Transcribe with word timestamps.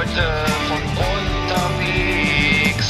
Leute 0.00 0.28
von 0.66 0.80
unterwegs. 0.96 2.86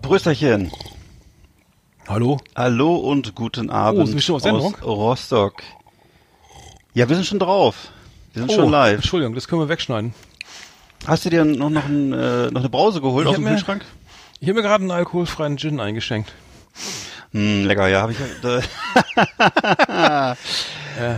Brüsterchen. 0.00 0.72
Hallo? 2.08 2.38
Hallo 2.56 2.96
und 2.96 3.34
guten 3.34 3.68
Abend 3.68 4.00
Oh, 4.00 4.06
sind 4.06 4.14
wir 4.14 4.22
schon 4.22 4.40
Sendung? 4.40 4.74
aus 4.76 4.82
Rostock. 4.82 5.62
Ja, 6.94 7.06
wir 7.06 7.16
sind 7.16 7.26
schon 7.26 7.38
drauf. 7.38 7.90
Wir 8.32 8.40
sind 8.40 8.50
Oh, 8.50 8.54
schon 8.54 8.70
live. 8.70 8.94
Entschuldigung, 8.94 9.34
das 9.34 9.46
können 9.46 9.60
wir 9.60 9.68
wegschneiden. 9.68 10.14
Hast 11.06 11.24
du 11.24 11.30
dir 11.30 11.44
noch, 11.44 11.70
noch, 11.70 11.84
ein, 11.84 12.12
äh, 12.12 12.50
noch 12.50 12.60
eine 12.60 12.68
Brause 12.68 13.00
geholt 13.00 13.24
Ich 13.26 13.30
aus 13.30 13.34
dem 13.36 13.44
mir- 13.44 13.50
Kühlschrank? 13.50 13.84
Ich 14.40 14.48
habe 14.48 14.56
mir 14.56 14.62
gerade 14.62 14.82
einen 14.82 14.90
alkoholfreien 14.90 15.56
Gin 15.58 15.80
eingeschenkt. 15.80 16.32
Hm, 17.32 17.64
lecker, 17.64 17.88
ja, 17.88 18.02
habe 18.02 18.12
ich. 18.12 18.18
Äh, 18.44 18.60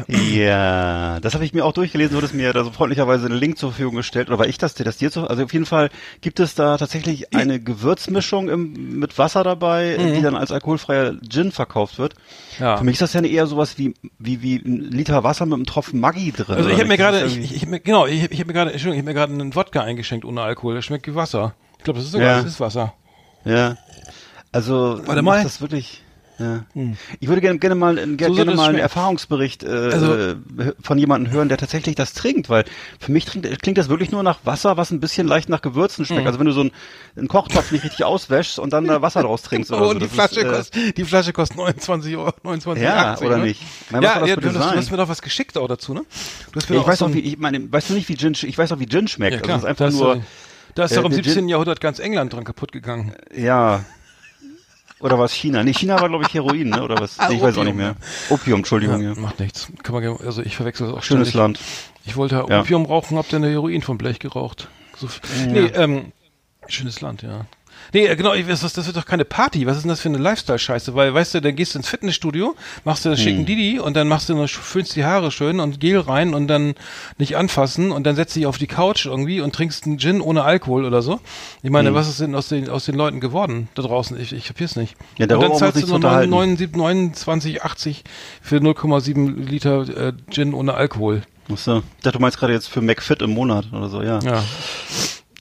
ja, 0.37 1.19
das 1.21 1.35
habe 1.35 1.45
ich 1.45 1.53
mir 1.53 1.65
auch 1.65 1.73
durchgelesen, 1.73 2.15
wurde 2.15 2.27
es 2.27 2.33
mir 2.33 2.53
da 2.53 2.63
so 2.63 2.71
freundlicherweise 2.71 3.27
einen 3.27 3.37
Link 3.37 3.59
zur 3.59 3.71
Verfügung 3.71 3.97
gestellt. 3.97 4.29
Oder 4.29 4.39
war 4.39 4.47
ich 4.47 4.59
das, 4.59 4.75
dir 4.75 4.85
das 4.85 4.97
dir 4.99 5.11
zu? 5.11 5.27
Also 5.27 5.43
auf 5.43 5.53
jeden 5.53 5.67
Fall 5.67 5.91
gibt 6.21 6.39
es 6.39 6.55
da 6.55 6.77
tatsächlich 6.79 7.35
eine 7.35 7.59
Gewürzmischung 7.61 8.49
im, 8.49 8.99
mit 9.01 9.19
Wasser 9.19 9.43
dabei, 9.43 9.97
die 10.15 10.23
dann 10.23 10.37
als 10.37 10.53
alkoholfreier 10.53 11.15
Gin 11.29 11.51
verkauft 11.51 11.99
wird. 11.99 12.15
Mhm. 12.15 12.65
Ja. 12.65 12.77
Für 12.77 12.85
mich 12.85 12.95
ist 12.95 13.03
das 13.03 13.13
ja 13.13 13.21
eher 13.23 13.47
sowas 13.49 13.79
wie, 13.79 13.95
wie, 14.21 14.43
wie 14.43 14.57
ein 14.57 14.81
Liter 14.93 15.25
Wasser 15.25 15.47
mit 15.47 15.55
einem 15.55 15.67
Tropfen 15.67 15.99
Maggi 15.99 16.31
drin. 16.31 16.55
Also 16.55 16.69
ich 16.69 16.77
habe 16.77 16.85
mir? 16.87 16.97
Das 16.97 17.11
gerade, 17.13 17.27
ich, 17.27 17.57
ich, 17.57 17.67
mir, 17.67 17.81
genau, 17.81 18.07
ich, 18.07 18.31
ich 18.31 18.39
habe 18.39 18.47
mir 18.47 18.53
gerade, 18.53 18.73
Entschuldigung, 18.73 18.95
ich 18.95 18.99
habe 19.01 19.11
mir 19.11 19.15
gerade 19.15 19.33
einen 19.43 19.55
Wodka 19.57 19.83
eingeschenkt 19.83 20.25
ohne 20.25 20.43
Alkohol. 20.43 20.75
Der 20.75 20.83
schmeckt 20.83 21.09
wie 21.09 21.17
Wasser. 21.17 21.55
Ich 21.79 21.85
glaube, 21.85 21.99
das 21.99 22.07
ist 22.07 22.13
sogar, 22.13 22.29
Ja. 22.29 22.37
das 22.43 22.53
ist 22.53 22.61
Wasser. 22.61 22.95
Ja. 23.45 23.77
Also 24.53 25.01
Warte 25.05 25.23
mal. 25.23 25.43
das 25.43 25.61
wirklich. 25.61 26.04
Ja. 26.39 26.65
Ich 27.21 27.29
würde 27.29 27.41
gerne, 27.41 27.59
gerne 27.61 27.75
mal, 27.77 27.95
gerne, 27.95 28.17
So 28.19 28.25
soll 28.27 28.35
gerne 28.37 28.51
das 28.53 28.57
mal 28.57 28.69
einen. 28.71 28.79
Erfahrungsbericht 28.79 29.63
äh, 29.63 29.69
Also- 29.69 30.15
äh, 30.15 30.35
von 30.83 30.99
jemandem 30.99 31.33
hören, 31.33 31.49
der 31.49 31.59
tatsächlich 31.59 31.95
das 31.95 32.13
trinkt, 32.13 32.49
weil 32.51 32.65
für 32.99 33.13
mich 33.13 33.25
trinkt, 33.25 33.63
klingt 33.63 33.79
das 33.79 33.89
wirklich 33.89 34.11
nur 34.11 34.23
nach 34.25 34.39
Wasser, 34.45 34.77
was 34.77 34.91
ein 34.91 34.99
bisschen 34.99 35.29
leicht 35.29 35.49
nach 35.49 35.63
Gewürzen 35.63 36.05
schmeckt. 36.05 36.23
Mhm. 36.23 36.27
Also 36.27 36.39
wenn 36.41 36.47
du 36.47 36.53
so 36.53 36.63
einen, 36.63 36.73
einen 37.17 37.29
Kochtopf 37.29 37.71
nicht 37.71 37.85
richtig 37.85 38.05
auswäschst 38.05 38.59
und 38.59 38.73
dann 38.73 38.87
da 38.87 39.01
Wasser 39.01 39.23
draus 39.23 39.43
trinkst 39.43 39.71
oder 39.71 39.81
Oh, 39.83 39.85
so. 39.85 39.91
und 39.91 40.01
die 40.03 40.07
das 40.07 40.13
Flasche, 40.15 40.41
ist, 40.41 40.47
äh, 40.47 40.51
kostet, 40.57 40.97
die 40.99 41.05
Flasche 41.05 41.33
kostet 41.33 41.57
29 41.57 42.17
Euro, 42.17 42.33
29 42.43 42.83
Ja, 42.83 43.17
oder 43.21 43.37
ne? 43.39 43.45
nicht? 43.45 43.63
Mein, 43.91 44.03
Ja, 44.03 44.19
das 44.19 44.29
ja 44.29 44.37
du, 44.37 44.49
hast, 44.49 44.57
du 44.73 44.77
hast 44.79 44.91
mir 44.91 44.97
doch 44.97 45.09
was 45.09 45.23
geschickt 45.23 45.57
auch 45.57 45.69
dazu, 45.69 45.95
ne? 45.95 46.03
Du 46.53 46.57
hast 46.61 46.69
mir 46.69 46.77
Ja, 46.77 46.83
ich 46.83 46.89
weiß 46.89 46.99
so 46.99 47.07
auch, 47.07 47.13
wie, 47.15 47.21
ich 47.21 47.39
meine, 47.39 47.73
weißt 47.73 47.91
du 47.91 47.95
nicht, 47.95 48.09
wie 48.09 48.17
Gin, 48.17 48.33
ich 48.43 48.59
weiß 48.59 48.73
auch, 48.73 48.81
wie 48.81 48.87
Gin 48.89 49.07
schmeckt. 49.07 49.35
Ja, 49.37 49.41
klar. 49.41 49.63
Also 49.63 49.69
es 49.69 49.73
ist 49.75 49.81
einfach 49.83 49.85
da 49.85 49.89
ist, 49.89 49.95
nur, 50.01 50.17
äh, 50.17 50.21
da 50.75 50.85
ist 50.87 50.93
äh, 50.93 50.95
doch 50.97 51.05
im 51.05 51.11
der 51.13 51.17
17. 51.23 51.35
Gin- 51.35 51.49
Jahrhundert 51.49 51.81
ganz 51.81 52.01
England 52.01 52.33
dran 52.33 52.43
kaputt 52.45 52.73
gegangen. 52.73 53.15
ja. 53.33 53.85
Oder 55.05 55.19
was 55.19 55.35
China? 55.35 55.63
Nee, 55.63 55.75
China 55.75 56.01
war, 56.01 56.09
glaube 56.09 56.25
ich, 56.27 56.33
Heroin, 56.33 56.71
ne? 56.71 56.83
Oder 56.83 56.99
was? 56.99 57.19
Ah, 57.19 57.29
nee, 57.29 57.37
ich 57.37 57.43
weiß 57.43 57.59
auch 57.59 57.65
nicht 57.65 57.77
mehr. 57.77 57.95
Opium, 58.31 58.61
Entschuldigung, 58.61 59.03
ja. 59.03 59.15
Macht 59.15 59.39
nichts. 59.39 59.69
Kann 59.83 59.95
man, 59.95 60.17
also 60.25 60.41
ich 60.41 60.57
verwechsel 60.57 60.87
das 60.87 60.97
auch 60.97 61.03
Schönes 61.03 61.29
ständig. 61.29 61.59
Land. 61.59 61.61
Ich 62.07 62.17
wollte 62.17 62.47
Ja. 62.49 62.61
Opium 62.63 62.87
rauchen, 62.87 63.19
hab 63.19 63.29
dann 63.29 63.43
Heroin 63.45 63.83
vom 63.83 63.99
Blech 63.99 64.19
geraucht. 64.19 64.69
So, 64.97 65.07
Nee, 65.47 65.67
ähm, 65.75 66.13
schönes 66.69 67.03
Land, 67.03 67.21
ja. 67.21 67.45
Nee, 67.95 68.07
äh, 68.07 68.17
genau, 68.17 68.35
das, 68.35 68.61
das 68.61 68.87
wird 68.87 68.97
doch 68.97 69.07
keine 69.07 69.25
Party. 69.25 69.67
Was 69.67 69.77
ist 69.77 69.85
denn 69.85 69.89
das 69.89 70.01
für 70.01 70.09
eine 70.09 70.19
Lifestyle-Scheiße? 70.19 70.95
Weil, 70.97 71.15
weißt 71.15 71.35
du, 71.35 71.41
dann 71.41 71.55
gehst 71.55 71.75
du 71.75 71.79
ins 71.79 71.89
Fitnessstudio, 71.89 72.57
machst 72.85 73.05
du 73.05 73.09
das 73.11 73.19
Hm. 73.21 73.25
schicken 73.25 73.47
Didi 73.47 73.79
und 73.79 73.95
dann 73.97 74.09
machst 74.09 74.29
du 74.29 74.35
noch, 74.35 74.49
füllst 74.49 74.97
die 74.97 75.05
Haare 75.05 75.31
schön 75.31 75.61
und 75.61 75.79
Gel 75.81 76.01
rein 76.01 76.35
und 76.35 76.49
dann 76.49 76.75
nicht 77.19 77.37
anfassen 77.37 77.93
und 77.93 78.05
dann 78.05 78.17
setzt 78.17 78.35
dich 78.35 78.47
auf 78.47 78.59
die 78.59 78.67
Couch 78.67 79.07
irgendwie 79.07 79.41
und 79.41 79.55
trinkst 79.55 79.87
einen 79.87 79.99
Gin 79.99 80.21
ohne 80.21 80.43
Alkohol 80.43 80.85
oder 80.85 81.03
so. 81.03 81.21
Ich 81.63 81.71
meine, 81.71 81.91
Hm. 81.91 81.95
was 81.95 82.09
ist 82.09 82.21
denn 82.21 82.35
aus 82.35 82.49
den, 82.49 82.69
aus 82.69 82.85
den 82.85 82.97
Leuten 82.97 83.21
geworden 83.21 83.69
da 83.77 83.83
draußen? 83.83 84.21
Ich, 84.21 84.33
ich 84.33 84.45
kapier's 84.45 84.75
nicht. 84.75 84.97
Ja, 85.17 85.25
und 85.33 85.41
dann 85.41 85.55
zahlst 85.55 85.81
du 85.81 85.87
nur 85.87 85.97
unterhalten. 85.97 86.31
29, 86.31 87.63
80 87.63 88.05
für 88.43 88.57
0,7 88.57 89.37
Liter 89.49 90.09
äh, 90.09 90.13
Gin 90.31 90.53
ohne 90.53 90.75
Alkohol. 90.75 91.23
Ach 91.53 91.59
so. 91.59 91.79
Ich 91.99 92.03
dachte, 92.03 92.19
du 92.19 92.23
meinst 92.23 92.39
gerade 92.39 92.55
jetzt 92.55 92.69
für 92.69 92.81
McFit 92.81 93.23
im 93.23 93.31
Monat 93.31 93.67
oder 93.73 93.89
so, 93.89 94.03
ja. 94.03 94.19
Ja. 94.21 94.43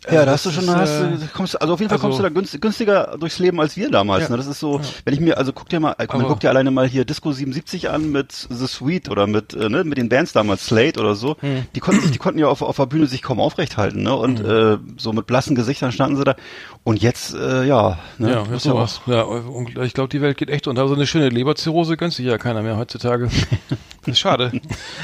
Ja, 0.06 0.12
Also 0.20 0.26
da 0.26 0.32
hast 0.32 0.46
du 0.46 0.52
schon, 0.52 0.64
ist, 0.66 0.70
hast 0.76 0.90
äh, 1.02 1.04
du, 1.12 1.28
kommst, 1.34 1.62
also 1.62 1.74
auf 1.74 1.80
jeden 1.80 1.90
Fall 1.90 1.98
also- 1.98 2.08
kommst 2.08 2.20
du 2.20 2.24
da 2.24 2.30
günst, 2.30 2.62
günstiger 2.62 3.16
durchs 3.20 3.40
Leben 3.40 3.60
als 3.62 3.78
wir 3.78 3.90
damals. 3.90 4.24
Ja. 4.26 4.30
Ne? 4.32 4.38
Das 4.38 4.48
ist 4.48 4.60
so, 4.60 4.82
wenn 5.06 5.14
ich 5.14 5.20
mir, 5.20 5.38
also 5.38 5.54
guck 5.54 5.70
dir 5.70 5.80
mal, 5.80 5.96
man 5.98 6.08
Aber- 6.10 6.24
guckt 6.28 6.44
dir 6.44 6.50
alleine 6.50 6.72
mal 6.72 6.88
hier 6.88 7.06
Disco 7.06 7.32
77 7.32 7.90
an 7.90 8.12
mit 8.12 8.32
The 8.50 8.68
Sweet 8.68 9.10
oder 9.10 9.28
mit, 9.28 9.54
äh, 9.54 9.70
ne, 9.70 9.84
mit 9.84 9.98
den 9.98 10.10
Bands 10.10 10.34
damals, 10.34 10.66
Slate 10.66 11.00
oder 11.00 11.16
so. 11.16 11.38
Hm. 11.40 11.66
Die 11.76 11.80
konnten 11.80 12.02
sich, 12.02 12.12
die 12.12 12.18
konnten 12.18 12.40
ja 12.40 12.48
auf, 12.48 12.62
auf 12.62 12.76
der 12.76 12.86
Bühne 12.86 13.08
sich 13.08 13.22
kaum 13.22 13.40
aufrecht 13.40 13.78
halten, 13.78 14.04
ne? 14.04 14.14
Und 14.16 14.40
äh, 14.42 14.78
so 14.98 15.14
mit 15.14 15.26
blassen 15.28 15.56
Gesichtern 15.56 15.92
standen 15.92 16.18
sie 16.18 16.24
da. 16.24 16.36
Und 16.84 17.02
jetzt, 17.02 17.34
äh, 17.34 17.64
ja, 17.64 17.98
ne? 18.18 18.32
Ja, 18.32 18.40
Muss 18.44 18.50
ist 18.58 18.64
sowas. 18.64 19.02
Ja, 19.06 19.22
und 19.22 19.78
ich 19.78 19.94
glaube, 19.94 20.10
die 20.10 20.22
Welt 20.22 20.38
geht 20.38 20.50
echt 20.50 20.68
unter. 20.68 20.88
So 20.88 20.96
eine 20.96 21.08
schöne 21.08 21.30
Leberzirrhose 21.30 21.96
gönnt 21.96 22.14
sich 22.14 22.26
ja 22.26 22.38
keiner 22.38 22.62
mehr 22.62 22.78
heutzutage. 22.78 23.30
Schade. 24.14 24.52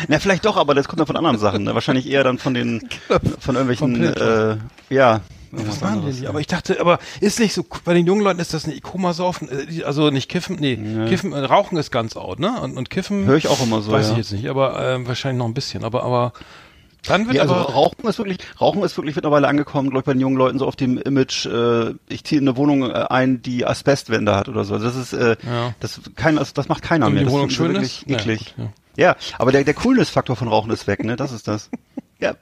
Na, 0.09 0.19
vielleicht 0.19 0.45
doch, 0.45 0.57
aber 0.57 0.75
das 0.75 0.87
kommt 0.89 0.99
dann 0.99 1.07
von 1.07 1.15
anderen 1.15 1.37
Sachen, 1.37 1.63
ne? 1.63 1.73
Wahrscheinlich 1.73 2.09
eher 2.09 2.23
dann 2.25 2.37
von 2.37 2.53
den, 2.53 2.81
von 3.39 3.55
irgendwelchen, 3.55 3.93
Pilz. 3.93 4.19
äh, 4.19 4.57
ja. 4.89 5.21
Was 5.51 5.79
denn 5.79 6.05
die? 6.11 6.27
Aber 6.27 6.39
ich 6.39 6.45
dachte, 6.45 6.79
aber 6.79 6.99
ist 7.21 7.39
nicht 7.39 7.53
so, 7.55 7.65
bei 7.83 7.95
den 7.95 8.05
jungen 8.05 8.21
Leuten 8.21 8.39
ist 8.39 8.53
das 8.53 8.67
nicht 8.67 8.83
Koma-Saufen, 8.83 9.49
äh, 9.49 9.65
die- 9.65 9.83
also 9.83 10.11
nicht 10.11 10.29
Kiffen, 10.29 10.57
nee, 10.59 10.75
Kiffen, 11.09 11.33
äh, 11.33 11.39
Rauchen 11.39 11.75
ist 11.79 11.89
ganz 11.91 12.15
out, 12.15 12.39
ne? 12.39 12.61
Und, 12.61 12.77
und 12.77 12.91
Kiffen, 12.91 13.25
Höre 13.25 13.37
ich 13.37 13.47
auch 13.47 13.59
immer 13.63 13.81
so, 13.81 13.91
weiß 13.91 14.07
ja. 14.07 14.11
ich 14.11 14.17
jetzt 14.19 14.31
nicht, 14.31 14.47
aber 14.47 14.79
ähm, 14.79 15.07
wahrscheinlich 15.07 15.39
noch 15.39 15.47
ein 15.47 15.55
bisschen. 15.55 15.83
Aber, 15.83 16.03
aber 16.03 16.33
dann 17.07 17.25
wird 17.25 17.37
Ja, 17.37 17.41
also 17.43 17.55
aber, 17.55 17.73
Rauchen 17.73 18.07
ist 18.07 18.19
wirklich, 18.19 18.37
Rauchen 18.61 18.83
ist 18.83 18.95
wirklich 18.95 19.15
mittlerweile 19.15 19.47
angekommen, 19.47 19.89
glaube 19.89 20.01
ich, 20.01 20.05
bei 20.05 20.13
den 20.13 20.21
jungen 20.21 20.37
Leuten 20.37 20.59
so 20.59 20.67
auf 20.67 20.75
dem 20.75 20.99
Image, 20.99 21.47
äh, 21.47 21.95
ich 22.09 22.23
ziehe 22.25 22.39
in 22.39 22.47
eine 22.47 22.55
Wohnung 22.55 22.83
äh, 22.91 22.93
ein, 23.09 23.41
die 23.41 23.65
Asbestwände 23.65 24.35
hat 24.35 24.49
oder 24.49 24.65
so. 24.65 24.75
Also 24.75 24.85
das 24.85 24.95
ist, 24.97 25.13
äh, 25.13 25.35
Ja. 25.47 25.73
das 25.79 25.99
kein, 26.15 26.37
also 26.37 26.51
das 26.53 26.67
macht 26.69 26.83
keiner 26.83 27.07
wenn 27.07 27.13
mehr. 27.13 27.21
die 27.21 27.25
Das 27.25 27.33
Wohnung 27.33 27.49
finden 27.49 27.81
sie 27.83 27.89
schön 27.89 28.01
wirklich 28.01 28.01
ist. 28.01 28.07
Naja, 28.07 28.19
eklig. 28.21 28.53
gut, 28.55 28.65
ja. 28.97 29.03
Ja, 29.07 29.15
aber 29.39 29.51
der, 29.51 29.63
der 29.63 29.73
Coolness-Faktor 29.73 30.35
von 30.35 30.47
Rauchen 30.47 30.69
ist 30.69 30.85
weg, 30.85 31.03
ne? 31.03 31.15
Das 31.15 31.31
ist 31.31 31.47
das. 31.47 31.71
Ja. 32.19 32.35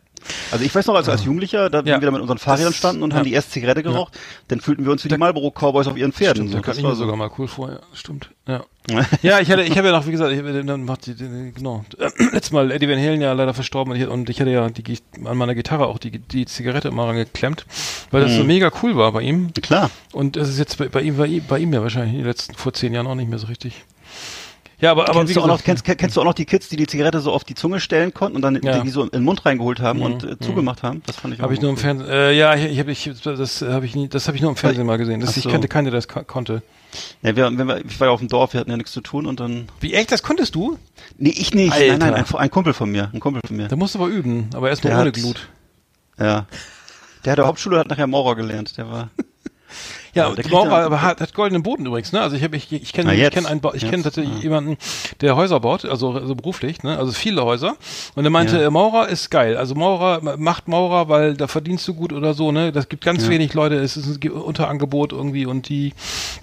Also 0.51 0.63
ich 0.65 0.73
weiß 0.73 0.85
noch, 0.87 0.95
als, 0.95 1.09
als 1.09 1.23
Jugendlicher, 1.23 1.69
da 1.69 1.79
Ja. 1.79 1.85
wenn 1.85 2.01
wir 2.01 2.05
da 2.07 2.11
mit 2.11 2.21
unseren 2.21 2.37
Fahrrädern 2.37 2.73
standen 2.73 3.03
und 3.03 3.11
ja. 3.11 3.17
haben 3.17 3.25
die 3.25 3.33
erste 3.33 3.51
Zigarette 3.51 3.83
geraucht, 3.83 4.17
dann 4.47 4.61
fühlten 4.61 4.85
wir 4.85 4.91
uns 4.91 5.03
wie 5.03 5.09
die 5.09 5.17
Marlboro-Cowboys 5.17 5.87
auf 5.87 5.97
ihren 5.97 6.11
Pferden. 6.13 6.47
Stimmt, 6.47 6.65
so. 6.65 6.71
Das 6.71 6.77
ich 6.77 6.83
war 6.83 6.95
so. 6.95 7.03
sogar 7.03 7.15
mal 7.15 7.29
cool 7.37 7.47
vor, 7.47 7.69
ja, 7.71 7.79
stimmt. 7.93 8.29
Ja. 8.47 8.63
ja, 9.21 9.39
ich 9.41 9.51
hatte, 9.51 9.63
ich 9.63 9.77
habe 9.77 9.87
ja 9.89 9.93
noch, 9.93 10.07
wie 10.07 10.11
gesagt, 10.11 10.31
ich 10.31 10.39
habe 10.39 10.63
dann 10.63 10.85
macht 10.85 11.09
genau, 11.55 11.83
letztes 12.31 12.51
Mal 12.51 12.71
Eddie 12.71 12.87
Van 12.87 12.97
Halen 12.97 13.19
ja 13.19 13.33
leider 13.33 13.53
verstorben 13.53 13.91
und 13.93 13.99
ich, 13.99 14.07
und 14.07 14.29
ich 14.29 14.39
hatte 14.39 14.49
ja 14.51 14.69
die, 14.69 14.97
an 15.25 15.35
meiner 15.37 15.55
Gitarre 15.55 15.87
auch 15.87 15.97
die, 15.97 16.19
die 16.19 16.45
Zigarette 16.45 16.87
immer 16.87 17.05
rangeklemmt, 17.05 17.65
weil 18.11 18.21
das 18.21 18.31
so 18.33 18.41
Mhm. 18.41 18.47
mega 18.47 18.71
cool 18.81 18.95
war 18.95 19.11
bei 19.11 19.21
ihm. 19.23 19.51
Klar. 19.61 19.89
Und 20.13 20.37
das 20.37 20.47
ist 20.47 20.57
jetzt 20.59 20.77
bei, 20.77 20.87
bei 20.87 21.01
ihm, 21.01 21.17
bei 21.17 21.27
ihm, 21.27 21.43
bei 21.45 21.59
ihm 21.59 21.73
ja 21.73 21.81
wahrscheinlich 21.81 22.13
in 22.13 22.19
den 22.19 22.27
letzten, 22.27 22.55
vor 22.55 22.71
zehn 22.73 22.93
Jahren 22.93 23.07
auch 23.07 23.15
nicht 23.15 23.29
mehr 23.29 23.39
so 23.39 23.47
richtig. 23.47 23.83
Ja, 24.79 24.91
aber, 24.91 25.09
aber 25.09 25.19
kennst, 25.21 25.35
du 25.35 25.41
auch 25.41 25.47
noch, 25.47 25.63
kennst, 25.63 25.83
kennst 25.85 26.15
du 26.15 26.21
auch 26.21 26.25
noch 26.25 26.35
die 26.35 26.45
Kids, 26.45 26.69
die 26.69 26.75
die 26.75 26.85
Zigarette 26.85 27.19
so 27.19 27.31
auf 27.31 27.43
die 27.43 27.55
Zunge 27.55 27.79
stellen 27.79 28.13
konnten 28.13 28.35
und 28.35 28.43
dann 28.43 28.61
Ja. 28.61 28.79
die 28.79 28.89
so 28.89 29.01
in 29.03 29.09
den 29.09 29.23
Mund 29.23 29.43
reingeholt 29.43 29.79
haben 29.79 29.99
Mhm, 29.99 30.05
und 30.05 30.23
äh, 30.23 30.37
zugemacht 30.39 30.83
haben? 30.83 31.01
Das 31.07 31.15
fand 31.15 31.33
ich 31.33 31.39
habe 31.41 31.51
ich 31.53 31.61
nur 31.61 31.71
im. 31.71 31.77
Fernsehen, 31.77 32.07
äh, 32.09 32.31
ja, 32.33 32.53
ich, 32.55 32.77
ich 32.77 33.07
ich, 33.07 33.21
das 33.23 33.61
habe 33.63 33.87
ich 33.87 33.95
nie, 33.95 34.07
das 34.07 34.27
habe 34.27 34.37
ich 34.37 34.41
nur 34.41 34.51
im 34.51 34.55
Fernsehen 34.55 34.85
mal 34.85 34.97
gesehen. 34.99 35.19
Das, 35.19 35.31
Ach 35.31 35.37
Ich 35.37 35.43
so. 35.43 35.49
kannte 35.49 35.67
keinen, 35.67 35.85
der 35.85 35.93
das 35.93 36.07
ko- 36.07 36.23
konnte. 36.23 36.61
Ja, 37.23 37.35
wir, 37.35 37.45
wenn 37.57 37.67
wir, 37.67 37.83
ich 37.85 37.99
war 37.99 38.07
ja 38.07 38.13
auf 38.13 38.19
dem 38.19 38.27
Dorf, 38.29 38.53
wir 38.53 38.59
hatten 38.59 38.69
ja 38.69 38.77
nichts 38.77 38.91
zu 38.91 39.01
tun 39.01 39.25
und 39.25 39.39
dann. 39.39 39.67
Wie 39.79 39.93
echt, 39.95 40.11
das 40.11 40.21
konntest 40.21 40.53
du? 40.53 40.77
Nee, 41.17 41.29
ich 41.35 41.55
nicht. 41.55 41.73
Alter. 41.73 41.97
Nein, 41.97 42.11
nein, 42.13 42.25
ein, 42.25 42.35
ein 42.35 42.51
Kumpel 42.51 42.73
von 42.73 42.91
mir. 42.91 43.09
Ein 43.13 43.19
Kumpel 43.19 43.41
von 43.47 43.57
mir. 43.57 43.67
Da 43.69 43.75
musst 43.75 43.95
du 43.95 43.99
aber 43.99 44.07
üben, 44.09 44.49
aber 44.53 44.69
erstmal 44.69 44.93
ohne 44.93 45.05
hat- 45.07 45.13
Glut. 45.15 45.49
Ja. 46.19 46.45
Der 47.25 47.31
hat 47.31 47.39
der 47.39 47.47
Hauptschule, 47.47 47.79
hat 47.79 47.87
nachher 47.87 48.05
Maurer 48.07 48.35
gelernt. 48.35 48.77
Der 48.77 48.89
war. 48.91 49.09
Ja, 50.17 50.29
Ja, 50.29 50.35
der 50.35 50.49
Maurer 50.49 50.79
ja- 50.79 50.85
aber 50.85 51.01
hat, 51.01 51.21
hat 51.21 51.33
goldenen 51.33 51.63
Boden 51.63 51.85
übrigens, 51.85 52.11
ne? 52.11 52.21
Also 52.21 52.35
ich 52.35 52.43
habe 52.43 52.55
ich, 52.57 52.71
ich 52.71 52.91
kenne 52.93 53.13
ich 53.13 53.29
kenne 53.31 53.47
einen 53.47 53.61
ich 53.73 53.89
kenne 53.89 54.03
tatsächlich 54.03 54.33
Ah. 54.39 54.41
jemanden, 54.43 54.77
der 55.21 55.35
Häuser 55.35 55.59
baut, 55.59 55.85
also 55.85 56.11
also 56.13 56.35
beruflich, 56.35 56.83
ne? 56.83 56.97
Also 56.97 57.11
viele 57.11 57.43
Häuser 57.45 57.75
und 58.15 58.23
er 58.25 58.29
meinte, 58.31 58.61
Ja. 58.61 58.69
Maurer 58.69 59.07
ist 59.09 59.29
geil. 59.29 59.55
Also 59.57 59.75
Maurer 59.75 60.21
ma- 60.21 60.35
macht 60.37 60.67
Maurer, 60.67 61.07
weil 61.09 61.35
da 61.35 61.47
verdienst 61.47 61.87
du 61.87 61.93
gut 61.93 62.11
oder 62.13 62.33
so, 62.33 62.51
ne? 62.51 62.71
Das 62.71 62.89
gibt 62.89 63.03
ganz 63.05 63.23
Ja. 63.25 63.29
wenig 63.29 63.53
Leute, 63.53 63.75
es 63.75 63.95
ist 63.97 64.07
ein 64.07 64.19
Ge- 64.19 64.31
Unterangebot 64.31 65.11
irgendwie 65.13 65.45
und 65.45 65.69
die 65.69 65.93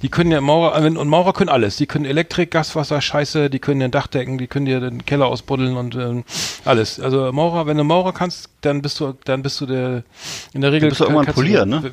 die 0.02 0.08
können 0.08 0.30
ja 0.30 0.40
Maurer 0.40 0.82
äh, 0.82 0.86
und 0.88 1.08
Maurer 1.08 1.32
können 1.32 1.50
alles. 1.50 1.76
Die 1.76 1.86
können 1.86 2.04
Elektrik, 2.04 2.50
Gaswasser, 2.50 3.00
Scheiße, 3.00 3.50
die 3.50 3.58
können 3.58 3.80
den 3.80 3.90
Dach 3.90 4.06
decken, 4.06 4.38
die 4.38 4.46
können 4.46 4.66
dir 4.66 4.80
den 4.80 5.04
Keller 5.04 5.26
ausbuddeln 5.26 5.76
und 5.76 5.94
ähm, 5.96 6.24
alles. 6.64 7.00
Also 7.00 7.32
Maurer, 7.32 7.66
wenn 7.66 7.76
du 7.76 7.84
Maurer 7.84 8.12
kannst, 8.12 8.48
dann 8.60 8.80
bist 8.82 9.00
du 9.00 9.14
dann 9.24 9.42
bist 9.42 9.60
du 9.60 9.66
der 9.66 10.02
in 10.52 10.60
der 10.60 10.72
Regel 10.72 10.88
bist 10.88 11.00
du 11.00 11.04
irgendwann 11.04 11.26
polieren, 11.34 11.68
ne? 11.68 11.90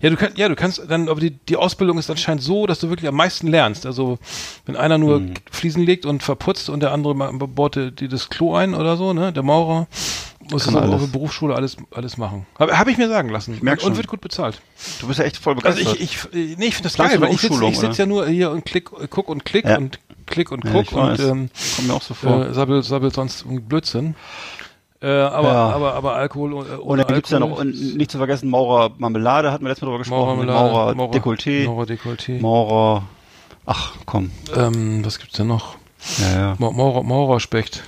ja, 0.00 0.10
du 0.10 0.16
kannst, 0.16 0.38
ja, 0.38 0.48
du 0.48 0.54
kannst 0.56 0.82
dann, 0.88 0.99
aber 1.08 1.20
die, 1.20 1.30
die 1.30 1.56
Ausbildung 1.56 1.98
ist 1.98 2.10
anscheinend 2.10 2.42
so, 2.42 2.66
dass 2.66 2.80
du 2.80 2.88
wirklich 2.90 3.08
am 3.08 3.14
meisten 3.16 3.46
lernst. 3.46 3.86
Also, 3.86 4.18
wenn 4.66 4.76
einer 4.76 4.98
nur 4.98 5.16
Hm. 5.20 5.34
Fliesen 5.50 5.84
legt 5.84 6.06
und 6.06 6.22
verputzt 6.22 6.68
und 6.68 6.80
der 6.80 6.92
andere 6.92 7.14
baut 7.14 7.76
dir 7.76 7.90
die 7.90 8.08
das 8.08 8.28
Klo 8.28 8.54
ein 8.54 8.74
oder 8.74 8.96
so, 8.96 9.12
ne, 9.12 9.32
der 9.32 9.42
Maurer, 9.42 9.86
muss 10.50 10.64
das 10.64 10.74
auf 10.74 11.00
der 11.00 11.06
Berufsschule 11.06 11.54
alles, 11.54 11.76
alles 11.94 12.16
machen. 12.16 12.46
Habe 12.58 12.76
hab 12.78 12.88
ich 12.88 12.98
mir 12.98 13.08
sagen 13.08 13.28
lassen. 13.28 13.58
merk 13.62 13.82
und, 13.82 13.90
und 13.90 13.96
wird 13.96 14.08
gut 14.08 14.20
bezahlt. 14.20 14.60
Du 15.00 15.06
bist 15.06 15.18
ja 15.20 15.24
echt 15.24 15.36
voll 15.36 15.54
Also 15.62 15.78
begeistert. 15.78 16.00
ich, 16.00 16.16
ich, 16.32 16.58
nee, 16.58 16.66
ich 16.66 16.74
finde 16.74 16.88
das 16.90 16.96
geil, 16.96 17.20
weil 17.20 17.32
ich 17.32 17.40
sitze 17.40 17.64
ich 17.66 17.78
sitz 17.78 17.96
ja 17.98 18.06
nur 18.06 18.26
hier 18.26 18.50
und 18.50 18.64
klick, 18.64 18.90
guck 19.10 19.28
und 19.28 19.44
klick 19.44 19.64
Ja. 19.66 19.76
und 19.78 20.00
klick 20.26 20.50
und 20.50 20.64
Ja, 20.64 20.70
guck 20.72 20.86
ich 20.86 20.92
und 20.92 21.20
ähm, 21.20 21.50
Kommt 21.76 21.88
mir 21.88 21.94
auch 21.94 22.02
so 22.02 22.14
vor. 22.14 22.46
äh, 22.46 22.54
sabbel, 22.54 22.82
sabbel 22.82 23.12
sonst 23.12 23.44
Blödsinn. 23.68 24.14
Äh, 25.02 25.08
aber, 25.08 25.48
Ja. 25.48 25.68
aber, 25.70 25.94
aber 25.94 26.14
Alkohol 26.14 26.52
und, 26.52 26.68
äh, 26.68 26.74
Und 26.74 26.98
dann 26.98 27.06
gibt's 27.14 27.30
ja 27.30 27.38
noch, 27.38 27.58
und 27.58 27.96
nicht 27.96 28.10
zu 28.10 28.18
vergessen, 28.18 28.50
Maurer 28.50 28.90
Marmelade, 28.98 29.50
hatten 29.50 29.64
wir 29.64 29.70
letztes 29.70 29.82
Mal 29.82 29.86
drüber 29.88 29.98
gesprochen. 29.98 30.44
Maurer, 30.46 30.68
Maurer, 30.70 30.94
Maurer 30.94 31.12
Dekolleté, 31.18 31.64
Maurer 31.64 31.84
Dekolleté. 31.86 32.40
Maurer, 32.40 33.02
ach 33.64 33.94
komm, 34.04 34.30
ähm, 34.54 35.02
was 35.04 35.18
gibt's 35.18 35.36
denn 35.36 35.46
noch? 35.46 35.76
ja, 36.18 36.30
ja. 36.38 36.54
Ma- 36.58 36.70
Maurer, 36.70 37.02
Maurerspecht. 37.02 37.82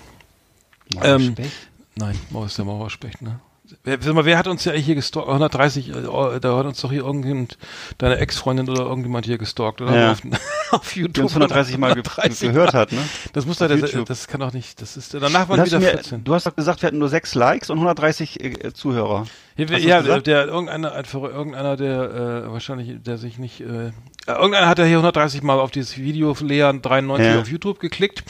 Maurer 0.94 1.06
Ähm, 1.06 1.32
Specht? 1.32 1.52
Nein, 1.96 2.18
Mauer 2.30 2.46
ist 2.46 2.56
der 2.56 2.64
Maurerspecht, 2.64 3.20
ne? 3.20 3.40
Wer, 3.84 4.14
mal, 4.14 4.24
wer 4.24 4.38
hat 4.38 4.46
uns 4.46 4.64
ja 4.64 4.72
hier 4.72 4.94
gestalkt? 4.94 5.28
130, 5.28 5.88
äh, 5.90 5.92
da 6.40 6.56
hat 6.56 6.66
uns 6.66 6.80
doch 6.80 6.90
hier 6.90 7.02
irgendjemand, 7.04 7.58
deine 7.98 8.16
Ex-Freundin 8.18 8.68
oder 8.68 8.82
irgendjemand 8.82 9.26
hier 9.26 9.38
gestalkt, 9.38 9.80
oder? 9.80 9.94
Ja. 9.98 10.12
Auf, 10.12 10.20
auf 10.70 10.92
Die 10.92 11.00
YouTube. 11.00 11.24
uns 11.24 11.32
130 11.32 11.78
Mal 11.78 11.94
ge 11.94 12.02
130 12.04 12.48
gehört 12.48 12.74
hat, 12.74 12.92
ne? 12.92 13.00
Das 13.32 13.46
muss 13.46 13.58
doch, 13.58 13.68
das, 13.68 14.28
kann 14.28 14.40
doch 14.40 14.52
nicht, 14.52 14.80
das 14.80 14.96
ist, 14.96 15.14
danach 15.14 15.48
waren 15.48 15.64
wieder 15.64 15.78
du, 15.78 15.84
mir, 15.84 15.92
14. 15.92 16.24
du 16.24 16.34
hast 16.34 16.46
doch 16.46 16.56
gesagt, 16.56 16.82
wir 16.82 16.86
hatten 16.88 16.98
nur 16.98 17.08
sechs 17.08 17.34
Likes 17.34 17.70
und 17.70 17.78
130 17.78 18.42
äh, 18.42 18.72
Zuhörer. 18.72 19.26
Hier, 19.56 19.66
ja, 19.78 20.00
der, 20.00 20.20
der, 20.20 20.46
irgendeiner, 20.46 20.94
irgendeiner, 21.12 21.76
der, 21.76 22.44
äh, 22.46 22.52
wahrscheinlich, 22.52 23.02
der 23.02 23.18
sich 23.18 23.38
nicht, 23.38 23.60
äh, 23.60 23.88
äh, 23.88 23.92
irgendeiner 24.26 24.68
hat 24.68 24.78
ja 24.78 24.84
hier 24.84 24.96
130 24.96 25.42
Mal 25.42 25.58
auf 25.60 25.70
dieses 25.70 25.98
Video 25.98 26.34
Lea 26.40 26.72
93 26.80 27.26
Ja. 27.26 27.40
auf 27.40 27.48
YouTube 27.48 27.78
geklickt, 27.80 28.24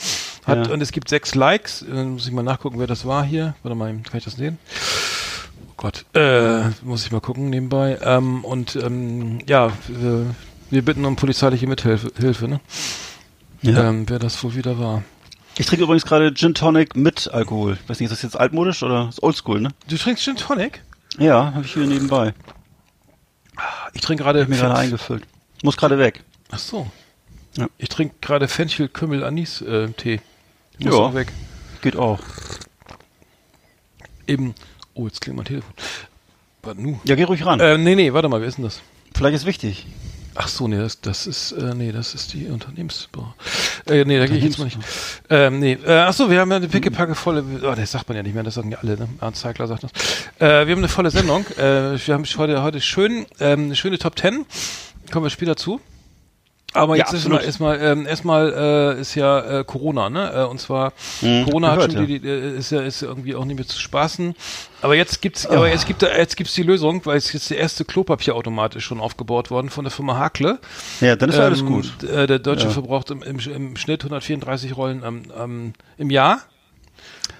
hat, 0.45 0.67
Ja. 0.67 0.73
und 0.73 0.81
es 0.81 0.91
gibt 0.91 1.07
sechs 1.09 1.35
Likes, 1.35 1.81
äh, 1.83 2.03
muss 2.03 2.25
ich 2.27 2.33
mal 2.33 2.43
nachgucken, 2.43 2.79
wer 2.79 2.87
das 2.87 3.05
war 3.05 3.23
hier, 3.23 3.55
warte 3.63 3.75
mal, 3.75 3.93
kann 4.03 4.17
ich 4.17 4.25
das 4.25 4.35
sehen? 4.35 4.57
Oh 5.73 5.75
Gott, 5.77 6.05
äh, 6.13 6.69
muss 6.83 7.03
ich 7.05 7.11
mal 7.11 7.19
gucken 7.19 7.49
nebenbei, 7.49 7.97
ähm, 8.03 8.45
und, 8.45 8.75
ähm, 8.75 9.39
ja, 9.47 9.71
wir, 9.87 10.27
wir 10.69 10.85
bitten 10.85 11.03
um 11.03 11.15
polizeiliche 11.15 11.65
Mithilfe, 11.67 12.11
Hilfe, 12.15 12.47
ne? 12.47 12.59
Ja. 13.63 13.89
Ähm, 13.89 14.07
wer 14.07 14.19
das 14.19 14.43
wohl 14.43 14.53
wieder 14.55 14.77
war. 14.77 15.03
Ich 15.57 15.65
trinke 15.65 15.83
übrigens 15.83 16.05
gerade 16.05 16.31
Gin 16.33 16.53
Tonic 16.53 16.95
mit 16.95 17.27
Alkohol. 17.33 17.77
Weiß 17.87 17.99
nicht, 17.99 18.11
ist 18.11 18.17
das 18.17 18.21
jetzt 18.21 18.39
altmodisch 18.39 18.83
oder 18.83 19.09
ist 19.09 19.21
oldschool, 19.23 19.61
ne? 19.61 19.69
Du 19.87 19.97
trinkst 19.97 20.23
Gin 20.23 20.35
Tonic? 20.35 20.83
Ja, 21.17 21.53
habe 21.53 21.65
ich 21.65 21.73
hier 21.73 21.85
nebenbei. 21.87 22.33
Ich 23.93 24.01
trinke 24.01 24.23
gerade, 24.23 24.41
Hab 24.41 24.49
mir 24.49 24.57
gerade 24.57 24.75
eingefüllt. 24.75 25.23
Muss 25.63 25.77
gerade 25.77 25.97
weg. 25.97 26.23
Ach 26.51 26.59
so. 26.59 26.87
Ja. 27.57 27.67
Ich 27.77 27.89
trinke 27.89 28.15
gerade 28.21 28.47
Fenchel, 28.47 28.89
Kümmel, 28.89 29.23
Anis 29.23 29.61
äh, 29.61 29.89
Tee. 29.89 30.21
Ich 30.77 30.85
muss 30.85 30.95
Ja. 30.95 31.01
auch 31.01 31.13
weg. 31.13 31.31
Geht 31.81 31.95
auch. 31.95 32.19
Eben. 34.27 34.55
Oh, 34.95 35.07
jetzt 35.07 35.21
klingt 35.21 35.37
mein 35.37 35.45
Telefon. 35.45 35.73
Was 36.61 36.75
nu? 36.75 36.99
Ja, 37.03 37.15
geh 37.15 37.23
ruhig 37.23 37.45
ran. 37.45 37.59
Äh, 37.59 37.77
nee, 37.77 37.95
nee, 37.95 38.13
warte 38.13 38.29
mal, 38.29 38.41
wer 38.41 38.47
ist 38.47 38.57
denn 38.57 38.63
das? 38.63 38.81
Vielleicht 39.15 39.35
ist 39.35 39.45
wichtig. 39.45 39.85
Ach 40.35 40.47
so, 40.47 40.67
nee, 40.67 40.77
das, 40.77 41.01
das 41.01 41.27
ist, 41.27 41.51
äh, 41.51 41.75
nee, 41.75 41.91
das 41.91 42.15
ist 42.15 42.33
die 42.33 42.47
Unternehmens... 42.47 43.07
Äh, 43.85 44.03
nee, 44.05 44.17
da 44.17 44.25
gehe 44.25 44.37
ich 44.37 44.43
jetzt 44.43 44.57
mal 44.57 44.65
nicht. 44.65 44.79
Ähm, 45.29 45.59
nee, 45.59 45.73
äh, 45.73 45.91
ach 45.91 46.13
so, 46.13 46.29
wir 46.29 46.39
haben 46.39 46.49
ja 46.49 46.57
eine 46.57 46.67
pickepacke 46.67 47.13
volle, 47.13 47.43
oh, 47.63 47.75
das 47.75 47.91
sagt 47.91 48.07
man 48.07 48.15
ja 48.15 48.23
nicht 48.23 48.33
mehr, 48.33 48.43
das 48.43 48.55
sagen 48.55 48.71
ja 48.71 48.79
alle, 48.79 48.97
ne? 48.97 49.09
Ernst 49.21 49.41
Zeigler 49.41 49.67
sagt 49.67 49.83
das. 49.83 49.91
Äh, 50.39 50.65
wir 50.65 50.71
haben 50.71 50.79
eine 50.79 50.87
volle 50.87 51.11
Sendung. 51.11 51.45
äh, 51.57 51.97
wir 51.99 52.13
haben 52.13 52.25
heute, 52.37 52.63
heute 52.63 52.81
schön, 52.81 53.25
ähm, 53.39 53.65
eine 53.65 53.75
schöne 53.75 53.99
Top 53.99 54.15
Ten. 54.15 54.45
Kommen 55.11 55.25
wir 55.25 55.29
später 55.29 55.55
zu. 55.55 55.79
Aber 56.73 56.95
Ja, 56.95 57.03
jetzt 57.03 57.13
ist 57.13 57.19
absolut. 57.25 57.39
mal, 57.39 57.45
erstmal, 57.45 57.81
ähm, 57.81 58.05
erstmal 58.07 58.95
äh, 58.97 59.01
ist 59.01 59.15
ja 59.15 59.59
äh, 59.59 59.63
Corona, 59.63 60.09
ne? 60.09 60.31
Äh, 60.33 60.43
und 60.45 60.59
zwar 60.59 60.93
Mhm, 61.21 61.43
Corona 61.45 61.67
hat 61.69 61.75
gehört, 61.77 61.91
schon 61.93 62.05
die, 62.07 62.19
die, 62.19 62.27
äh, 62.27 62.57
ist 62.57 62.71
ja 62.71 62.81
ist 62.81 63.01
ja 63.01 63.07
irgendwie 63.09 63.35
auch 63.35 63.45
nicht 63.45 63.55
mehr 63.57 63.67
zu 63.67 63.79
spaßen. 63.79 64.35
Aber 64.81 64.95
jetzt 64.95 65.21
gibt's, 65.21 65.45
aber 65.45 65.69
jetzt 65.69 65.85
gibt 65.85 66.01
jetzt 66.01 66.35
gibt's 66.35 66.53
die 66.55 66.63
Lösung, 66.63 67.05
weil 67.05 67.17
es 67.17 67.31
jetzt 67.31 67.49
der 67.51 67.57
erste 67.59 67.85
Klopapierautomat 67.85 68.75
ist 68.75 68.83
schon 68.83 68.99
aufgebaut 68.99 69.51
worden 69.51 69.69
von 69.69 69.83
der 69.85 69.91
Firma 69.91 70.17
Hakle. 70.17 70.59
Ja, 70.99 71.15
dann 71.15 71.29
ist 71.29 71.37
doch 71.37 71.43
alles 71.43 71.61
Ähm, 71.61 71.67
gut. 71.67 72.03
Äh, 72.03 72.27
der 72.27 72.39
Deutsche 72.39 72.65
Ja. 72.65 72.69
verbraucht 72.71 73.11
im, 73.11 73.21
im, 73.21 73.39
im 73.39 73.75
Schnitt 73.77 74.01
134 74.03 74.75
Rollen 74.75 75.03
am, 75.03 75.23
am, 75.37 75.73
im 75.97 76.09
Jahr. 76.09 76.39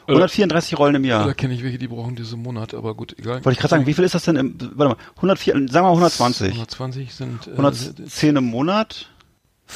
134 0.07 0.77
Rollen 0.77 0.95
im 0.95 1.03
Da 1.03 1.07
Jahr. 1.09 1.33
kenne 1.33 1.53
ich 1.53 1.63
welche, 1.63 1.77
die 1.77 1.87
brauchen 1.87 2.15
diesen 2.15 2.41
Monat, 2.41 2.73
aber 2.73 2.93
gut, 2.93 3.15
egal. 3.17 3.35
Wollte 3.35 3.51
ich 3.51 3.57
gerade 3.57 3.69
sagen, 3.69 3.85
wie 3.85 3.93
viel 3.93 4.03
ist 4.03 4.13
das 4.15 4.23
denn 4.23 4.35
im, 4.35 4.55
warte 4.75 4.95
mal, 4.95 4.97
104, 5.15 5.53
sagen 5.53 5.71
wir 5.71 5.81
mal 5.83 5.89
120. 5.89 6.47
120 6.49 7.13
sind. 7.13 7.47
Äh, 7.47 7.51
110 7.51 8.35
im 8.35 8.43
Monat, 8.43 9.07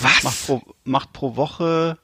macht 0.01 0.23
was? 0.23 0.45
pro, 0.45 0.61
macht 0.83 1.13
pro 1.13 1.35
Woche 1.35 1.97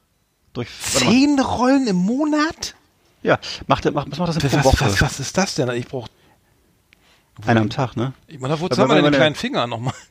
durch, 0.52 0.68
Zehn 0.80 1.38
Rollen 1.40 1.86
im 1.86 1.96
Monat? 1.96 2.74
ja, 3.22 3.38
macht, 3.66 3.84
macht, 3.92 4.10
was 4.10 4.18
macht 4.18 4.28
das 4.28 4.38
denn 4.38 4.52
Was, 4.52 4.62
pro 4.62 4.72
Woche? 4.72 4.84
was, 4.84 5.00
was 5.00 5.20
ist 5.20 5.36
das 5.36 5.54
denn? 5.54 5.68
Ich 5.70 5.88
brauche. 5.88 6.10
Einer 7.46 7.60
am 7.62 7.70
Tag, 7.70 7.96
ne? 7.96 8.12
Ich 8.28 8.38
meine, 8.38 8.58
wozu 8.60 8.80
haben 8.80 8.88
wir 8.90 8.94
denn 8.94 9.04
den 9.04 9.14
kleinen 9.14 9.34
Finger 9.34 9.66
nochmal? 9.66 9.94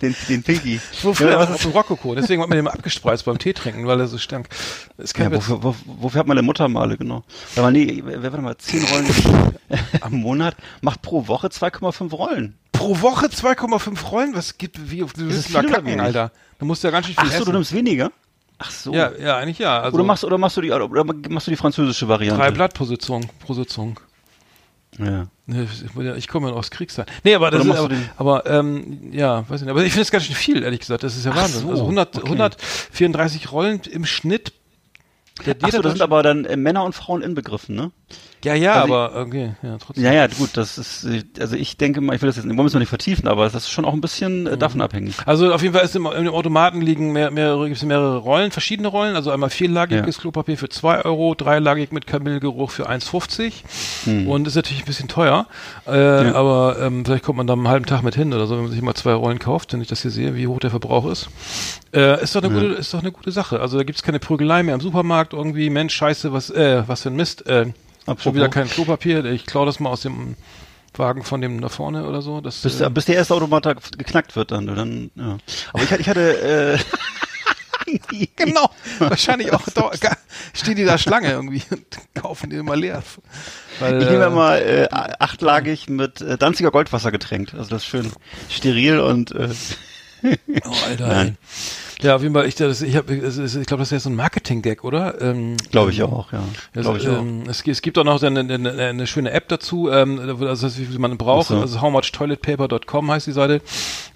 Den, 0.00 0.14
den 0.28 0.42
Pinky. 0.42 0.80
Wofür? 1.02 1.30
Ja, 1.30 1.38
was 1.38 1.50
ist, 1.50 1.64
dem 1.64 1.70
Rokoko. 1.70 2.14
Deswegen 2.14 2.42
hat 2.42 2.48
man 2.48 2.56
den 2.56 2.64
mal 2.64 2.72
abgespreizt 2.72 3.24
beim 3.24 3.38
Tee 3.38 3.52
trinken, 3.52 3.86
weil 3.86 4.00
er 4.00 4.06
so 4.08 4.18
stank. 4.18 4.48
Ja, 5.16 5.32
wofür, 5.32 5.62
wo, 5.62 5.74
wofür 5.86 6.18
hat 6.18 6.26
man 6.26 6.36
denn 6.36 6.44
Muttermale, 6.44 6.98
genau? 6.98 7.22
Mal, 7.56 7.72
nee, 7.72 8.02
warte 8.04 8.38
mal, 8.42 8.56
10 8.58 8.84
Rollen 8.84 9.06
am 10.00 10.14
Monat 10.14 10.56
macht 10.80 11.00
pro 11.00 11.26
Woche 11.28 11.46
2,5 11.46 12.10
Rollen. 12.12 12.58
Pro 12.84 13.00
Woche 13.00 13.26
2,5 13.26 14.04
Rollen? 14.06 14.34
Was 14.34 14.58
gibt, 14.58 14.90
wie, 14.90 14.98
du 14.98 15.06
das 15.28 15.46
viel 15.46 15.56
oder 15.56 15.68
kacken? 15.68 16.00
Alter. 16.00 16.30
Du 16.58 16.66
musst 16.66 16.84
ja 16.84 16.90
ganz 16.90 17.06
schön 17.06 17.14
viel 17.14 17.24
Ach 17.24 17.30
so, 17.30 17.36
essen. 17.36 17.44
du 17.46 17.52
nimmst 17.52 17.72
weniger? 17.72 18.12
Ach 18.58 18.70
so. 18.70 18.92
ja, 18.92 19.10
ja, 19.18 19.36
eigentlich 19.38 19.58
ja. 19.58 19.80
Also 19.80 19.94
oder 19.96 20.04
machst 20.04 20.24
oder 20.24 20.38
machst 20.38 20.56
du 20.56 20.60
die 20.60 20.70
oder 20.70 20.88
machst 21.04 21.46
du 21.46 21.50
die 21.50 21.56
französische 21.56 22.06
Variante? 22.08 22.40
drei 22.40 22.50
Blatt 22.50 22.74
pro 22.74 22.84
Sitzung. 22.84 23.28
Ja. 24.98 25.26
Ich- 26.16 26.28
komme 26.28 26.48
ja 26.50 26.54
aus 26.54 26.70
Kriegszeit. 26.70 27.10
Nee, 27.24 27.34
aber 27.34 27.50
das 27.50 27.64
ist, 27.66 27.70
aber, 27.74 27.90
aber 28.16 28.46
ähm, 28.46 29.10
ja, 29.12 29.48
weiß 29.48 29.62
nicht. 29.62 29.70
Aber 29.70 29.82
ich 29.84 29.92
finde 29.92 30.02
es 30.02 30.10
ganz 30.10 30.24
schön 30.24 30.36
viel, 30.36 30.62
ehrlich 30.62 30.80
gesagt. 30.80 31.02
Das 31.02 31.16
ist 31.16 31.24
ja 31.24 31.32
Ach 31.32 31.36
Wahnsinn. 31.36 31.62
so, 31.62 31.70
also 31.70 31.82
100, 31.82 32.16
okay. 32.16 32.24
134 32.26 33.50
Rollen 33.50 33.80
im 33.90 34.04
Schnitt. 34.06 34.52
Der 35.46 35.56
Ach 35.60 35.70
so, 35.70 35.78
da 35.78 35.82
Diäter- 35.82 35.90
sind 35.90 36.02
aber 36.02 36.22
dann 36.22 36.44
äh, 36.44 36.56
Männer 36.56 36.84
und 36.84 36.94
Frauen 36.94 37.22
inbegriffen, 37.22 37.74
ne? 37.74 37.90
Ja, 38.44 38.54
ja, 38.54 38.72
also 38.74 38.86
ich- 38.86 38.92
aber 38.92 39.20
okay, 39.22 39.54
ja, 39.62 39.76
trotzdem. 39.78 40.04
Ja, 40.04 40.12
ja, 40.12 40.26
gut, 40.26 40.50
das 40.54 40.76
ist, 40.76 41.06
also 41.40 41.56
ich 41.56 41.76
denke 41.78 42.00
mal, 42.02 42.14
ich 42.14 42.20
will 42.20 42.28
das 42.28 42.36
jetzt, 42.36 42.44
wollen 42.46 42.56
wir 42.58 42.64
es 42.66 42.74
noch 42.74 42.80
nicht 42.80 42.88
vertiefen, 42.90 43.26
aber 43.26 43.44
das 43.44 43.54
ist 43.54 43.70
schon 43.70 43.84
auch 43.86 43.94
ein 43.94 44.00
bisschen 44.02 44.46
äh, 44.46 44.58
davon 44.58 44.82
abhängig. 44.82 45.14
Also 45.24 45.52
auf 45.54 45.62
jeden 45.62 45.74
Fall 45.74 45.84
ist 45.84 45.96
im, 45.96 46.04
im 46.06 46.28
Automaten 46.28 46.80
liegen 46.82 47.12
mehr, 47.12 47.30
mehrere, 47.30 47.68
gibt's 47.68 47.82
mehrere 47.84 48.18
Rollen, 48.18 48.50
verschiedene 48.50 48.88
Rollen. 48.88 49.16
Also 49.16 49.30
einmal 49.30 49.48
vierlagiges 49.50 50.16
Ja. 50.16 50.20
Klopapier 50.20 50.58
für 50.58 50.68
2 50.68 51.04
Euro, 51.06 51.34
dreilagig 51.34 51.90
mit 51.92 52.06
Kamillgeruch 52.06 52.70
für 52.70 52.88
1,50 52.90 54.26
und 54.26 54.46
ist 54.46 54.54
natürlich 54.56 54.82
ein 54.82 54.86
bisschen 54.86 55.08
teuer. 55.08 55.46
Äh, 55.86 56.26
Ja. 56.26 56.34
Aber 56.34 56.76
ähm, 56.80 57.04
vielleicht 57.04 57.24
kommt 57.24 57.38
man 57.38 57.46
da 57.46 57.54
einen 57.54 57.68
halben 57.68 57.86
Tag 57.86 58.02
mit 58.02 58.14
hin 58.14 58.32
oder 58.34 58.46
so, 58.46 58.56
wenn 58.56 58.64
man 58.64 58.72
sich 58.72 58.82
mal 58.82 58.94
zwei 58.94 59.14
Rollen 59.14 59.38
kauft, 59.38 59.72
wenn 59.72 59.80
ich 59.80 59.88
das 59.88 60.02
hier 60.02 60.10
sehe, 60.10 60.34
wie 60.34 60.46
hoch 60.46 60.60
der 60.60 60.70
Verbrauch 60.70 61.06
ist. 61.06 61.28
Äh, 61.94 62.22
ist 62.22 62.34
doch 62.36 62.42
eine 62.42 62.52
gute, 62.52 62.66
ist 62.74 62.92
doch 62.92 63.00
eine 63.00 63.12
gute 63.12 63.30
Sache. 63.32 63.60
Also 63.60 63.78
da 63.78 63.84
gibt's 63.84 64.02
keine 64.02 64.18
Prügelei 64.18 64.62
mehr 64.62 64.74
im 64.74 64.80
Supermarkt 64.80 65.32
irgendwie. 65.32 65.70
Mensch, 65.70 65.94
scheiße, 65.94 66.32
was, 66.32 66.50
äh, 66.50 66.82
was 66.86 67.02
für 67.02 67.08
ein 67.10 67.16
Mist. 67.16 67.46
Äh, 67.46 67.66
Apropos. 68.06 68.22
schon 68.22 68.34
wieder 68.34 68.48
kein 68.48 68.68
Klopapier. 68.68 69.24
Ich 69.26 69.46
klaue 69.46 69.66
das 69.66 69.80
mal 69.80 69.90
aus 69.90 70.02
dem 70.02 70.36
Wagen 70.96 71.24
von 71.24 71.40
dem 71.40 71.60
da 71.60 71.68
vorne 71.68 72.06
oder 72.06 72.22
so. 72.22 72.40
Das, 72.40 72.62
Bis, 72.62 72.80
äh, 72.80 72.88
bis 72.90 73.06
der 73.06 73.16
erste 73.16 73.34
Automat 73.34 73.64
geknackt 73.98 74.36
wird 74.36 74.50
dann, 74.52 74.66
dann 74.66 75.10
ja. 75.16 75.38
Aber 75.72 75.82
ich, 75.82 75.90
hatte- 75.90 76.00
ich 76.02 76.08
hatte, 76.08 76.76
äh, 76.76 76.78
Genau. 78.36 78.70
Wahrscheinlich 78.98 79.52
auch 79.52 79.62
da, 79.74 79.90
stehen 80.52 80.76
die 80.76 80.84
da 80.84 80.96
Schlange 80.98 81.30
irgendwie 81.30 81.62
und 81.70 81.84
kaufen 82.14 82.50
die 82.50 82.56
immer 82.56 82.76
leer. 82.76 83.02
Weil, 83.80 84.02
ich 84.02 84.08
nehme 84.08 84.24
äh, 84.24 84.30
mal 84.30 84.58
äh, 84.62 84.88
achtlagig 84.90 85.88
mit 85.88 86.20
äh, 86.20 86.38
Danziger 86.38 86.70
Goldwasser 86.70 87.10
getränkt. 87.12 87.54
Also 87.54 87.70
das 87.70 87.82
ist 87.82 87.88
schön 87.88 88.10
steril 88.50 89.00
und 89.00 89.32
äh, 89.32 89.48
Oh, 90.22 90.70
Alter. 90.88 91.06
Nein. 91.08 91.28
Ey. 91.28 91.34
Ja, 92.02 92.16
auf 92.16 92.22
jeden 92.22 92.34
Fall, 92.34 92.46
ich, 92.46 92.54
das, 92.56 92.82
ich, 92.82 92.96
hab, 92.96 93.08
ist- 93.08 93.38
ich 93.38 93.66
glaube, 93.66 93.80
das 93.82 93.88
ist 93.88 93.92
ja 93.92 94.00
so 94.00 94.10
ein 94.10 94.16
Marketing-Gag, 94.16 94.84
oder? 94.84 95.20
Ähm, 95.20 95.56
glaube 95.70 95.90
ich 95.92 96.02
auch, 96.02 96.32
ja. 96.32 96.42
Also, 96.74 96.90
Glaube 96.90 96.98
ich 97.02 97.08
auch. 97.08 97.20
ähm, 97.20 97.44
es, 97.48 97.66
es 97.66 97.82
gibt 97.82 97.96
auch 97.98 98.04
noch 98.04 98.22
eine, 98.22 98.40
eine, 98.40 98.72
eine, 98.72 99.06
schöne 99.06 99.30
App 99.30 99.48
dazu, 99.48 99.90
ähm, 99.90 100.18
also 100.40 100.66
wie 100.76 100.84
viel 100.86 100.98
man 100.98 101.16
braucht. 101.16 101.48
So. 101.48 101.60
Also 101.60 101.80
howmuchtoiletpaper.com 101.80 103.10
heißt 103.10 103.26
die 103.26 103.32
Seite. 103.32 103.60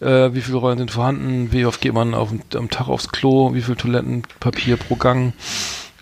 Äh, 0.01 0.35
wie 0.35 0.41
viele 0.41 0.59
Rollen 0.59 0.79
sind 0.79 0.91
vorhanden? 0.91 1.53
Wie 1.53 1.65
oft 1.67 1.81
geht 1.81 1.95
man 1.95 2.15
auf, 2.15 2.31
am 2.55 2.71
Tag 2.71 2.89
aufs 2.89 3.09
Klo? 3.11 3.55
Wie 3.55 3.63
viel 3.63 3.77
Toilettenpapier 3.77 4.77
pro 4.77 4.97
Gang? 4.97 5.33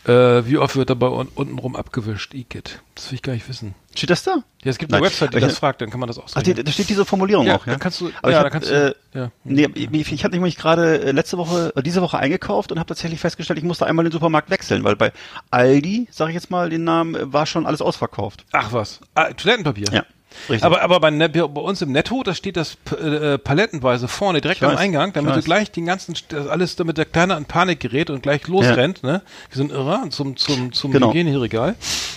Äh, 0.06 0.46
wie 0.46 0.56
oft 0.58 0.76
wird 0.76 0.88
dabei 0.88 1.08
un 1.08 1.26
untenrum 1.34 1.74
abgewischt? 1.74 2.32
Igitt. 2.32 2.80
Das 2.94 3.10
will 3.10 3.16
ich 3.16 3.22
gar 3.22 3.32
nicht 3.32 3.48
wissen. 3.48 3.74
Steht 3.94 4.10
das 4.10 4.22
da? 4.22 4.36
Ja, 4.62 4.70
es 4.70 4.78
gibt 4.78 4.92
eine 4.92 5.00
Nein. 5.02 5.10
Website, 5.10 5.32
die 5.32 5.38
ich- 5.38 5.44
das 5.44 5.58
fragt, 5.58 5.80
dann 5.80 5.90
kann 5.90 5.98
man 5.98 6.06
das 6.06 6.18
ausrechnen. 6.18 6.54
die, 6.56 6.62
da 6.62 6.70
steht 6.70 6.88
diese 6.88 7.04
Formulierung 7.04 7.46
ja, 7.46 7.56
auch, 7.56 7.66
ja. 7.66 7.72
da 7.72 7.78
kannst 7.78 8.00
du, 8.00 8.10
Aber 8.22 8.30
ja, 8.30 8.38
ich 8.38 8.44
hab, 8.44 8.52
kannst 8.52 8.70
äh, 8.70 8.94
ja. 9.14 9.30
Nee, 9.42 9.68
ich, 9.74 10.12
ich 10.12 10.22
habe 10.24 10.34
nämlich 10.34 10.56
gerade 10.56 11.00
äh, 11.02 11.10
letzte 11.12 11.38
Woche, 11.38 11.72
äh, 11.74 11.82
diese 11.82 12.02
Woche 12.02 12.18
eingekauft 12.18 12.70
und 12.70 12.78
habe 12.78 12.86
tatsächlich 12.86 13.18
festgestellt, 13.18 13.58
ich 13.58 13.64
musste 13.64 13.86
einmal 13.86 14.04
den 14.04 14.12
Supermarkt 14.12 14.50
wechseln, 14.50 14.84
weil 14.84 14.94
bei 14.94 15.12
Aldi, 15.50 16.06
sage 16.10 16.30
ich 16.30 16.34
jetzt 16.34 16.50
mal 16.50 16.70
den 16.70 16.84
Namen, 16.84 17.14
äh, 17.16 17.32
war 17.32 17.46
schon 17.46 17.66
alles 17.66 17.80
ausverkauft. 17.82 18.44
Ach 18.52 18.72
was. 18.72 19.00
Ah, 19.14 19.32
Toilettenpapier. 19.32 19.86
Ja, 19.92 20.04
richtig. 20.48 20.64
Aber, 20.64 20.82
aber 20.82 21.00
bei, 21.00 21.10
bei 21.10 21.60
uns 21.60 21.82
im 21.82 21.92
Netto, 21.92 22.22
da 22.22 22.34
steht 22.34 22.56
das 22.56 22.76
äh, 23.00 23.38
palettenweise 23.38 24.08
vorne 24.08 24.40
direkt 24.40 24.60
Ich 24.60 24.64
am 24.66 24.72
weiß, 24.72 24.78
Eingang, 24.80 25.12
damit 25.12 25.30
ich 25.30 25.34
du 25.34 25.38
weiß. 25.38 25.44
gleich 25.44 25.70
den 25.70 25.86
ganzen, 25.86 26.14
alles, 26.48 26.76
damit 26.76 26.98
der 26.98 27.04
Kleine 27.04 27.36
an 27.36 27.44
Panik 27.44 27.80
gerät 27.80 28.10
und 28.10 28.22
gleich 28.22 28.46
losrennt, 28.48 29.02
ne? 29.02 29.22
Wir 29.50 29.56
sind 29.56 29.72
irre 29.72 30.08
zum, 30.10 30.36
zum, 30.36 30.72
zum 30.72 30.92
Genau. 30.92 31.10
Hygieneregal. 31.10 31.74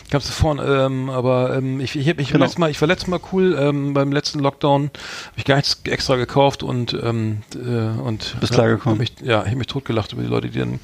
Gab's 0.10 0.26
da 0.28 0.32
vorne, 0.34 0.64
ähm, 0.64 1.10
aber 1.10 1.56
ähm, 1.56 1.80
ich, 1.80 1.96
ich, 1.96 2.08
hab 2.10 2.18
mich 2.18 2.32
Genau. 2.32 2.48
Mal, 2.58 2.72
ich 2.72 2.82
war 2.82 2.88
letztes 2.88 3.08
Mal 3.08 3.20
cool, 3.32 3.56
ähm, 3.60 3.94
beim 3.94 4.12
letzten 4.12 4.40
Lockdown 4.40 4.84
habe 4.86 5.34
ich 5.38 5.46
gar 5.46 5.56
nichts 5.58 5.80
extra 5.86 6.16
gekauft 6.16 6.64
und, 6.64 6.94
ähm, 6.94 7.42
äh, 7.56 8.00
und 8.02 8.36
Bist 8.40 8.54
klargekommen. 8.54 9.00
Hab 9.00 9.00
mich, 9.00 9.14
ja, 9.28 9.44
ich 9.44 9.50
hab 9.52 9.58
mich 9.58 9.68
totgelacht 9.68 10.14
über 10.14 10.22
die 10.24 10.28
Leute, 10.28 10.50
die 10.50 10.60
dann 10.60 10.80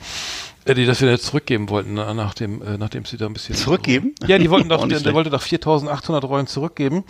Ja, 0.68 0.74
die 0.74 0.86
das 0.88 1.00
wieder 1.00 1.20
zurückgeben 1.20 1.70
wollten, 1.70 1.94
na- 1.94 2.14
nach 2.16 2.34
dem, 2.34 2.62
äh, 2.64 2.78
nachdem 2.80 3.06
sie 3.06 3.18
da 3.18 3.28
ein 3.28 3.34
bisschen. 3.34 3.54
Zurückgeben? 3.56 4.16
Ja, 4.28 4.40
die 4.40 4.50
wollten 4.50 4.68
doch, 4.70 4.88
der, 4.88 5.00
der 5.00 5.14
wollte 5.14 5.30
doch 5.30 5.42
4800 5.42 6.24
Rollen 6.24 6.48
zurückgeben. 6.48 7.04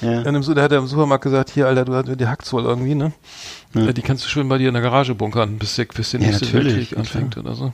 Ja. 0.00 0.22
Dann 0.22 0.34
im, 0.34 0.42
da 0.54 0.62
hat 0.62 0.72
er 0.72 0.78
im 0.78 0.86
Supermarkt 0.86 1.22
gesagt, 1.24 1.50
hier, 1.50 1.66
Alter, 1.66 1.84
du 1.84 1.92
hast- 1.94 2.18
die 2.20 2.26
hackt's 2.26 2.52
wohl 2.54 2.64
irgendwie, 2.64 2.94
ne? 2.94 3.12
Ja. 3.74 3.92
Die 3.92 4.02
kannst 4.02 4.24
du 4.24 4.28
schön 4.28 4.48
bei 4.48 4.56
dir 4.58 4.68
in 4.68 4.74
der 4.74 4.82
Garage 4.82 5.14
bunkern, 5.14 5.58
bis 5.58 5.76
der, 5.76 5.84
bis 5.86 6.10
der 6.12 6.20
Ja, 6.20 6.26
nächste 6.28 6.52
Weltkrieg 6.52 6.96
anfängt 6.96 7.36
oder 7.36 7.54
so. 7.54 7.72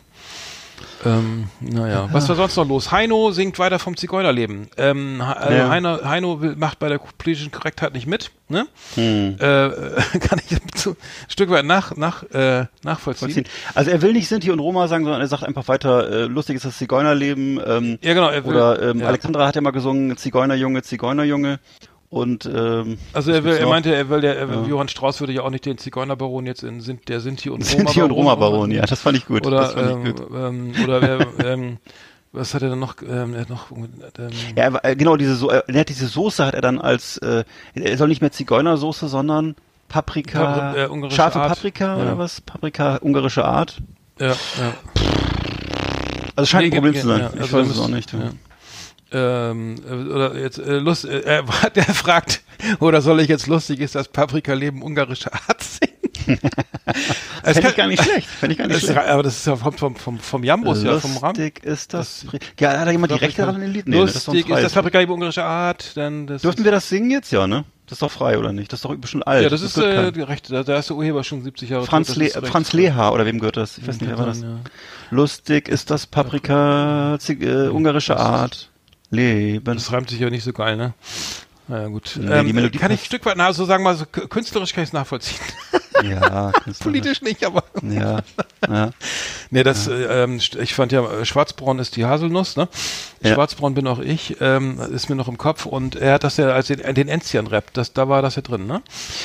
Ähm, 1.04 1.49
naja, 1.61 2.08
was 2.12 2.28
war 2.28 2.37
sonst 2.37 2.56
noch 2.56 2.66
los? 2.68 2.90
Heino 2.90 3.30
singt 3.30 3.58
weiter 3.58 3.78
vom 3.78 3.97
Zigeunerleben. 3.97 4.68
Ähm, 4.76 5.20
also 5.20 5.54
Ja. 5.54 5.68
Heino, 5.68 6.04
Heino 6.04 6.40
will, 6.40 6.56
macht 6.56 6.78
bei 6.78 6.88
der 6.88 6.99
politischen 6.99 7.50
Korrektheit 7.52 7.94
nicht 7.94 8.06
mit, 8.06 8.30
ne? 8.49 8.66
Hm. 8.94 9.37
Äh, 9.38 9.38
kann 10.18 10.40
ich 10.44 10.56
ein 10.56 10.97
Stück 11.28 11.50
weit 11.50 11.64
nach, 11.64 11.97
nach, 11.97 12.25
äh, 12.30 12.66
nachvollziehen. 12.82 13.28
Vollziehen. 13.32 13.47
Also 13.75 13.90
er 13.90 14.02
will 14.02 14.12
nicht 14.12 14.28
Sinti 14.28 14.50
und 14.50 14.58
Roma 14.61 14.88
sagen, 14.88 15.04
sondern 15.04 15.20
er 15.20 15.28
sagt 15.28 15.44
einfach 15.44 15.68
weiter, 15.68 16.11
äh, 16.11 16.25
lustig 16.25 16.56
ist 16.56 16.64
das 16.64 16.78
Zigeunerleben. 16.78 17.61
Ähm, 17.64 17.99
Ja, 18.02 18.14
genau. 18.14 18.28
Er 18.28 18.44
will, 18.44 18.52
oder 18.52 18.82
ähm, 18.90 19.00
ja. 19.00 19.06
Alexandra 19.06 19.47
hat 19.47 19.54
ja 19.54 19.61
mal 19.61 19.70
gesungen, 19.70 20.16
Zigeunerjunge, 20.16 20.82
Zigeunerjunge. 20.82 21.61
Und 22.10 22.46
ähm, 22.46 22.96
Also 23.12 23.32
er 23.32 23.44
will, 23.44 23.52
er 23.56 23.66
meinte, 23.68 23.94
er 23.94 24.08
will, 24.08 24.22
der, 24.22 24.36
er, 24.38 24.48
Ja. 24.48 24.62
Johann 24.64 24.88
Strauß 24.88 25.20
würde 25.20 25.34
ja 25.34 25.42
auch 25.42 25.50
nicht 25.50 25.66
den 25.66 25.76
Zigeunerbaron 25.76 26.46
jetzt 26.46 26.62
in 26.62 26.80
sind 26.80 27.08
der 27.10 27.20
Sinti 27.20 27.50
und 27.50 27.64
Sinti 27.66 28.00
und 28.00 28.10
Roma-Baron, 28.12 28.70
ja, 28.70 28.86
das 28.86 29.00
fand 29.00 29.18
ich 29.18 29.26
gut. 29.26 29.46
Oder 29.46 29.66
fand 29.66 29.90
ich 29.90 29.94
ähm, 29.94 30.16
gut. 30.16 30.26
ähm, 30.34 30.72
oder 30.84 31.02
wer, 31.02 31.26
ähm, 31.52 31.76
was 32.32 32.54
hat 32.54 32.62
er 32.62 32.70
dann 32.70 32.78
noch? 32.78 32.96
Ähm, 33.02 33.34
er 33.34 33.40
hat 33.42 33.50
noch 33.50 33.70
ähm, 33.70 33.88
Ja, 34.56 34.72
war- 34.72 34.84
äh, 34.86 34.96
genau, 34.96 35.16
diese 35.18 35.34
so 35.36 35.50
er 35.50 35.62
hat 35.80 35.88
diese 35.90 36.06
Soße 36.06 36.44
hat 36.46 36.54
er 36.54 36.62
dann 36.62 36.80
als 36.80 37.18
äh, 37.18 37.44
er 37.74 37.96
soll 37.98 38.08
nicht 38.08 38.22
mehr 38.22 38.32
Zigeunersoße, 38.32 39.08
sondern 39.08 39.54
Paprika, 39.88 40.74
Papri- 40.74 41.06
äh, 41.06 41.10
scharfe 41.10 41.40
Art. 41.40 41.48
Paprika 41.56 41.96
Ja. 41.96 42.02
oder 42.02 42.18
was? 42.18 42.40
Paprika, 42.40 42.96
ungarische 43.02 43.44
Art. 43.44 43.78
ja, 44.18 44.28
ja. 44.28 44.34
Also 46.36 46.46
scheint 46.46 46.62
Nee, 46.70 46.76
ein 46.76 46.82
Problem 46.82 46.94
zu 46.94 47.06
sein. 47.06 47.20
ja, 47.20 47.30
ich 47.34 47.40
also 47.40 47.58
weiß 47.58 47.68
es 47.68 47.78
auch 47.80 47.88
nicht. 47.88 48.12
ja. 48.12 48.30
Ähm, 49.10 49.76
äh, 49.88 49.92
oder 49.92 50.36
jetzt 50.36 50.58
äh, 50.58 50.78
Lust, 50.78 51.04
äh, 51.04 51.20
er, 51.20 51.42
der 51.74 51.84
fragt, 51.84 52.42
oder 52.80 53.00
soll 53.00 53.20
ich 53.20 53.28
jetzt 53.28 53.46
lustig 53.46 53.80
ist, 53.80 53.94
das 53.94 54.08
Paprika 54.08 54.52
leben 54.52 54.82
ungarische 54.82 55.32
Art 55.32 55.62
singen? 55.62 56.40
Es 57.42 57.54
Fände 57.54 57.70
ich 57.70 57.76
gar 57.76 57.86
nicht 57.86 58.02
schlecht. 58.02 58.26
Fände 58.26 58.52
ich 58.52 58.58
gar 58.58 58.66
nicht 58.66 58.76
das 58.76 58.84
ist, 58.84 58.92
schlecht. 58.92 59.08
aber 59.08 59.22
das 59.22 59.36
ist 59.36 59.46
ja 59.46 59.56
vom, 59.56 59.72
vom, 59.74 59.96
vom, 59.96 60.18
vom 60.18 60.44
Jambus, 60.44 60.82
ja, 60.82 60.98
vom 60.98 61.16
Rahmen. 61.18 61.36
Lustig 61.36 61.64
ist 61.64 61.94
das. 61.94 62.26
ja, 62.58 62.78
hat 62.78 62.86
da 62.86 62.90
jemand 62.90 63.12
die 63.12 63.16
Rechte 63.16 63.42
daran 63.42 63.56
in 63.56 63.60
den 63.62 63.72
Lied? 63.72 63.88
Nee, 63.88 64.00
das 64.00 64.16
ist 64.16 64.26
Lustig 64.26 64.48
ist 64.48 64.50
das 64.50 64.60
freies. 64.60 64.72
Paprika 64.72 64.98
leben 64.98 65.12
ungarische 65.12 65.44
Art, 65.44 65.96
dann 65.96 66.26
das 66.26 66.42
Dürften 66.42 66.64
wir 66.64 66.72
das 66.72 66.88
singen 66.88 67.10
jetzt? 67.10 67.30
Ja, 67.30 67.46
ne? 67.46 67.64
Das 67.86 67.96
ist 67.96 68.02
doch 68.02 68.10
frei, 68.10 68.38
oder 68.38 68.52
nicht? 68.52 68.70
Das 68.72 68.78
ist 68.78 68.84
doch 68.84 68.94
bestimmt 68.96 69.26
alt. 69.26 69.42
Ja, 69.42 69.48
das 69.48 69.62
ist 69.62 69.76
wird 69.78 70.16
äh, 70.16 70.22
Rechte, 70.22 70.52
da, 70.52 70.62
da 70.62 70.78
ist 70.78 70.90
der 70.90 70.96
Urheber 70.96 71.24
schon 71.24 71.42
70 71.42 71.70
Jahre 71.70 71.86
Franz, 71.86 72.08
tot, 72.08 72.16
Le 72.16 72.26
das 72.26 72.42
ist 72.42 72.48
Franz 72.48 72.72
Leha, 72.74 73.10
oder 73.10 73.24
wem 73.24 73.38
gehört 73.38 73.56
das? 73.56 73.78
Ich 73.78 73.86
weiß 73.86 74.00
nicht, 74.00 74.10
wer 74.10 74.18
war 74.18 74.26
das? 74.26 74.42
Ja. 74.42 74.60
Lustig 75.10 75.68
ist 75.68 75.90
das 75.90 76.06
Paprika, 76.06 77.16
Zig 77.18 77.42
äh, 77.42 77.68
ungarische 77.68 78.18
Art. 78.18 78.70
Leben. 79.10 79.64
Das 79.76 79.92
reimt 79.92 80.10
sich 80.10 80.20
ja 80.20 80.30
nicht 80.30 80.44
so 80.44 80.52
geil, 80.52 80.76
ne? 80.76 80.94
Naja, 81.66 81.88
gut. 81.88 82.18
Nee, 82.18 82.32
ähm, 82.32 82.46
die 82.46 82.52
Melodie 82.54 82.78
kann 82.78 82.90
ich 82.92 83.00
ein. 83.00 83.04
Stück 83.04 83.26
weit, 83.26 83.36
na, 83.36 83.52
so 83.52 83.64
sagen 83.66 83.82
wir 83.84 83.90
mal, 83.92 83.96
so, 83.96 84.06
künstlerisch 84.06 84.72
kann 84.72 84.84
ich 84.84 84.88
es 84.90 84.92
nachvollziehen. 84.92 85.38
Ja. 86.04 86.52
Politisch 86.78 87.22
nicht, 87.22 87.44
aber. 87.44 87.64
Ja, 87.82 88.20
ja. 88.68 88.90
Nee, 89.50 89.64
das, 89.64 89.88
äh, 89.88 90.22
ähm, 90.22 90.36
ich 90.60 90.72
fand 90.72 90.92
ja, 90.92 91.04
äh, 91.04 91.24
Schwarzbraun 91.24 91.80
ist 91.80 91.96
die 91.96 92.04
Haselnuss, 92.04 92.56
ne? 92.56 92.68
Ja. 93.20 93.34
Schwarzbraun 93.34 93.74
bin 93.74 93.88
auch 93.88 93.98
ich, 93.98 94.36
ähm, 94.40 94.78
ist 94.92 95.08
mir 95.08 95.16
noch 95.16 95.26
im 95.26 95.38
Kopf 95.38 95.66
und 95.66 95.96
er 95.96 96.14
hat 96.14 96.22
das 96.22 96.36
ja 96.36 96.50
als 96.50 96.68
den, 96.68 96.94
den 96.94 97.08
Enzian-Rap, 97.08 97.72
das, 97.74 97.94
da 97.94 98.08
war 98.08 98.22
das 98.22 98.36
ja 98.36 98.42
drin, 98.42 98.68
ne? 98.68 98.80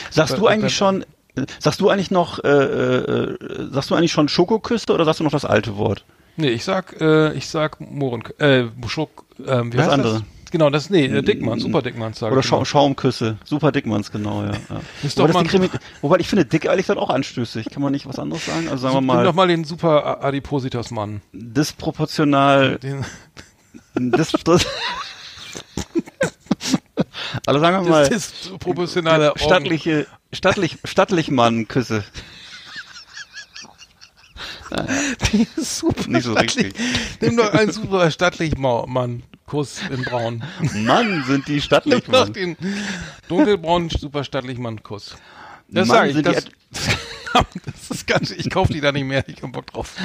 Sagst 0.09 0.35
du 0.39 0.47
eigentlich 0.47 0.73
bei- 0.73 0.77
schon, 0.77 1.03
äh, 1.35 1.45
sagst 1.59 1.79
du 1.79 1.89
eigentlich 1.89 2.09
noch, 2.09 2.43
äh, 2.43 2.47
äh, 2.49 3.37
sagst 3.71 3.91
du 3.91 3.95
eigentlich 3.95 4.11
schon 4.11 4.27
Schokoküste 4.27 4.93
oder 4.95 5.05
sagst 5.05 5.19
du 5.19 5.23
noch 5.23 5.31
das 5.31 5.45
alte 5.45 5.77
Wort? 5.77 6.03
Nee, 6.35 6.49
ich 6.49 6.63
sag, 6.63 6.99
äh, 6.99 7.33
ich 7.33 7.47
sag 7.47 7.79
Mohren, 7.79 8.23
äh, 8.39 8.65
Schok, 8.87 9.25
ähm, 9.45 9.71
wie 9.71 9.77
Das 9.77 9.85
heißt 9.87 9.93
andere. 9.93 10.13
das? 10.15 10.23
Genau, 10.51 10.69
das, 10.69 10.89
nee, 10.91 11.05
äh, 11.05 11.21
Dickmann, 11.23 11.59
Super 11.59 11.81
Dickmann, 11.81 12.13
sag 12.13 12.31
Oder 12.31 12.41
ich 12.41 12.45
Scha. 12.45 12.63
Schaumküsse. 12.63 13.37
Super 13.43 13.71
Dickmanns, 13.71 14.11
genau, 14.11 14.43
ja. 14.43 14.51
ja. 14.51 14.81
Ist 15.03 15.17
Wobei, 15.17 15.33
mal- 15.33 15.69
wobei 16.01 16.17
ich 16.19 16.27
finde 16.27 16.45
dick 16.45 16.65
ehrlich 16.65 16.85
gesagt 16.85 16.99
auch 16.99 17.09
anstößig. 17.09 17.69
Kann 17.71 17.81
man 17.81 17.91
nicht 17.91 18.05
was 18.07 18.19
anderes 18.19 18.45
sagen? 18.45 18.67
Also 18.69 18.83
sagen 18.83 18.93
wir 18.95 19.01
Nimm 19.01 19.23
doch 19.25 19.33
mal, 19.33 19.33
mal 19.33 19.47
den 19.47 19.63
Super 19.63 20.23
Adipositas-Mann. 20.23 21.21
disproportional, 21.33 22.77
Den, 22.83 23.03
dis, 24.11 24.31
dis, 24.31 24.67
also 27.45 27.59
sagen 27.59 27.83
wir 27.85 27.89
mal, 27.89 28.07
das 28.07 28.11
ist 28.15 28.59
proportionale 28.59 29.31
Augen. 29.31 29.39
stattliche, 29.39 30.05
stattlich, 30.31 30.77
stattlich 30.83 31.31
Mann-Küsse. 34.75 35.15
Die 35.31 35.47
ist 35.55 35.77
super 35.77 36.07
Nicht 36.09 36.23
so 36.23 36.31
stattlich. 36.33 36.65
richtig. 36.65 37.21
Nimm 37.21 37.37
doch 37.37 37.53
einen 37.53 37.71
super 37.71 38.09
stattlich 38.11 38.57
Mann. 38.57 39.23
Kuss 39.45 39.81
in 39.89 40.03
Braun. 40.03 40.43
Mann, 40.73 41.23
sind 41.27 41.47
die 41.47 41.53
Nimm 41.53 41.61
stattlich, 41.61 42.03
doch 42.05 42.25
Mann. 42.25 42.33
den 42.33 42.57
dunkelbraunen 43.27 43.89
super 43.89 44.23
stattlich 44.23 44.57
Mann 44.57 44.81
Kuss. 44.83 45.15
Das 45.67 45.87
Mann, 45.87 45.97
sag 45.97 46.15
ich. 46.15 46.21
Das, 46.23 46.45
das 47.65 47.91
ist 47.91 48.07
ganz, 48.07 48.31
ich 48.31 48.49
kauf 48.49 48.67
die 48.69 48.81
da 48.81 48.91
nicht 48.91 49.05
mehr. 49.05 49.23
Ich 49.27 49.41
hab 49.43 49.51
Bock 49.51 49.67
drauf. 49.67 49.95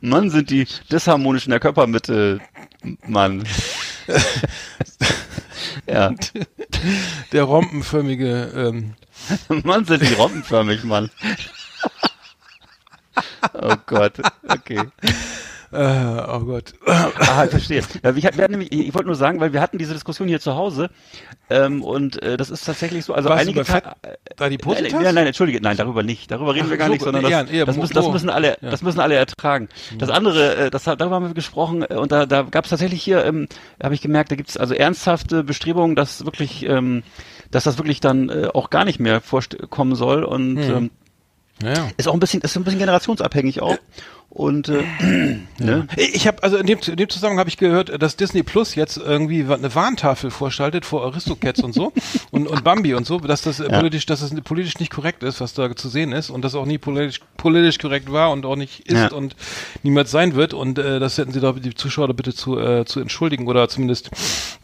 Mann, 0.00 0.30
sind 0.30 0.50
die 0.50 0.66
disharmonisch 0.90 1.46
in 1.46 1.50
der 1.50 1.60
Körpermitte, 1.60 2.40
Mann. 3.06 3.44
ja, 5.86 6.14
Der 7.32 7.42
rompenförmige, 7.42 8.52
ähm, 8.54 8.94
Mann, 9.64 9.84
sind 9.84 10.02
die 10.02 10.14
robbenförmig, 10.14 10.84
Mann. 10.84 11.10
oh 13.54 13.74
Gott, 13.86 14.14
okay. 14.48 14.80
äh, 15.72 16.22
oh 16.28 16.40
Gott. 16.40 16.72
Ah, 16.86 17.44
ich 17.44 17.50
verstehe. 17.50 17.82
Ja, 18.02 18.14
ich, 18.14 18.22
wir 18.38 18.48
nämlich, 18.48 18.72
ich 18.72 18.94
wollte 18.94 19.06
nur 19.06 19.16
sagen, 19.16 19.40
weil 19.40 19.52
wir 19.52 19.60
hatten 19.60 19.78
diese 19.78 19.92
Diskussion 19.94 20.28
hier 20.28 20.40
zu 20.40 20.54
Hause 20.54 20.90
ähm, 21.50 21.82
und 21.82 22.22
äh, 22.22 22.36
das 22.36 22.50
ist 22.50 22.64
tatsächlich 22.64 23.04
so, 23.04 23.14
also 23.14 23.28
du 23.28 23.34
einige 23.34 23.64
Fett- 23.64 23.84
Ta- 23.84 23.96
äh, 24.02 24.44
Adipositas? 24.44 24.92
Nein, 24.92 25.02
nein, 25.02 25.14
nein, 25.16 25.26
entschuldige, 25.26 25.60
nein, 25.60 25.76
darüber 25.76 26.02
nicht. 26.02 26.30
Darüber 26.30 26.54
reden 26.54 26.66
Ach, 26.66 26.70
wir 26.70 26.76
gar 26.76 26.86
so, 26.86 26.92
nicht, 26.92 27.02
sondern 27.02 27.22
das, 27.24 27.50
eher 27.50 27.66
das, 27.66 27.76
müssen, 27.76 27.94
das 27.94 28.08
müssen 28.08 28.30
alle, 28.30 28.56
ja. 28.60 28.70
das 28.70 28.82
müssen 28.82 29.00
alle 29.00 29.16
ertragen. 29.16 29.68
Das 29.98 30.08
andere, 30.10 30.56
äh, 30.56 30.70
das, 30.70 30.84
darüber 30.84 31.16
haben 31.16 31.26
wir 31.26 31.34
gesprochen 31.34 31.82
äh, 31.88 31.94
und 31.94 32.12
da, 32.12 32.26
da 32.26 32.42
gab 32.42 32.64
es 32.64 32.70
tatsächlich 32.70 33.02
hier, 33.02 33.24
ähm, 33.24 33.48
habe 33.82 33.94
ich 33.94 34.00
gemerkt, 34.02 34.30
da 34.30 34.36
gibt 34.36 34.50
es 34.50 34.56
also 34.56 34.74
ernsthafte 34.74 35.42
Bestrebungen, 35.42 35.96
dass 35.96 36.24
wirklich, 36.24 36.64
ähm, 36.66 37.02
dass 37.50 37.64
das 37.64 37.76
wirklich 37.78 38.00
dann 38.00 38.28
äh, 38.28 38.48
auch 38.54 38.70
gar 38.70 38.84
nicht 38.84 39.00
mehr 39.00 39.20
vorkommen 39.20 39.94
soll 39.96 40.22
und 40.24 40.56
Hm. 40.56 40.76
ähm, 40.76 40.90
Ja, 41.62 41.88
ist 41.96 42.06
auch 42.08 42.14
ein 42.14 42.20
bisschen, 42.20 42.40
ist 42.42 42.56
ein 42.56 42.64
bisschen 42.64 42.78
generationsabhängig 42.78 43.62
auch. 43.62 43.78
Und 44.28 44.68
äh, 44.68 44.82
ne? 45.58 45.86
Ich 45.96 46.26
habe 46.26 46.42
also 46.42 46.58
in 46.58 46.66
dem, 46.66 46.78
in 46.86 46.96
dem 46.96 47.08
Zusammenhang 47.08 47.38
habe 47.38 47.48
ich 47.48 47.56
gehört, 47.56 48.02
dass 48.02 48.16
Disney 48.16 48.42
Plus 48.42 48.74
jetzt 48.74 48.98
irgendwie 48.98 49.46
eine 49.48 49.74
Warntafel 49.74 50.30
vorschaltet 50.30 50.84
vor 50.84 51.04
Aristocats 51.06 51.60
und 51.62 51.72
so 51.72 51.92
und, 52.32 52.46
und 52.46 52.62
Bambi 52.62 52.92
und 52.94 53.06
so, 53.06 53.18
dass 53.18 53.40
das 53.42 53.60
äh, 53.60 53.70
Ja. 53.70 53.78
politisch, 53.78 54.04
dass 54.04 54.20
es 54.20 54.34
politisch 54.42 54.78
nicht 54.78 54.92
korrekt 54.92 55.22
ist, 55.22 55.40
was 55.40 55.54
da 55.54 55.74
zu 55.74 55.88
sehen 55.88 56.12
ist 56.12 56.28
und 56.28 56.42
das 56.44 56.54
auch 56.54 56.66
nie 56.66 56.76
politisch, 56.76 57.20
politisch 57.38 57.78
korrekt 57.78 58.12
war 58.12 58.30
und 58.30 58.44
auch 58.44 58.56
nicht 58.56 58.80
ist 58.80 58.94
Ja. 58.98 59.12
und 59.12 59.36
niemals 59.82 60.10
sein 60.10 60.34
wird 60.34 60.52
und 60.52 60.78
äh, 60.78 60.98
das 61.00 61.16
hätten 61.16 61.32
sie 61.32 61.40
da 61.40 61.52
die 61.52 61.74
Zuschauer 61.74 62.08
da 62.08 62.12
bitte 62.12 62.34
zu 62.34 62.58
äh, 62.58 62.84
zu 62.84 63.00
entschuldigen 63.00 63.46
oder 63.46 63.68
zumindest 63.70 64.10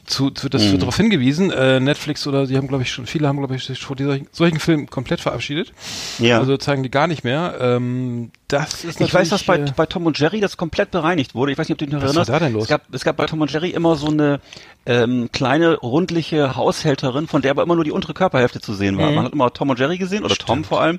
zu, 0.04 0.30
zu 0.30 0.50
das 0.50 0.62
Mhm. 0.64 0.72
wird 0.72 0.82
darauf 0.82 0.96
hingewiesen. 0.96 1.50
Äh, 1.50 1.80
Netflix 1.80 2.26
oder 2.26 2.46
sie 2.46 2.56
haben 2.58 2.68
glaube 2.68 2.82
ich 2.82 2.92
schon 2.92 3.06
viele 3.06 3.26
haben 3.28 3.38
glaube 3.38 3.56
ich 3.56 3.64
sich 3.64 3.80
vor 3.80 3.96
dieser, 3.96 4.18
solchen 4.32 4.58
Filmen 4.60 4.90
komplett 4.90 5.20
verabschiedet. 5.20 5.72
ja. 6.18 6.38
Also 6.38 6.58
zeigen 6.58 6.82
die 6.82 6.90
gar 6.90 7.06
nicht 7.06 7.24
mehr. 7.24 7.56
Ähm, 7.60 8.30
das 8.48 8.84
ist 8.84 9.00
Ich 9.00 9.14
weiß, 9.14 9.30
dass 9.30 9.44
bei, 9.56 9.64
äh, 9.64 9.72
bei 9.74 9.86
Tom 9.86 10.06
und 10.06 10.18
Jerry 10.18 10.40
das 10.40 10.56
komplett 10.56 10.90
bereinigt 10.90 11.34
wurde. 11.34 11.52
Ich 11.52 11.58
weiß 11.58 11.68
nicht, 11.68 11.74
ob 11.74 11.78
du 11.78 11.86
dich 11.86 11.94
noch 11.94 12.02
Was 12.02 12.10
erinnerst. 12.10 12.30
war 12.30 12.40
da 12.40 12.46
denn 12.46 12.54
los? 12.54 12.64
Es 12.64 12.68
gab, 12.68 12.82
es 12.92 13.04
gab 13.04 13.16
bei 13.16 13.26
Tom 13.26 13.40
und 13.40 13.52
Jerry 13.52 13.70
immer 13.70 13.96
so 13.96 14.08
eine 14.08 14.40
ähm, 14.84 15.30
kleine, 15.32 15.76
rundliche 15.76 16.56
Haushälterin, 16.56 17.28
von 17.28 17.42
der 17.42 17.52
aber 17.52 17.62
immer 17.62 17.74
nur 17.74 17.84
die 17.84 17.92
untere 17.92 18.14
Körperhälfte 18.14 18.60
zu 18.60 18.74
sehen 18.74 18.98
war. 18.98 19.10
Mhm. 19.10 19.16
Man 19.16 19.24
hat 19.26 19.32
immer 19.32 19.52
Tom 19.52 19.70
und 19.70 19.78
Jerry 19.78 19.98
gesehen, 19.98 20.24
oder 20.24 20.34
Tom 20.34 20.64
vor 20.64 20.80
allem. 20.80 20.98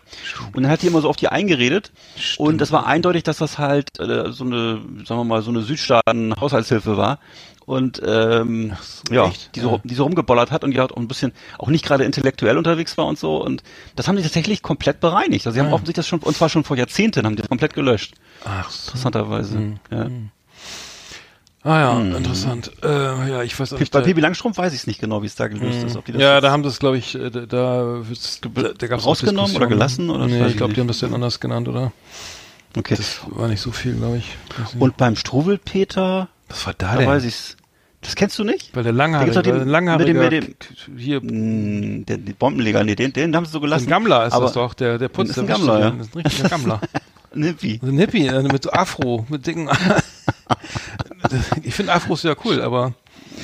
Und 0.54 0.64
dann 0.64 0.72
hat 0.72 0.82
die 0.82 0.88
immer 0.88 1.02
so 1.02 1.10
auf 1.10 1.18
die 1.18 1.28
eingeredet. 1.28 1.92
Und 2.38 2.60
das 2.60 2.72
war 2.72 2.86
eindeutig, 2.86 3.24
dass 3.24 3.38
das 3.38 3.58
halt 3.58 4.00
äh, 4.00 4.32
so 4.32 4.46
eine, 4.46 4.82
sagen 5.06 5.20
wir 5.20 5.24
mal, 5.26 5.42
so 5.42 5.52
eine 5.52 5.62
Südstaaten-Haushaltshilfe 5.62 6.98
war. 6.98 7.20
Und 7.66 8.02
ähm, 8.06 8.74
ja, 9.10 9.32
die 9.56 9.60
so, 9.62 9.72
Ja. 9.76 9.82
die 9.84 9.96
so 9.96 10.04
rumgeballert 10.04 10.52
hat 10.52 10.64
und 10.66 10.78
halt 10.78 10.92
auch 10.92 10.98
ein 10.98 11.08
bisschen 11.08 11.32
auch 11.58 11.70
nicht 11.70 11.86
gerade 11.86 12.04
intellektuell 12.04 12.58
unterwegs 12.58 12.98
war 12.98 13.06
und 13.06 13.18
so. 13.18 13.38
Und 13.38 13.64
das 13.96 14.08
haben 14.08 14.18
die 14.18 14.24
tatsächlich 14.24 14.62
komplett 14.62 15.00
bereinigt. 15.00 15.46
Also 15.48 15.54
sie 15.56 15.60
haben 15.62 15.68
Ja. 15.70 15.74
offensichtlich 15.74 16.04
das 16.04 16.08
schon, 16.08 16.20
und 16.20 16.36
zwar 16.36 16.50
schon 16.50 16.64
vor 16.66 16.76
Jahrzehnten, 16.76 17.26
haben 17.26 17.36
die 17.38 17.42
das 17.42 17.50
komplett 17.50 17.74
gelöscht. 17.74 18.16
Ach 18.44 18.70
so. 18.70 18.88
Interessanterweise. 18.90 19.58
Mhm. 19.58 19.80
Ja. 19.92 20.08
Ah 21.66 21.80
ja, 21.80 21.98
Hm. 21.98 22.16
interessant. 22.16 22.72
Äh, 22.84 22.88
ja, 23.30 23.42
ich 23.44 23.58
weiß 23.58 23.72
auch 23.72 23.80
nicht. 23.80 23.94
Bei 23.94 24.00
da- 24.00 24.06
Pipi 24.06 24.20
Langstrumpf 24.20 24.58
weiß 24.58 24.74
ich 24.74 24.82
es 24.82 24.88
nicht 24.88 25.00
genau, 25.00 25.22
wie 25.22 25.28
es 25.28 25.36
da 25.36 25.48
gelöst 25.48 25.80
Hm. 25.80 25.88
ist. 25.88 25.96
Ob 25.96 26.04
die 26.04 26.12
das 26.12 26.22
ja, 26.22 26.42
da 26.42 26.52
haben 26.52 26.66
es, 26.66 26.78
glaube 26.80 26.98
ich, 26.98 27.16
äh, 27.16 27.30
da, 27.32 27.46
da, 27.46 28.02
da, 28.78 28.88
gab's 28.88 29.06
rausgenommen 29.06 29.56
oder 29.56 29.68
gelassen, 29.68 30.10
oder? 30.10 30.24
Das 30.28 30.32
Nee, 30.32 30.46
ich 30.48 30.58
glaube, 30.58 30.74
die 30.74 30.82
haben 30.82 30.90
das 30.90 31.00
dann 31.00 31.14
anders 31.14 31.40
genannt, 31.40 31.70
oder? 31.70 31.94
okay. 32.78 32.96
Das 32.98 33.22
war 33.28 33.48
nicht 33.48 33.62
so 33.62 33.72
viel, 33.72 33.94
glaube 33.96 34.18
ich. 34.18 34.36
Und 34.78 34.98
beim 34.98 35.16
Struwelpeter, 35.16 36.28
was 36.54 36.66
war 36.66 36.74
da 36.74 36.92
da 36.94 36.98
denn? 37.00 37.08
weiß 37.08 37.24
ich's. 37.26 37.58
Das 38.02 38.16
kennst 38.16 38.38
du 38.38 38.44
nicht? 38.44 38.76
Weil 38.76 38.84
der 38.84 38.92
Langhaarige, 38.92 39.42
den- 39.42 39.56
der 39.56 39.66
Langhaarige, 39.66 40.14
mit 40.14 40.32
dem- 40.32 40.44
mit 40.44 41.00
hier, 41.02 41.22
Mm, 41.22 42.06
Der, 42.06 42.18
die 42.18 42.34
Bombenleger, 42.34 42.84
nee, 42.84 42.96
den, 42.96 43.14
den 43.14 43.34
haben 43.36 43.46
sie 43.46 43.52
so 43.54 43.62
gelassen. 43.62 43.86
ein 43.88 43.90
Gammler 43.90 44.28
ist 44.28 44.34
aber 44.34 44.46
das 44.46 44.54
doch, 44.54 44.74
der, 44.74 44.98
der 44.98 45.08
Putz, 45.08 45.30
ist 45.30 45.36
der 45.38 45.44
ein 45.46 45.48
Gammler, 45.48 45.76
den. 45.78 45.84
ja. 45.84 45.90
Das 45.92 46.08
ist 46.08 46.16
ein 46.16 46.22
richtiger 46.22 46.50
Gammler. 46.50 46.82
Nippy. 47.34 47.80
So 47.82 47.88
ein 47.90 47.98
Hippie, 47.98 48.28
äh, 48.28 48.44
mit 48.44 48.64
so 48.64 48.72
Afro, 48.72 49.26
mit 49.30 49.48
dicken. 49.48 49.70
ich 51.64 51.74
finde 51.74 51.94
Afros 51.94 52.24
ja 52.24 52.36
cool, 52.44 52.62
aber. 52.62 52.94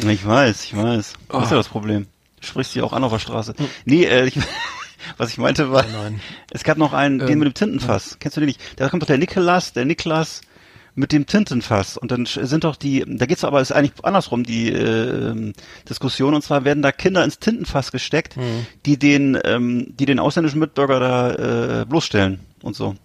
Ich 0.07 0.25
weiß, 0.25 0.65
ich 0.65 0.75
weiß. 0.77 1.13
Das 1.29 1.35
Oh. 1.39 1.43
ist 1.43 1.51
ja 1.51 1.57
das 1.57 1.69
Problem. 1.69 2.07
Du 2.41 2.47
sprichst 2.47 2.73
sie 2.73 2.81
auch 2.81 2.93
an 2.93 3.03
auf 3.03 3.11
der 3.11 3.19
Straße. 3.19 3.53
Nee, 3.85 4.05
äh, 4.05 4.25
ich, 4.25 4.37
was 5.17 5.29
ich 5.31 5.37
meinte 5.37 5.71
war, 5.71 5.83
Nein. 5.83 6.19
es 6.51 6.63
gab 6.63 6.77
noch 6.77 6.93
einen, 6.93 7.19
den 7.19 7.29
Ähm, 7.29 7.39
mit 7.39 7.47
dem 7.47 7.53
Tintenfass. 7.53 8.17
Kennst 8.19 8.37
du 8.37 8.41
den 8.41 8.47
nicht? 8.47 8.61
Da 8.77 8.89
kommt 8.89 9.03
doch 9.03 9.07
der 9.07 9.17
Nikolas, 9.17 9.73
der 9.73 9.85
Niklas 9.85 10.41
mit 10.99 11.13
dem 11.13 11.25
Tintenfass. 11.25 11.97
Und 11.97 12.11
dann 12.11 12.25
sind 12.25 12.65
doch 12.65 12.75
die, 12.75 13.05
da 13.07 13.25
geht's 13.25 13.45
aber, 13.45 13.61
ist 13.61 13.71
eigentlich 13.71 13.93
andersrum, 14.03 14.43
die 14.43 14.69
äh, 14.69 15.53
Diskussion. 15.87 16.33
Und 16.33 16.41
zwar 16.43 16.65
werden 16.65 16.83
da 16.83 16.91
Kinder 16.91 17.23
ins 17.23 17.39
Tintenfass 17.39 17.91
gesteckt, 17.91 18.35
Hm. 18.35 18.65
die 18.85 18.99
den, 18.99 19.37
ähm, 19.45 19.93
die 19.97 20.05
den 20.05 20.19
ausländischen 20.19 20.59
Mitbürger 20.59 20.99
da 20.99 21.81
äh, 21.81 21.85
bloßstellen 21.85 22.41
und 22.61 22.75
so. 22.75 22.95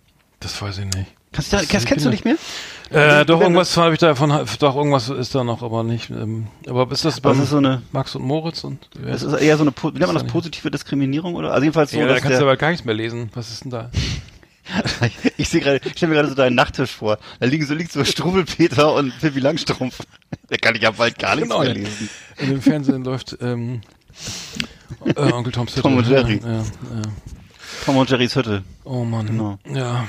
Das 0.41 0.61
weiß 0.61 0.79
ich 0.79 0.85
nicht. 0.87 1.07
Kannst 1.33 1.53
du, 1.53 1.57
Das 1.57 1.69
kennst, 1.69 1.83
sind 1.83 1.89
kennst 1.89 2.07
du 2.07 2.11
nicht 2.11 2.25
mehr? 2.25 2.37
Äh, 2.91 3.21
Die 3.21 3.27
doch, 3.27 3.41
irgendwas 3.41 3.77
habe 3.77 3.95
ich 3.95 3.99
davon, 3.99 4.31
doch, 4.59 4.77
irgendwas 4.77 5.09
ist 5.09 5.35
da 5.35 5.43
noch, 5.43 5.63
aber 5.63 5.83
nicht. 5.83 6.11
Ähm, 6.11 6.49
aber 6.69 6.91
ist 6.93 7.05
das 7.05 7.21
es 7.23 7.39
ist 7.39 7.51
so 7.51 7.57
eine, 7.57 7.83
Max 7.93 8.15
und 8.15 8.23
Moritz 8.23 8.63
und. 8.65 8.89
es 9.07 9.23
ist 9.23 9.33
eher 9.41 9.57
so 9.57 9.63
eine, 9.65 9.73
wie 9.73 9.99
nennt 9.99 10.07
man 10.13 10.15
das, 10.15 10.25
positive 10.25 10.71
Diskriminierung 10.71 11.35
oder? 11.35 11.53
Also 11.53 11.63
jedenfalls 11.63 11.91
so, 11.93 11.99
ja, 11.99 12.07
da 12.07 12.19
kannst 12.21 12.39
du 12.39 12.43
aber 12.45 12.57
gar 12.57 12.71
nichts 12.71 12.85
mehr 12.85 12.95
lesen. 12.95 13.31
Was 13.35 13.51
ist 13.51 13.65
denn 13.65 13.71
da? 13.71 13.91
ich 15.37 15.49
sehe 15.49 15.61
gerade, 15.61 15.81
ich 15.85 15.93
stelle 15.93 16.11
mir 16.11 16.17
gerade 16.17 16.29
so 16.29 16.35
deinen 16.35 16.55
Nachttisch 16.55 16.91
vor. 16.93 17.19
Da 17.41 17.47
liegen 17.47 17.67
so, 17.67 17.75
liegt 17.75 17.93
so 17.93 18.05
Struwelpeter 18.05 18.95
und 18.95 19.19
Pippi 19.21 19.41
Langstrumpf. 19.41 20.01
Da 20.49 20.57
kann 20.57 20.75
ich 20.75 20.83
ja 20.83 20.91
bald 20.91 21.17
gar 21.19 21.37
nichts 21.37 21.49
Genau, 21.49 21.63
mehr 21.63 21.75
lesen. 21.75 22.11
In 22.39 22.51
dem 22.51 22.61
Fernsehen 22.61 23.05
läuft 23.05 23.39
ähm, 23.41 23.83
äh, 25.15 25.33
Onkel 25.33 25.53
Toms 25.53 25.73
Hütte. 25.73 25.83
Tom 25.83 25.97
und 25.97 26.09
Jerry. 26.09 26.41
Ja, 26.45 26.57
ja. 26.57 26.63
Tom 27.85 27.97
und 27.97 28.11
Jerrys 28.11 28.35
Hütte. 28.35 28.65
Oh 28.83 29.05
Mann. 29.05 29.27
Genau. 29.27 29.59
Ja. 29.73 30.09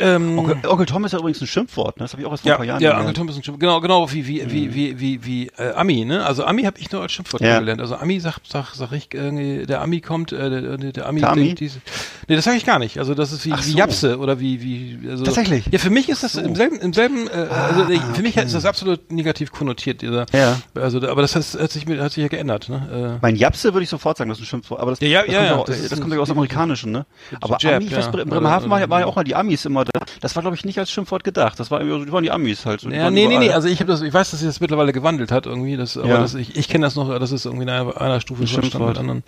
Ähm, 0.00 0.38
Onkel, 0.40 0.56
Onkel 0.68 0.86
Tom 0.86 1.04
ist 1.04 1.12
ja 1.12 1.20
übrigens 1.20 1.40
ein 1.40 1.46
Schimpfwort, 1.46 1.98
ne? 1.98 2.04
Das 2.04 2.12
habe 2.12 2.20
ich 2.22 2.26
auch 2.26 2.32
erst 2.32 2.42
vor 2.42 2.48
ja, 2.48 2.54
ein 2.56 2.58
paar 2.58 2.66
Jahren 2.66 2.82
ja, 2.82 2.90
gelernt. 2.90 3.08
Onkel 3.10 3.14
Tom 3.14 3.28
ist 3.28 3.36
ein 3.36 3.44
Schimpfwort. 3.44 3.60
Genau, 3.60 3.80
genau 3.80 4.10
wie 4.12 4.26
wie 4.26 4.50
wie 4.50 4.74
wie 4.74 4.98
wie 5.00 5.24
wie 5.24 5.46
äh, 5.56 5.72
Ami, 5.74 6.04
ne? 6.04 6.26
Also 6.26 6.44
Ami 6.44 6.64
habe 6.64 6.78
ich 6.80 6.90
nur 6.90 7.00
als 7.02 7.12
Schimpfwort 7.12 7.40
Ja. 7.42 7.60
gelernt. 7.60 7.80
Also 7.80 7.94
Ami 7.96 8.18
sag 8.18 8.38
sag 8.48 8.74
sag 8.74 8.90
ich 8.92 9.08
irgendwie, 9.14 9.66
der 9.66 9.82
Ami 9.82 10.00
kommt, 10.00 10.32
äh, 10.32 10.50
der, 10.50 10.76
der, 10.78 11.06
Ami 11.06 11.20
Der 11.20 11.30
Ami? 11.30 11.54
diese. 11.54 11.80
Nee, 12.26 12.34
das 12.36 12.44
sage 12.44 12.56
ich 12.56 12.66
gar 12.66 12.78
nicht. 12.80 12.98
Also 12.98 13.14
das 13.14 13.30
ist 13.32 13.44
wie, 13.46 13.52
Ach 13.52 13.64
wie 13.64 13.70
so. 13.70 13.78
Japse 13.78 14.18
oder 14.18 14.40
wie 14.40 14.60
wie 14.62 15.08
also 15.10 15.24
Tatsächlich? 15.24 15.66
Ja, 15.70 15.78
für 15.78 15.90
mich 15.90 16.08
ist 16.08 16.24
das 16.24 16.32
so. 16.32 16.40
im 16.40 16.56
selben 16.56 16.76
im 16.80 16.92
selben 16.92 17.28
äh, 17.28 17.30
also 17.32 17.82
Ah, 17.82 18.14
für 18.14 18.22
mich 18.22 18.36
okay. 18.36 18.46
ist 18.46 18.54
das 18.54 18.64
absolut 18.64 19.12
negativ 19.12 19.52
konnotiert 19.52 20.02
dieser 20.02 20.26
Ja. 20.32 20.58
also 20.74 20.98
aber 21.08 21.22
das 21.22 21.36
hat, 21.36 21.44
hat 21.60 21.70
sich 21.70 21.86
hat 21.86 22.12
sich 22.12 22.22
ja 22.22 22.28
geändert, 22.28 22.68
ne? 22.68 23.16
Äh, 23.16 23.18
Mein 23.22 23.36
Japse 23.36 23.72
würde 23.74 23.84
ich 23.84 23.90
sofort 23.90 24.16
sagen, 24.18 24.28
das 24.30 24.38
ist 24.38 24.44
ein 24.44 24.46
Schimpfwort. 24.46 24.80
Aber 24.80 24.90
das, 24.90 25.00
Ja, 25.00 25.06
ja, 25.08 25.22
das 25.24 25.32
ja, 25.32 25.38
kommt, 25.38 25.48
ja, 25.50 25.56
auch, 25.56 25.64
das 25.66 25.82
das 25.82 25.92
ist 25.92 26.00
kommt 26.00 26.12
ja 26.14 26.18
aus 26.20 26.28
dem 26.28 26.38
Amerikanischen, 26.38 26.90
ne? 26.90 27.06
Aber 27.40 27.58
Jab, 27.60 27.74
Ami, 27.76 27.84
ich 27.84 27.94
weiß, 27.96 28.06
in 28.06 28.12
Bremerhaven 28.28 28.70
war, 28.70 28.78
ja- 28.80 28.84
Oder- 28.86 28.90
war 28.90 29.00
ja 29.00 29.06
auch 29.06 29.16
mal 29.16 29.24
die 29.24 29.34
Amis 29.36 29.64
immer 29.66 29.83
da. 29.84 30.00
Das 30.20 30.34
war, 30.36 30.42
glaube 30.42 30.56
ich, 30.56 30.64
nicht 30.64 30.78
als 30.78 30.90
Schimpfwort 30.90 31.24
gedacht. 31.24 31.58
Das 31.60 31.70
war 31.70 31.80
irgendwie 31.80 31.98
so, 32.00 32.04
die 32.06 32.12
waren 32.12 32.22
die 32.24 32.30
Amis 32.30 32.64
halt. 32.66 32.80
So, 32.80 32.90
Ja, 32.90 33.10
nee, 33.10 33.26
nee, 33.26 33.34
überall. 33.34 33.46
nee, 33.48 33.52
also 33.52 33.68
ich 33.68 33.80
habe 33.80 33.90
das, 33.90 34.00
ich 34.02 34.12
weiß, 34.12 34.30
dass 34.30 34.40
sich 34.40 34.48
das 34.48 34.60
mittlerweile 34.60 34.92
gewandelt 34.92 35.30
hat 35.32 35.46
irgendwie, 35.46 35.76
das, 35.76 35.96
aber 35.96 36.08
Ja. 36.08 36.18
das, 36.18 36.34
ich, 36.34 36.56
ich 36.56 36.68
kenne 36.68 36.86
das 36.86 36.94
noch, 36.96 37.18
das 37.18 37.32
ist 37.32 37.44
irgendwie 37.46 37.64
in 37.64 37.70
einer, 37.70 38.00
einer 38.00 38.20
Stufe 38.20 38.46
stand 38.46 38.64
mit 38.64 38.72
Schimpfwort. 38.72 38.98
anderen. 38.98 39.22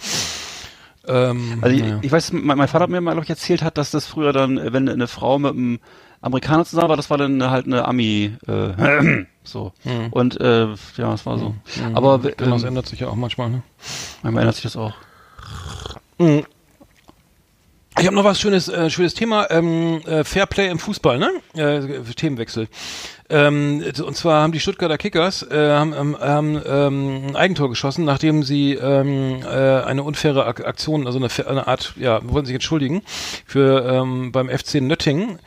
Ähm, 1.09 1.59
Also 1.61 1.77
ich, 1.77 1.83
naja. 1.83 1.99
ich 2.03 2.11
weiß, 2.13 2.33
mein, 2.33 2.59
mein 2.59 2.69
Vater 2.69 2.85
hat 2.85 2.91
mir 2.91 3.01
mal, 3.01 3.13
glaube 3.13 3.25
ich, 3.25 3.31
erzählt 3.31 3.63
hat, 3.63 3.79
dass 3.79 3.91
das 3.91 4.07
früher 4.07 4.33
dann, 4.33 4.61
wenn 4.73 4.89
eine 4.89 5.07
Frau 5.07 5.39
mit 5.39 5.53
einem 5.53 5.79
Amerikaner 6.21 6.65
zusammen 6.65 6.89
war, 6.89 6.97
das 6.97 7.11
war 7.11 7.19
dann 7.19 7.49
halt 7.51 7.67
eine 7.67 7.87
Ami, 7.87 8.33
äh, 8.49 9.25
so. 9.45 9.73
Hm. 9.85 10.09
Und 10.11 10.41
äh, 10.41 10.65
ja, 10.67 11.11
das 11.11 11.25
war 11.27 11.39
so. 11.39 11.51
Mhm. 11.51 11.95
Aber 11.97 12.19
genau, 12.19 12.53
das 12.55 12.63
ähm, 12.63 12.69
ändert 12.69 12.87
sich 12.89 12.99
ja 13.01 13.09
auch 13.09 13.15
manchmal, 13.15 13.51
ne? 13.51 13.63
manchmal 14.23 14.43
ändert 14.43 14.57
sich 14.57 14.65
das 14.65 14.77
auch. 14.77 14.95
Ich 17.99 18.05
habe 18.07 18.15
noch 18.15 18.25
was 18.25 18.39
schönes, 18.39 18.69
äh, 18.69 18.91
schönes 18.91 19.15
Thema, 19.15 19.51
ähm, 19.51 20.03
äh, 20.07 20.23
Fairplay 20.23 20.69
im 20.69 20.79
Fußball, 20.79 21.19
ne? 21.19 21.31
Äh, 21.55 22.03
Themenwechsel. 22.15 22.69
Ähm, 23.31 23.83
und 24.05 24.15
zwar 24.15 24.43
haben 24.43 24.53
die 24.53 24.61
Stuttgarter 24.61 24.99
Kickers 24.99 25.43
äh, 25.51 25.71
haben, 25.71 25.95
ähm, 25.95 26.17
haben 26.21 26.61
ähm, 26.67 27.23
ein 27.29 27.37
Eigentor 27.37 27.71
geschossen, 27.71 28.05
nachdem 28.05 28.43
sie 28.43 28.75
ähm, 28.75 29.41
äh, 29.43 29.47
eine 29.47 30.03
unfaire 30.03 30.45
Ak 30.45 30.65
Aktion, 30.67 31.07
also 31.07 31.19
eine, 31.19 31.29
eine 31.49 31.67
Art, 31.67 31.95
ja, 31.97 32.21
wollten 32.23 32.45
sich 32.47 32.55
entschuldigen 32.55 33.01
für 33.47 33.85
ähm, 33.91 34.31
beim 34.31 34.51
FC 34.51 34.75
Nöttingen. 34.83 35.39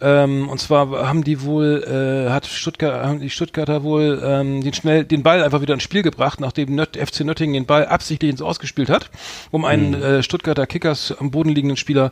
Ähm, 0.00 0.48
und 0.48 0.58
zwar 0.58 1.06
haben 1.08 1.22
die 1.22 1.42
wohl, 1.42 1.84
äh, 1.84 2.30
hat 2.30 2.46
Stuttgart, 2.46 3.06
haben 3.06 3.20
die 3.20 3.30
Stuttgarter 3.30 3.82
wohl 3.84 4.20
ähm, 4.24 4.60
den 4.62 4.74
schnell 4.74 5.04
den 5.04 5.22
Ball 5.22 5.42
einfach 5.42 5.60
wieder 5.60 5.74
ins 5.74 5.84
Spiel 5.84 6.02
gebracht, 6.02 6.40
nachdem 6.40 6.74
Nött, 6.74 6.96
FC 6.96 7.20
Nöttingen 7.20 7.54
den 7.54 7.66
Ball 7.66 7.86
absichtlich 7.86 8.30
ins 8.30 8.42
Ausgespielt 8.42 8.90
hat, 8.90 9.10
um 9.52 9.64
einen 9.64 9.94
äh, 9.94 10.22
Stuttgarter 10.22 10.66
Kickers 10.66 11.14
am 11.18 11.30
Boden 11.30 11.50
liegenden 11.50 11.76
Spieler 11.76 12.10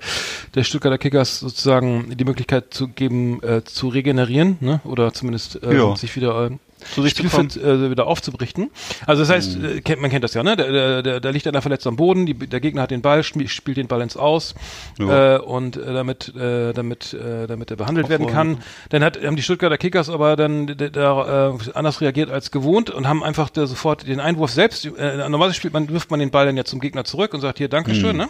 der 0.54 0.62
Stuttgarter 0.62 0.98
Kickers 0.98 1.40
sozusagen 1.40 2.16
die 2.16 2.24
Möglichkeit 2.24 2.72
zu 2.72 2.88
geben, 2.88 3.42
äh, 3.42 3.64
zu 3.64 3.88
regenerieren, 3.88 4.58
ne? 4.60 4.80
Oder 4.84 5.12
zumindest 5.12 5.62
äh, 5.62 5.74
Ja. 5.76 5.96
sich 5.96 6.14
wieder 6.14 6.46
äh, 6.46 6.50
Zu 6.94 7.02
sich. 7.02 7.12
Spielfit 7.12 7.56
äh, 7.56 7.90
wieder 7.90 8.06
aufzuberichten. 8.06 8.70
Also 9.06 9.22
das 9.22 9.30
heißt, 9.30 9.62
äh, 9.62 9.80
kennt, 9.80 10.00
man 10.00 10.10
kennt 10.10 10.24
das 10.24 10.34
ja, 10.34 10.42
ne? 10.42 10.56
Der, 10.56 11.02
der, 11.02 11.20
der 11.20 11.32
liegt 11.32 11.46
einer 11.46 11.62
verletzt 11.62 11.86
am 11.86 11.96
Boden, 11.96 12.26
die, 12.26 12.34
der 12.34 12.60
Gegner 12.60 12.82
hat 12.82 12.90
den 12.90 13.02
Ball, 13.02 13.22
spielt 13.22 13.76
den 13.76 13.88
Ball 13.88 14.00
ins 14.02 14.16
Aus 14.16 14.54
Ja. 14.98 15.36
äh, 15.36 15.38
und 15.38 15.76
äh, 15.76 15.92
damit, 15.92 16.34
äh, 16.34 16.72
damit, 16.72 17.14
äh, 17.14 17.46
damit 17.46 17.70
er 17.70 17.76
behandelt 17.76 18.08
werden 18.08 18.26
kann. 18.26 18.58
Dann 18.90 19.02
hat, 19.04 19.22
haben 19.22 19.36
die 19.36 19.42
Stuttgarter 19.42 19.78
Kickers 19.78 20.08
aber 20.08 20.36
dann 20.36 20.66
da, 20.66 21.50
äh, 21.50 21.58
anders 21.74 22.00
reagiert 22.00 22.30
als 22.30 22.50
gewohnt 22.50 22.90
und 22.90 23.06
haben 23.08 23.22
einfach 23.22 23.50
der, 23.50 23.66
sofort 23.66 24.06
den 24.06 24.20
Einwurf 24.20 24.50
selbst, 24.50 24.84
äh, 24.84 25.16
normalerweise 25.16 25.54
spielt 25.54 25.72
man, 25.72 25.88
wirft 25.88 26.10
man 26.10 26.20
den 26.20 26.30
Ball 26.30 26.46
dann 26.46 26.56
ja 26.56 26.64
zum 26.64 26.80
Gegner 26.80 27.04
zurück 27.04 27.34
und 27.34 27.40
sagt 27.40 27.58
hier 27.58 27.68
Dankeschön, 27.68 28.16
ne? 28.16 28.28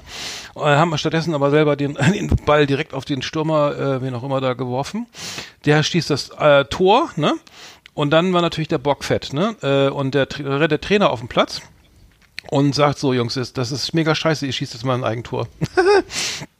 Äh, 0.56 0.60
haben 0.60 0.96
stattdessen 0.98 1.34
aber 1.34 1.50
selber 1.50 1.76
den, 1.76 1.94
den 2.14 2.28
Ball 2.44 2.66
direkt 2.66 2.94
auf 2.94 3.04
den 3.04 3.22
Stürmer, 3.22 3.76
äh, 3.76 4.02
wen 4.02 4.14
auch 4.14 4.22
immer 4.22 4.40
da 4.40 4.54
geworfen. 4.54 5.06
Der 5.64 5.82
schießt 5.82 6.10
das 6.10 6.30
äh, 6.30 6.64
Tor, 6.66 7.10
ne? 7.16 7.34
Und 7.94 8.10
dann 8.10 8.32
war 8.32 8.42
natürlich 8.42 8.68
der 8.68 8.78
Bock 8.78 9.04
fett, 9.04 9.32
ne? 9.32 9.56
Äh, 9.62 9.90
und 9.90 10.14
der, 10.14 10.26
der 10.26 10.80
Trainer 10.80 11.10
auf 11.10 11.20
den 11.20 11.28
Platz 11.28 11.62
und 12.50 12.74
sagt 12.74 12.98
so, 12.98 13.12
Jungs, 13.12 13.34
das 13.34 13.72
ist 13.72 13.94
mega 13.94 14.14
scheiße, 14.14 14.46
ihr 14.46 14.52
schießt 14.52 14.74
jetzt 14.74 14.84
mal 14.84 14.94
ein 14.94 15.04
Eigentor. 15.04 15.48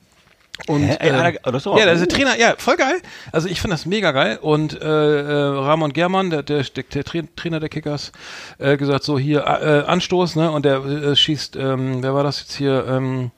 und 0.69 0.83
Hä? 0.83 0.97
Ey, 1.01 1.09
äh, 1.09 1.33
das 1.51 1.65
ja, 1.65 1.77
der 1.87 2.09
Trainer, 2.09 2.39
ja, 2.39 2.55
voll 2.59 2.77
geil. 2.77 3.01
Also 3.33 3.49
ich 3.49 3.61
finde 3.61 3.75
das 3.75 3.87
mega 3.87 4.13
geil. 4.13 4.39
Und 4.41 4.81
äh, 4.81 4.85
äh, 4.87 5.33
Ramon 5.59 5.93
Germann, 5.93 6.31
der, 6.31 6.43
der, 6.43 6.63
der, 6.63 6.85
der 6.85 7.05
Tra- 7.05 7.27
Trainer 7.35 7.59
der 7.59 7.69
Kickers, 7.71 8.13
äh, 8.59 8.77
gesagt 8.77 9.03
so 9.05 9.19
hier 9.19 9.41
äh, 9.47 9.85
Anstoß, 9.91 10.37
ne? 10.37 10.51
Und 10.53 10.65
der 10.65 10.85
äh, 10.85 11.17
schießt, 11.17 11.57
ähm, 11.57 12.03
wer 12.03 12.15
war 12.15 12.23
das 12.23 12.41
jetzt 12.41 12.53
hier? 12.55 12.87
Ähm, 12.87 13.31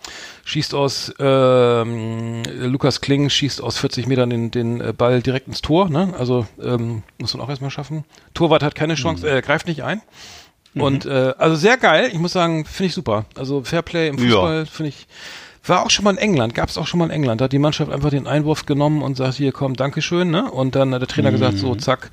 schießt 0.44 0.74
aus 0.74 1.14
ähm, 1.20 2.42
Lukas 2.60 3.00
Kling 3.00 3.30
schießt 3.30 3.62
aus 3.62 3.78
40 3.78 4.06
Metern 4.06 4.28
den, 4.30 4.50
den 4.50 4.80
äh, 4.80 4.92
Ball 4.92 5.22
direkt 5.22 5.46
ins 5.48 5.62
Tor, 5.62 5.88
ne? 5.88 6.12
Also 6.18 6.46
ähm, 6.62 7.04
muss 7.18 7.32
man 7.34 7.44
auch 7.44 7.48
erstmal 7.48 7.70
schaffen. 7.70 8.04
Torwart 8.34 8.62
hat 8.62 8.74
keine 8.74 8.96
Chance, 8.96 9.26
Mhm. 9.26 9.36
äh, 9.38 9.40
greift 9.40 9.66
nicht 9.66 9.82
ein. 9.84 10.02
Und 10.74 11.06
äh, 11.06 11.32
also 11.38 11.54
sehr 11.54 11.76
geil. 11.76 12.10
Ich 12.12 12.18
muss 12.18 12.32
sagen, 12.32 12.64
finde 12.64 12.88
ich 12.88 12.94
super. 12.94 13.26
Also 13.38 13.62
Fairplay 13.62 14.08
im 14.08 14.18
Ja. 14.18 14.24
Fußball 14.24 14.66
finde 14.66 14.88
ich. 14.88 15.06
War 15.66 15.84
auch 15.84 15.90
schon 15.90 16.04
mal 16.04 16.10
in 16.12 16.18
England, 16.18 16.54
gab 16.54 16.68
es 16.68 16.76
auch 16.76 16.86
schon 16.86 16.98
mal 16.98 17.06
in 17.06 17.10
England. 17.10 17.40
Da 17.40 17.46
hat 17.46 17.52
die 17.52 17.58
Mannschaft 17.58 17.90
einfach 17.90 18.10
den 18.10 18.26
Einwurf 18.26 18.66
genommen 18.66 19.02
und 19.02 19.16
sagt, 19.16 19.34
hier 19.34 19.52
komm, 19.52 19.74
Dankeschön, 19.74 20.30
ne? 20.30 20.50
Und 20.50 20.74
dann 20.74 20.92
hat 20.94 21.00
der 21.00 21.08
Trainer 21.08 21.30
gesagt, 21.32 21.54
Mhm. 21.54 21.58
so, 21.58 21.74
zack, 21.74 22.10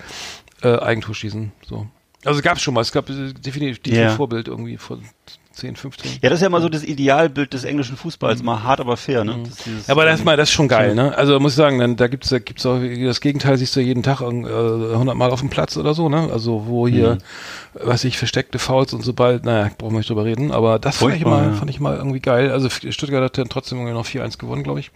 äh, 0.64 0.78
Eigentor 0.80 1.16
schießen. 1.16 1.52
So. 1.68 1.88
Also 2.24 2.42
gab 2.42 2.58
es 2.58 2.64
schon 2.64 2.74
mal, 2.74 2.82
es 2.82 2.92
gab 2.92 3.08
definitiv 3.08 3.80
ein 3.98 4.16
Vorbild 4.16 4.48
irgendwie 4.48 4.78
von 4.78 5.04
10, 5.62 5.76
15. 5.76 6.12
Ja, 6.22 6.30
das 6.30 6.40
ist 6.40 6.42
ja 6.42 6.48
immer 6.48 6.60
so 6.62 6.70
das 6.70 6.84
Idealbild 6.84 7.54
des 7.54 7.64
englischen 7.64 7.96
Fußballs, 7.96 8.42
mal 8.42 8.64
hart, 8.64 8.80
aber 8.80 8.98
fair, 8.98 9.24
ne? 9.24 9.40
Das 9.44 9.50
ist 9.50 9.66
dieses, 9.66 9.88
Mhm. 9.88 9.92
Aber 9.92 10.06
das, 10.06 10.20
ähm, 10.20 10.26
mal, 10.26 10.38
das 10.38 10.50
ist 10.50 10.54
schon 10.54 10.68
geil, 10.68 10.96
ne? 10.96 11.16
Also 11.16 11.40
muss 11.40 11.54
ich 11.54 11.58
sagen, 11.58 11.80
dann, 11.80 11.96
da 11.96 12.08
gibt's, 12.08 12.30
da 12.30 12.40
gibt's 12.40 12.66
auch 12.66 12.80
das 12.80 13.22
Gegenteil, 13.22 13.58
siehst 13.58 13.76
du 13.76 13.80
jeden 13.80 14.04
Tag 14.04 14.22
äh, 14.22 14.26
100 14.26 15.16
Mal 15.16 15.30
auf 15.30 15.40
dem 15.40 15.50
Platz 15.50 15.78
oder 15.78 15.94
so, 15.94 16.10
ne? 16.10 16.30
Also 16.32 16.66
wo 16.68 16.88
hier, 16.88 17.20
was 17.74 18.04
ich 18.04 18.18
versteckte 18.18 18.60
Fouls 18.60 18.94
und 18.94 19.04
sobald, 19.04 19.46
naja, 19.46 19.70
brauchen 19.78 19.94
wir 19.94 20.00
nicht 20.00 20.10
drüber 20.10 20.26
reden, 20.26 20.52
aber 20.52 20.80
das 20.80 20.98
fand 20.98 21.16
ich 21.16 21.26
mal, 21.26 21.50
ja. 21.50 21.54
fand 21.54 21.70
ich 21.70 21.80
mal 21.80 21.96
irgendwie 21.96 22.20
geil. 22.20 22.52
Also 22.52 22.70
Stuttgart 22.70 23.24
hat 23.24 23.38
dann 23.38 23.50
trotzdem 23.50 23.78
irgendwie 23.80 23.94
noch 23.94 24.06
4-1 24.06 24.38
gewonnen, 24.38 24.64
glaube 24.64 24.80
ich. 24.80 24.92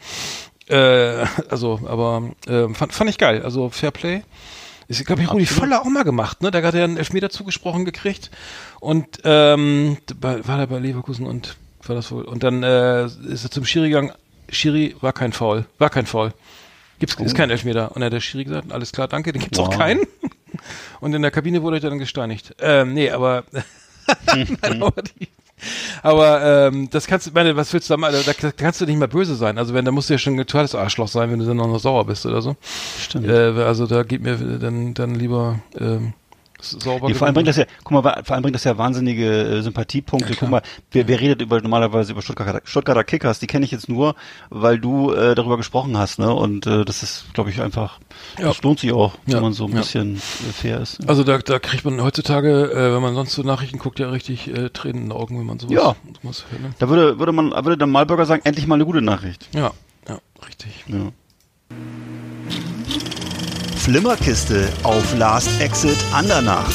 Äh, 0.68 1.26
also, 1.50 1.80
aber 1.88 2.24
äh, 2.48 2.68
fand, 2.74 2.94
fand 2.94 3.10
ich 3.10 3.18
geil. 3.18 3.44
Also 3.44 3.70
Fairplay. 3.70 4.24
Ich 4.88 5.04
glaube, 5.06 5.24
ich 5.24 5.32
Rudi. 5.32 5.46
Völler 5.46 5.82
auch 5.82 5.86
mal 5.86 6.04
gemacht, 6.04 6.42
ne? 6.42 6.52
Da 6.52 6.62
hat 6.62 6.76
er 6.76 6.84
einen 6.84 6.98
Elfmeter 6.98 7.30
zugesprochen 7.30 7.86
gekriegt 7.86 8.30
und 8.80 9.06
ähm, 9.24 9.98
war 10.22 10.60
er 10.60 10.68
bei 10.68 10.80
Leverkusen 10.80 11.26
und 11.26 11.56
war 11.86 11.96
das 11.96 12.12
wohl. 12.12 12.24
Und 12.24 12.44
dann 12.44 12.64
äh, 12.64 13.06
ist 13.06 13.44
er 13.44 13.52
zum 13.52 13.66
Schiri 13.66 13.90
gegangen. 13.90 14.12
Schiri 14.50 14.96
war 15.02 15.12
kein 15.14 15.34
Foul, 15.34 15.66
war 15.80 15.90
kein 15.90 16.06
Foul. 16.06 16.34
Gibt's 17.00 17.16
ist 17.16 17.36
kein 17.36 17.50
Elfmeter. 17.50 17.90
Und 17.90 17.96
dann 17.96 18.06
hat 18.06 18.14
der 18.14 18.22
Schiri 18.22 18.46
gesagt, 18.46 18.72
alles 18.72 18.92
klar, 18.92 19.08
danke, 19.08 19.32
den 19.34 19.42
gibt's 19.42 19.60
auch 19.60 19.70
Wow. 19.70 19.78
keinen. 19.78 20.08
Und 21.02 21.14
in 21.14 21.22
der 21.22 21.32
Kabine 21.32 21.62
wurde 21.62 21.78
er 21.78 21.90
dann 21.90 22.00
gesteinigt. 22.00 22.56
Ähm, 22.60 22.94
nee, 22.94 23.10
aber 23.10 23.44
Nein, 24.28 24.58
aber, 24.82 25.02
die, 25.02 25.28
aber 26.04 26.68
ähm, 26.68 26.90
das 26.90 27.08
kannst 27.08 27.28
du, 27.28 27.32
meine, 27.34 27.56
was 27.56 27.72
willst 27.74 27.90
du 27.90 27.94
da 27.94 27.98
mal, 27.98 28.12
da, 28.12 28.34
da 28.40 28.52
kannst 28.52 28.82
du 28.82 28.86
nicht 28.86 28.98
mehr 28.98 29.08
böse 29.08 29.36
sein. 29.36 29.58
Also 29.58 29.74
wenn, 29.74 29.86
da 29.86 29.92
musst 29.92 30.10
du 30.10 30.14
ja 30.14 30.18
schon 30.18 30.34
ein 30.34 30.46
totales 30.46 30.76
Arschloch 30.76 31.08
sein, 31.08 31.32
wenn 31.32 31.40
du 31.40 31.46
dann 31.46 31.60
auch 31.60 31.68
noch 31.68 31.80
sauer 31.80 32.06
bist 32.06 32.26
oder 32.26 32.42
so. 32.42 32.56
Stimmt. 33.00 33.28
Äh, 33.28 33.64
also 33.64 33.88
da 33.88 34.04
geht 34.04 34.22
mir 34.22 34.38
dann, 34.38 34.94
dann 34.94 35.16
lieber 35.16 35.60
ähm, 35.80 36.14
sauber. 36.72 37.08
Nee, 37.08 37.14
vor 37.14 37.26
allem 37.28 37.34
bringt 37.34 37.48
das 37.48 37.58
ja, 37.58 37.66
guck 37.84 37.92
mal, 38.04 38.24
vor 38.24 38.34
allem 38.36 38.42
bringt 38.42 38.56
das 38.56 38.64
ja 38.64 38.78
wahnsinnige 38.78 39.26
äh, 39.58 39.62
Sympathiepunkte. 39.62 40.34
Ja, 40.34 40.38
guck 40.40 40.50
mal, 40.50 40.62
wer, 40.92 41.08
wer 41.08 41.20
redet 41.20 41.42
über 41.42 41.62
normalerweise 41.62 42.12
über 42.12 42.22
Stuttgarter, 42.22 42.62
Stuttgarter 42.64 43.04
Kickers? 43.04 43.40
Die 43.40 43.48
kenne 43.48 43.66
ich 43.66 43.72
jetzt 43.72 43.90
nur, 43.90 44.16
weil 44.50 44.80
du 44.80 45.12
äh, 45.14 45.36
darüber 45.36 45.58
gesprochen 45.58 45.98
hast, 45.98 46.20
ne? 46.20 46.34
Und 46.34 46.68
äh, 46.68 46.86
das 46.86 47.04
ist, 47.04 47.34
glaube 47.34 47.50
ich, 47.50 47.62
einfach, 47.62 48.00
Ja. 48.40 48.46
das 48.48 48.62
lohnt 48.62 48.80
sich 48.80 48.92
auch, 48.92 49.16
Ja, 49.26 49.36
wenn 49.36 49.44
man 49.44 49.54
so 49.54 49.66
ein 49.66 49.72
ja. 49.74 49.78
bisschen 49.80 50.16
äh, 50.16 50.20
fair 50.54 50.80
ist. 50.82 51.08
Also 51.08 51.24
da, 51.24 51.38
da 51.38 51.60
kriegt 51.60 51.86
man 51.86 52.02
heutzutage, 52.02 52.72
äh, 52.72 52.94
wenn 52.94 53.02
man 53.02 53.16
sonst 53.16 53.34
so 53.34 53.42
Nachrichten 53.44 53.80
guckt, 53.80 54.00
ja 54.00 54.10
richtig 54.10 54.48
äh, 54.48 54.70
Tränen 54.70 55.04
in 55.04 55.10
den 55.10 55.12
Augen, 55.12 55.38
wenn 55.40 55.46
man 55.46 55.60
sowas, 55.60 55.74
Ja. 55.74 55.96
sowas 56.24 56.46
hört. 56.50 56.62
Ne? 56.62 56.70
Da 56.80 56.90
würde, 56.90 57.20
würde 57.20 57.32
man, 57.32 57.52
würde 57.52 57.78
der 57.78 57.88
Malburger 57.88 58.26
sagen, 58.26 58.42
endlich 58.46 58.68
mal 58.68 58.76
eine 58.76 58.86
gute 58.86 59.02
Nachricht. 59.02 59.48
Ja, 59.54 59.72
ja, 60.08 60.20
richtig. 60.48 60.86
Ja. 60.88 61.12
Flimmerkiste 63.86 64.68
auf 64.82 65.16
Last 65.16 65.62
Exit 65.62 65.96
Andernach. 66.12 66.74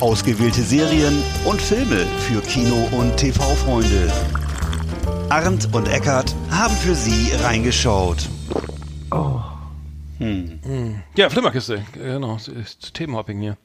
Ausgewählte 0.00 0.62
Serien 0.62 1.22
und 1.44 1.60
Filme 1.60 2.06
für 2.20 2.40
Kino- 2.40 2.88
und 2.92 3.14
TV-Freunde. 3.18 4.10
Arndt 5.28 5.68
und 5.74 5.86
Eckart 5.86 6.34
haben 6.50 6.74
für 6.76 6.94
Sie 6.94 7.30
reingeschaut. 7.44 8.26
Hm. 10.16 11.02
Ja, 11.14 11.28
Flimmerkiste, 11.28 11.84
genau, 11.92 12.36
es 12.36 12.48
ist 12.48 12.94
Themenhopping 12.94 13.38
hier. 13.38 13.58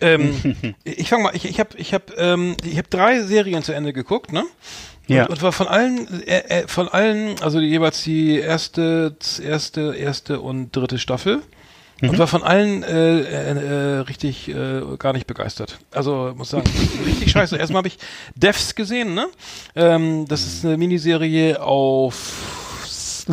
Ähm, 0.00 0.74
ich 0.84 1.08
fange 1.08 1.24
mal, 1.24 1.34
ich, 1.34 1.44
ich 1.44 1.58
habe 1.58 1.76
ich 1.76 1.92
hab, 1.92 2.16
ähm, 2.16 2.56
ich 2.62 2.78
hab 2.78 2.88
drei 2.88 3.22
Serien 3.22 3.64
zu 3.64 3.72
Ende 3.72 3.92
geguckt, 3.92 4.32
ne? 4.32 4.44
Ja. 5.06 5.24
Und, 5.24 5.30
und 5.30 5.42
war 5.42 5.52
von 5.52 5.68
allen, 5.68 6.22
äh, 6.26 6.62
äh, 6.62 6.68
von 6.68 6.88
allen, 6.88 7.40
also 7.40 7.60
die, 7.60 7.66
jeweils 7.66 8.02
die 8.02 8.38
erste, 8.38 9.16
erste, 9.42 9.94
erste 9.94 10.40
und 10.40 10.74
dritte 10.74 10.98
Staffel. 10.98 11.42
Und 12.02 12.18
war 12.18 12.26
von 12.26 12.42
allen 12.42 12.82
äh, 12.82 13.20
äh, 13.20 13.52
äh, 13.52 13.98
richtig 14.00 14.48
äh, 14.48 14.82
gar 14.98 15.14
nicht 15.14 15.26
begeistert. 15.26 15.78
Also 15.92 16.34
muss 16.36 16.50
sagen, 16.50 16.70
richtig 17.06 17.30
scheiße. 17.30 17.56
Erstmal 17.56 17.78
habe 17.78 17.88
ich 17.88 17.98
Devs 18.34 18.74
gesehen, 18.74 19.14
ne? 19.14 19.28
Ähm, 19.74 20.26
das 20.28 20.46
ist 20.46 20.64
eine 20.64 20.76
Miniserie 20.76 21.62
auf 21.62 23.24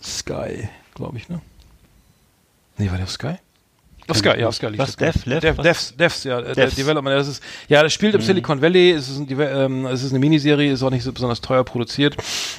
Sky, 0.00 0.68
glaube 0.94 1.16
ich, 1.16 1.28
ne? 1.28 1.40
Nee, 2.76 2.90
war 2.90 2.96
der 2.96 3.04
auf 3.04 3.10
Sky? 3.10 3.34
Sky, 4.14 4.40
ja, 4.40 4.50
Sky 4.52 4.66
liegt 4.66 4.78
Was. 4.78 4.96
Dev, 4.96 5.14
Lev, 5.24 5.40
Dev, 5.40 5.58
was? 5.58 5.64
Devs, 5.64 5.96
Devs, 5.96 6.24
ja, 6.24 6.40
äh, 6.40 6.54
Devs. 6.54 6.74
Development, 6.74 7.16
das 7.16 7.28
ist, 7.28 7.42
ja, 7.68 7.82
das 7.82 7.92
spielt 7.92 8.14
im 8.14 8.20
Silicon 8.20 8.62
Valley, 8.62 8.92
es 8.92 9.08
ist, 9.08 9.18
ein, 9.18 9.26
ähm, 9.40 9.86
es 9.86 10.02
ist 10.02 10.10
eine 10.10 10.18
Miniserie, 10.18 10.72
ist 10.72 10.82
auch 10.82 10.90
nicht 10.90 11.04
so 11.04 11.12
besonders 11.12 11.40
teuer 11.40 11.64
produziert 11.64 12.16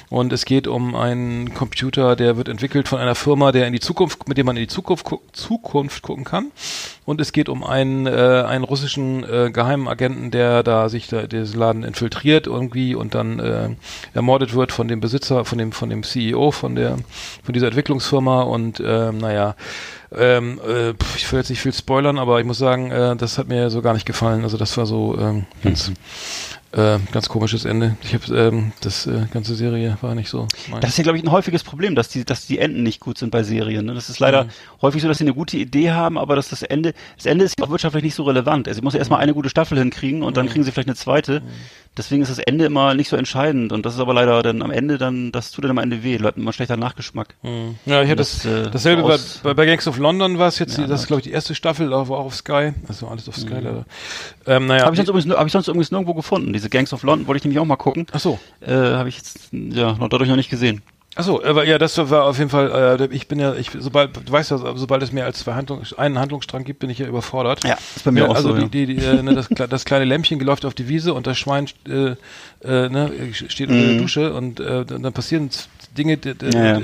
und 0.08 0.32
es 0.32 0.44
geht 0.44 0.66
um 0.66 0.94
einen 0.94 1.54
Computer, 1.54 2.16
der 2.16 2.36
wird 2.36 2.48
entwickelt 2.48 2.88
von 2.88 2.98
einer 2.98 3.14
Firma, 3.14 3.52
der 3.52 3.66
in 3.66 3.72
die 3.72 3.80
Zukunft, 3.80 4.28
mit 4.28 4.38
dem 4.38 4.46
man 4.46 4.56
in 4.56 4.62
die 4.62 4.68
Zukunft, 4.68 5.04
gu 5.04 5.18
Zukunft 5.32 6.02
gucken 6.02 6.24
kann 6.24 6.50
und 7.04 7.20
es 7.20 7.32
geht 7.32 7.48
um 7.48 7.64
einen, 7.64 8.06
äh, 8.06 8.10
einen 8.46 8.64
russischen 8.64 9.24
äh, 9.24 9.50
geheimen 9.50 9.88
Agenten, 9.88 10.30
der 10.30 10.62
da 10.62 10.88
sich 10.88 11.08
da, 11.08 11.26
diesen 11.26 11.58
Laden 11.58 11.82
infiltriert 11.82 12.46
irgendwie 12.46 12.94
und 12.94 13.14
dann 13.14 13.40
äh, 13.40 13.70
ermordet 14.14 14.54
wird 14.54 14.72
von 14.72 14.88
dem 14.88 15.00
Besitzer, 15.00 15.44
von 15.44 15.58
dem, 15.58 15.72
von 15.72 15.90
dem 15.90 16.02
CEO 16.02 16.50
von 16.50 16.74
der, 16.74 16.98
von 17.42 17.52
dieser 17.52 17.68
Entwicklungsfirma 17.68 18.42
und 18.42 18.82
ähm, 18.84 19.18
naja, 19.18 19.56
ähm, 20.16 20.60
äh, 20.66 20.90
ich 21.16 21.30
will 21.30 21.38
jetzt 21.38 21.50
nicht 21.50 21.60
viel 21.60 21.72
spoilern, 21.72 22.18
aber 22.18 22.40
ich 22.40 22.46
muss 22.46 22.58
sagen, 22.58 22.90
äh, 22.90 23.14
das 23.16 23.38
hat 23.38 23.48
mir 23.48 23.70
so 23.70 23.80
gar 23.82 23.94
nicht 23.94 24.06
gefallen. 24.06 24.42
Also 24.42 24.56
das 24.56 24.76
war 24.76 24.86
so 24.86 25.16
ähm, 25.18 25.46
ganz, 25.62 25.92
äh, 26.72 26.98
ganz 27.12 27.28
komisches 27.28 27.64
Ende. 27.64 27.96
Ich 28.02 28.14
habe 28.14 28.36
ähm, 28.36 28.72
das 28.80 29.06
äh, 29.06 29.26
ganze 29.32 29.54
Serie 29.54 29.96
war 30.00 30.14
nicht 30.14 30.28
so. 30.28 30.48
Mein. 30.68 30.80
Das 30.80 30.90
ist 30.90 30.96
ja, 30.98 31.02
glaube 31.04 31.18
ich, 31.18 31.24
ein 31.24 31.30
häufiges 31.30 31.62
Problem, 31.62 31.94
dass 31.94 32.08
die, 32.08 32.24
dass 32.24 32.46
die 32.46 32.58
Enden 32.58 32.82
nicht 32.82 33.00
gut 33.00 33.18
sind 33.18 33.30
bei 33.30 33.42
Serien. 33.44 33.86
Ne? 33.86 33.94
Das 33.94 34.10
ist 34.10 34.18
leider 34.18 34.44
Mhm. 34.44 34.48
häufig 34.82 35.02
so, 35.02 35.08
dass 35.08 35.18
sie 35.18 35.24
eine 35.24 35.34
gute 35.34 35.56
Idee 35.56 35.92
haben, 35.92 36.18
aber 36.18 36.34
dass 36.36 36.48
das 36.48 36.62
Ende, 36.62 36.92
das 37.16 37.26
Ende 37.26 37.44
ist 37.44 37.58
ja 37.58 37.66
auch 37.66 37.70
wirtschaftlich 37.70 38.02
nicht 38.04 38.14
so 38.16 38.24
relevant. 38.24 38.66
Also 38.66 38.78
sie 38.80 38.84
muss 38.84 38.94
ja 38.94 38.98
erstmal 38.98 39.20
eine 39.20 39.34
gute 39.34 39.48
Staffel 39.48 39.78
hinkriegen 39.78 40.22
und 40.22 40.36
dann 40.36 40.46
Mhm. 40.46 40.50
kriegen 40.50 40.64
sie 40.64 40.72
vielleicht 40.72 40.88
eine 40.88 40.96
zweite. 40.96 41.42
Deswegen 41.96 42.22
ist 42.22 42.30
das 42.30 42.38
Ende 42.38 42.64
immer 42.66 42.94
nicht 42.94 43.08
so 43.08 43.16
entscheidend 43.16 43.72
und 43.72 43.84
das 43.84 43.94
ist 43.94 44.00
aber 44.00 44.14
leider 44.14 44.42
dann 44.42 44.62
am 44.62 44.70
Ende 44.70 44.96
dann, 44.96 45.32
das 45.32 45.50
tut 45.50 45.64
dann 45.64 45.72
am 45.72 45.78
Ende 45.78 46.02
weh, 46.04 46.16
Leuten 46.18 46.40
immer 46.42 46.52
schlechter 46.52 46.76
Nachgeschmack. 46.76 47.34
Mhm. 47.42 47.76
Ja, 47.84 48.00
ich 48.02 48.08
hatte 48.08 48.16
das, 48.16 48.44
äh, 48.44 48.70
dasselbe 48.70 49.02
bei, 49.02 49.18
bei, 49.42 49.54
bei 49.54 49.66
Gangs 49.66 49.88
of 49.88 49.98
London 49.98 50.38
war 50.38 50.48
es 50.48 50.58
jetzt, 50.60 50.78
Ja, 50.78 50.84
die, 50.84 50.88
das 50.90 51.00
ist 51.02 51.06
glaube 51.08 51.20
ich 51.20 51.24
die 51.24 51.32
erste 51.32 51.54
Staffel, 51.54 51.90
da 51.90 52.08
war 52.08 52.18
auch 52.18 52.26
auf 52.26 52.34
Sky, 52.36 52.72
also 52.88 53.08
alles 53.08 53.28
auf 53.28 53.36
Sky 53.36 53.54
leider. 53.54 53.84
Ähm, 54.46 54.66
naja, 54.66 54.84
Habe 54.84 54.94
ich, 54.94 54.98
sonst 54.98 55.08
übrigens- 55.08 55.34
hab 55.36 55.46
ich 55.46 55.52
sonst 55.52 55.66
übrigens 55.68 55.90
nirgendwo 55.90 56.14
gefunden. 56.14 56.52
Diese 56.52 56.70
Gangs 56.70 56.92
of 56.92 57.02
London 57.02 57.26
wollte 57.26 57.38
ich 57.38 57.44
nämlich 57.44 57.58
auch 57.58 57.64
mal 57.66 57.76
gucken. 57.76 58.06
ach 58.12 58.20
so, 58.20 58.38
Äh, 58.60 58.72
Habe 58.72 59.08
ich 59.08 59.16
jetzt 59.16 59.48
ja 59.52 59.94
noch 59.94 60.08
dadurch 60.08 60.28
noch 60.30 60.36
nicht 60.36 60.48
gesehen. 60.50 60.82
Ach 61.20 61.24
so, 61.24 61.44
aber 61.44 61.64
ja, 61.66 61.78
das 61.78 61.96
war 62.10 62.24
auf 62.24 62.38
jeden 62.38 62.50
Fall. 62.50 62.98
Äh, 63.00 63.14
ich 63.14 63.28
bin 63.28 63.38
ja, 63.38 63.54
ich 63.54 63.70
sobald, 63.78 64.16
du 64.16 64.32
weißt 64.32 64.50
ja, 64.50 64.58
sobald 64.76 65.02
es 65.02 65.12
mehr 65.12 65.26
als 65.26 65.38
zwei 65.40 65.54
Handlung, 65.54 65.82
einen 65.96 66.18
Handlungsstrang 66.18 66.64
gibt, 66.64 66.80
bin 66.80 66.90
ich 66.90 66.98
ja 66.98 67.06
überfordert. 67.06 67.62
Ja, 67.64 67.78
ist 67.94 68.04
bei 68.04 68.10
mir 68.10 68.28
auch 68.28 68.34
also 68.34 68.50
so. 68.56 68.66
die, 68.66 68.86
die, 68.86 68.96
die, 68.96 69.04
äh, 69.04 69.22
ne, 69.22 69.34
das, 69.34 69.48
das 69.68 69.84
kleine 69.84 70.04
Lämpchen 70.04 70.40
läuft 70.40 70.64
auf 70.64 70.74
die 70.74 70.88
Wiese 70.88 71.14
und 71.14 71.26
das 71.26 71.38
Schwein 71.38 71.66
äh, 71.88 72.14
äh, 72.62 72.88
ne, 72.88 73.12
steht 73.32 73.68
unter 73.68 73.86
der 73.86 73.96
Dusche 73.98 74.32
und 74.32 74.60
äh, 74.60 74.84
dann 74.84 75.12
passieren 75.12 75.50
Dinge 75.96 76.16
Mhm. 76.16 76.50
Ja, 76.52 76.78
ja. 76.78 76.80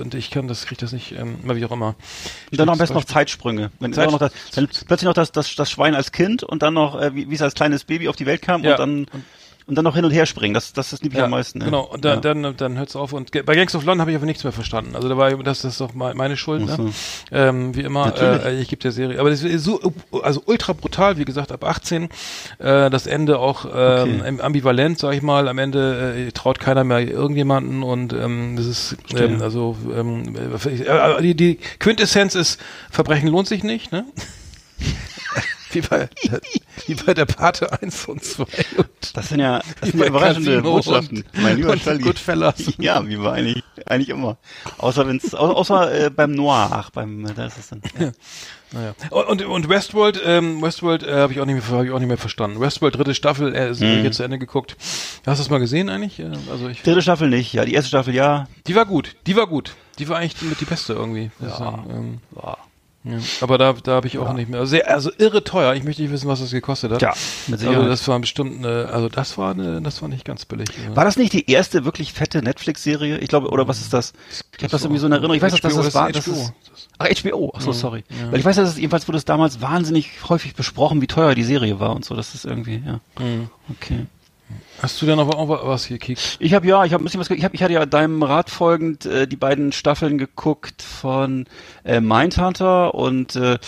Und 0.00 0.14
ich 0.14 0.30
kann 0.30 0.48
das, 0.48 0.66
krieg 0.66 0.78
das 0.78 0.92
nicht, 0.92 1.12
ähm, 1.12 1.36
mal 1.44 1.56
wie 1.56 1.64
auch 1.64 1.72
immer. 1.72 1.94
Und 2.50 2.58
dann 2.58 2.66
noch 2.66 2.72
am 2.72 2.78
besten 2.78 2.94
noch. 2.94 3.04
Zeitsprünge. 3.04 3.70
Wenn 3.80 3.92
Zeit- 3.92 4.10
noch 4.10 4.18
das, 4.18 4.32
dann 4.54 4.68
plötzlich 4.86 5.06
noch 5.06 5.14
das, 5.14 5.32
das, 5.32 5.54
das 5.54 5.70
Schwein 5.70 5.94
als 5.94 6.12
Kind 6.12 6.42
und 6.42 6.62
dann 6.62 6.74
noch, 6.74 7.00
äh, 7.00 7.14
wie, 7.14 7.28
wie 7.30 7.34
es 7.34 7.42
als 7.42 7.54
kleines 7.54 7.84
Baby 7.84 8.08
auf 8.08 8.16
die 8.16 8.26
Welt 8.26 8.42
kam 8.42 8.64
Ja. 8.64 8.72
und 8.72 8.78
dann 8.78 8.98
und 9.12 9.24
dann 9.74 9.82
noch 9.84 9.96
hin 9.96 10.04
und 10.04 10.12
her 10.12 10.26
springen. 10.26 10.54
Das, 10.54 10.72
das 10.72 10.92
ist 10.92 11.02
liebe 11.02 11.16
ich 11.16 11.22
am 11.22 11.30
meisten. 11.30 11.58
ne? 11.58 11.64
Genau, 11.64 11.82
und 11.82 12.04
dann, 12.04 12.22
ja. 12.22 12.34
dann, 12.34 12.56
dann 12.56 12.78
hört's 12.78 12.94
auf. 12.94 13.12
Und 13.12 13.32
bei 13.32 13.54
Gangs 13.56 13.74
of 13.74 13.84
London 13.84 14.00
habe 14.02 14.12
ich 14.12 14.16
aber 14.16 14.24
nichts 14.26 14.44
mehr 14.44 14.52
verstanden. 14.52 14.94
Also 14.94 15.08
da 15.08 15.16
war 15.16 15.30
das, 15.42 15.62
das 15.62 15.72
ist 15.72 15.80
doch 15.80 15.92
me- 15.92 16.14
meine 16.14 16.36
Schuld, 16.36 16.64
ne? 16.66 16.92
ähm, 17.32 17.74
wie 17.74 17.80
immer. 17.80 18.06
Natürlich. 18.06 18.44
Äh, 18.44 18.60
ich 18.60 18.68
gebe 18.68 18.80
der 18.80 18.92
Serie, 18.92 19.18
aber 19.18 19.30
das 19.30 19.42
ist 19.42 19.64
so, 19.64 19.80
also 20.22 20.40
ultra 20.46 20.72
brutal, 20.72 21.18
wie 21.18 21.24
gesagt, 21.24 21.50
ab 21.50 21.64
18. 21.64 22.04
Äh, 22.58 22.90
das 22.90 23.06
Ende 23.08 23.38
auch 23.40 23.64
ähm, 23.64 24.20
Okay. 24.20 24.40
ambivalent, 24.40 24.98
sag 25.00 25.14
ich 25.14 25.22
mal. 25.22 25.48
Am 25.48 25.58
Ende 25.58 26.14
äh, 26.28 26.32
traut 26.32 26.60
keiner 26.60 26.84
mehr 26.84 27.00
irgendjemanden 27.00 27.82
und 27.82 28.12
ähm, 28.12 28.54
das 28.56 28.66
ist 28.66 28.96
ähm, 29.16 29.42
also 29.42 29.76
ähm, 29.92 30.36
äh, 30.36 31.22
die, 31.22 31.34
die 31.34 31.56
Quintessenz 31.80 32.34
ist 32.36 32.60
Verbrechen 32.90 33.28
lohnt 33.28 33.48
sich 33.48 33.64
nicht, 33.64 33.90
ne? 33.90 34.04
wie, 35.76 35.80
bei, 35.82 36.08
wie 36.86 36.94
bei 36.94 37.14
der 37.14 37.26
Pate 37.26 37.72
1 37.80 38.06
und 38.06 38.24
2 38.24 38.42
und 38.78 38.88
Das 39.14 39.28
sind 39.28 39.40
ja, 39.40 39.60
das 39.80 39.90
sind 39.90 40.00
bei 40.00 40.08
überraschende 40.08 40.56
Casino 40.56 40.72
Botschaften. 40.74 41.24
Mein 41.34 41.56
lieber 41.56 41.70
und. 41.72 42.02
Goodfellas. 42.02 42.72
Ja, 42.78 43.06
wie 43.06 43.18
wir 43.20 43.32
eigentlich, 43.32 43.62
eigentlich 43.86 44.08
immer. 44.08 44.36
Außer 44.78 45.06
wenn's, 45.06 45.34
au- 45.34 45.52
außer 45.54 46.06
äh, 46.06 46.10
beim 46.10 46.32
Noir, 46.32 46.68
ach, 46.72 46.90
beim, 46.90 47.26
da 47.34 47.46
ist 47.46 47.58
es 47.58 47.68
dann. 47.68 47.82
Ja. 47.98 48.12
Naja. 48.72 48.94
Und, 49.10 49.44
und 49.44 49.68
Westworld, 49.68 50.20
ähm, 50.24 50.60
Westworld 50.60 51.04
äh, 51.04 51.14
habe 51.14 51.32
ich 51.32 51.40
auch 51.40 51.46
nicht 51.46 51.54
mehr, 51.68 51.78
hab 51.78 51.84
ich 51.84 51.92
auch 51.92 52.00
nicht 52.00 52.08
mehr 52.08 52.18
verstanden. 52.18 52.58
Westworld 52.60 52.96
dritte 52.96 53.14
Staffel, 53.14 53.54
äh, 53.54 53.70
ist 53.70 53.80
Mhm. 53.80 54.02
jetzt 54.04 54.16
zu 54.16 54.24
Ende 54.24 54.38
geguckt. 54.38 54.76
Hast 55.24 55.38
du 55.38 55.42
das 55.44 55.50
mal 55.50 55.60
gesehen 55.60 55.88
eigentlich? 55.88 56.18
Äh, 56.18 56.32
Also 56.50 56.68
ich, 56.68 56.82
Dritte 56.82 57.00
Staffel 57.02 57.28
nicht, 57.28 57.52
ja. 57.52 57.64
Die 57.64 57.74
erste 57.74 57.88
Staffel 57.90 58.12
ja. 58.14 58.48
die 58.66 58.74
war 58.74 58.84
gut, 58.86 59.14
die 59.28 59.36
war 59.36 59.46
gut. 59.46 59.76
Die 60.00 60.08
war 60.08 60.18
eigentlich 60.18 60.42
mit 60.42 60.60
die 60.60 60.64
beste 60.64 60.94
irgendwie. 60.94 61.30
Ja. 61.40 61.56
sagen. 61.56 61.84
Ähm, 61.90 62.18
ja. 62.42 62.56
Ja. 63.06 63.18
Aber 63.40 63.56
da, 63.56 63.72
da 63.72 63.92
habe 63.92 64.06
ich 64.06 64.18
auch 64.18 64.32
nicht 64.32 64.48
mehr. 64.48 64.60
Also, 64.60 64.70
sehr, 64.70 64.90
also 64.90 65.10
irre 65.18 65.44
teuer. 65.44 65.74
Ich 65.74 65.84
möchte 65.84 66.02
nicht 66.02 66.10
wissen, 66.10 66.28
was 66.28 66.40
das 66.40 66.50
gekostet 66.50 66.92
hat. 66.92 67.00
Mit 67.46 67.64
Also 67.64 67.88
das 67.88 68.06
war 68.08 68.18
bestimmt 68.18 68.64
eine, 68.64 68.88
also 68.92 69.08
das 69.08 69.38
war 69.38 69.52
eine, 69.52 69.80
das 69.80 70.02
war 70.02 70.08
nicht 70.08 70.24
ganz 70.24 70.44
billig. 70.44 70.68
War 70.94 71.04
das 71.04 71.16
nicht 71.16 71.32
die 71.32 71.50
erste 71.50 71.84
wirklich 71.84 72.12
fette 72.12 72.42
Netflix-Serie? 72.42 73.18
Ich 73.18 73.28
glaube, 73.28 73.48
oder 73.50 73.68
was 73.68 73.80
ist 73.80 73.92
das? 73.92 74.12
Ich 74.56 74.62
habe 74.64 74.70
das 74.70 74.82
irgendwie 74.82 75.00
so 75.00 75.06
in 75.06 75.12
Erinnerung. 75.12 75.36
Ich 75.36 75.42
weiß, 75.42 75.52
dass 75.52 75.60
das, 75.60 75.74
das 75.74 75.94
war. 75.94 76.10
Das 76.10 76.24
HBO. 76.26 76.32
ist, 76.32 76.52
ach, 76.98 77.08
HBO. 77.08 77.52
Ach 77.56 77.60
so, 77.60 77.72
sorry. 77.72 78.04
ja. 78.10 78.32
Weil 78.32 78.40
ich 78.40 78.44
weiß, 78.44 78.56
dass 78.56 78.70
es 78.70 78.76
jedenfalls 78.76 79.06
wurde 79.06 79.18
es 79.18 79.24
damals 79.24 79.60
wahnsinnig 79.60 80.10
häufig 80.28 80.54
besprochen, 80.54 81.00
wie 81.00 81.06
teuer 81.06 81.34
die 81.34 81.44
Serie 81.44 81.78
war 81.78 81.94
und 81.94 82.04
so. 82.04 82.16
Das 82.16 82.34
ist 82.34 82.44
irgendwie, 82.44 82.82
ja. 82.84 83.00
Mhm. 83.22 83.50
Okay. 83.70 84.06
Hast 84.80 85.00
du 85.00 85.06
denn 85.06 85.18
auch 85.18 85.48
was 85.66 85.88
gekickt? 85.88 86.36
Ich 86.38 86.54
habe 86.54 86.66
ja, 86.66 86.84
ich 86.84 86.92
habe 86.92 87.02
ein 87.02 87.04
bisschen 87.04 87.20
was. 87.20 87.30
Ich 87.30 87.44
habe, 87.44 87.54
ich 87.54 87.62
hatte 87.62 87.72
ja 87.72 87.86
deinem 87.86 88.22
Rat 88.22 88.50
folgend 88.50 89.06
äh, 89.06 89.26
die 89.26 89.36
beiden 89.36 89.72
Staffeln 89.72 90.18
geguckt 90.18 90.82
von 90.82 91.46
äh, 91.84 92.00
Mindhunter 92.00 92.94
und 92.94 93.36
äh, 93.36 93.58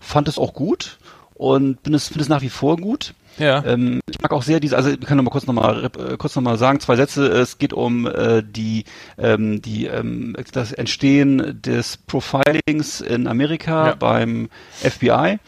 fand 0.00 0.28
es 0.28 0.38
auch 0.38 0.54
gut 0.54 0.98
und 1.34 1.82
bin 1.82 1.94
es 1.94 2.08
finde 2.08 2.20
es 2.20 2.28
nach 2.28 2.42
wie 2.42 2.50
vor 2.50 2.76
gut. 2.76 3.14
Ja. 3.38 3.64
Ähm, 3.64 4.00
ich 4.10 4.20
mag 4.20 4.32
auch 4.32 4.42
sehr 4.42 4.60
diese, 4.60 4.76
also 4.76 4.90
ich 4.90 5.00
kann 5.00 5.16
noch 5.16 5.24
mal 5.24 5.30
kurz 5.30 5.46
nochmal 5.46 5.84
äh, 5.84 6.16
kurz 6.16 6.34
noch 6.36 6.42
mal 6.42 6.58
sagen, 6.58 6.80
zwei 6.80 6.96
Sätze. 6.96 7.26
Es 7.28 7.58
geht 7.58 7.72
um 7.72 8.06
äh, 8.06 8.42
die, 8.42 8.84
ähm, 9.16 9.62
die 9.62 9.86
ähm, 9.86 10.36
das 10.52 10.72
Entstehen 10.72 11.60
des 11.62 11.96
Profilings 11.96 13.00
in 13.00 13.26
Amerika 13.26 13.88
Ja. 13.88 13.94
beim 13.94 14.48
FBI 14.82 15.38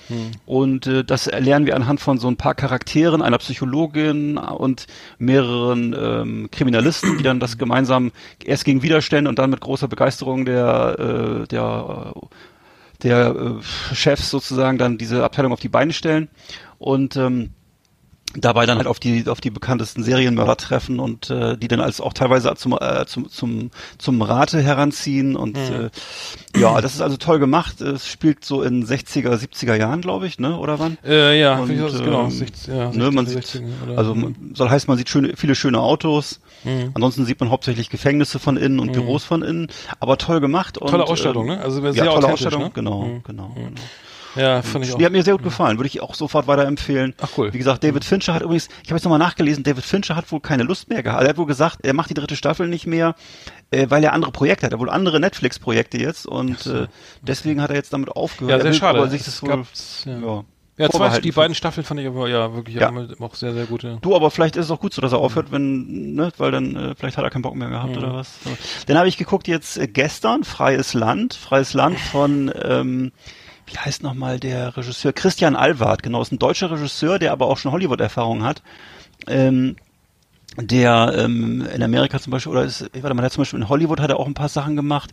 und 0.47 0.87
äh, 0.87 1.05
das 1.05 1.27
erlernen 1.27 1.67
wir 1.67 1.77
anhand 1.77 2.01
von 2.01 2.19
so 2.19 2.29
ein 2.29 2.37
paar 2.37 2.55
Charakteren, 2.55 3.23
einer 3.23 3.39
Psychologin 3.39 4.39
und 4.39 4.87
mehreren 5.19 5.95
ähm, 5.99 6.49
Kriminalisten, 6.51 7.19
die 7.19 7.25
dann 7.25 7.41
das 7.41 7.59
gemeinsam 7.59 8.13
erst 8.45 8.65
gegen 8.65 8.83
Widerstände 8.83 9.29
und 9.29 9.39
dann 9.39 9.51
mit 9.51 9.61
großer 9.61 9.89
Begeisterung 9.89 10.45
der 10.45 10.97
äh, 11.45 11.47
der 11.49 12.15
der 13.03 13.35
äh, 13.35 13.95
Chefs 13.95 14.31
sozusagen 14.31 14.79
dann 14.79 14.99
diese 14.99 15.25
Abteilung 15.25 15.53
auf 15.53 15.61
die 15.61 15.69
Beine 15.69 15.93
stellen 15.93 16.29
und 16.79 17.17
ähm, 17.17 17.51
dabei 18.37 18.67
dann 18.67 18.79
halt 18.79 18.87
auf 18.87 19.01
die 19.01 19.27
auf 19.27 19.41
die 19.41 19.51
bekanntesten 19.51 20.05
Serienmörder 20.05 20.57
treffen 20.57 21.01
und 21.01 21.31
äh, 21.31 21.57
die 21.57 21.69
dann 21.69 21.81
als 21.81 22.01
auch 22.01 22.13
teilweise 22.13 22.55
zum 22.55 22.79
äh, 22.81 23.05
zum 23.07 23.29
zum 23.29 23.71
zum 23.99 24.23
Rate 24.23 24.61
heranziehen 24.63 25.35
und 25.35 25.57
mhm. 25.57 25.91
äh, 26.55 26.61
ja 26.61 26.81
das 26.81 26.95
ist 26.95 27.01
also 27.01 27.17
toll 27.17 27.41
gemacht 27.41 27.81
es 27.81 28.07
spielt 28.07 28.45
so 28.45 28.63
in 28.63 28.87
60er 28.87 29.35
70er 29.35 29.75
Jahren 29.75 30.01
glaube 30.01 30.27
ich 30.27 30.39
ne 30.39 30.57
oder 30.57 30.79
wann 30.79 30.97
äh, 31.05 31.41
ja 31.41 31.59
und, 31.59 31.77
das, 31.77 31.99
genau 31.99 32.31
60, 32.31 32.69
ähm, 32.69 32.77
ja, 32.77 32.85
60, 32.93 33.03
ne, 33.03 33.11
man 33.11 33.27
60, 33.27 33.53
sieht 33.53 33.65
oder, 33.83 33.99
also 33.99 34.17
soll 34.55 34.71
heißt 34.71 34.87
man 34.87 34.97
sieht 34.97 35.09
schöne 35.09 35.33
viele 35.37 35.57
schöne 35.57 35.81
Autos 35.81 36.41
mhm. 36.63 36.93
ansonsten 36.95 37.25
sieht 37.25 37.41
man 37.41 37.51
hauptsächlich 37.51 37.91
Gefängnisse 37.91 38.39
von 38.39 38.57
innen 38.57 38.79
und 38.79 38.89
mhm. 38.89 38.93
Büros 38.93 39.25
von 39.25 39.43
innen 39.43 39.69
aber 39.99 40.19
toll 40.19 40.41
gemacht 40.41 40.77
tolle 40.77 41.03
und, 41.03 41.11
Ausstattung 41.11 41.49
äh, 41.49 41.57
ne 41.57 41.63
also 41.63 41.81
sehr 41.81 42.05
ja, 42.05 42.13
tolle 42.13 42.33
Ausstattung 42.33 42.63
ne? 42.63 42.71
genau 42.73 43.03
mhm. 43.03 43.23
genau, 43.25 43.49
mhm. 43.49 43.55
genau. 43.55 43.81
Ja, 44.37 44.63
fand 44.63 44.85
ich 44.85 44.93
auch. 44.93 44.99
Die 44.99 45.05
hat 45.05 45.13
mir 45.13 45.23
sehr 45.23 45.35
gut 45.35 45.43
gefallen, 45.43 45.79
würde 45.79 45.89
ich 45.89 46.01
auch 46.01 46.15
sofort 46.15 46.47
weiterempfehlen. 46.47 47.15
Ach 47.21 47.29
cool. 47.37 47.53
Wie 47.53 47.59
gesagt, 47.59 47.83
David 47.85 48.05
Fincher 48.05 48.35
hat 48.35 48.43
übrigens, 48.43 48.69
ich 48.83 48.91
habe 48.91 48.97
jetzt 48.97 49.05
nochmal 49.05 49.19
nachgelesen, 49.19 49.65
David 49.65 49.85
Fincher 49.85 50.17
hat 50.17 50.31
wohl 50.31 50.41
keine 50.41 50.63
Lust 50.63 50.89
mehr 50.89 51.03
gehabt. 51.03 51.23
Er 51.23 51.31
hat 51.31 51.39
wohl 51.39 51.47
gesagt, 51.47 51.79
er 51.83 51.95
macht 51.95 52.11
die 52.11 52.15
dritte 52.15 52.37
Staffel 52.37 52.69
nicht 52.69 52.87
mehr, 52.87 53.15
äh, 53.71 53.87
weil 53.89 54.05
er 54.05 54.13
andere 54.13 54.33
Projekte 54.33 54.67
hat. 54.67 54.73
Er 54.73 54.77
hat 54.77 54.81
wohl 54.81 54.91
andere 54.91 55.21
Netflix-Projekte 55.21 55.99
jetzt 55.99 56.27
und 56.27 56.59
so. 56.59 56.83
äh, 56.83 56.87
deswegen 57.23 57.61
hat 57.63 57.71
er 57.71 57.77
jetzt 57.77 57.93
damit 57.93 58.11
aufgehört. 58.11 58.59
Ja, 58.59 58.63
sehr 58.63 58.75
schade. 58.75 58.99
Aber 58.99 59.09
sich 59.09 59.25
das 59.25 59.43
wohl, 59.43 59.65
ja. 60.07 60.19
ja. 60.19 60.45
Ja, 60.81 60.89
zwei, 60.89 61.21
die 61.21 61.31
beiden 61.31 61.55
Staffeln 61.55 61.85
fand 61.85 62.01
ich 62.01 62.07
aber 62.07 62.27
ja 62.27 62.55
wirklich 62.55 62.77
ja. 62.77 62.91
auch 63.21 63.35
sehr, 63.35 63.53
sehr 63.53 63.67
gut. 63.67 63.83
Ja. 63.83 63.99
Du, 64.01 64.17
aber 64.17 64.31
vielleicht 64.31 64.57
ist 64.57 64.65
es 64.65 64.71
auch 64.71 64.81
gut 64.81 64.95
so, 64.95 65.03
dass 65.03 65.13
er 65.13 65.19
aufhört, 65.19 65.53
wenn, 65.53 66.15
ne, 66.15 66.33
weil 66.39 66.53
dann 66.53 66.75
äh, 66.75 66.95
vielleicht 66.95 67.19
hat 67.19 67.25
er 67.25 67.29
keinen 67.29 67.43
Bock 67.43 67.55
mehr 67.55 67.69
gehabt 67.69 67.91
mhm. 67.91 67.99
oder 67.99 68.15
was. 68.15 68.43
So. 68.43 68.51
Dann 68.87 68.97
habe 68.97 69.07
ich 69.07 69.19
geguckt 69.19 69.47
jetzt 69.47 69.77
äh, 69.77 69.89
gestern, 69.89 70.43
Freies 70.43 70.95
Land, 70.95 71.35
Freies 71.35 71.75
Land 71.75 72.01
von 72.01 72.51
ähm, 72.65 73.13
wie 73.71 73.79
heißt 73.79 74.03
nochmal 74.03 74.41
der 74.41 74.77
Regisseur? 74.77 75.13
Christian 75.13 75.57
Alward, 75.57 76.03
genau, 76.03 76.23
ist 76.23 76.33
ein 76.33 76.39
deutscher 76.39 76.71
Regisseur, 76.71 77.19
der 77.19 77.33
aber 77.33 77.47
auch 77.47 77.59
schon 77.59 77.73
Hollywood-Erfahrung 77.73 78.43
hat. 78.43 78.63
Ähm, 79.27 79.77
der 80.57 81.15
ähm, 81.17 81.65
in 81.73 81.83
Amerika 81.83 82.19
zum 82.19 82.33
Beispiel, 82.33 82.51
oder 82.51 82.65
ist, 82.65 82.91
warte 82.93 83.15
mal, 83.15 83.23
der 83.23 83.31
zum 83.31 83.43
Beispiel 83.43 83.61
in 83.61 83.69
Hollywood 83.69 84.01
hat 84.01 84.11
er 84.11 84.19
auch 84.19 84.27
ein 84.27 84.35
paar 84.35 84.49
Sachen 84.49 84.75
gemacht, 84.75 85.13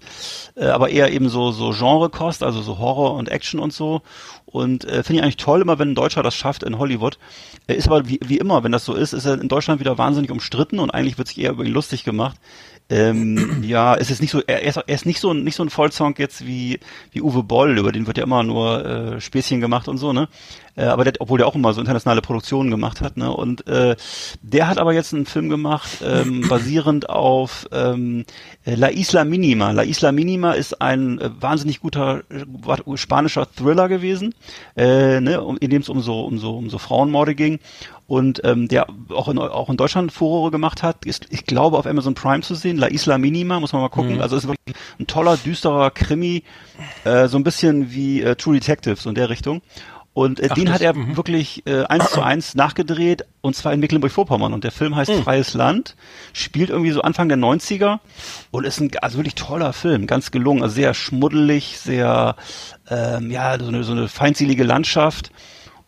äh, 0.56 0.66
aber 0.66 0.90
eher 0.90 1.12
eben 1.12 1.30
so, 1.30 1.52
so 1.52 1.72
Genre-Kost, 1.78 2.42
also 2.42 2.62
so 2.62 2.80
Horror 2.80 3.14
und 3.14 3.30
Action 3.30 3.60
und 3.60 3.72
so. 3.72 4.02
Und 4.46 4.86
äh, 4.86 5.04
finde 5.04 5.20
ich 5.20 5.24
eigentlich 5.24 5.38
toll, 5.38 5.62
immer 5.62 5.78
wenn 5.78 5.92
ein 5.92 5.96
Deutscher 5.96 6.24
das 6.24 6.34
schafft 6.34 6.64
in 6.64 6.80
Hollywood. 6.80 7.20
Er 7.68 7.76
ist 7.76 7.88
aber 7.88 8.10
wie, 8.10 8.20
wie 8.26 8.40
immer, 8.40 8.64
wenn 8.64 8.72
das 8.72 8.86
so 8.86 8.96
ist, 8.96 9.14
ist 9.14 9.26
er 9.26 9.40
in 9.40 9.48
Deutschland 9.48 9.80
wieder 9.80 10.00
wahnsinnig 10.00 10.32
umstritten 10.32 10.80
und 10.80 10.90
eigentlich 10.90 11.20
wird 11.20 11.28
sich 11.28 11.40
eher 11.40 11.52
über 11.52 11.64
ihn 11.64 11.74
lustig 11.74 12.04
gemacht. 12.04 12.38
Ähm, 12.90 13.64
ja, 13.64 13.96
es 13.96 14.10
ist 14.10 14.22
nicht 14.22 14.32
so, 14.32 14.42
er 14.48 14.62
ist, 14.64 14.78
er 14.78 14.88
ist 14.88 15.06
nicht 15.06 15.20
so 15.20 15.34
nicht 15.34 15.56
so 15.56 15.64
ein 15.64 15.70
Vollsong 15.70 16.16
jetzt 16.18 16.48
wie 16.48 16.80
wie 17.12 17.22
Uwe 17.22 17.44
Boll, 17.44 17.78
über 17.78 17.92
den 17.92 18.08
wird 18.08 18.18
ja 18.18 18.24
immer 18.24 18.44
nur 18.44 18.86
äh, 18.86 19.22
Späßchen 19.22 19.60
gemacht 19.60 19.90
und 19.90 19.98
so, 19.98 20.14
ne? 20.14 20.30
Äh, 20.78 20.86
aber 20.86 21.04
der, 21.04 21.14
obwohl 21.20 21.38
der 21.38 21.48
auch 21.48 21.56
immer 21.56 21.74
so 21.74 21.82
internationale 21.82 22.22
Produktionen 22.22 22.72
gemacht 22.72 23.02
hat, 23.02 23.18
ne? 23.18 23.30
Und 23.30 23.68
äh, 23.68 23.98
der 24.42 24.70
hat 24.70 24.78
aber 24.78 24.94
jetzt 24.94 25.14
einen 25.14 25.26
Film 25.26 25.50
gemacht, 25.50 25.90
ähm, 26.02 26.46
basierend 26.50 27.10
auf 27.10 27.68
ähm, 27.74 28.24
La 28.64 28.88
Isla 28.88 29.26
Minima. 29.26 29.72
La 29.72 29.84
Isla 29.84 30.14
Minima 30.14 30.54
ist 30.54 30.82
ein 30.82 31.20
äh, 31.20 31.30
wahnsinnig 31.42 31.82
guter 31.82 32.24
äh, 32.30 32.98
spanischer 32.98 33.48
Thriller 33.54 33.90
gewesen, 33.90 34.34
äh, 34.78 35.20
ne? 35.20 35.58
in 35.60 35.72
dem 35.72 35.82
es 35.82 35.90
um 35.90 36.00
so 36.00 36.26
um 36.26 36.38
so 36.38 36.58
um 36.58 36.70
so 36.70 36.78
Frauenmorde 36.78 37.36
ging 37.36 37.60
und 38.08 38.42
ähm, 38.46 38.70
der 38.70 38.88
auch 39.10 39.28
in, 39.28 39.38
auch 39.38 39.70
in 39.70 39.76
Deutschland 39.76 40.14
Furore 40.14 40.50
gemacht 40.50 40.82
hat, 40.82 41.06
ist, 41.06 41.28
ich 41.30 41.46
glaube, 41.46 41.78
auf 41.78 41.86
Amazon 41.86 42.16
Prime 42.16 42.42
zu 42.42 42.56
sehen. 42.56 42.78
La 42.78 42.88
Isla 42.88 43.18
Minima, 43.18 43.60
muss 43.60 43.74
man 43.74 43.82
mal 43.82 43.90
gucken. 43.90 44.16
Mhm. 44.16 44.22
Also 44.22 44.38
ist 44.38 44.48
wirklich 44.48 44.76
ein 44.98 45.08
toller, 45.08 45.36
düsterer 45.36 45.92
Krimi, 45.92 46.44
äh, 47.04 47.28
so 47.28 47.38
ein 47.38 47.44
bisschen 47.44 47.92
wie 47.92 48.22
äh, 48.22 48.36
True 48.36 48.56
Detectives 48.56 49.06
in 49.06 49.16
der 49.16 49.30
Richtung. 49.30 49.62
Und 50.14 50.40
äh, 50.40 50.48
Ach, 50.50 50.56
den 50.56 50.74
hat 50.74 50.82
er 50.82 50.96
mh. 50.96 51.16
wirklich 51.16 51.68
äh, 51.68 51.84
eins 51.84 52.10
zu 52.10 52.24
eins 52.24 52.56
nachgedreht, 52.56 53.26
und 53.42 53.56
zwar 53.56 53.74
in 53.74 53.80
Mecklenburg-Vorpommern. 53.82 54.52
Und 54.52 54.64
der 54.64 54.72
Film 54.72 54.96
heißt 54.96 55.12
mhm. 55.12 55.22
Freies 55.22 55.54
Land, 55.54 55.96
spielt 56.34 56.72
irgendwie 56.72 56.90
so 56.90 57.02
Anfang 57.02 57.30
der 57.30 57.38
90er 57.38 58.00
und 58.50 58.66
ist 58.66 58.80
ein 58.80 58.90
also 59.02 59.20
wirklich 59.20 59.36
toller 59.36 59.74
Film, 59.74 60.08
ganz 60.08 60.32
gelungen. 60.32 60.64
Also 60.64 60.74
sehr 60.74 60.96
schmuddelig, 60.96 61.78
sehr, 61.78 62.36
ähm, 62.90 63.30
ja, 63.30 63.60
so 63.60 63.68
eine, 63.68 63.84
so 63.84 63.92
eine 63.92 64.08
feindselige 64.08 64.64
Landschaft. 64.64 65.30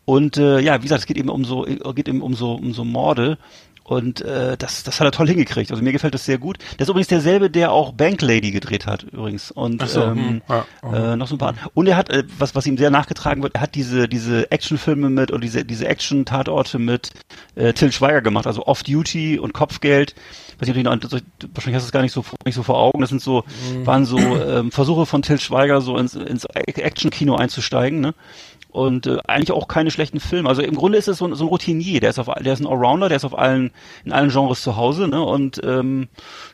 Und 0.10 0.38
äh, 0.38 0.60
ja, 0.60 0.80
wie 0.80 0.86
gesagt, 0.86 1.02
es 1.02 1.06
geht 1.06 1.18
eben 1.18 1.30
um 1.30 1.46
so, 1.46 1.68
geht 1.94 2.08
eben 2.08 2.24
um 2.24 2.34
so, 2.34 2.54
um 2.54 2.74
so 2.74 2.84
Morde. 2.84 3.38
Und 3.84 4.22
äh, 4.22 4.58
das, 4.58 4.82
das 4.82 5.00
hat 5.00 5.06
er 5.06 5.12
toll 5.12 5.28
hingekriegt. 5.28 5.70
Also 5.70 5.84
mir 5.84 5.92
gefällt 5.92 6.16
das 6.16 6.26
sehr 6.26 6.40
gut. 6.40 6.58
Der 6.74 6.82
ist 6.82 6.90
übrigens 6.90 7.10
derselbe, 7.10 7.52
der 7.52 7.72
auch 7.72 7.92
Bank 7.92 8.20
Lady 8.24 8.50
gedreht 8.50 8.88
hat, 8.88 9.04
übrigens. 9.04 9.52
Und 9.52 9.88
so, 9.88 10.02
ähm, 10.02 10.16
hm, 10.16 10.42
ja, 10.50 10.66
oh. 10.82 10.96
äh, 10.96 11.16
noch 11.16 11.28
so 11.28 11.36
ein 11.36 11.38
paar. 11.38 11.54
Und 11.76 11.86
er 11.86 11.96
hat, 11.96 12.10
äh, 12.10 12.24
was, 12.40 12.56
was 12.56 12.66
ihm 12.66 12.76
sehr 12.80 12.90
nachgetragen 12.90 13.44
wird, 13.44 13.54
er 13.54 13.62
hat 13.62 13.76
diese, 13.76 14.08
diese 14.08 14.52
Actionfilme 14.52 15.12
mit 15.12 15.30
und 15.30 15.44
diese, 15.44 15.64
diese 15.64 15.88
Action-Tatorte 15.88 16.80
mit 16.80 17.12
äh, 17.54 17.74
Till 17.74 17.92
Schweiger 17.92 18.22
gemacht, 18.24 18.48
also 18.48 18.66
Off-Duty 18.66 19.38
und 19.38 19.54
Kopfgeld. 19.54 20.16
Weiß 20.58 20.68
nicht, 20.68 20.86
wahrscheinlich 20.86 21.76
hast 21.76 21.84
du 21.84 21.88
es 21.88 21.92
gar 21.92 22.02
nicht 22.02 22.14
so, 22.14 22.26
nicht 22.46 22.56
so 22.56 22.64
vor 22.64 22.80
Augen. 22.80 23.02
Das 23.02 23.12
sind 23.12 23.22
so, 23.22 23.44
mhm. 23.74 23.86
waren 23.86 24.06
so 24.06 24.18
ähm, 24.18 24.72
Versuche 24.72 25.06
von 25.06 25.22
Till 25.22 25.40
Schweiger, 25.40 25.82
so 25.82 25.98
ins, 25.98 26.16
ins 26.16 26.46
Action-Kino 26.46 27.36
einzusteigen, 27.36 28.02
ne? 28.02 28.16
Und 28.70 29.08
äh, 29.08 29.18
eigentlich 29.28 29.52
auch 29.52 29.68
keine 29.68 29.92
schlechten 29.92 30.20
Filme. 30.20 30.48
Also 30.48 30.62
im 30.62 30.76
Grunde 30.76 30.98
ist 30.98 31.08
es 31.08 31.18
so, 31.18 31.26
ein, 31.26 31.36
so 31.36 31.46
ein 31.46 31.48
Routinier, 31.48 32.00
der 32.00 32.12
ist 32.12 32.20
auf, 32.20 32.28
der 32.28 32.54
ist 32.54 32.60
ein 32.60 32.68
Allrounder, 32.68 33.10
der 33.10 33.18
ist 33.18 33.26
auf 33.26 33.38
allen 33.38 33.72
in 34.06 34.12
allen 34.12 34.30
Genres 34.30 34.62
zu 34.62 34.78
Hause, 34.78 35.08
ne? 35.08 35.22
Und 35.22 35.60
ähm, 35.64 36.08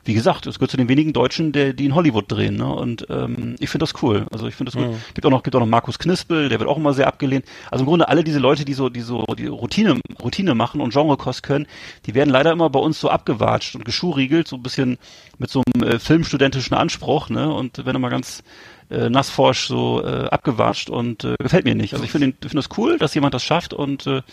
wie 0.06 0.14
gesagt, 0.14 0.48
es 0.48 0.58
gehört 0.58 0.72
zu 0.72 0.78
den 0.78 0.88
wenigen 0.88 1.14
Deutschen, 1.14 1.52
der, 1.52 1.74
die 1.74 1.86
in 1.86 1.96
Hollywood 1.96 2.32
drehen, 2.32 2.56
ne? 2.56 2.74
Und 2.74 3.08
ähm, 3.10 3.56
ich 3.60 3.70
finde 3.70 3.84
das 3.84 4.02
cool. 4.02 4.26
Also 4.32 4.48
ich 4.48 4.56
finde 4.56 4.72
das 4.72 4.82
gut. 4.82 4.92
Mhm. 4.92 4.98
Gibt 5.14 5.26
auch 5.26 5.32
noch 5.32 5.44
gibt 5.44 5.56
auch 5.56 5.60
noch 5.60 5.68
Markus 5.68 6.00
Knispel, 6.00 6.50
der 6.50 6.60
wird 6.60 6.70
auch 6.70 6.78
immer 6.78 6.94
sehr 6.94 7.08
abgelehnt. 7.08 7.46
Also 7.70 7.84
im 7.84 7.88
Grunde 7.88 8.08
alle 8.08 8.24
diese 8.24 8.40
Leute, 8.40 8.64
die 8.64 8.74
so 8.74 8.90
die 8.90 9.02
so 9.02 9.24
die 9.38 9.48
Routine 9.48 10.00
Routine 10.22 10.56
machen 10.56 10.80
und 10.82 10.94
Genrekost 10.94 11.44
können, 11.44 11.68
die 12.06 12.14
werden 12.14 12.30
leider 12.30 12.52
immer 12.52 12.70
bei 12.70 12.80
uns 12.80 13.00
so 13.00 13.10
abgewatscht 13.10 13.76
und 13.76 13.84
geschuriegelt, 13.84 14.48
so 14.48 14.56
ein 14.56 14.64
bisschen 14.64 14.98
mit 15.38 15.50
so 15.50 15.64
einem 15.74 15.88
äh, 15.88 16.00
filmstudentischen 16.00 16.78
Anspruch, 16.78 17.30
ne? 17.30 17.54
Und 17.54 17.86
wenn 17.86 17.96
immer 17.96 18.10
ganz 18.10 18.42
äh, 18.90 19.10
nassforsch 19.10 19.68
so 19.68 20.04
äh, 20.04 20.28
abgewatscht 20.28 20.90
und 20.90 21.24
äh, 21.24 21.36
gefällt 21.40 21.66
mir 21.66 21.76
nicht. 21.76 21.94
Also 21.94 22.06
ich 22.06 22.12
finde 22.12 22.28
finde 22.42 22.56
das 22.56 22.70
cool, 22.78 22.98
dass 22.98 23.14
jemand 23.14 23.34
das 23.34 23.44
schafft 23.44 23.74
und 23.74 24.06
äh, 24.08 24.22
mhm. 24.22 24.24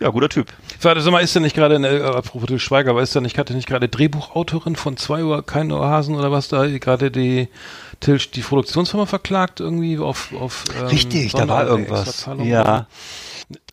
ja, 0.00 0.08
guter 0.10 0.28
Typ. 0.28 0.52
Warte, 0.82 1.00
sag 1.00 1.12
mal, 1.12 1.20
ist 1.20 1.34
der 1.34 1.42
nicht 1.42 1.56
gerade, 1.56 1.76
äh, 1.76 2.02
apropos 2.02 2.46
Til 2.46 2.58
Schweiger, 2.58 2.90
aber 2.90 3.02
ist 3.02 3.14
der 3.14 3.22
nicht, 3.22 3.38
hatte 3.38 3.54
nicht 3.54 3.68
gerade 3.68 3.88
Drehbuchautorin 3.88 4.76
von 4.76 4.96
zwei 4.96 5.24
Uhr, 5.24 5.44
kein 5.44 5.72
Ohrhasen 5.72 6.14
oder 6.14 6.30
was 6.30 6.48
da 6.48 6.66
gerade 6.66 7.10
die 7.10 7.48
Til, 8.00 8.18
die 8.18 8.42
Produktionsfirma 8.42 9.06
verklagt 9.06 9.60
irgendwie 9.60 9.98
auf, 9.98 10.32
auf 10.38 10.64
ähm, 10.78 10.86
Richtig, 10.86 11.32
da 11.32 11.48
war 11.48 11.66
irgendwas. 11.66 12.28
Ja. 12.42 12.86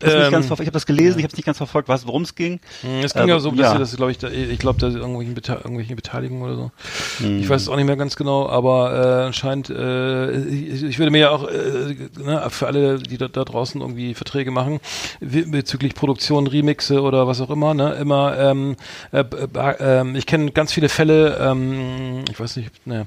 Ähm, 0.02 0.32
ganz, 0.32 0.46
ich 0.46 0.50
habe 0.50 0.70
das 0.70 0.86
gelesen, 0.86 1.18
ich 1.18 1.24
habe 1.24 1.32
es 1.32 1.36
nicht 1.36 1.44
ganz 1.44 1.58
verfolgt, 1.58 1.88
worum 1.88 2.22
es 2.22 2.34
ging. 2.34 2.60
Hm, 2.80 3.04
es 3.04 3.14
ging 3.14 3.22
ähm, 3.22 3.28
ja 3.28 3.38
so, 3.38 3.50
dass 3.52 3.72
ja. 3.72 3.78
das, 3.78 3.96
glaube 3.96 4.10
ich, 4.10 4.18
da, 4.18 4.28
ich 4.28 4.58
glaube, 4.58 4.80
da 4.80 4.88
irgendwelche, 4.88 5.32
Bete 5.32 5.60
irgendwelche 5.62 5.94
Beteiligung 5.94 6.42
oder 6.42 6.56
so. 6.56 6.70
Hm. 7.18 7.38
Ich 7.38 7.48
weiß 7.48 7.62
es 7.62 7.68
auch 7.68 7.76
nicht 7.76 7.86
mehr 7.86 7.96
ganz 7.96 8.16
genau, 8.16 8.48
aber 8.48 8.92
äh, 8.92 9.26
anscheinend, 9.26 9.70
äh, 9.70 10.32
ich, 10.32 10.82
ich 10.82 10.98
würde 10.98 11.12
mir 11.12 11.18
ja 11.18 11.30
auch 11.30 11.48
äh, 11.48 11.94
ne, 12.18 12.44
für 12.50 12.66
alle, 12.66 12.98
die 12.98 13.18
da, 13.18 13.28
da 13.28 13.44
draußen 13.44 13.80
irgendwie 13.80 14.14
Verträge 14.14 14.50
machen, 14.50 14.80
bezüglich 15.20 15.94
Produktion, 15.94 16.48
Remixe 16.48 17.00
oder 17.00 17.28
was 17.28 17.40
auch 17.40 17.50
immer, 17.50 17.74
ne, 17.74 17.94
immer, 17.94 18.36
ähm, 18.36 18.76
äh, 19.12 19.20
äh, 19.20 20.18
ich 20.18 20.26
kenne 20.26 20.50
ganz 20.50 20.72
viele 20.72 20.88
Fälle, 20.88 21.38
ähm, 21.40 22.24
ich 22.30 22.40
weiß 22.40 22.56
nicht, 22.56 22.86
ne, 22.86 23.06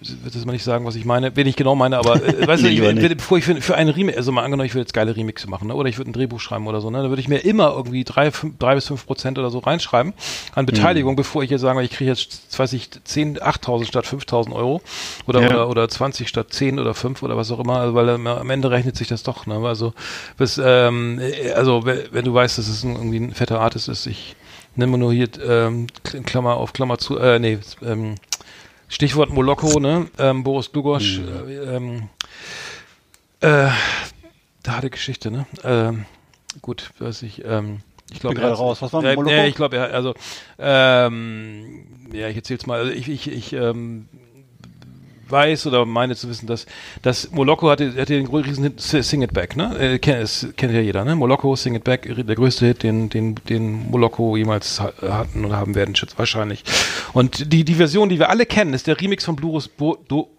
ich 0.00 0.10
würde 0.10 0.32
das 0.32 0.44
mal 0.44 0.52
nicht 0.52 0.64
sagen, 0.64 0.84
was 0.84 0.96
ich 0.96 1.04
meine, 1.04 1.36
wen 1.36 1.46
ich 1.46 1.54
genau 1.54 1.76
meine, 1.76 1.98
aber 1.98 2.16
äh, 2.16 2.46
weißt 2.46 2.64
du, 2.64 2.68
ich, 2.68 3.16
bevor 3.16 3.38
ich 3.38 3.44
für, 3.44 3.60
für 3.60 3.76
einen 3.76 3.90
Remix, 3.90 4.16
also 4.16 4.32
mal 4.32 4.42
angenommen, 4.42 4.66
ich 4.66 4.74
würde 4.74 4.82
jetzt 4.82 4.94
geile 4.94 5.16
Remixe 5.16 5.48
machen, 5.48 5.68
ne, 5.68 5.74
oder 5.74 5.88
ich 5.88 5.98
würde 5.98 6.07
ein 6.08 6.12
Drehbuch 6.12 6.40
schreiben 6.40 6.66
oder 6.66 6.80
so, 6.80 6.90
ne? 6.90 7.02
Da 7.02 7.08
würde 7.08 7.20
ich 7.20 7.28
mir 7.28 7.38
immer 7.38 7.72
irgendwie 7.74 8.04
drei, 8.04 8.30
fünf, 8.30 8.58
drei 8.58 8.74
bis 8.74 8.86
fünf 8.86 9.06
Prozent 9.06 9.38
oder 9.38 9.50
so 9.50 9.58
reinschreiben 9.58 10.12
an 10.54 10.66
Beteiligung, 10.66 11.12
mhm. 11.12 11.16
bevor 11.16 11.42
ich 11.42 11.50
jetzt 11.50 11.60
sage, 11.60 11.82
ich 11.82 11.90
kriege 11.90 12.10
jetzt, 12.10 12.58
weiß 12.58 12.72
ich, 12.72 12.90
10, 13.04 13.38
8.000 13.38 13.84
statt 13.86 14.06
5.000 14.06 14.52
Euro 14.52 14.80
oder, 15.26 15.42
ja. 15.42 15.48
oder, 15.48 15.68
oder 15.68 15.88
20 15.88 16.28
statt 16.28 16.48
10 16.50 16.78
oder 16.78 16.94
5 16.94 17.22
oder 17.22 17.36
was 17.36 17.50
auch 17.50 17.60
immer, 17.60 17.80
also, 17.80 17.94
weil 17.94 18.08
am 18.08 18.50
Ende 18.50 18.70
rechnet 18.70 18.96
sich 18.96 19.08
das 19.08 19.22
doch, 19.22 19.46
ne? 19.46 19.56
Also, 19.66 19.92
bis, 20.36 20.60
ähm, 20.62 21.20
also 21.54 21.84
wenn 21.84 22.24
du 22.24 22.34
weißt, 22.34 22.58
dass 22.58 22.68
es 22.68 22.82
ein, 22.84 22.96
irgendwie 22.96 23.18
ein 23.20 23.34
fetter 23.34 23.60
Artist 23.60 23.88
ist, 23.88 24.06
ich 24.06 24.36
nehme 24.74 24.98
nur 24.98 25.12
hier 25.12 25.28
ähm, 25.46 25.86
Klammer 26.02 26.56
auf 26.56 26.72
Klammer 26.72 26.98
zu, 26.98 27.18
äh, 27.18 27.38
nee, 27.38 27.58
ähm, 27.84 28.14
Stichwort 28.88 29.30
Moloko, 29.30 29.78
ne? 29.80 30.06
Ähm, 30.18 30.44
Boris 30.44 30.72
Glugosch, 30.72 31.18
mhm. 31.18 31.48
äh, 31.48 31.76
ähm, 31.76 32.08
äh, 34.68 34.72
harte 34.72 34.90
Geschichte, 34.90 35.30
ne? 35.30 35.46
Ähm, 35.64 36.04
gut, 36.62 36.90
weiß 36.98 37.22
ich, 37.22 37.44
ähm, 37.44 37.80
ich 38.12 38.20
glaube, 38.20 38.36
gerade 38.36 38.54
raus. 38.54 38.80
Was 38.80 38.92
war 38.92 39.04
äh, 39.04 39.16
nee, 39.16 39.48
ich 39.48 39.54
glaube, 39.54 39.76
er, 39.76 39.92
also, 39.92 40.14
ähm, 40.58 41.84
ja, 42.12 42.28
ich 42.28 42.36
erzähl's 42.36 42.66
mal. 42.66 42.80
Also 42.80 42.92
ich, 42.92 43.08
ich, 43.08 43.30
ich 43.30 43.52
ähm, 43.52 44.08
weiß 45.28 45.66
oder 45.66 45.84
meine 45.84 46.16
zu 46.16 46.28
wissen, 46.28 46.46
dass, 46.46 46.66
dass 47.02 47.30
Moloko 47.30 47.68
hatte, 47.68 47.90
hatte 47.90 48.14
den 48.14 48.26
riesen 48.26 48.64
Hit 48.64 48.80
Sing 48.80 49.22
It 49.22 49.34
Back, 49.34 49.56
ne? 49.56 49.76
Äh, 49.78 49.98
kennt, 49.98 50.56
kennt 50.56 50.72
ja 50.72 50.80
jeder, 50.80 51.04
ne? 51.04 51.16
Moloko, 51.16 51.54
Sing 51.54 51.74
It 51.74 51.84
Back, 51.84 52.02
der 52.02 52.36
größte 52.36 52.66
Hit, 52.66 52.82
den, 52.82 53.10
den, 53.10 53.34
den 53.48 53.90
Moloko 53.90 54.36
jemals 54.36 54.80
hatten 54.80 55.44
oder 55.44 55.56
haben 55.56 55.74
werden, 55.74 55.94
wahrscheinlich. 56.16 56.64
Und 57.12 57.52
die, 57.52 57.64
die 57.64 57.74
Version, 57.74 58.08
die 58.08 58.18
wir 58.18 58.30
alle 58.30 58.46
kennen, 58.46 58.72
ist 58.72 58.86
der 58.86 59.00
Remix 59.00 59.24
von 59.24 59.36
Blurus 59.36 59.68
Bo, 59.68 59.98
Do, 60.08 60.30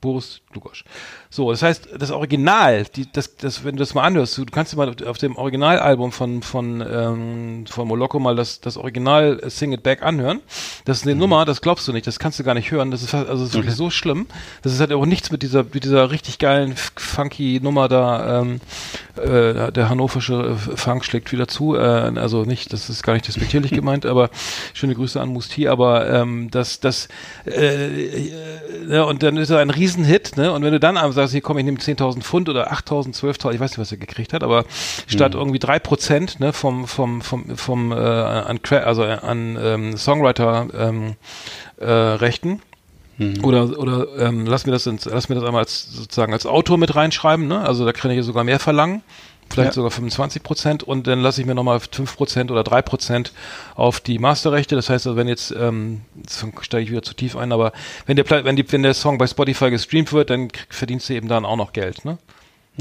Boris 0.00 0.40
Lugosch. 0.54 0.84
So, 1.32 1.48
das 1.52 1.62
heißt, 1.62 1.90
das 1.96 2.10
Original, 2.10 2.84
die, 2.96 3.10
das, 3.10 3.36
das, 3.36 3.64
wenn 3.64 3.76
du 3.76 3.78
das 3.78 3.94
mal 3.94 4.02
anhörst, 4.02 4.36
du 4.36 4.44
kannst 4.46 4.72
dir 4.72 4.76
mal 4.76 4.92
auf 5.06 5.16
dem 5.16 5.36
Originalalbum 5.36 6.10
von 6.10 6.42
von 6.42 6.80
ähm, 6.80 7.66
von 7.68 7.86
Moloko 7.86 8.18
mal 8.18 8.34
das 8.34 8.60
das 8.60 8.76
Original 8.76 9.40
Sing 9.48 9.72
It 9.72 9.84
Back 9.84 10.02
anhören. 10.02 10.40
Das 10.86 10.98
ist 10.98 11.04
eine 11.04 11.14
mhm. 11.14 11.20
Nummer, 11.20 11.44
das 11.44 11.60
glaubst 11.60 11.86
du 11.86 11.92
nicht, 11.92 12.08
das 12.08 12.18
kannst 12.18 12.40
du 12.40 12.44
gar 12.44 12.54
nicht 12.54 12.72
hören. 12.72 12.90
Das 12.90 13.02
ist 13.02 13.14
also 13.14 13.32
das 13.32 13.42
ist 13.50 13.54
wirklich 13.54 13.76
so 13.76 13.90
schlimm. 13.90 14.26
Das 14.62 14.72
ist 14.72 14.80
halt 14.80 14.92
auch 14.92 15.06
nichts 15.06 15.30
mit 15.30 15.42
dieser 15.42 15.62
mit 15.62 15.84
dieser 15.84 16.10
richtig 16.10 16.40
geilen 16.40 16.74
funky 16.96 17.60
Nummer 17.62 17.86
da. 17.86 18.40
Ähm, 18.40 18.60
äh, 19.16 19.70
der 19.70 19.88
hannoversche 19.88 20.56
Funk 20.56 21.04
schlägt 21.04 21.30
wieder 21.32 21.46
zu. 21.46 21.76
Äh, 21.76 21.80
also 21.80 22.44
nicht, 22.44 22.72
das 22.72 22.90
ist 22.90 23.02
gar 23.02 23.12
nicht 23.12 23.28
despektierlich 23.28 23.70
gemeint, 23.72 24.06
aber 24.06 24.30
schöne 24.74 24.94
Grüße 24.94 25.20
an 25.20 25.28
Musti. 25.28 25.68
Aber 25.68 26.08
ähm, 26.10 26.50
das 26.50 26.80
das 26.80 27.08
äh, 27.46 28.06
äh, 28.06 28.32
ja, 28.88 29.04
und 29.04 29.22
dann 29.22 29.36
ist 29.36 29.50
er 29.50 29.58
ein 29.58 29.70
Riesenhit, 29.70 30.36
ne? 30.36 30.52
Und 30.52 30.64
wenn 30.64 30.72
du 30.72 30.80
dann 30.80 30.96
sagst, 31.20 31.32
hier 31.32 31.40
komm, 31.40 31.58
ich 31.58 31.64
nehme 31.64 31.78
10.000 31.78 32.20
Pfund 32.20 32.48
oder 32.48 32.72
8.000, 32.72 33.14
12.000, 33.18 33.52
ich 33.52 33.60
weiß 33.60 33.70
nicht, 33.70 33.78
was 33.78 33.92
er 33.92 33.98
gekriegt 33.98 34.32
hat, 34.32 34.42
aber 34.42 34.64
statt 35.06 35.34
mhm. 35.34 35.40
irgendwie 35.40 35.58
drei 35.58 35.78
Prozent 35.78 36.40
ne, 36.40 36.52
vom 36.52 36.86
vom 36.86 37.22
vom 37.22 37.56
vom 37.56 37.92
äh, 37.92 37.94
an 37.94 38.60
also 38.70 39.04
an 39.04 39.58
ähm, 39.60 39.96
Songwriter 39.96 40.68
ähm, 40.74 41.16
äh, 41.78 41.90
Rechten 41.90 42.60
mhm. 43.18 43.44
oder 43.44 43.78
oder 43.78 44.06
ähm, 44.18 44.46
lass 44.46 44.66
mir 44.66 44.72
das 44.72 44.86
ins, 44.86 45.04
lass 45.04 45.28
mir 45.28 45.36
das 45.36 45.44
einmal 45.44 45.62
als 45.62 45.90
sozusagen 45.92 46.32
als 46.32 46.46
Autor 46.46 46.78
mit 46.78 46.94
reinschreiben, 46.94 47.46
ne? 47.46 47.60
Also 47.60 47.84
da 47.84 47.92
kann 47.92 48.10
ich 48.10 48.24
sogar 48.24 48.44
mehr 48.44 48.58
verlangen 48.58 49.02
vielleicht 49.52 49.70
ja. 49.70 49.74
sogar 49.74 49.90
25 49.90 50.42
Prozent 50.42 50.82
und 50.82 51.06
dann 51.06 51.20
lasse 51.20 51.40
ich 51.40 51.46
mir 51.46 51.54
nochmal 51.54 51.80
5 51.80 52.16
Prozent 52.16 52.50
oder 52.50 52.62
3 52.64 52.82
Prozent 52.82 53.32
auf 53.74 54.00
die 54.00 54.18
Masterrechte. 54.18 54.76
Das 54.76 54.88
heißt, 54.88 55.06
also 55.06 55.16
wenn 55.16 55.28
jetzt, 55.28 55.54
ähm, 55.58 56.02
jetzt 56.16 56.44
steige 56.62 56.84
ich 56.84 56.90
wieder 56.90 57.02
zu 57.02 57.14
tief 57.14 57.36
ein, 57.36 57.52
aber 57.52 57.72
wenn 58.06 58.16
der, 58.16 58.28
wenn, 58.44 58.56
die, 58.56 58.70
wenn 58.72 58.82
der 58.82 58.94
Song 58.94 59.18
bei 59.18 59.26
Spotify 59.26 59.70
gestreamt 59.70 60.12
wird, 60.12 60.30
dann 60.30 60.48
verdienst 60.68 61.08
du 61.08 61.14
eben 61.14 61.28
dann 61.28 61.44
auch 61.44 61.56
noch 61.56 61.72
Geld, 61.72 62.04
ne? 62.04 62.18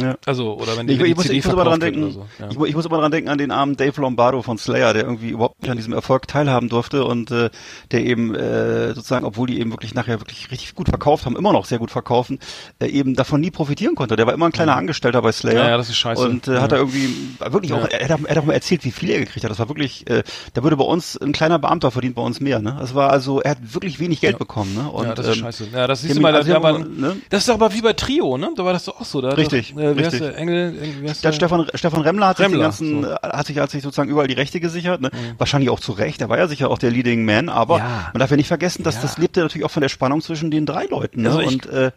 Ja. 0.01 0.17
Also, 0.25 0.55
oder 0.55 0.77
wenn 0.77 0.87
die, 0.87 0.93
ich, 0.93 0.99
wenn 0.99 1.05
die 1.05 1.11
ich, 1.11 1.17
muss, 1.17 1.25
CD 1.25 1.37
ich 1.37 1.45
muss 1.45 1.53
aber 1.53 1.63
dran 1.65 1.79
denken, 1.79 2.11
so. 2.11 2.25
ja. 2.39 2.49
ich, 2.49 2.69
ich, 2.69 2.75
muss 2.75 2.85
aber 2.85 2.97
dran 2.97 3.11
denken 3.11 3.29
an 3.29 3.37
den 3.37 3.51
armen 3.51 3.77
Dave 3.77 3.99
Lombardo 4.01 4.41
von 4.41 4.57
Slayer, 4.57 4.93
der 4.93 5.03
irgendwie 5.03 5.29
überhaupt 5.29 5.61
nicht 5.61 5.71
an 5.71 5.77
diesem 5.77 5.93
Erfolg 5.93 6.27
teilhaben 6.27 6.69
durfte 6.69 7.05
und 7.05 7.31
äh, 7.31 7.49
der 7.91 8.05
eben 8.05 8.35
äh, 8.35 8.93
sozusagen, 8.93 9.25
obwohl 9.25 9.47
die 9.47 9.59
eben 9.59 9.71
wirklich 9.71 9.93
nachher 9.93 10.19
wirklich 10.19 10.51
richtig 10.51 10.75
gut 10.75 10.89
verkauft 10.89 11.25
haben, 11.25 11.35
immer 11.35 11.53
noch 11.53 11.65
sehr 11.65 11.79
gut 11.79 11.91
verkaufen, 11.91 12.39
äh, 12.79 12.87
eben 12.87 13.15
davon 13.15 13.41
nie 13.41 13.51
profitieren 13.51 13.95
konnte. 13.95 14.15
Der 14.15 14.25
war 14.25 14.33
immer 14.33 14.45
ein 14.45 14.51
kleiner 14.51 14.73
mhm. 14.73 14.79
Angestellter 14.79 15.21
bei 15.21 15.31
Slayer. 15.31 15.63
Ja, 15.63 15.69
ja 15.69 15.77
das 15.77 15.89
ist 15.89 15.97
scheiße. 15.97 16.23
Und 16.23 16.47
äh, 16.47 16.59
hat 16.59 16.71
er 16.71 16.79
irgendwie 16.79 17.09
wirklich 17.39 17.73
auch, 17.73 17.87
er, 17.87 18.01
er, 18.01 18.09
hat, 18.09 18.19
er 18.23 18.29
hat 18.29 18.37
auch 18.37 18.45
mal 18.45 18.53
erzählt, 18.53 18.83
wie 18.85 18.91
viel 18.91 19.09
er 19.09 19.19
gekriegt 19.19 19.43
hat. 19.43 19.51
Das 19.51 19.59
war 19.59 19.69
wirklich, 19.69 20.09
äh, 20.09 20.23
da 20.53 20.63
würde 20.63 20.77
bei 20.77 20.85
uns 20.85 21.17
ein 21.17 21.31
kleiner 21.31 21.59
Beamter 21.59 21.91
verdient 21.91 22.15
bei 22.15 22.21
uns 22.21 22.39
mehr. 22.39 22.59
Ne? 22.59 22.77
Das 22.79 22.95
war 22.95 23.11
also, 23.11 23.41
er 23.41 23.51
hat 23.51 23.73
wirklich 23.73 23.99
wenig 23.99 24.21
Geld 24.21 24.37
bekommen. 24.37 24.75
Ne? 24.75 24.89
Und, 24.89 25.05
ja, 25.05 25.13
das 25.13 25.27
ist 25.27 25.35
ähm, 25.35 25.41
scheiße. 25.41 25.67
Ja, 25.73 25.87
das 25.87 26.03
ist 26.03 26.15
immer, 26.15 26.33
also 26.33 26.51
da, 26.51 26.59
da 26.59 26.77
ne? 26.77 27.17
das 27.29 27.43
ist 27.43 27.49
aber 27.49 27.73
wie 27.73 27.81
bei 27.81 27.93
Trio, 27.93 28.37
ne? 28.37 28.51
Da 28.55 28.65
war 28.65 28.73
das 28.73 28.85
doch 28.85 28.99
auch 28.99 29.05
so. 29.05 29.21
Da 29.21 29.29
richtig, 29.29 29.73
doch, 29.75 29.88
äh, 29.97 30.01
richtig. 30.01 30.35
Engel 30.35 30.75
der 31.23 31.31
Stefan, 31.31 31.67
Stefan 31.73 32.01
Remmler 32.01 32.27
hat 32.27 32.39
Remmler, 32.39 32.71
sich 32.71 32.87
den 32.87 33.01
ganzen, 33.01 33.03
so. 33.03 33.27
Äh, 33.27 33.37
hat 33.37 33.47
sich, 33.47 33.57
hat 33.57 33.71
sich 33.71 33.83
sozusagen 33.83 34.09
überall 34.09 34.27
die 34.27 34.33
Rechte 34.33 34.59
gesichert, 34.59 35.01
ne? 35.01 35.11
Mhm. 35.13 35.35
Wahrscheinlich 35.37 35.69
auch 35.69 35.79
zu 35.79 35.91
Recht, 35.91 36.21
er 36.21 36.29
war 36.29 36.37
ja 36.37 36.47
sicher 36.47 36.69
auch 36.69 36.77
der 36.77 36.91
Leading 36.91 37.25
Man, 37.25 37.49
aber 37.49 37.77
ja. 37.79 38.09
man 38.13 38.19
darf 38.19 38.31
ja 38.31 38.37
nicht 38.37 38.47
vergessen, 38.47 38.83
dass 38.83 38.95
ja. 38.95 39.01
das 39.01 39.17
lebte 39.17 39.41
natürlich 39.41 39.65
auch 39.65 39.71
von 39.71 39.81
der 39.81 39.89
Spannung 39.89 40.21
zwischen 40.21 40.51
den 40.51 40.65
drei 40.65 40.85
Leuten, 40.85 41.23
ne? 41.23 41.29
Also 41.29 41.41
ich, 41.41 41.47
Und, 41.47 41.65
äh, 41.67 41.91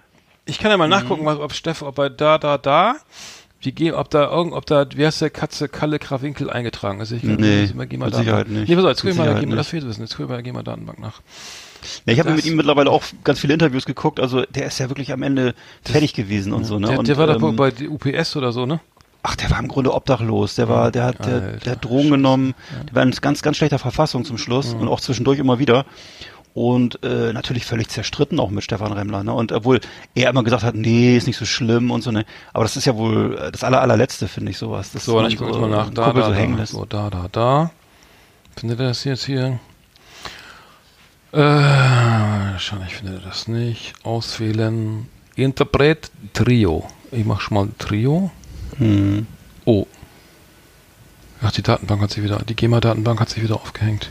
ich 0.45 0.59
kann 0.59 0.71
ja 0.71 0.77
mal 0.77 0.89
nachgucken, 0.89 1.25
was, 1.25 1.39
ob 1.39 1.53
Stefan, 1.53 1.89
ob 1.89 1.99
er 1.99 2.11
da, 2.11 2.39
da, 2.39 2.59
da, 2.59 2.97
wie 3.61 3.73
gehen, 3.73 3.95
ob 3.95 4.11
da 4.11 4.31
irgend, 4.31 4.53
ob 4.55 4.67
da, 4.67 4.87
wie 4.95 5.07
heißt 5.07 5.21
der 5.21 5.31
Katze 5.31 5.69
Kalle 5.69 5.99
Krawinkel 5.99 6.51
eingetragen 6.51 7.01
ist? 7.01 7.13
Ich, 7.13 7.23
nee, 7.23 7.69
mal, 7.75 7.87
geh 7.87 7.97
mal 7.97 8.07
mit 8.07 8.17
Sicherheit 8.17 8.49
nicht. 8.49 8.69
Nee, 8.69 8.75
pass 8.75 8.85
auf, 8.85 8.91
jetzt 8.91 9.03
guck 9.03 9.15
mal, 9.17 9.39
geh 9.39 9.47
mal, 9.47 9.57
das 9.57 9.69
fehlt 9.69 9.87
wissen, 9.87 10.03
jetzt 10.03 10.17
guck 10.17 10.29
mal, 10.29 10.43
geh 10.43 10.53
mal 10.53 10.65
Datenbank 10.65 10.99
nach. 10.99 11.21
Ja, 12.07 12.13
ich 12.13 12.19
habe 12.19 12.33
mit 12.33 12.45
ihm 12.45 12.57
mittlerweile 12.57 12.91
auch 12.91 13.03
ganz 13.25 13.41
viele 13.41 13.55
Interviews 13.55 13.85
geguckt, 13.85 14.21
also 14.21 14.45
der 14.47 14.67
ist 14.67 14.79
ja 14.79 14.89
wirklich 14.89 15.13
am 15.13 15.23
Ende 15.23 15.55
fertig 15.83 16.15
gewesen 16.15 16.53
und 16.53 16.65
so, 16.65 16.79
ne? 16.79 16.89
Der, 16.89 16.99
und, 16.99 17.09
der 17.09 17.17
war 17.17 17.29
ähm, 17.29 17.41
doch 17.41 17.53
bei 17.53 17.73
UPS 17.89 18.37
oder 18.37 18.53
so, 18.53 18.67
ne? 18.67 18.81
Ach, 19.25 19.37
der 19.37 19.51
war 19.51 19.61
im 19.61 19.69
Grunde 19.69 19.95
obdachlos. 19.95 20.57
Der 20.57 20.69
war, 20.69 20.91
der 20.91 21.05
hat, 21.05 21.25
der, 21.25 21.53
der 21.59 21.73
hat 21.73 21.85
Drogen 21.85 22.11
genommen. 22.11 22.55
Der 22.89 22.97
war 22.97 23.03
in 23.05 23.13
ganz, 23.13 23.41
ganz 23.41 23.57
schlechter 23.57 23.79
Verfassung 23.79 24.25
zum 24.25 24.37
Schluss 24.37 24.75
mhm. 24.75 24.81
und 24.81 24.89
auch 24.89 25.01
zwischendurch 25.01 25.39
immer 25.39 25.61
wieder. 25.61 25.87
Und 26.55 27.03
äh, 27.03 27.33
natürlich 27.33 27.65
völlig 27.65 27.89
zerstritten 27.89 28.39
auch 28.39 28.51
mit 28.51 28.65
Stefan 28.65 28.93
Remmler. 28.93 29.23
Ne? 29.23 29.33
Und 29.33 29.53
obwohl 29.53 29.81
er 30.15 30.31
immer 30.31 30.43
gesagt 30.43 30.65
hat, 30.65 30.75
nee, 30.75 31.17
ist 31.17 31.27
nicht 31.27 31.39
so 31.39 31.47
schlimm 31.47 31.91
und 31.91 32.03
so. 32.03 32.11
Ne? 32.11 32.27
Aber 32.53 32.65
das 32.65 32.77
ist 32.77 32.85
ja 32.85 32.97
wohl 32.97 33.39
äh, 33.39 33.53
das 33.53 33.65
aller, 33.65 33.81
allerletzte, 33.81 34.29
finde 34.29 34.51
ich, 34.51 34.59
sowas. 34.59 34.91
Das 34.93 35.05
so, 35.05 35.25
ich 35.25 35.39
gucke 35.39 35.55
so, 35.55 35.61
mal 35.61 35.71
nach. 35.71 35.91
Da, 35.91 36.13
da, 36.13 36.67
so 36.67 36.85
da, 36.85 37.09
da, 37.09 37.11
da, 37.11 37.29
da. 37.31 37.71
Findet 38.57 38.81
ihr 38.81 38.89
das 38.89 39.05
jetzt 39.05 39.25
hier? 39.25 39.61
Äh, 41.33 42.59
schon, 42.59 42.83
ich 42.87 42.97
finde 42.97 43.21
das 43.25 43.49
nicht. 43.49 43.95
Auswählen. 44.03 45.09
Interpret 45.35 46.11
Trio. 46.35 46.87
Ich 47.11 47.25
mach 47.25 47.41
schon 47.41 47.55
mal 47.55 47.69
Trio. 47.79 48.31
Hm. 48.77 49.27
Oh. 49.65 49.87
Ach, 51.41 51.51
die 51.51 51.63
Datenbank 51.63 52.03
hat 52.03 52.11
sich 52.11 52.23
wieder, 52.23 52.39
die 52.47 52.55
GEMA-Datenbank 52.55 53.19
hat 53.21 53.31
sich 53.31 53.43
wieder 53.43 53.57
aufgehängt. 53.57 54.11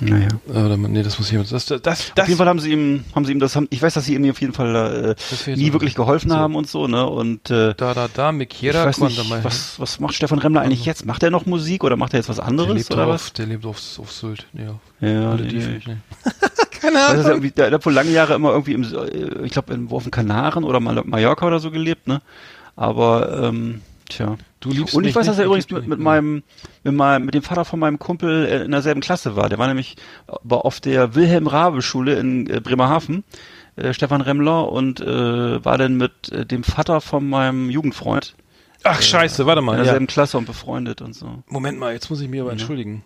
Naja. 0.00 0.28
Äh, 0.52 0.76
nee, 0.76 1.02
das 1.02 1.18
muss 1.18 1.30
ich 1.30 1.38
das, 1.48 1.66
das, 1.66 1.82
das, 1.82 2.12
Auf 2.18 2.28
jeden 2.28 2.38
Fall 2.38 2.48
haben 2.48 2.58
sie 2.58 2.72
ihm, 2.72 3.04
haben 3.14 3.24
sie 3.24 3.32
ihm 3.32 3.38
das, 3.38 3.54
haben, 3.54 3.68
ich 3.70 3.80
weiß, 3.80 3.94
dass 3.94 4.04
sie 4.04 4.14
ihm 4.14 4.28
auf 4.28 4.40
jeden 4.40 4.52
Fall 4.52 5.16
äh, 5.46 5.54
nie 5.56 5.72
wirklich 5.72 5.94
geholfen 5.94 6.30
so. 6.30 6.36
haben 6.36 6.56
und 6.56 6.68
so, 6.68 6.88
ne? 6.88 7.06
Und 7.06 7.50
äh, 7.50 7.74
da, 7.74 7.94
da, 7.94 8.08
da, 8.12 8.32
Mikiera, 8.32 8.80
ich 8.80 8.86
weiß 8.86 9.00
nicht, 9.00 9.44
was, 9.44 9.78
was 9.78 10.00
macht 10.00 10.14
Stefan 10.14 10.38
Remmler 10.38 10.62
eigentlich 10.62 10.80
also. 10.80 10.90
jetzt? 10.90 11.06
Macht 11.06 11.22
er 11.22 11.30
noch 11.30 11.46
Musik 11.46 11.84
oder 11.84 11.96
macht 11.96 12.12
er 12.14 12.18
jetzt 12.18 12.28
was 12.28 12.40
anderes 12.40 12.68
der 12.68 12.76
lebt 12.76 12.92
oder 12.92 13.06
auf, 13.06 13.10
was? 13.10 13.32
Der 13.34 13.46
lebt 13.46 13.64
auf, 13.64 13.78
auf 13.98 14.12
Sylt, 14.12 14.46
ja. 14.52 14.80
Ja, 15.00 15.34
nee, 15.36 15.52
nee. 15.52 15.80
nee. 15.86 15.96
Keine 16.80 17.04
Ahnung. 17.04 17.24
Weißt 17.24 17.44
du, 17.44 17.50
der, 17.50 17.70
der 17.70 17.72
hat 17.74 17.86
wohl 17.86 17.92
lange 17.92 18.10
Jahre 18.10 18.34
immer 18.34 18.50
irgendwie 18.50 18.72
im, 18.72 19.44
ich 19.44 19.52
glaube, 19.52 19.78
auf 19.90 20.02
den 20.02 20.10
Kanaren 20.10 20.64
oder 20.64 20.80
Mallorca 20.80 21.46
oder 21.46 21.60
so 21.60 21.70
gelebt, 21.70 22.08
ne? 22.08 22.20
Aber 22.76 23.44
ähm, 23.44 23.80
Tja. 24.08 24.36
Du 24.64 24.70
liebst 24.70 24.94
Und 24.94 25.04
ich 25.04 25.14
weiß, 25.14 25.26
dass 25.26 25.38
er 25.38 25.44
übrigens 25.44 25.68
mit, 25.70 25.86
mit 25.86 25.98
meinem, 25.98 26.42
mit 26.84 26.94
meinem, 26.94 27.26
mit 27.26 27.34
dem 27.34 27.42
Vater 27.42 27.66
von 27.66 27.78
meinem 27.78 27.98
Kumpel 27.98 28.46
in 28.64 28.70
derselben 28.70 29.02
Klasse 29.02 29.36
war. 29.36 29.50
Der 29.50 29.58
war 29.58 29.68
nämlich 29.68 29.96
auf 30.26 30.80
der 30.80 31.14
Wilhelm 31.14 31.46
Rabe 31.46 31.82
Schule 31.82 32.14
in 32.14 32.48
äh, 32.48 32.60
Bremerhaven, 32.60 33.24
äh, 33.76 33.92
Stefan 33.92 34.22
Remmler 34.22 34.72
und 34.72 35.00
äh, 35.00 35.62
war 35.62 35.76
dann 35.76 35.98
mit 35.98 36.32
äh, 36.32 36.46
dem 36.46 36.64
Vater 36.64 37.02
von 37.02 37.28
meinem 37.28 37.68
Jugendfreund. 37.68 38.36
Ach 38.84 39.02
Scheiße, 39.02 39.44
warte 39.44 39.60
mal. 39.60 39.72
In 39.72 39.84
derselben 39.84 40.06
ja. 40.06 40.12
Klasse 40.12 40.38
und 40.38 40.46
befreundet 40.46 41.02
und 41.02 41.14
so. 41.14 41.42
Moment 41.46 41.78
mal, 41.78 41.92
jetzt 41.92 42.08
muss 42.08 42.22
ich 42.22 42.30
mich 42.30 42.40
aber 42.40 42.52
entschuldigen. 42.52 43.02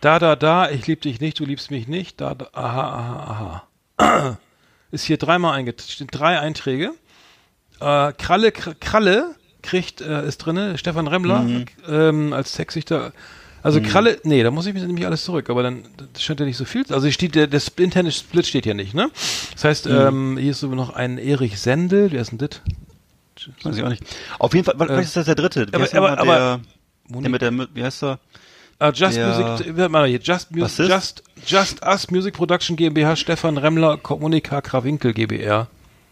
Da, 0.00 0.18
da, 0.18 0.34
da, 0.34 0.70
ich 0.70 0.86
lieb 0.86 1.02
dich 1.02 1.20
nicht, 1.20 1.38
du 1.40 1.44
liebst 1.44 1.70
mich 1.70 1.88
nicht. 1.88 2.22
Da, 2.22 2.34
da 2.34 2.48
aha, 2.54 2.82
aha, 2.96 3.68
aha. 3.98 4.38
Ist 4.90 5.04
hier 5.04 5.18
dreimal 5.18 5.52
eingetragen, 5.58 6.08
drei 6.10 6.40
Einträge. 6.40 6.92
Äh, 7.80 8.12
Kralle, 8.14 8.50
Kralle 8.50 9.34
kriegt, 9.64 10.00
äh, 10.00 10.26
ist 10.26 10.38
drinne, 10.38 10.78
Stefan 10.78 11.08
Remmler 11.08 11.40
mhm. 11.40 11.64
ähm, 11.88 12.32
als 12.32 12.52
Textsichter. 12.52 13.12
Also 13.62 13.80
mhm. 13.80 13.84
Kralle, 13.84 14.18
nee, 14.24 14.42
da 14.42 14.50
muss 14.50 14.66
ich 14.66 14.74
mir 14.74 14.86
nämlich 14.86 15.06
alles 15.06 15.24
zurück, 15.24 15.48
aber 15.48 15.62
dann 15.62 15.84
scheint 16.18 16.38
ja 16.38 16.46
nicht 16.46 16.58
so 16.58 16.66
viel. 16.66 16.84
Also 16.90 17.10
steht 17.10 17.34
der, 17.34 17.46
der 17.46 17.62
interne 17.78 18.12
Split 18.12 18.46
steht 18.46 18.66
ja 18.66 18.74
nicht, 18.74 18.94
ne? 18.94 19.10
Das 19.54 19.64
heißt, 19.64 19.86
mhm. 19.86 19.96
ähm, 19.96 20.38
hier 20.38 20.50
ist 20.50 20.60
so 20.60 20.68
noch 20.68 20.94
ein 20.94 21.18
Erich 21.18 21.58
Sendel, 21.58 22.12
wer 22.12 22.20
ist 22.20 22.30
denn 22.30 22.38
das? 22.38 22.60
Weiß 23.62 23.76
ich 23.76 23.82
auch 23.82 23.88
nicht. 23.88 24.04
Auf 24.38 24.54
jeden 24.54 24.64
Fall, 24.64 24.74
vielleicht 24.76 24.98
äh, 24.98 25.02
ist 25.02 25.16
das 25.16 25.26
der 25.26 25.34
dritte. 25.34 25.66
Wie 25.66 25.74
aber, 25.74 25.90
aber, 25.92 26.18
aber 26.18 26.60
der, 27.08 27.20
der 27.20 27.30
mit 27.30 27.42
der, 27.42 27.74
wie 27.74 27.82
heißt 27.82 28.04
er? 28.04 28.18
Uh, 28.82 28.90
Just 28.92 29.16
der, 29.16 29.28
Music, 29.28 29.90
mal 29.90 30.08
hier, 30.08 30.18
Just, 30.20 30.50
Music, 30.50 30.88
Just, 30.88 31.22
Just 31.46 31.82
Us 31.86 32.10
Music 32.10 32.34
Production 32.34 32.76
GmbH, 32.76 33.16
Stefan 33.16 33.56
Remmler, 33.56 33.96
Kommunika 33.96 34.60
Krawinkel 34.60 35.14
GbR. 35.14 35.68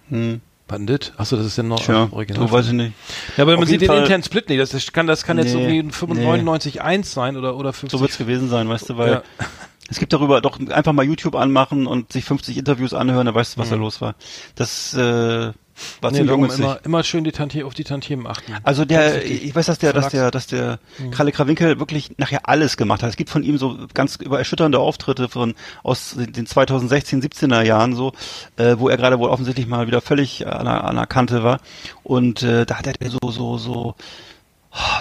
Hm. 0.08 0.40
Bandit? 0.72 1.12
Achso, 1.18 1.36
das 1.36 1.44
ist 1.44 1.56
ja 1.58 1.62
noch 1.62 1.80
Tja, 1.80 2.08
Original. 2.10 2.48
So 2.48 2.52
weiß 2.52 2.66
ich 2.68 2.72
nicht. 2.72 2.94
Ja, 3.36 3.44
aber 3.44 3.52
Auf 3.52 3.60
man 3.60 3.68
sieht 3.68 3.82
den 3.82 3.92
internen 3.92 4.22
Split 4.22 4.48
nicht. 4.48 4.60
Das 4.60 4.92
kann, 4.92 5.06
das 5.06 5.22
kann 5.22 5.36
nee, 5.36 5.42
jetzt 5.42 5.54
irgendwie 5.54 5.80
95.1 5.94 6.96
nee. 6.96 7.02
sein 7.02 7.36
oder, 7.36 7.56
oder 7.56 7.74
50. 7.74 7.90
So 7.90 8.02
wird's 8.02 8.16
gewesen 8.16 8.48
sein, 8.48 8.68
weißt 8.68 8.88
du, 8.88 8.96
weil 8.96 9.10
ja. 9.10 9.22
es 9.90 9.98
gibt 9.98 10.14
darüber 10.14 10.40
doch 10.40 10.58
einfach 10.70 10.94
mal 10.94 11.04
YouTube 11.04 11.34
anmachen 11.34 11.86
und 11.86 12.10
sich 12.10 12.24
50 12.24 12.56
Interviews 12.56 12.94
anhören, 12.94 13.26
dann 13.26 13.34
weißt 13.34 13.56
du, 13.56 13.60
was 13.60 13.68
mhm. 13.68 13.72
da 13.72 13.76
los 13.76 14.00
war. 14.00 14.14
Das, 14.54 14.94
äh, 14.94 15.52
was 16.00 16.12
nee, 16.12 16.20
immer, 16.20 16.78
immer 16.84 17.04
schön 17.04 17.24
die 17.24 17.32
Tantie, 17.32 17.64
auf 17.64 17.74
die 17.74 17.84
Tantiemen 17.84 18.26
achten. 18.26 18.54
Also 18.62 18.84
der, 18.84 19.24
ich 19.24 19.54
weiß, 19.54 19.66
dass 19.66 19.78
der, 19.78 19.92
dass 19.92 20.08
der, 20.08 20.30
dass 20.30 20.46
der 20.46 20.78
mhm. 20.98 21.10
Kralle 21.10 21.32
Krawinkel 21.32 21.78
wirklich 21.78 22.18
nachher 22.18 22.48
alles 22.48 22.76
gemacht 22.76 23.02
hat. 23.02 23.10
Es 23.10 23.16
gibt 23.16 23.30
von 23.30 23.42
ihm 23.42 23.58
so 23.58 23.78
ganz 23.94 24.16
erschütternde 24.16 24.78
Auftritte 24.78 25.28
von 25.28 25.54
aus 25.82 26.14
den 26.16 26.46
2016, 26.46 27.22
17er 27.22 27.62
Jahren 27.62 27.94
so, 27.94 28.12
äh, 28.56 28.76
wo 28.78 28.88
er 28.88 28.96
gerade 28.96 29.18
wohl 29.18 29.30
offensichtlich 29.30 29.66
mal 29.66 29.86
wieder 29.86 30.00
völlig 30.00 30.46
an 30.46 30.64
der, 30.64 30.84
an 30.84 30.96
der 30.96 31.06
Kante 31.06 31.42
war. 31.42 31.60
Und 32.02 32.42
äh, 32.42 32.66
da 32.66 32.78
hat 32.78 32.86
er 32.86 33.10
so, 33.10 33.18
so, 33.30 33.58
so 33.58 33.94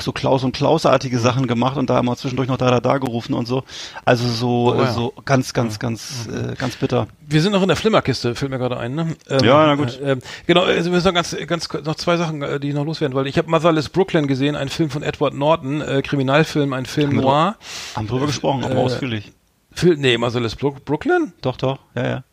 so 0.02 0.12
Klaus 0.12 0.44
und 0.44 0.54
Klausartige 0.54 1.20
Sachen 1.20 1.48
gemacht 1.48 1.78
und 1.78 1.90
da 1.90 2.00
immer 2.00 2.16
zwischendurch 2.18 2.50
noch 2.50 2.58
da 2.58 2.72
da 2.72 2.80
da 2.80 2.98
gerufen 2.98 3.34
und 3.34 3.48
so. 3.48 3.64
Also 4.06 4.28
so 4.28 4.74
oh, 4.76 4.82
ja. 4.82 4.92
so 4.92 5.14
ganz 5.26 5.54
ganz 5.54 5.80
ganz 5.80 6.28
äh, 6.28 6.56
ganz 6.56 6.76
bitter. 6.76 7.08
Wir 7.22 7.42
sind 7.42 7.54
noch 7.54 7.62
in 7.62 7.68
der 7.68 7.78
Flimmerkiste, 7.78 8.36
fällt 8.36 8.52
mir 8.52 8.58
gerade 8.58 8.78
ein. 8.78 8.96
Ne? 8.96 9.16
Ähm, 9.30 9.44
ja, 9.44 9.66
na 9.66 9.76
gut. 9.76 10.00
Äh, 10.00 10.14
äh, 10.14 10.18
genau, 10.48 10.64
also 10.64 10.86
wir 10.86 10.92
müssen 10.92 11.08
noch 11.08 11.14
ganz 11.14 11.36
ganz 11.48 11.70
noch 11.86 11.96
zwei 11.96 12.18
Sachen, 12.18 12.42
äh, 12.42 12.60
die 12.60 12.70
ich 12.70 12.76
noch 12.76 12.86
loswerden, 12.86 13.16
weil 13.16 13.28
ich 13.28 13.38
habe 13.38 13.50
Motherless 13.50 13.90
Brooklyn 13.90 14.28
gesehen, 14.28 14.56
ein 14.56 14.70
Film 14.70 14.90
von 14.90 15.04
Edward 15.04 15.34
Norton, 15.34 15.82
äh, 15.82 16.02
Kriminalfilm, 16.02 16.74
ein 16.74 16.86
Film 16.86 17.12
haben 17.12 17.18
noir. 17.18 17.56
Wir, 17.60 17.98
haben 17.98 18.08
drüber 18.08 18.28
gesprochen, 18.28 18.64
aber 18.66 18.76
äh, 18.76 18.78
ausführlich. 18.78 19.32
Film, 19.74 20.02
nee, 20.02 20.18
Motherless 20.18 20.56
Brooklyn? 20.56 21.34
Doch, 21.42 21.58
doch, 21.58 21.80
ja, 21.96 22.08
ja. 22.08 22.24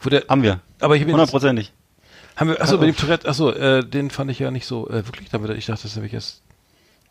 Wo 0.00 0.10
der, 0.10 0.24
haben 0.28 0.42
wir. 0.42 0.60
Aber 0.80 0.96
ich 0.96 1.04
hundertprozentig. 1.04 1.72
Haben 2.36 2.50
wir, 2.50 2.60
achso, 2.60 2.78
bei 2.78 2.86
dem 2.86 2.96
Tourette, 2.96 3.28
achso, 3.28 3.50
äh, 3.50 3.84
den 3.84 4.10
fand 4.10 4.30
ich 4.30 4.38
ja 4.38 4.50
nicht 4.50 4.66
so, 4.66 4.88
äh, 4.88 5.06
wirklich, 5.06 5.28
damit, 5.30 5.50
ich 5.50 5.66
dachte, 5.66 5.82
das 5.82 5.96
habe 5.96 6.06
ich 6.06 6.12
jetzt, 6.12 6.42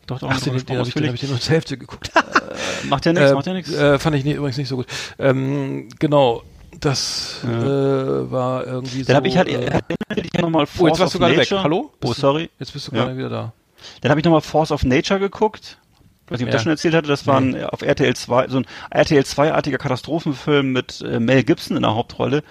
Doch, 0.06 0.18
doch, 0.18 0.30
ach, 0.30 0.40
den, 0.40 0.54
den, 0.56 0.66
den 0.66 0.78
habe 0.78 0.88
ich, 0.88 0.94
den 0.94 1.06
hab 1.06 1.14
ich 1.14 1.20
den 1.20 1.30
nur 1.30 1.40
zur 1.40 1.52
Hälfte 1.54 1.78
geguckt. 1.78 2.10
macht 2.88 3.06
ja 3.06 3.12
nichts, 3.12 3.30
Äh, 3.30 3.34
macht 3.34 3.46
ja 3.46 3.52
nichts. 3.52 3.72
Äh, 3.72 3.98
fand 3.98 4.16
ich 4.16 4.24
nie, 4.24 4.32
übrigens 4.32 4.56
nicht 4.58 4.68
so 4.68 4.76
gut. 4.76 4.86
Ähm, 5.18 5.88
genau, 5.98 6.42
das 6.80 7.40
Ja. 7.44 7.50
äh, 7.62 8.30
war 8.30 8.66
irgendwie 8.66 9.00
so. 9.02 9.06
Dann 9.06 9.16
habe 9.16 9.28
ich 9.28 9.36
halt, 9.36 9.48
äh, 9.48 9.66
äh, 9.66 9.80
ich 10.22 10.32
nochmal 10.34 10.66
oh, 10.78 10.86
jetzt 10.88 10.98
warst 10.98 11.14
du 11.14 11.18
gerade 11.18 11.36
weg. 11.36 11.48
Hallo? 11.50 11.92
Oh, 12.02 12.12
sorry. 12.12 12.50
Jetzt 12.58 12.72
bist 12.72 12.88
du 12.88 12.96
Ja. 12.96 13.04
gerade 13.04 13.16
wieder 13.16 13.28
da. 13.28 13.52
Dann 14.00 14.10
habe 14.10 14.20
ich 14.20 14.24
nochmal 14.24 14.40
Force 14.40 14.72
of 14.72 14.84
Nature 14.84 15.20
geguckt. 15.20 15.78
Ich 16.26 16.30
weiß 16.32 16.38
nicht, 16.40 16.42
ob 16.44 16.48
ich 16.48 16.52
Ja. 16.52 16.52
das 16.52 16.62
schon 16.62 16.72
erzählt 16.72 16.94
hatte. 16.94 17.08
Das 17.08 17.26
war 17.26 17.38
ein, 17.40 17.54
äh, 17.54 17.64
auf 17.64 17.82
RTL 17.82 18.14
2, 18.16 18.48
so 18.48 18.58
ein 18.58 18.66
RTL 18.90 19.22
2-artiger 19.22 19.78
Katastrophenfilm 19.78 20.72
mit 20.72 21.00
äh, 21.02 21.20
Mel 21.20 21.44
Gibson 21.44 21.76
in 21.76 21.82
der 21.82 21.94
Hauptrolle, 21.94 22.42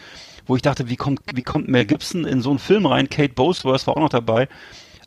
wo 0.45 0.55
ich 0.55 0.61
dachte, 0.61 0.87
wie 0.89 0.95
kommt, 0.97 1.19
wie 1.33 1.41
kommt 1.41 1.67
Mel 1.67 1.85
Gibson 1.85 2.25
in 2.25 2.41
so 2.41 2.49
einen 2.49 2.59
Film 2.59 2.85
rein? 2.85 3.09
Kate 3.09 3.33
Bosworth 3.33 3.85
war 3.87 3.97
auch 3.97 4.01
noch 4.01 4.09
dabei. 4.09 4.47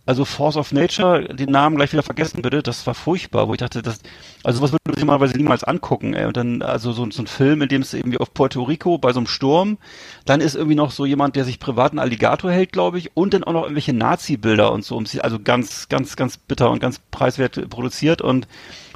Also 0.06 0.26
Force 0.26 0.56
of 0.56 0.70
Nature, 0.72 1.34
den 1.34 1.50
Namen 1.50 1.76
gleich 1.76 1.92
wieder 1.92 2.02
vergessen 2.02 2.42
bitte, 2.42 2.62
das 2.62 2.86
war 2.86 2.94
furchtbar, 2.94 3.48
wo 3.48 3.54
ich 3.54 3.58
dachte, 3.58 3.80
das, 3.80 4.00
also 4.42 4.58
sowas 4.58 4.72
würde 4.72 4.82
man 4.84 4.94
sich 4.94 5.04
normalerweise 5.04 5.36
niemals 5.36 5.64
angucken, 5.64 6.12
ey. 6.12 6.26
Und 6.26 6.36
dann, 6.36 6.60
also 6.60 6.92
so, 6.92 7.10
so 7.10 7.22
ein 7.22 7.26
Film, 7.26 7.62
in 7.62 7.68
dem 7.68 7.80
es 7.80 7.94
irgendwie 7.94 8.18
auf 8.18 8.34
Puerto 8.34 8.62
Rico 8.62 8.98
bei 8.98 9.12
so 9.14 9.20
einem 9.20 9.26
Sturm, 9.26 9.78
dann 10.26 10.42
ist 10.42 10.56
irgendwie 10.56 10.74
noch 10.74 10.90
so 10.90 11.06
jemand, 11.06 11.36
der 11.36 11.44
sich 11.44 11.58
privaten 11.58 11.98
Alligator 11.98 12.50
hält, 12.50 12.72
glaube 12.72 12.98
ich, 12.98 13.16
und 13.16 13.32
dann 13.32 13.44
auch 13.44 13.54
noch 13.54 13.62
irgendwelche 13.62 13.94
Nazi-Bilder 13.94 14.72
und 14.72 14.84
so, 14.84 15.02
also 15.20 15.38
ganz, 15.38 15.88
ganz, 15.88 16.16
ganz 16.16 16.36
bitter 16.36 16.70
und 16.70 16.80
ganz 16.80 16.98
preiswert 17.10 17.70
produziert 17.70 18.20
und 18.20 18.46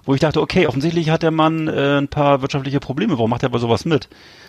wo 0.09 0.15
ich 0.15 0.21
dachte, 0.23 0.41
okay, 0.41 0.67
offensichtlich 0.67 1.11
hat 1.11 1.23
der 1.23 1.31
Mann 1.31 1.69
äh, 1.69 1.99
ein 1.99 2.09
paar 2.09 2.41
wirtschaftliche 2.41 2.81
Probleme, 2.81 3.13
warum 3.19 3.29
macht 3.29 3.43
er 3.43 3.51
bei 3.51 3.59
sowas 3.59 3.85
mit? 3.85 4.09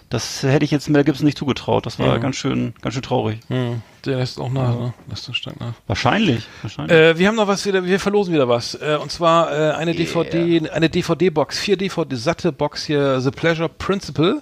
Das 0.09 0.41
hätte 0.41 0.63
ich 0.63 0.71
jetzt 0.71 0.89
Mel 0.89 1.03
Gibson 1.03 1.25
nicht 1.25 1.37
zugetraut, 1.37 1.85
das 1.85 1.99
war 1.99 2.15
Mhm. 2.17 2.21
ganz 2.21 2.35
schön, 2.37 2.73
ganz 2.81 2.93
schön 2.93 3.03
traurig. 3.03 3.39
Hm, 3.49 3.81
der 4.05 4.17
lässt 4.17 4.39
auch 4.39 4.49
nach, 4.49 4.73
ne? 4.73 4.93
Lässt 5.09 5.25
so 5.25 5.33
stark 5.33 5.59
nach. 5.59 5.73
Wahrscheinlich, 5.85 6.47
wahrscheinlich. 6.63 6.97
Äh, 6.97 7.19
wir 7.19 7.27
haben 7.27 7.35
noch 7.35 7.47
was 7.47 7.65
wieder, 7.65 7.83
wir 7.83 7.99
verlosen 7.99 8.33
wieder 8.33 8.47
was. 8.47 8.73
Äh, 8.75 8.97
und 8.99 9.11
zwar 9.11 9.51
äh, 9.51 9.71
eine 9.73 9.93
DVD, 9.93 10.67
eine 10.71 10.89
DVD-Box, 10.89 11.59
vier 11.59 11.75
DVD, 11.77 12.15
satte 12.15 12.51
Box 12.53 12.85
hier, 12.85 13.19
The 13.19 13.29
Pleasure 13.29 13.67
Principle. 13.69 14.41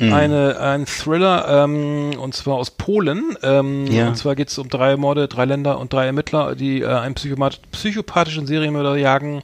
Mhm. 0.00 0.12
Eine, 0.12 0.58
ein 0.58 0.86
Thriller, 0.86 1.46
ähm, 1.64 2.18
und 2.18 2.34
zwar 2.34 2.54
aus 2.56 2.72
Polen. 2.72 3.36
Ähm, 3.44 3.86
Ja. 3.86 4.08
Und 4.08 4.16
zwar 4.16 4.34
geht 4.34 4.48
es 4.48 4.58
um 4.58 4.68
drei 4.68 4.96
Morde, 4.96 5.28
drei 5.28 5.44
Länder 5.44 5.78
und 5.78 5.92
drei 5.92 6.06
Ermittler, 6.06 6.56
die 6.56 6.80
äh, 6.80 6.86
einen 6.88 7.14
psychopathischen 7.14 8.46
Serienmörder 8.48 8.96
jagen. 8.96 9.42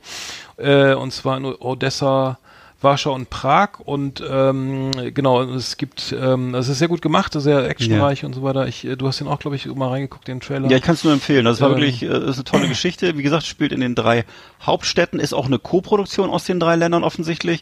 Äh, 0.60 0.94
und 0.94 1.12
zwar 1.12 1.36
in 1.36 1.44
Odessa, 1.44 2.38
Warschau 2.82 3.14
und 3.14 3.28
Prag 3.28 3.80
und 3.84 4.22
ähm, 4.26 4.90
genau, 5.12 5.42
es 5.42 5.76
gibt, 5.76 6.14
ähm, 6.18 6.54
es 6.54 6.68
ist 6.68 6.78
sehr 6.78 6.88
gut 6.88 7.02
gemacht, 7.02 7.34
sehr 7.36 7.68
actionreich 7.68 8.24
und 8.24 8.34
so 8.34 8.42
weiter. 8.42 8.66
Ich, 8.68 8.86
äh, 8.86 8.96
du 8.96 9.06
hast 9.06 9.20
den 9.20 9.28
auch, 9.28 9.38
glaube 9.38 9.56
ich, 9.56 9.66
mal 9.66 9.88
reingeguckt, 9.88 10.26
den 10.26 10.40
Trailer. 10.40 10.70
Ja, 10.70 10.78
ich 10.78 10.82
kann 10.82 10.94
es 10.94 11.04
nur 11.04 11.12
empfehlen. 11.12 11.44
Das 11.44 11.60
war 11.60 11.68
Ähm, 11.70 11.76
wirklich, 11.76 12.02
äh, 12.02 12.06
ist 12.06 12.36
eine 12.36 12.44
tolle 12.44 12.68
Geschichte. 12.68 13.18
Wie 13.18 13.22
gesagt, 13.22 13.44
spielt 13.44 13.72
in 13.72 13.80
den 13.80 13.94
drei 13.94 14.24
Hauptstädten, 14.62 15.20
ist 15.20 15.34
auch 15.34 15.46
eine 15.46 15.58
Co-Produktion 15.58 16.30
aus 16.30 16.44
den 16.44 16.58
drei 16.58 16.76
Ländern 16.76 17.04
offensichtlich. 17.04 17.60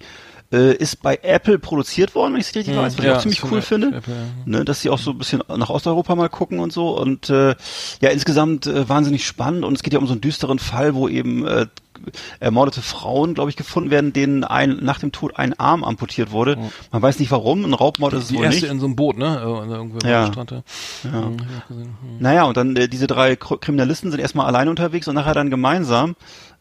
Äh, 0.50 0.74
ist 0.76 1.02
bei 1.02 1.18
Apple 1.22 1.58
produziert 1.58 2.14
worden, 2.14 2.32
wenn 2.32 2.40
ich 2.40 2.48
es 2.48 2.54
richtig 2.54 2.74
weiß, 2.74 2.96
was 2.96 3.04
ja, 3.04 3.10
ich 3.10 3.16
auch 3.18 3.20
ziemlich 3.20 3.44
cool 3.52 3.60
finde. 3.60 3.88
Apple, 3.88 4.14
ja. 4.14 4.20
Ne, 4.46 4.64
dass 4.64 4.80
sie 4.80 4.88
auch 4.88 4.98
so 4.98 5.10
ein 5.10 5.18
bisschen 5.18 5.42
nach 5.46 5.68
Osteuropa 5.68 6.14
mal 6.14 6.30
gucken 6.30 6.60
und 6.60 6.72
so. 6.72 6.96
Und 6.98 7.28
äh, 7.28 7.54
ja, 8.00 8.08
insgesamt 8.08 8.66
äh, 8.66 8.88
wahnsinnig 8.88 9.26
spannend. 9.26 9.64
Und 9.64 9.74
es 9.74 9.82
geht 9.82 9.92
ja 9.92 9.98
um 9.98 10.06
so 10.06 10.12
einen 10.12 10.22
düsteren 10.22 10.58
Fall, 10.58 10.94
wo 10.94 11.06
eben 11.06 11.46
äh, 11.46 11.66
ermordete 12.40 12.82
Frauen, 12.82 13.34
glaube 13.34 13.50
ich, 13.50 13.56
gefunden 13.56 13.90
werden, 13.90 14.12
denen 14.12 14.44
ein, 14.44 14.78
nach 14.82 14.98
dem 14.98 15.12
Tod 15.12 15.36
ein 15.38 15.58
Arm 15.58 15.84
amputiert 15.84 16.30
wurde. 16.32 16.58
Man 16.92 17.02
weiß 17.02 17.18
nicht 17.18 17.30
warum, 17.30 17.64
ein 17.64 17.74
Raubmord 17.74 18.12
ist 18.14 18.22
es 18.24 18.28
Die 18.28 18.36
wohl 18.36 18.44
erste 18.44 18.62
nicht. 18.62 18.70
in 18.72 18.80
so 18.80 18.86
einem 18.86 18.96
Boot, 18.96 19.18
ne? 19.18 19.38
Äh, 19.38 19.70
Irgendwo 19.72 19.98
Ja. 20.06 20.26
Strand. 20.26 20.50
Ja. 20.50 20.62
Ja. 21.04 21.10
Hm. 21.12 21.36
Hm. 21.68 21.88
Naja, 22.18 22.44
und 22.44 22.56
dann 22.56 22.76
äh, 22.76 22.88
diese 22.88 23.06
drei 23.06 23.32
Kr- 23.34 23.58
Kriminalisten 23.58 24.10
sind 24.10 24.20
erstmal 24.20 24.46
alleine 24.46 24.70
unterwegs 24.70 25.08
und 25.08 25.14
nachher 25.14 25.34
dann 25.34 25.50
gemeinsam. 25.50 26.16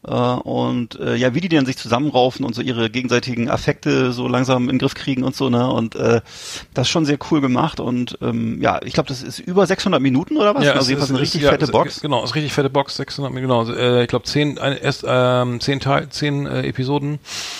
Äh, 0.06 0.12
und 0.12 0.98
äh, 1.00 1.16
ja, 1.16 1.34
wie 1.34 1.40
die 1.40 1.48
dann 1.48 1.66
sich 1.66 1.76
zusammenraufen 1.76 2.44
und 2.46 2.54
so 2.54 2.62
ihre 2.62 2.88
gegenseitigen 2.88 3.50
Affekte 3.50 4.12
so 4.12 4.28
langsam 4.28 4.64
in 4.64 4.76
den 4.76 4.78
Griff 4.78 4.94
kriegen 4.94 5.24
und 5.24 5.34
so, 5.34 5.50
ne? 5.50 5.68
Und 5.68 5.96
äh, 5.96 6.20
das 6.72 6.86
ist 6.86 6.90
schon 6.92 7.04
sehr 7.04 7.18
cool 7.30 7.40
gemacht. 7.40 7.80
Und 7.80 8.16
ähm, 8.22 8.62
ja, 8.62 8.80
ich 8.84 8.92
glaube, 8.92 9.08
das 9.08 9.22
ist 9.24 9.40
über 9.40 9.66
600 9.66 10.00
Minuten 10.00 10.36
oder 10.36 10.54
was? 10.54 10.64
Ja, 10.64 10.72
also 10.74 10.88
jedenfalls 10.88 11.10
ist- 11.10 11.14
eine 11.16 11.20
richtig 11.22 11.42
ja, 11.42 11.50
fette 11.50 11.64
es- 11.64 11.70
Box. 11.72 12.00
Genau, 12.00 12.22
ist 12.22 12.34
richtig 12.36 12.52
fette 12.52 12.70
Box, 12.70 12.94
600, 12.96 13.32
genau. 13.34 13.68
Äh, 13.68 14.02
ich 14.02 14.08
glaube, 14.08 14.24
zehn, 14.24 14.58
eine, 14.58 14.76
erst 14.76 15.04
ähm, 15.06 15.58
zehn, 15.60 15.80
Teil, 15.80 16.08
zehn 16.10 16.46
äh, 16.46 16.62
Episoden. 16.66 17.18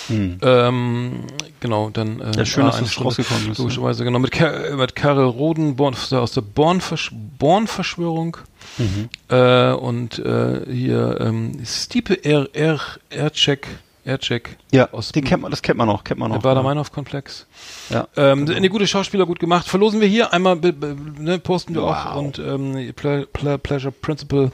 Ähm, 0.09 1.23
genau, 1.59 1.89
dann. 1.89 2.19
Äh, 2.21 2.25
Hm. 2.29 2.33
Ja, 2.37 2.45
schön, 2.45 2.65
dass 2.65 2.79
das 2.79 3.03
rausgekommen 3.03 3.51
ist, 3.51 3.57
ja. 3.57 3.63
Logischerweise, 3.63 4.03
genau. 4.03 4.19
Mit, 4.19 4.31
Ka 4.31 4.75
mit 4.77 4.95
Karel 4.95 5.25
Roden 5.25 5.75
Born, 5.75 5.93
aus 6.11 6.31
der 6.31 6.41
Born-Versch- 6.43 7.11
Born-Verschwörung. 7.37 8.37
Mhm. 8.79 9.09
Äh, 9.29 9.71
und 9.73 10.17
äh, 10.19 10.61
hier 10.73 11.17
ähm, 11.21 11.59
Stipe 11.65 12.23
R. 12.23 12.47
R. 12.53 12.79
Ercek. 13.09 13.67
Ercek. 14.05 14.57
Ja, 14.71 14.91
aus 14.93 15.11
den 15.11 15.23
kennt 15.25 15.43
man, 15.43 15.51
das 15.51 15.61
kennt 15.61 15.77
man 15.77 15.87
noch, 15.87 16.03
kennt 16.03 16.19
man 16.19 16.31
der 16.31 16.37
noch. 16.37 16.43
Bader-Meinhof-Komplex. 16.43 17.45
Ja. 17.89 18.07
Ähm, 18.15 18.49
Eine 18.49 18.69
gute 18.69 18.87
Schauspieler 18.87 19.25
gut 19.27 19.39
gemacht. 19.39 19.67
Verlosen 19.67 19.99
wir 20.01 20.07
hier 20.07 20.33
einmal, 20.33 20.55
ne, 20.55 21.37
posten 21.37 21.75
wir 21.75 21.83
auch 21.83 22.15
Wow. 22.15 22.15
und 22.15 22.39
ähm, 22.39 22.91
Ple 22.95 23.27
Ple 23.31 23.59
Pleasure 23.59 23.91
Principle, 23.91 24.51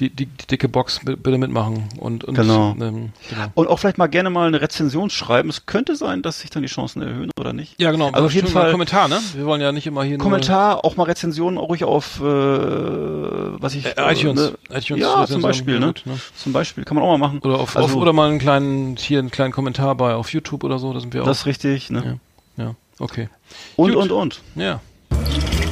die, 0.00 0.10
die, 0.10 0.26
die 0.26 0.46
dicke 0.46 0.68
Box 0.68 1.00
bi- 1.04 1.16
bitte 1.16 1.38
mitmachen 1.38 1.88
und, 1.98 2.24
und 2.24 2.34
Genau. 2.34 2.74
Ähm, 2.80 3.10
genau. 3.28 3.46
Und 3.54 3.68
auch 3.68 3.78
vielleicht 3.78 3.98
mal 3.98 4.06
gerne 4.06 4.30
mal 4.30 4.48
eine 4.48 4.60
Rezension 4.60 5.10
schreiben. 5.10 5.48
Es 5.50 5.66
könnte 5.66 5.96
sein, 5.96 6.22
dass 6.22 6.40
sich 6.40 6.50
dann 6.50 6.62
die 6.62 6.68
Chancen 6.68 7.02
erhöhen 7.02 7.30
oder 7.38 7.52
nicht. 7.52 7.80
Ja, 7.80 7.90
genau. 7.92 8.10
Also 8.10 8.26
auf 8.26 8.34
jeden 8.34 8.48
Fall 8.48 8.70
Kommentar, 8.70 9.08
ne? 9.08 9.18
Wir 9.34 9.44
wollen 9.46 9.60
ja 9.60 9.70
nicht 9.72 9.86
immer 9.86 10.02
hier 10.02 10.18
Kommentar, 10.18 10.84
auch 10.84 10.96
mal 10.96 11.04
Rezensionen, 11.04 11.58
auch 11.58 11.68
ruhig 11.68 11.84
auf, 11.84 12.20
äh, 12.20 12.24
was 12.24 13.74
ich, 13.74 13.84
äh, 13.86 13.94
iTunes. 14.12 14.40
ne, 14.40 14.52
iTunes 14.70 15.02
ja, 15.02 15.26
zum 15.26 15.42
Beispiel, 15.42 15.78
ne? 15.78 15.86
gut, 15.88 16.02
ne? 16.06 16.18
Zum 16.36 16.52
Beispiel, 16.52 16.84
kann 16.84 16.94
man 16.96 17.04
auch 17.04 17.10
mal 17.10 17.18
machen. 17.18 17.38
Oder 17.40 17.58
auf, 17.60 17.76
also, 17.76 17.88
auf 17.88 17.96
oder 17.96 18.12
mal 18.12 18.28
einen 18.30 18.38
kleinen 18.38 18.96
hier 18.96 19.18
einen 19.18 19.30
kleinen 19.30 19.52
Kommentar 19.52 19.94
bei 19.94 20.14
auf 20.14 20.32
YouTube 20.32 20.64
oder 20.64 20.78
so, 20.78 20.92
da 20.92 21.00
sind 21.00 21.14
wir 21.14 21.22
auch. 21.22 21.26
das 21.26 21.40
ist 21.40 21.46
richtig, 21.46 21.90
ne? 21.90 22.18
ja, 22.56 22.64
ja, 22.64 22.74
okay. 22.98 23.28
Und, 23.76 23.92
Gut. 23.92 24.02
und, 24.02 24.10
und. 24.12 24.40
Ja. 24.54 24.80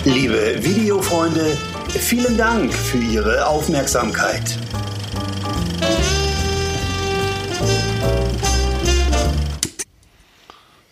Liebe 0.04 0.56
Videofreunde, 0.62 1.56
vielen 1.98 2.36
Dank 2.36 2.72
für 2.72 2.98
Ihre 2.98 3.46
Aufmerksamkeit. 3.46 4.58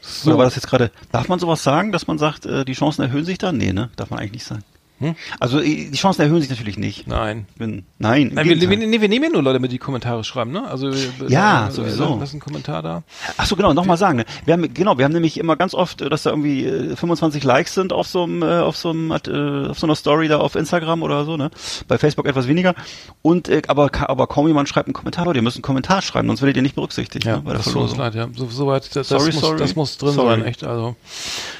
So. 0.01 0.31
Oder 0.31 0.39
war 0.39 0.45
das 0.45 0.57
jetzt 0.57 0.67
gerade, 0.67 0.91
darf 1.13 1.29
man 1.29 1.39
sowas 1.39 1.63
sagen, 1.63 1.93
dass 1.93 2.07
man 2.07 2.19
sagt, 2.19 2.47
äh, 2.47 2.65
die 2.65 2.73
Chancen 2.73 3.03
erhöhen 3.03 3.25
sich 3.25 3.39
dann? 3.39 3.57
Nee, 3.57 3.73
ne? 3.73 3.91
Darf 3.97 4.11
man 4.11 4.19
eigentlich 4.19 4.33
nicht 4.33 4.47
sagen. 4.47 4.65
Hm? 5.01 5.15
Also 5.39 5.61
äh, 5.61 5.65
die 5.91 5.97
Chancen 5.97 6.23
erhöhen 6.23 6.41
sich 6.41 6.51
natürlich 6.51 6.77
nicht. 6.79 7.07
Nein. 7.07 7.47
Wenn, 7.57 7.85
nein, 7.99 8.31
Nein, 8.35 8.47
wir, 8.49 8.61
wir, 8.69 8.77
nee, 8.77 9.01
wir 9.01 9.09
nehmen 9.09 9.25
ja 9.27 9.31
nur 9.31 9.43
Leute, 9.43 9.61
mit 9.61 9.71
die 9.71 9.79
Kommentare 9.79 10.25
schreiben, 10.25 10.51
ne? 10.51 10.67
Also 10.69 10.93
wir- 10.93 11.29
Ja, 11.29 11.69
äh, 11.69 11.71
sowieso. 11.71 12.17
Lass 12.19 12.33
einen 12.33 12.41
Kommentar 12.41 12.83
da. 12.83 13.03
Ach 13.37 13.47
so, 13.47 13.55
genau, 13.57 13.73
nochmal 13.75 13.97
sagen. 13.97 14.19
Ne? 14.19 14.25
Wir 14.45 14.55
haben, 14.55 14.75
genau, 14.75 14.99
wir 14.99 15.05
haben 15.05 15.13
nämlich 15.13 15.39
immer 15.39 15.57
ganz 15.57 15.75
oft, 15.75 16.01
äh, 16.03 16.09
dass 16.09 16.25
da 16.25 16.31
irgendwie 16.31 16.65
äh, 16.65 16.97
25 16.97 17.45
Likes 17.45 17.75
sind 17.75 17.93
auf 17.93 18.07
so 18.09 18.25
einem, 18.25 18.43
äh, 18.43 18.59
auf 18.61 18.77
so 18.77 18.91
einem, 18.91 19.11
äh, 19.13 19.69
auf 19.69 19.79
so 19.79 19.87
einer 19.87 19.95
Story 19.95 20.29
da 20.29 20.39
auf 20.39 20.55
Instagram 20.57 21.03
oder 21.03 21.25
so, 21.25 21.37
ne? 21.37 21.51
Bei 21.87 21.99
Facebook 21.99 22.27
etwas 22.27 22.49
weniger. 22.49 22.75
Und 23.23 23.49
äh, 23.49 23.63
aber, 23.69 23.91
aber 24.09 24.27
kaum 24.27 24.49
jemand 24.49 24.69
schreibt 24.69 24.89
einen 24.89 24.95
Kommentar, 24.95 25.25
Leute, 25.27 25.39
ihr 25.39 25.43
müsst 25.43 25.57
einen 25.57 25.63
Kommentar 25.63 26.03
schreiben, 26.03 26.27
sonst 26.29 26.43
werdet 26.43 26.57
ihr 26.57 26.63
nicht 26.63 26.75
berücksichtigt. 26.75 27.25
Ja, 27.25 27.37
ne, 27.37 27.43
bei 27.43 27.51
der 27.53 27.59
das 27.63 27.73
tut 27.73 27.83
uns 27.83 27.97
leid, 27.97 28.15
ja. 28.15 28.29
So, 28.35 28.47
so 28.49 28.67
weit, 28.67 28.95
das, 28.97 29.09
Sorry, 29.09 29.27
das, 29.27 29.35
muss, 29.35 29.43
sorry. 29.45 29.59
das 29.59 29.77
muss 29.77 29.99
drin 29.99 30.13
Sorry. 30.15 30.37
sein, 30.41 30.45
echt. 30.45 30.65
Also, 30.65 30.97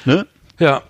Ne? 0.05 0.25
ja, 0.59 0.81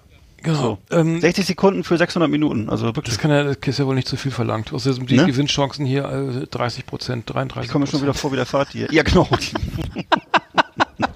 genau. 0.44 0.80
So. 0.90 0.98
Ähm, 0.98 1.22
60 1.22 1.46
Sekunden 1.46 1.84
für 1.84 1.98
600 1.98 2.30
Minuten, 2.30 2.70
also 2.70 2.86
wirklich. 2.86 3.06
das 3.06 3.18
kann 3.18 3.32
ja, 3.32 3.44
das 3.44 3.58
ist 3.62 3.80
ja 3.80 3.86
wohl 3.86 3.96
nicht 3.96 4.08
zu 4.08 4.18
viel 4.18 4.32
verlangt. 4.32 4.72
Sind 4.76 5.10
die 5.10 5.18
Ne? 5.18 5.26
Gewinnchancen 5.26 5.86
hier 5.86 6.06
äh, 6.44 6.48
30 6.48 6.86
Prozent, 6.86 7.30
33 7.34 7.68
Ich 7.68 7.72
komme 7.72 7.86
mir 7.86 7.92
schon 7.92 8.02
wieder 8.02 8.14
vor 8.14 8.32
wie 8.32 8.38
der 8.38 8.46
Fahrt 8.46 8.70
hier. 8.70 8.88
Ja, 8.92 9.04
genau. 9.04 9.28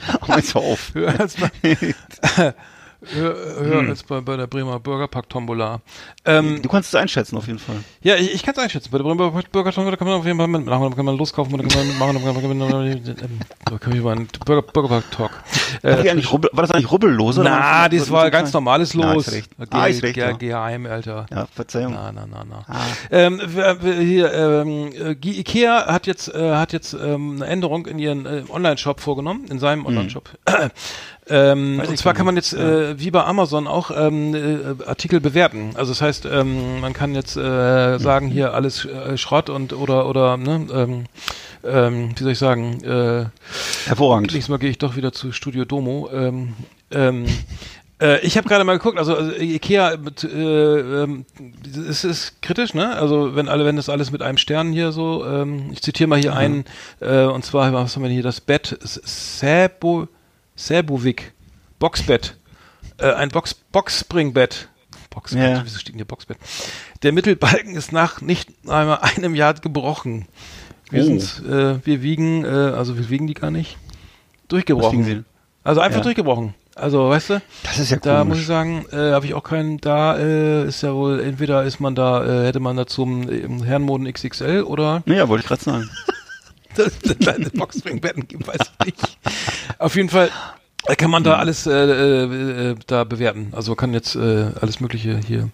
Hau 0.27 0.35
jetzt 0.35 0.55
mal 0.55 0.61
auf. 0.61 0.91
Höher 3.13 3.35
höher, 3.35 3.65
höher 3.65 3.89
als 3.89 4.03
bei, 4.03 4.21
bei 4.21 4.37
der 4.37 4.47
Bremer 4.47 4.79
Burgerpack 4.79 5.27
Tombola. 5.29 5.81
Ähm, 6.25 6.61
Du 6.61 6.69
kannst 6.69 6.89
es 6.93 6.95
einschätzen, 6.95 7.35
auf 7.37 7.47
jeden 7.47 7.59
Fall. 7.59 7.75
ja, 8.01 8.15
ich, 8.15 8.33
ich 8.33 8.43
kann 8.43 8.53
es 8.55 8.59
einschätzen. 8.61 8.89
Bei 8.91 8.97
der 8.97 9.03
Bremer 9.05 9.31
Burger 9.51 9.71
Tombola 9.71 9.95
kann 9.97 10.07
man 10.07 10.17
auf 10.19 10.25
jeden 10.25 10.37
Fall 10.37 10.47
mitmachen, 10.47 10.89
da 10.89 10.95
kann 10.95 11.05
man 11.05 11.17
loskaufen, 11.17 11.57
da 11.57 11.63
kann 11.67 11.77
man 11.79 11.87
mitmachen, 11.87 12.13
da 12.35 12.41
kann 12.41 12.57
man, 12.57 12.71
ähm, 12.87 13.39
da 13.65 13.77
kann 13.77 13.93
ich 13.95 14.01
mal 14.01 14.15
einen 14.15 14.27
Burger, 14.45 14.61
Burgerpack 14.61 15.11
Talk. 15.11 15.31
War, 15.81 16.01
die 16.01 16.07
Äh, 16.07 16.25
rubbel, 16.27 16.49
war 16.53 16.63
das 16.63 16.71
eigentlich 16.71 16.91
rubbellose? 16.91 17.43
na, 17.43 17.89
das 17.89 18.09
war 18.11 18.29
ganz 18.31 18.53
normales 18.53 18.93
Na, 18.93 19.13
Los. 19.13 19.27
ist 19.27 19.33
recht. 19.33 19.51
Ah, 19.71 19.87
ist 19.87 20.03
recht, 20.03 20.17
ja. 20.17 20.31
Geheim, 20.31 20.85
Alter. 20.85 21.25
Ja, 21.31 21.47
Verzeihung. 21.53 21.93
Na, 21.93 22.11
na, 22.11 22.25
na, 22.25 22.43
na. 22.47 22.63
Ah. 22.67 22.81
Ähm, 23.11 23.41
hier, 23.99 24.33
ähm, 24.33 24.91
äh, 24.93 25.11
Ikea 25.27 25.87
hat 25.87 26.07
jetzt, 26.07 26.33
äh, 26.33 26.51
hat 26.55 26.73
jetzt 26.73 26.93
ähm, 26.93 27.33
eine 27.41 27.45
Änderung 27.47 27.85
in 27.85 27.99
ihren 27.99 28.25
äh, 28.25 28.43
Online-Shop 28.49 28.99
vorgenommen, 28.99 29.45
in 29.49 29.59
seinem 29.59 29.85
Online-Shop. 29.85 30.29
Ähm, 31.29 31.81
und 31.87 31.97
zwar 31.97 32.13
kann 32.13 32.25
man 32.25 32.35
jetzt, 32.35 32.53
äh, 32.53 32.99
wie 32.99 33.11
bei 33.11 33.23
Amazon 33.23 33.67
auch, 33.67 33.91
ähm, 33.95 34.35
äh, 34.35 34.83
Artikel 34.85 35.19
bewerten. 35.19 35.71
Also 35.75 35.91
das 35.91 36.01
heißt, 36.01 36.25
ähm, 36.25 36.81
man 36.81 36.93
kann 36.93 37.15
jetzt 37.15 37.37
äh, 37.37 37.97
sagen, 37.97 38.27
hier 38.27 38.53
alles 38.53 38.85
äh, 38.85 39.17
Schrott 39.17 39.49
und 39.49 39.73
oder 39.73 40.07
oder 40.07 40.37
ne, 40.37 40.67
ähm, 40.73 41.03
ähm, 41.63 42.11
wie 42.15 42.23
soll 42.23 42.31
ich 42.33 42.39
sagen, 42.39 42.83
äh, 42.83 43.25
Hervorragend. 43.85 44.33
Nächstes 44.33 44.49
Mal 44.49 44.59
gehe 44.59 44.69
ich 44.69 44.77
doch 44.77 44.95
wieder 44.95 45.13
zu 45.13 45.31
Studio 45.31 45.65
Domo. 45.65 46.09
Ähm, 46.11 46.55
Äh, 48.03 48.19
ich 48.25 48.37
habe 48.37 48.47
gerade 48.49 48.63
mal 48.65 48.77
geguckt, 48.77 48.97
also, 48.97 49.15
also 49.15 49.31
Ikea 49.31 49.97
mit, 49.97 50.23
äh, 50.23 51.03
ähm, 51.03 51.25
es 51.89 52.03
ist 52.03 52.41
kritisch, 52.41 52.73
ne? 52.73 52.95
Also 52.95 53.35
wenn 53.35 53.47
alle, 53.47 53.65
wenn 53.65 53.77
das 53.77 53.87
alles 53.87 54.11
mit 54.11 54.21
einem 54.21 54.37
Stern 54.37 54.73
hier 54.73 54.91
so, 54.91 55.25
ähm, 55.25 55.69
ich 55.71 55.81
zitiere 55.81 56.07
mal 56.07 56.19
hier 56.19 56.31
mhm. 56.31 56.37
einen, 56.37 56.65
äh, 56.99 57.23
und 57.23 57.45
zwar, 57.45 57.71
was 57.71 57.95
haben 57.95 58.03
wir 58.03 58.09
hier, 58.09 58.23
das 58.23 58.41
Bett, 58.41 58.77
Sebo, 58.81 60.07
Sebovic, 60.55 61.33
Boxbett, 61.79 62.37
äh, 62.97 63.11
ein 63.13 63.29
Box, 63.29 63.53
Boxspringbett. 63.53 64.69
Boxbett, 65.09 65.57
ja. 65.57 65.61
wieso 65.63 65.79
steht 65.79 65.93
denn 65.93 65.99
hier 65.99 66.05
Boxbett? 66.05 66.37
Der 67.03 67.11
Mittelbalken 67.11 67.75
ist 67.75 67.91
nach 67.91 68.21
nicht 68.21 68.49
einmal 68.67 68.99
einem 69.01 69.35
Jahr 69.35 69.53
gebrochen. 69.53 70.27
Wir, 70.89 71.03
oh. 71.03 71.05
sind, 71.05 71.45
äh, 71.47 71.85
wir 71.85 72.01
wiegen, 72.01 72.45
äh, 72.45 72.47
also 72.47 72.97
wir 72.97 73.09
wiegen 73.09 73.27
die 73.27 73.33
gar 73.33 73.51
nicht, 73.51 73.77
durchgebrochen. 74.47 75.25
Also 75.63 75.81
einfach 75.81 75.99
ja. 75.99 76.03
durchgebrochen. 76.03 76.53
Also, 76.75 77.09
weißt 77.09 77.29
du? 77.31 77.41
Das 77.63 77.77
ist 77.77 77.91
ja 77.91 77.97
Da 77.97 78.19
komisch. 78.19 78.29
muss 78.29 78.39
ich 78.39 78.47
sagen, 78.47 78.85
äh, 78.91 79.11
habe 79.11 79.25
ich 79.25 79.35
auch 79.35 79.43
keinen, 79.43 79.77
da 79.79 80.17
äh, 80.17 80.67
ist 80.67 80.81
ja 80.81 80.93
wohl, 80.93 81.19
entweder 81.19 81.63
ist 81.63 81.79
man 81.79 81.93
da, 81.93 82.25
äh, 82.25 82.47
hätte 82.47 82.59
man 82.59 82.75
da 82.75 82.87
zum 82.87 83.29
äh, 83.29 83.47
Herrenmoden 83.63 84.11
XXL 84.11 84.63
oder. 84.63 85.03
Ja, 85.05 85.29
wollte 85.29 85.43
ich 85.43 85.47
gerade 85.47 85.63
sagen. 85.63 85.89
das 86.75 86.93
es 87.03 87.17
kleine 87.19 87.49
Boxspringbetten 87.51 88.27
gibt, 88.27 88.47
weiß 88.47 88.57
ich 88.79 88.85
nicht. 88.85 89.19
Auf 89.83 89.97
jeden 89.97 90.07
Fall 90.07 90.31
äh, 90.87 90.95
kann 90.95 91.11
man 91.11 91.25
da 91.25 91.35
alles 91.35 91.67
äh, 91.67 91.71
äh, 91.71 92.71
äh, 92.71 92.75
da 92.87 93.03
bewerten. 93.03 93.49
Also 93.51 93.75
kann 93.75 93.93
jetzt 93.93 94.15
äh, 94.15 94.45
alles 94.61 94.79
Mögliche 94.79 95.19
hier 95.27 95.49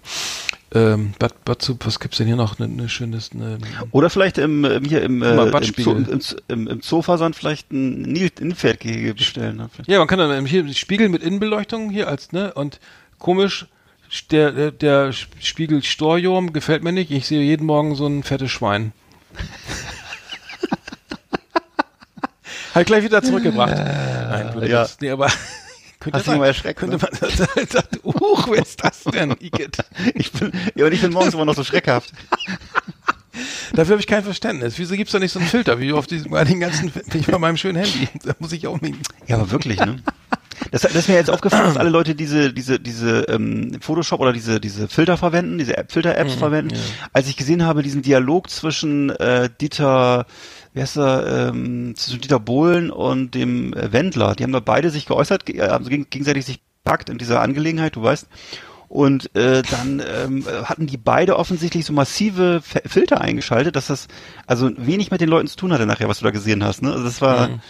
ähm, 0.71 1.13
Bad, 1.17 1.43
Bad, 1.45 1.67
was 1.80 1.99
gibt's 1.99 2.17
denn 2.17 2.27
hier 2.27 2.36
noch? 2.36 2.59
Eine 2.59 2.67
ne 2.67 2.89
schönes. 2.89 3.34
Ne, 3.34 3.57
Oder 3.89 4.11
vielleicht 4.11 4.38
im, 4.38 4.65
im 4.65 4.86
hier 4.86 5.01
im, 5.01 5.23
äh, 5.23 5.32
im, 5.32 5.63
Zoo, 5.63 5.95
im, 5.95 6.21
im, 6.47 6.67
im 6.67 6.82
Zooversand 6.84 7.36
vielleicht 7.36 7.71
ein 7.71 8.15
Innenpferdgehege 8.15 9.15
bestellen. 9.15 9.57
Ne? 9.57 9.69
Ja, 9.88 9.97
man 9.97 10.07
kann 10.07 10.19
dann 10.19 10.45
hier 10.45 10.71
Spiegel 10.75 11.09
mit 11.09 11.23
Innenbeleuchtung 11.23 11.89
hier 11.89 12.07
als 12.07 12.32
ne 12.32 12.53
und 12.53 12.80
komisch 13.17 13.65
der 14.30 14.51
der, 14.51 14.71
der 14.71 15.11
Spiegel 15.11 15.82
Storium 15.82 16.53
gefällt 16.53 16.84
mir 16.84 16.91
nicht. 16.91 17.09
Ich 17.09 17.25
sehe 17.25 17.41
jeden 17.41 17.65
Morgen 17.65 17.95
so 17.95 18.05
ein 18.05 18.21
fettes 18.21 18.51
Schwein. 18.51 18.91
halt 22.76 22.88
gleich 22.88 23.03
wieder 23.03 23.22
zurückgebracht. 23.22 23.74
Äh, 23.74 23.84
Nein, 24.30 24.53
würde 24.53 24.70
ja. 24.70 24.88
nee, 25.01 25.11
aber 25.11 25.28
könnte 25.99 26.20
Hast 26.20 26.28
du 26.28 26.36
mal 26.36 26.47
erschreckt? 26.47 26.80
Könnte 26.80 26.97
ne? 26.97 27.09
man 27.11 27.67
sagt, 27.70 27.99
uh, 28.03 28.13
wer 28.49 28.61
ist 28.61 28.84
das 28.84 29.03
denn, 29.03 29.36
Igitt? 29.39 29.78
ich 30.15 30.32
bin, 30.32 30.51
ja, 30.76 30.86
und 30.86 30.91
ich 30.93 31.01
bin 31.01 31.11
morgens 31.11 31.34
immer 31.34 31.45
noch 31.45 31.55
so 31.55 31.63
schreckhaft. 31.63 32.11
Dafür 33.74 33.93
habe 33.93 34.01
ich 34.01 34.07
kein 34.07 34.24
Verständnis. 34.24 34.78
Wieso 34.78 34.95
gibt's 34.95 35.13
da 35.13 35.20
nicht 35.20 35.32
so 35.32 35.39
einen 35.39 35.47
Filter, 35.47 35.80
wie 35.80 35.93
auf 35.93 36.07
diesem, 36.07 36.32
bei 36.32 36.43
den 36.43 36.59
ganzen, 36.59 36.91
ich 37.13 37.28
bei 37.28 37.38
meinem 37.38 37.57
schönen 37.57 37.78
Handy? 37.78 38.07
Da 38.24 38.34
muss 38.39 38.51
ich 38.51 38.67
auch 38.67 38.82
nicht. 38.82 38.97
Ja, 39.28 39.38
aber 39.38 39.51
wirklich, 39.51 39.80
ne? 39.80 40.01
Das, 40.72 40.82
das 40.82 40.93
ist 40.93 41.09
mir 41.09 41.15
jetzt 41.15 41.30
aufgefallen, 41.30 41.65
dass 41.65 41.78
alle 41.78 41.89
Leute 41.89 42.15
diese, 42.15 42.53
diese, 42.53 42.80
diese 42.80 43.22
ähm, 43.30 43.78
Photoshop 43.82 44.20
oder 44.20 44.34
diese, 44.34 44.59
diese 44.59 44.88
Filter 44.88 45.17
verwenden, 45.17 45.57
diese 45.57 45.78
App, 45.78 45.91
Filter-Apps 45.91 46.36
mhm, 46.36 46.39
verwenden. 46.39 46.76
Ja. 46.76 46.82
Als 47.13 47.28
ich 47.28 47.38
gesehen 47.38 47.63
habe, 47.63 47.82
diesen 47.82 48.01
Dialog 48.01 48.49
zwischen 48.49 49.09
äh, 49.09 49.49
Dieter 49.61 50.26
wie 50.74 50.82
heißt 50.82 50.97
er, 50.97 51.49
ähm, 51.49 51.95
zwischen 51.95 52.22
Dieter 52.22 52.39
Bohlen 52.39 52.91
und 52.91 53.36
dem 53.36 53.74
äh, 53.74 53.91
Wendler. 53.91 54.36
Die 54.36 54.43
haben 54.43 54.51
da 54.51 54.59
beide 54.59 54.89
sich 54.89 55.05
geäußert, 55.05 55.49
äh, 55.49 55.70
haben 55.70 55.86
geg 55.86 56.09
gegenseitig 56.11 56.45
sich 56.45 56.61
packt 56.84 57.09
in 57.09 57.17
dieser 57.17 57.41
Angelegenheit, 57.41 57.95
du 57.95 58.03
weißt. 58.03 58.28
Und 58.88 59.36
äh, 59.36 59.61
dann 59.61 60.01
ähm, 60.03 60.45
hatten 60.63 60.88
die 60.88 60.97
beide 60.97 61.38
offensichtlich 61.38 61.86
so 61.86 61.93
massive 61.93 62.61
Filter 62.63 63.22
eingeschaltet, 63.22 63.76
dass 63.76 63.88
das 63.88 64.07
also 64.47 64.72
wenig 64.78 65.11
mit 65.11 65.22
den 65.22 65.30
Leuten 65.30 65.47
zu 65.47 65.57
tun 65.57 65.72
hatte 65.72 65.86
nachher, 65.86 66.09
was 66.09 66.20
du 66.20 66.26
da 66.26 66.32
gesehen 66.32 66.63
hast. 66.63 66.82
Ne? 66.82 66.91
Also 66.91 67.03
das 67.03 67.22
war, 67.22 67.49
mhm. 67.49 67.61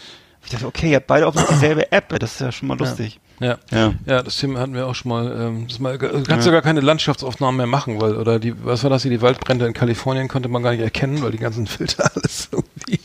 Ich 0.44 0.52
dachte, 0.52 0.68
okay, 0.68 0.92
ihr 0.92 0.98
habt 0.98 1.08
beide 1.08 1.28
offensichtlich 1.28 1.60
dieselbe 1.60 1.92
App, 1.92 2.18
das 2.20 2.34
ist 2.34 2.42
ja 2.42 2.52
schon 2.52 2.68
mal 2.68 2.78
lustig. 2.78 3.20
Ja. 3.40 3.58
Ja. 3.72 3.94
ja, 4.06 4.22
das 4.22 4.38
Thema 4.38 4.60
hatten 4.60 4.74
wir 4.74 4.88
auch 4.88 4.96
schon 4.96 5.10
mal. 5.10 5.32
Ähm, 5.32 5.68
das 5.68 5.80
mal 5.80 5.98
du 5.98 6.24
kannst 6.24 6.46
ja. 6.46 6.52
gar 6.52 6.62
keine 6.62 6.82
Landschaftsaufnahmen 6.82 7.58
mehr 7.58 7.68
machen, 7.68 8.02
weil, 8.02 8.16
oder 8.16 8.40
die, 8.40 8.54
was 8.66 8.84
war 8.84 8.90
das 8.90 9.04
hier, 9.04 9.12
die 9.12 9.22
Waldbrände 9.22 9.66
in 9.66 9.74
Kalifornien 9.74 10.28
konnte 10.28 10.50
man 10.50 10.62
gar 10.62 10.72
nicht 10.72 10.82
erkennen, 10.82 11.22
weil 11.22 11.32
die 11.32 11.38
ganzen 11.38 11.68
Filter 11.68 12.12
alles 12.14 12.50
irgendwie. 12.52 13.00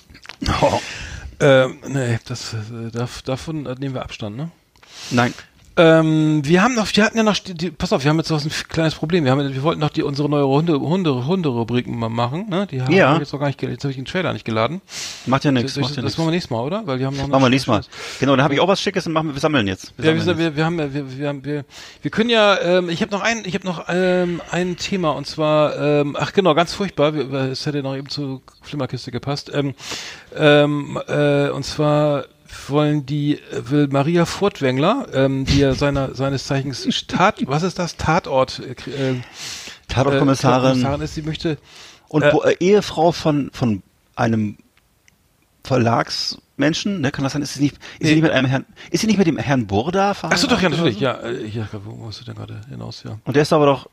Oh. 0.60 0.80
Ähm, 1.40 1.78
nee, 1.88 2.18
das, 2.26 2.54
äh, 2.54 2.90
davon 3.24 3.62
nehmen 3.78 3.94
wir 3.94 4.02
Abstand, 4.02 4.36
ne? 4.36 4.50
Nein. 5.10 5.34
Ähm, 5.76 6.40
wir 6.44 6.62
haben 6.62 6.74
noch, 6.74 6.86
wir 6.94 7.04
hatten 7.04 7.16
ja 7.16 7.24
noch, 7.24 7.36
die, 7.36 7.70
pass 7.70 7.92
auf, 7.92 8.04
wir 8.04 8.08
haben 8.08 8.18
jetzt 8.18 8.30
noch 8.30 8.44
ein 8.44 8.50
kleines 8.68 8.94
Problem. 8.94 9.24
Wir 9.24 9.32
haben, 9.32 9.52
wir 9.52 9.62
wollten 9.64 9.80
noch 9.80 9.90
die 9.90 10.04
unsere 10.04 10.28
neue 10.28 10.46
Hunde, 10.46 10.78
Hunde, 10.78 11.26
Hunde-Rubriken 11.26 11.98
mal 11.98 12.08
machen. 12.08 12.48
Ne? 12.48 12.68
Die 12.70 12.80
haben 12.80 12.92
ja. 12.92 13.14
wir 13.14 13.20
jetzt 13.20 13.32
noch 13.32 13.40
gar 13.40 13.48
nicht, 13.48 13.60
jetzt 13.60 13.82
habe 13.82 13.90
ich 13.90 13.96
den 13.96 14.04
Trailer 14.04 14.32
nicht 14.32 14.44
geladen. 14.44 14.80
Macht 15.26 15.44
ja 15.44 15.50
nichts. 15.50 15.74
Das, 15.74 15.92
das, 15.92 15.96
das 15.96 16.16
machen 16.16 16.28
wir 16.28 16.30
nächstes 16.32 16.50
Mal, 16.50 16.60
oder? 16.60 16.86
Weil 16.86 16.98
die 16.98 17.06
haben 17.06 17.16
noch. 17.16 17.26
Machen 17.26 17.42
wir 17.42 17.50
nächstes 17.50 17.66
Mal. 17.66 17.82
Genau, 18.20 18.36
dann 18.36 18.44
habe 18.44 18.54
ich 18.54 18.60
auch 18.60 18.68
was 18.68 18.80
Schickes 18.80 19.06
und 19.08 19.14
machen 19.14 19.28
wir, 19.28 19.34
wir 19.34 19.40
sammeln 19.40 19.66
jetzt. 19.66 19.92
Wir, 19.96 20.14
ja, 20.14 20.20
sammeln 20.20 20.38
wir, 20.38 20.44
jetzt. 20.44 20.56
wir, 20.56 20.56
wir 20.56 20.64
haben, 20.64 20.78
wir, 20.94 21.18
wir 21.18 21.28
haben, 21.28 21.44
wir, 21.44 21.64
wir 22.02 22.10
können 22.12 22.30
ja. 22.30 22.60
Ähm, 22.60 22.88
ich 22.88 23.02
habe 23.02 23.10
noch 23.10 23.22
ein, 23.22 23.42
ich 23.44 23.54
habe 23.54 23.66
noch 23.66 23.86
ähm, 23.88 24.40
ein 24.52 24.76
Thema 24.76 25.10
und 25.10 25.26
zwar, 25.26 25.76
ähm, 25.76 26.16
ach 26.18 26.32
genau, 26.32 26.54
ganz 26.54 26.72
furchtbar. 26.72 27.14
Es 27.14 27.66
hätte 27.66 27.82
noch 27.82 27.96
eben 27.96 28.08
zur 28.08 28.42
Flimmerkiste 28.62 29.10
gepasst. 29.10 29.50
Ähm, 29.52 29.74
ähm, 30.36 31.00
äh, 31.08 31.48
und 31.48 31.64
zwar 31.64 32.26
wollen 32.68 33.06
die, 33.06 33.40
will 33.52 33.88
Maria 33.88 34.26
Furtwängler, 34.26 35.06
ähm, 35.12 35.44
die 35.44 35.58
ja 35.58 35.74
seiner, 35.74 36.14
seines 36.14 36.46
Zeichens 36.46 36.86
Tat, 37.06 37.40
was 37.46 37.62
ist 37.62 37.78
das? 37.78 37.96
Tatort, 37.96 38.60
äh, 38.60 39.14
Tatortkommissarin. 39.88 40.84
Äh, 40.84 41.04
ist, 41.04 41.14
sie 41.14 41.22
möchte. 41.22 41.58
Und 42.08 42.22
äh, 42.22 42.30
äh, 42.30 42.56
Ehefrau 42.60 43.12
von, 43.12 43.50
von 43.52 43.82
einem 44.16 44.58
Verlagsmenschen, 45.64 47.00
ne, 47.00 47.10
kann 47.10 47.24
das 47.24 47.32
sein? 47.32 47.42
Ist 47.42 47.54
sie 47.54 47.62
nicht, 47.62 47.76
ist 47.76 47.82
nee. 48.00 48.08
sie 48.08 48.14
nicht 48.14 48.22
mit 48.22 48.32
einem 48.32 48.46
Herrn, 48.46 48.66
ist 48.90 49.00
sie 49.00 49.06
nicht 49.06 49.18
mit 49.18 49.26
dem 49.26 49.38
Herrn 49.38 49.66
Burda 49.66 50.14
verheiratet? 50.14 50.44
Achso, 50.44 50.54
doch, 50.54 50.62
ja, 50.62 50.68
natürlich, 50.68 50.96
so? 50.96 51.04
ja, 51.04 51.14
äh, 51.20 51.46
ja, 51.46 51.68
wo 51.72 51.92
musst 51.92 52.20
du 52.20 52.24
denn 52.24 52.34
gerade 52.34 52.60
hinaus, 52.68 53.02
ja. 53.04 53.18
Und 53.24 53.34
der 53.34 53.42
ist 53.42 53.52
aber 53.52 53.66
doch, 53.66 53.88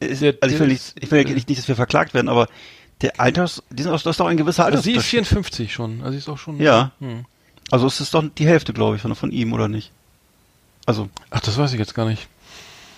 ist, 0.00 0.22
der, 0.22 0.34
also 0.40 0.54
ich 0.54 0.60
will 0.60 0.68
nicht, 0.68 0.94
ich 1.00 1.10
will 1.10 1.24
nicht, 1.24 1.48
nicht, 1.48 1.60
dass 1.60 1.68
wir 1.68 1.76
verklagt 1.76 2.12
werden, 2.12 2.28
aber 2.28 2.48
der 3.02 3.20
Alters, 3.20 3.62
die 3.70 3.82
sind, 3.82 3.92
das 3.92 4.04
ist 4.04 4.20
doch 4.20 4.26
ein 4.26 4.36
gewisser 4.36 4.64
Alters. 4.64 4.80
Also 4.80 4.90
sie 4.90 4.96
ist 4.96 5.06
54 5.06 5.72
schon, 5.72 6.00
also 6.00 6.12
sie 6.12 6.18
ist 6.18 6.28
auch 6.28 6.38
schon. 6.38 6.60
Ja. 6.60 6.92
Hm. 7.00 7.24
Also 7.72 7.86
es 7.86 8.02
ist 8.02 8.12
doch 8.12 8.22
die 8.36 8.46
Hälfte, 8.46 8.74
glaube 8.74 8.96
ich, 8.96 9.02
von, 9.02 9.14
von 9.14 9.32
ihm, 9.32 9.54
oder 9.54 9.66
nicht? 9.66 9.92
Also. 10.84 11.08
Ach, 11.30 11.40
das 11.40 11.56
weiß 11.56 11.72
ich 11.72 11.78
jetzt 11.78 11.94
gar 11.94 12.04
nicht. 12.04 12.28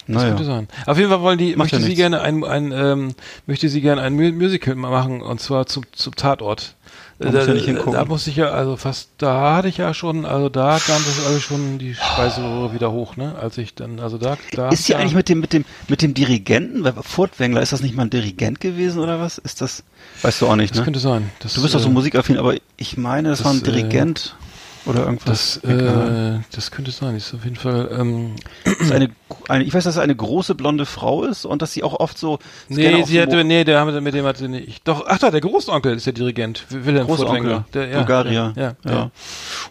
Das 0.08 0.16
naja. 0.16 0.28
könnte 0.30 0.44
sein. 0.44 0.68
Auf 0.84 0.98
jeden 0.98 1.10
Fall 1.10 1.20
wollen 1.20 1.38
die, 1.38 1.50
Macht 1.50 1.58
möchte 1.72 1.76
ja 1.76 1.82
sie 1.82 1.94
gerne 1.94 2.20
ein, 2.22 2.42
ein 2.42 2.72
ähm, 2.72 3.14
möchte 3.46 3.68
sie 3.68 3.80
gerne 3.80 4.02
ein 4.02 4.14
Musical 4.14 4.74
machen, 4.74 5.22
und 5.22 5.40
zwar 5.40 5.66
zum, 5.66 5.84
zum 5.92 6.16
Tatort. 6.16 6.74
Da, 7.20 7.30
da, 7.30 7.44
ja 7.44 7.54
nicht 7.54 7.66
hingucken. 7.66 7.92
da 7.92 8.04
muss 8.04 8.26
ich 8.26 8.34
ja, 8.34 8.50
also 8.50 8.76
fast, 8.76 9.10
da 9.18 9.54
hatte 9.54 9.68
ich 9.68 9.76
ja 9.76 9.94
schon, 9.94 10.26
also 10.26 10.48
da 10.48 10.80
kam 10.84 11.00
das 11.06 11.24
alles 11.24 11.42
schon 11.42 11.78
die 11.78 11.94
Speiseröhre 11.94 12.74
wieder 12.74 12.90
hoch, 12.90 13.16
ne? 13.16 13.36
Als 13.40 13.56
ich 13.56 13.76
dann, 13.76 14.00
also 14.00 14.18
da, 14.18 14.36
da. 14.50 14.70
Ist 14.70 14.86
sie 14.86 14.96
eigentlich 14.96 15.14
mit 15.14 15.28
dem, 15.28 15.38
mit 15.38 15.52
dem, 15.52 15.64
mit 15.86 16.02
dem 16.02 16.14
Dirigenten, 16.14 16.82
weil 16.82 16.94
Furtwängler, 17.00 17.62
ist 17.62 17.72
das 17.72 17.80
nicht 17.80 17.94
mal 17.94 18.02
ein 18.02 18.10
Dirigent 18.10 18.60
gewesen 18.60 18.98
oder 18.98 19.20
was? 19.20 19.38
Ist 19.38 19.60
das, 19.60 19.84
weißt 20.22 20.42
du 20.42 20.48
auch 20.48 20.56
nicht, 20.56 20.74
ne? 20.74 20.78
Das 20.78 20.84
könnte 20.84 20.98
sein. 20.98 21.30
Das, 21.38 21.54
du 21.54 21.62
bist 21.62 21.76
doch 21.76 21.80
so 21.80 21.88
äh, 21.88 21.92
musikaffin, 21.92 22.36
aber 22.36 22.56
ich 22.76 22.96
meine, 22.96 23.28
das, 23.28 23.38
das 23.38 23.44
war 23.44 23.54
ein 23.54 23.62
Dirigent. 23.62 24.34
Äh, 24.40 24.43
oder 24.86 25.04
irgendwas? 25.04 25.60
Das, 25.62 25.70
äh, 25.70 26.40
das 26.52 26.70
könnte 26.70 26.90
sein. 26.90 27.16
Ist 27.16 27.34
auf 27.34 27.44
jeden 27.44 27.56
Fall. 27.56 27.88
Ähm, 27.98 28.34
ist 28.64 28.92
eine, 28.92 29.10
eine, 29.48 29.64
ich 29.64 29.72
weiß, 29.72 29.84
dass 29.84 29.96
es 29.96 30.00
eine 30.00 30.14
große 30.14 30.54
blonde 30.54 30.86
Frau 30.86 31.24
ist 31.24 31.44
und 31.44 31.62
dass 31.62 31.72
sie 31.72 31.82
auch 31.82 31.98
oft 32.00 32.18
so. 32.18 32.38
Nee, 32.68 33.02
sie 33.04 33.20
hatte, 33.20 33.44
nee, 33.44 33.64
der 33.64 33.84
mit 33.84 34.14
dem 34.14 34.26
hatte 34.26 34.48
nicht. 34.48 34.86
Doch, 34.86 35.04
ach 35.06 35.18
da, 35.18 35.30
der 35.30 35.40
Großonkel 35.40 35.96
ist 35.96 36.06
der 36.06 36.12
Dirigent. 36.12 36.66
Wilhelm 36.68 37.06
Großonkel, 37.06 37.64
der, 37.72 37.88
ja, 37.88 37.98
Bulgaria. 37.98 38.52
Ja, 38.56 38.62
ja, 38.62 38.76
ja. 38.84 38.92
ja. 38.92 39.10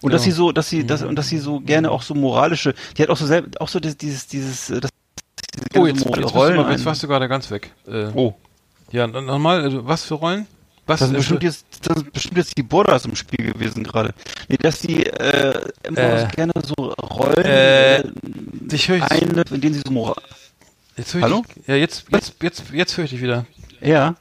Und 0.01 0.14
dass 0.14 0.24
sie 0.24 0.32
so, 0.32 0.51
dass 0.51 0.70
sie, 0.70 0.86
dass, 0.86 1.03
und 1.03 1.16
dass 1.16 1.30
sie 1.30 1.38
so 1.38 1.59
gerne 1.59 1.91
auch 1.91 2.01
so 2.01 2.16
moralische, 2.16 2.74
die 2.97 3.03
hat 3.03 3.09
auch 3.09 3.18
so 3.18 3.26
selbst, 3.26 3.61
auch 3.61 3.68
so 3.68 3.80
dieses, 3.80 3.97
dieses, 3.97 4.28
dieses 4.28 4.68
das, 4.68 4.89
oh, 5.76 5.86
jetzt, 5.86 6.01
so 6.01 6.09
jetzt, 6.09 6.34
Rollen. 6.34 6.57
Warst 6.57 6.70
du, 6.70 6.72
jetzt 6.72 6.86
warst 6.86 7.03
du 7.03 7.07
gerade 7.07 7.28
ganz 7.28 7.51
weg. 7.51 7.72
Äh, 7.88 8.07
oh. 8.16 8.34
Ja, 8.91 9.07
nochmal, 9.07 9.61
also 9.61 9.88
was 9.88 10.03
für 10.03 10.16
Rollen? 10.16 10.47
Was 10.86 10.99
das, 10.99 11.09
ist 11.09 11.15
bestimmt 11.15 11.43
jetzt, 11.43 11.65
das 11.84 11.97
ist 11.97 12.11
bestimmt 12.11 12.38
jetzt 12.38 12.57
die 12.57 12.63
Borders 12.63 13.05
im 13.05 13.15
Spiel 13.15 13.53
gewesen 13.53 13.84
gerade. 13.84 14.13
Nee, 14.49 14.57
dass 14.57 14.79
die 14.79 15.05
äh, 15.05 15.61
immer 15.84 16.23
äh, 16.23 16.27
gerne 16.36 16.51
so 16.61 16.73
Rollen 16.91 17.45
äh, 17.45 17.99
äh 17.99 18.11
ich 18.71 18.91
eine, 18.91 19.43
in 19.49 19.61
denen 19.61 19.73
sie 19.75 19.81
so. 19.86 20.15
Jetzt 20.97 21.13
höre 21.13 21.19
ich 21.19 21.23
Hallo? 21.23 21.43
Dich, 21.47 21.67
ja, 21.67 21.75
jetzt, 21.75 22.05
jetzt, 22.11 22.36
jetzt, 22.41 22.63
jetzt 22.71 22.97
höre 22.97 23.05
ich 23.05 23.11
dich 23.11 23.21
wieder. 23.21 23.45
Ja. 23.81 24.15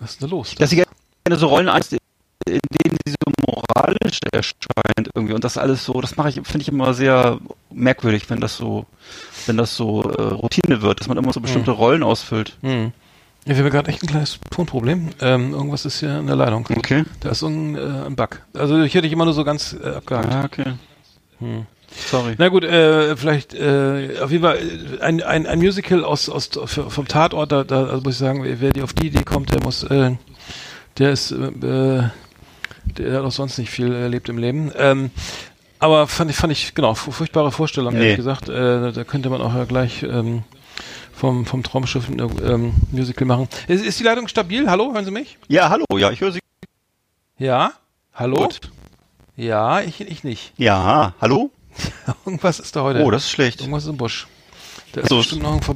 Was 0.00 0.12
ist 0.12 0.20
denn 0.20 0.28
da 0.28 0.36
los? 0.36 0.54
Dass 0.56 0.70
sie 0.70 0.76
gerne 0.76 1.38
so 1.38 1.46
Rollen 1.46 1.68
ein, 1.68 1.82
in 2.46 2.60
denen 2.84 2.96
sie 3.06 3.12
so 3.12 3.32
moralisch 3.46 4.20
erscheint 4.32 5.10
irgendwie. 5.14 5.34
Und 5.34 5.44
das 5.44 5.56
alles 5.56 5.84
so, 5.84 6.00
das 6.00 6.16
mache 6.16 6.30
ich, 6.30 6.34
finde 6.34 6.60
ich 6.60 6.68
immer 6.68 6.94
sehr 6.94 7.38
merkwürdig, 7.70 8.28
wenn 8.28 8.40
das 8.40 8.56
so, 8.56 8.86
wenn 9.46 9.56
das 9.56 9.76
so 9.76 10.02
äh, 10.02 10.22
Routine 10.22 10.82
wird, 10.82 11.00
dass 11.00 11.08
man 11.08 11.16
immer 11.16 11.32
so 11.32 11.40
bestimmte 11.40 11.72
hm. 11.72 11.78
Rollen 11.78 12.02
ausfüllt. 12.02 12.56
Hm. 12.62 12.92
Ja, 13.48 13.56
wir 13.56 13.64
haben 13.64 13.70
gerade 13.70 13.88
echt 13.90 14.02
ein 14.02 14.06
kleines 14.08 14.38
Tonproblem. 14.50 15.08
Ähm, 15.20 15.52
irgendwas 15.54 15.84
ist 15.86 16.00
hier 16.00 16.18
in 16.18 16.26
der 16.26 16.36
Leitung. 16.36 16.66
Okay. 16.76 17.04
Da 17.20 17.30
ist 17.30 17.42
ein, 17.42 17.74
äh, 17.76 18.06
ein 18.06 18.14
Bug. 18.14 18.42
Also 18.54 18.80
ich 18.82 18.92
hätte 18.94 19.02
dich 19.02 19.12
immer 19.12 19.24
nur 19.24 19.32
so 19.34 19.42
ganz 19.42 19.74
äh, 19.82 19.88
abgehakt. 19.88 20.32
Ah, 20.32 20.44
okay. 20.44 20.74
Hm. 21.38 21.66
Sorry. 22.10 22.34
Na 22.36 22.48
gut, 22.48 22.64
äh, 22.64 23.16
vielleicht 23.16 23.54
äh, 23.54 24.18
auf 24.22 24.30
jeden 24.30 24.42
Fall 24.44 24.58
äh, 24.58 25.00
ein, 25.02 25.22
ein, 25.22 25.46
ein 25.46 25.58
Musical 25.58 26.04
aus, 26.04 26.28
aus 26.28 26.50
vom 26.66 27.08
Tatort, 27.08 27.50
da, 27.50 27.64
da 27.64 27.86
also 27.86 28.02
muss 28.02 28.14
ich 28.14 28.18
sagen, 28.18 28.42
wer 28.44 28.70
die 28.72 28.82
auf 28.82 28.92
die 28.92 29.06
Idee 29.06 29.22
kommt, 29.24 29.54
der 29.54 29.62
muss, 29.62 29.82
äh, 29.84 30.10
der 30.98 31.10
ist, 31.12 31.30
äh, 31.32 31.50
der 31.62 33.12
hat 33.14 33.22
auch 33.24 33.32
sonst 33.32 33.56
nicht 33.56 33.70
viel 33.70 33.90
erlebt 33.94 34.28
im 34.28 34.36
Leben. 34.36 34.70
Ähm, 34.76 35.10
Aber 35.78 36.06
fand 36.06 36.30
ich, 36.30 36.36
fand 36.36 36.52
ich, 36.52 36.74
genau, 36.74 36.92
fu- 36.92 37.12
furchtbare 37.12 37.50
Vorstellung, 37.52 37.94
Nee. 37.94 38.00
ehrlich 38.00 38.16
gesagt. 38.16 38.50
Äh, 38.50 38.92
da 38.92 39.04
könnte 39.04 39.30
man 39.30 39.40
auch 39.40 39.54
ja 39.54 39.64
gleich 39.64 40.02
ähm, 40.02 40.42
vom, 41.18 41.44
vom 41.46 41.62
Traumschiff 41.62 42.08
ein 42.08 42.18
ähm, 42.20 42.74
Musical 42.92 43.26
machen. 43.26 43.48
Ist, 43.66 43.84
ist 43.84 43.98
die 43.98 44.04
Leitung 44.04 44.28
stabil? 44.28 44.68
Hallo, 44.70 44.92
hören 44.92 45.04
Sie 45.04 45.10
mich? 45.10 45.36
Ja, 45.48 45.68
hallo, 45.68 45.84
ja, 45.96 46.10
ich 46.10 46.20
höre 46.20 46.32
Sie 46.32 46.40
Ja? 47.38 47.72
Hallo? 48.14 48.36
gut. 48.36 48.60
Ja, 49.36 49.80
ich, 49.80 50.00
ich 50.00 50.24
nicht. 50.24 50.52
Ja, 50.56 51.14
hallo? 51.20 51.50
Irgendwas 52.26 52.58
ist 52.60 52.74
da 52.74 52.82
heute. 52.82 53.02
Oh, 53.04 53.10
das 53.10 53.24
ist 53.24 53.30
schlecht. 53.30 53.60
Irgendwas 53.60 53.84
ist 53.84 53.90
im 53.90 53.96
Busch. 53.96 54.26
Da 54.92 55.02
ist 55.02 55.08
So. 55.10 55.18
bestimmt 55.18 55.42
noch 55.42 55.52
ein 55.54 55.62
Ver 55.62 55.74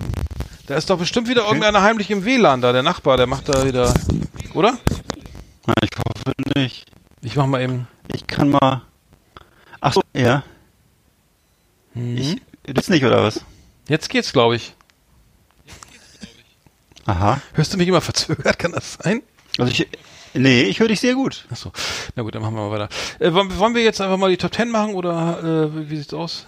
Da 0.67 0.77
ist 0.77 0.89
doch 0.91 0.99
bestimmt 0.99 1.29
wieder 1.29 1.45
irgendeiner 1.45 1.83
heimlich 1.83 2.11
im 2.11 2.25
WLAN 2.25 2.61
da, 2.61 2.73
der 2.73 2.83
Nachbar, 2.83 3.17
der 3.17 3.27
macht 3.27 3.49
da 3.49 3.65
wieder. 3.67 3.93
Oder? 4.55 4.73
Nein, 5.67 5.77
ich 5.83 5.91
hoffe 5.99 6.33
nicht. 6.57 6.87
Ich 7.21 7.37
mach 7.37 7.47
mal 7.47 7.61
eben. 7.61 7.87
Ich 8.13 8.27
kann 8.27 8.49
mal. 8.49 8.83
Ach 9.81 9.93
so, 9.93 10.03
ja. 10.15 10.43
Mhm. 11.95 12.17
Ich, 12.17 12.43
das 12.75 12.89
nicht, 12.89 13.05
oder 13.05 13.23
was? 13.23 13.45
Jetzt 13.89 14.09
geht's, 14.09 14.33
glaube 14.33 14.57
ich. 14.57 14.75
Aha. 17.07 17.41
Hörst 17.55 17.73
du 17.73 17.79
mich 17.79 17.89
immer 17.89 18.01
verzögert? 18.01 18.59
Kann 18.59 18.73
das 18.73 18.95
sein? 19.03 19.23
Also 19.59 19.73
ich. 19.73 19.89
Nee, 20.35 20.63
ich 20.63 20.81
höre 20.81 20.89
dich 20.89 21.01
sehr 21.01 21.15
gut. 21.15 21.47
Achso. 21.51 21.73
Na 22.17 22.23
gut, 22.23 22.35
dann 22.35 22.41
machen 22.43 22.55
wir 22.55 22.69
mal 22.69 22.71
weiter. 22.71 22.89
Äh, 23.19 23.35
wollen, 23.35 23.75
wir 23.75 23.83
jetzt 23.83 24.01
einfach 24.01 24.17
mal 24.17 24.31
die 24.31 24.39
Top 24.39 24.55
10 24.55 24.71
machen 24.71 24.95
oder 24.95 25.39
äh, 25.41 25.75
wie, 25.77 25.91
wie 25.91 25.97
sieht's 25.99 26.15
aus? 26.15 26.47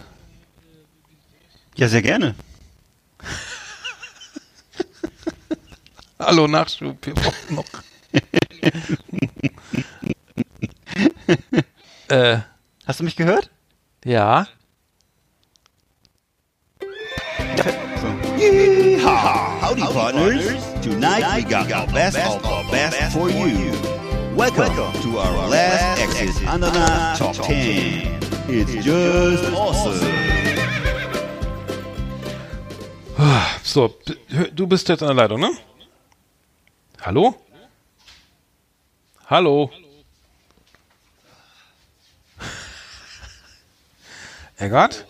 Ja, 1.77 1.89
sehr 1.89 2.01
gerne. 2.01 2.35
Hallo, 6.19 6.47
Nachschub, 6.47 6.97
wir 7.05 7.15
brauchen 7.15 7.57
noch. 7.57 7.67
äh, 12.09 12.39
Hast 12.87 13.01
du 13.01 13.05
mich 13.05 13.17
gehört? 13.17 13.51
ja. 14.05 14.47
Yeehaw! 19.75 19.93
Howdy, 19.93 19.93
partners. 19.93 20.65
Tonight 20.83 21.37
we 21.37 21.51
got 21.51 21.69
the 21.69 21.93
best 21.93 22.19
of 22.19 22.43
the 22.43 22.71
best 22.71 23.13
for 23.13 23.29
you. 23.29 23.73
Welcome 24.37 24.75
to 25.03 25.19
our 25.19 25.49
last 25.49 26.01
Exit 26.01 26.47
Andana 26.47 27.17
Top 27.17 27.35
10. 27.35 28.21
It's 28.49 28.85
just 28.85 29.53
awesome. 29.53 30.45
So, 33.65 33.93
du 34.55 34.67
bist 34.67 34.89
jetzt 34.89 35.03
an 35.03 35.09
der 35.09 35.15
Leitung, 35.15 35.41
ne? 35.41 35.51
Hallo? 37.01 37.35
Hallo? 39.27 39.71
Eggert? 44.59 45.07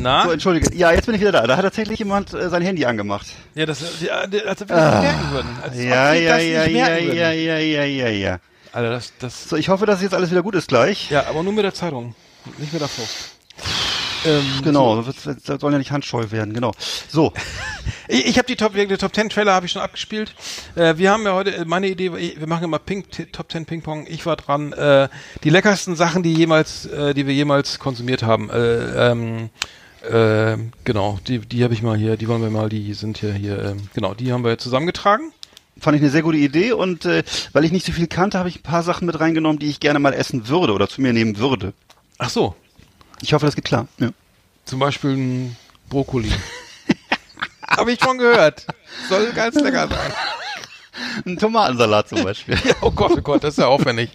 Na? 0.00 0.24
so, 0.24 0.30
entschuldige. 0.30 0.74
Ja, 0.76 0.92
jetzt 0.92 1.06
bin 1.06 1.14
ich 1.14 1.20
wieder 1.20 1.32
da. 1.32 1.46
Da 1.46 1.56
hat 1.56 1.64
tatsächlich 1.64 1.98
jemand 1.98 2.32
äh, 2.34 2.48
sein 2.48 2.62
Handy 2.62 2.84
angemacht. 2.84 3.26
Ja, 3.54 3.66
das, 3.66 3.82
ja, 4.00 4.18
als 4.46 4.62
ob 4.62 4.68
wir 4.68 4.76
das 4.76 4.94
nicht 4.94 5.02
merken 5.02 5.30
würden. 5.32 5.48
Als 5.62 5.76
Ja, 5.76 6.12
ja, 6.12 6.38
ja, 6.38 6.64
ja, 6.66 6.96
ja, 6.98 7.30
ja, 7.32 7.58
ja, 7.58 7.84
ja, 7.84 8.08
ja. 8.08 8.38
Alter, 8.72 8.90
das, 8.90 9.12
das, 9.18 9.48
So, 9.48 9.56
ich 9.56 9.68
hoffe, 9.68 9.86
dass 9.86 10.02
jetzt 10.02 10.14
alles 10.14 10.30
wieder 10.30 10.42
gut 10.42 10.54
ist 10.54 10.68
gleich. 10.68 11.10
ja, 11.10 11.26
aber 11.28 11.42
nur 11.42 11.52
mit 11.52 11.64
der 11.64 11.74
Zeitung, 11.74 12.14
nicht 12.58 12.72
mit 12.72 12.80
der 12.82 12.88
Faust. 12.88 13.30
Ähm, 14.26 14.44
Genau, 14.62 15.00
das 15.02 15.24
wird- 15.26 15.38
das 15.48 15.60
sollen 15.60 15.72
ja 15.72 15.78
nicht 15.78 15.90
handscheu 15.92 16.30
werden, 16.30 16.52
genau. 16.54 16.72
So, 17.08 17.32
Ich, 18.10 18.26
ich 18.26 18.38
habe 18.38 18.46
die 18.46 18.56
Top, 18.56 18.72
die 18.74 18.86
Top 18.96 19.14
10 19.14 19.28
Trailer 19.28 19.52
habe 19.52 19.66
ich 19.66 19.72
schon 19.72 19.82
abgespielt. 19.82 20.34
Äh, 20.76 20.96
wir 20.96 21.10
haben 21.10 21.24
ja 21.24 21.34
heute, 21.34 21.54
äh, 21.54 21.64
meine 21.66 21.88
Idee, 21.88 22.10
war, 22.12 22.18
wir 22.18 22.46
machen 22.46 22.64
immer 22.64 22.78
Ping, 22.78 23.04
Top 23.32 23.50
10 23.52 23.66
Ping 23.66 23.82
Pong. 23.82 24.06
Ich 24.08 24.24
war 24.26 24.36
dran, 24.36 24.72
äh, 24.72 25.08
die 25.44 25.50
leckersten 25.50 25.94
Sachen, 25.94 26.22
die 26.22 26.32
jemals, 26.34 26.86
äh, 26.86 27.12
die 27.14 27.26
wir 27.26 27.34
jemals 27.34 27.78
konsumiert 27.78 28.22
haben. 28.22 28.48
Äh, 28.50 29.10
ähm, 30.04 30.72
äh, 30.72 30.78
genau, 30.84 31.18
die, 31.26 31.38
die 31.38 31.64
habe 31.64 31.74
ich 31.74 31.82
mal 31.82 31.96
hier, 31.96 32.16
die 32.16 32.28
wollen 32.28 32.42
wir 32.42 32.50
mal, 32.50 32.68
die 32.68 32.94
sind 32.94 33.18
hier, 33.18 33.32
hier, 33.32 33.62
ähm, 33.62 33.88
genau, 33.94 34.14
die 34.14 34.32
haben 34.32 34.44
wir 34.44 34.58
zusammengetragen. 34.58 35.32
fand 35.80 35.96
ich 35.96 36.02
eine 36.02 36.10
sehr 36.10 36.22
gute 36.22 36.38
Idee 36.38 36.72
und 36.72 37.04
äh, 37.04 37.22
weil 37.52 37.64
ich 37.64 37.72
nicht 37.72 37.86
so 37.86 37.92
viel 37.92 38.06
kannte, 38.06 38.38
habe 38.38 38.48
ich 38.48 38.56
ein 38.60 38.62
paar 38.62 38.82
Sachen 38.82 39.06
mit 39.06 39.18
reingenommen, 39.18 39.58
die 39.58 39.68
ich 39.68 39.80
gerne 39.80 39.98
mal 39.98 40.12
essen 40.14 40.48
würde 40.48 40.72
oder 40.72 40.88
zu 40.88 41.00
mir 41.00 41.12
nehmen 41.12 41.38
würde. 41.38 41.72
Ach 42.18 42.30
so, 42.30 42.54
Ich 43.20 43.32
hoffe, 43.32 43.46
das 43.46 43.54
geht 43.56 43.64
klar. 43.64 43.88
Ja. 43.98 44.10
zum 44.64 44.78
Beispiel 44.78 45.10
ein 45.10 45.56
Brokkoli. 45.88 46.30
habe 47.68 47.92
ich 47.92 48.00
schon 48.00 48.18
gehört. 48.18 48.66
Soll 49.08 49.32
ganz 49.32 49.54
lecker 49.56 49.88
sein. 49.88 50.12
Ein 51.26 51.36
Tomatensalat 51.38 52.08
zum 52.08 52.24
Beispiel. 52.24 52.56
Ja, 52.64 52.74
oh 52.80 52.90
Gott, 52.90 53.12
oh 53.16 53.20
Gott, 53.20 53.44
das 53.44 53.54
ist 53.54 53.58
ja 53.58 53.66
aufwendig. 53.66 54.10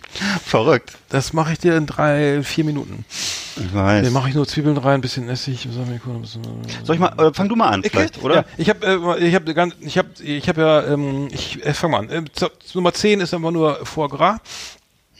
Verrückt. 0.46 0.94
Das 1.10 1.34
mache 1.34 1.54
ich 1.54 1.60
dir 1.60 1.76
in 1.78 1.86
drei, 1.86 2.42
vier 2.44 2.64
Minuten. 2.64 3.06
Ich 3.58 3.74
weiß. 3.74 4.10
Mache 4.12 4.30
ich 4.30 4.36
nur 4.36 4.48
Zwiebeln 4.48 4.78
rein, 4.78 4.96
ein 4.96 5.02
bisschen 5.02 5.30
Essig. 5.30 5.68
Soll 5.72 6.96
ich 6.96 7.00
mal, 7.00 7.14
äh, 7.20 7.34
fang 7.34 7.50
du 7.50 7.56
mal 7.56 7.70
an, 7.70 7.84
vielleicht, 7.84 8.22
oder? 8.24 8.36
Ja, 8.36 8.46
ich 8.58 8.70
habe, 8.70 8.86
äh, 9.20 9.28
ich 9.28 9.36
habe 9.36 9.54
ganz, 9.54 9.76
ich 9.80 9.98
habe, 9.98 10.10
ich 10.22 10.50
habe 10.50 10.62
ja, 10.62 10.84
ähm, 10.88 11.28
ich 11.32 11.64
äh, 11.66 11.74
fang 11.74 11.92
mal 11.92 12.00
an. 12.10 12.30
Zu- 12.34 12.50
Nummer 12.74 12.94
10 12.94 13.22
ist 13.22 13.34
einfach 13.34 13.52
nur 13.52 13.86
Foie 13.86 14.10
Gras. 14.10 14.40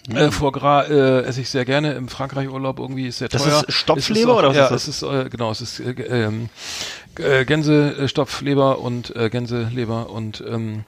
Hm. 0.07 0.18
Äh, 0.18 0.32
Foie 0.32 0.51
Gras 0.51 0.89
äh, 0.89 1.22
esse 1.22 1.41
ich 1.41 1.49
sehr 1.49 1.64
gerne 1.64 1.93
im 1.93 2.09
Frankreich-Urlaub 2.09 2.80
irgendwie 2.80 3.07
ist 3.07 3.20
sehr 3.20 3.30
Das 3.30 3.43
teuer. 3.43 3.64
ist 3.68 3.74
Stopfleber 3.74 4.20
Es 4.20 4.20
ist 4.20 4.28
auch, 4.28 4.38
oder 4.39 4.49
was 4.49 4.55
ja, 4.57 4.64
ist 4.66 4.72
das? 4.72 4.88
es 4.88 5.01
ist 5.01 5.03
äh, 5.03 5.30
genau, 5.30 5.51
es 5.51 5.61
ist 5.61 5.80
äh, 5.80 5.91
ähm, 6.26 6.49
äh, 7.20 7.45
Gänsestopfleber 7.45 8.80
und 8.80 9.16
äh, 9.16 9.30
Gänseleber 9.30 10.09
und 10.09 10.43
ähm, 10.47 10.53
Hm. 10.74 10.84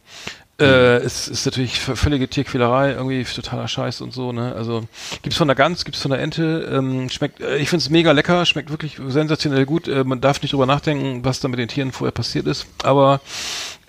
Äh, 0.60 0.98
es 0.98 1.28
ist 1.28 1.46
natürlich 1.46 1.80
völlige 1.80 2.28
Tierquälerei, 2.30 2.92
irgendwie 2.94 3.24
totaler 3.24 3.68
Scheiß 3.68 4.02
und 4.02 4.14
so, 4.14 4.32
ne? 4.32 4.54
Also 4.56 4.84
gibt's 5.22 5.38
von 5.38 5.48
der 5.48 5.56
Gans, 5.56 5.84
gibt's 5.84 6.02
von 6.02 6.12
der 6.12 6.22
Ente, 6.22 6.70
ähm, 6.72 7.10
schmeckt, 7.10 7.42
äh, 7.42 7.58
ich 7.58 7.70
find's 7.70 7.90
mega 7.90 8.12
lecker, 8.14 8.46
schmeckt 8.46 8.70
wirklich 8.70 8.98
sensationell 9.08 9.66
gut. 9.66 9.88
Äh, 9.88 10.04
man 10.04 10.22
darf 10.22 10.42
nicht 10.42 10.54
drüber 10.54 10.66
nachdenken, 10.66 11.26
was 11.26 11.40
da 11.42 11.48
mit 11.50 11.60
den 11.60 11.68
Tieren 11.68 11.92
vorher 11.92 12.12
passiert 12.14 12.48
ist, 12.48 12.68
aber 12.84 13.20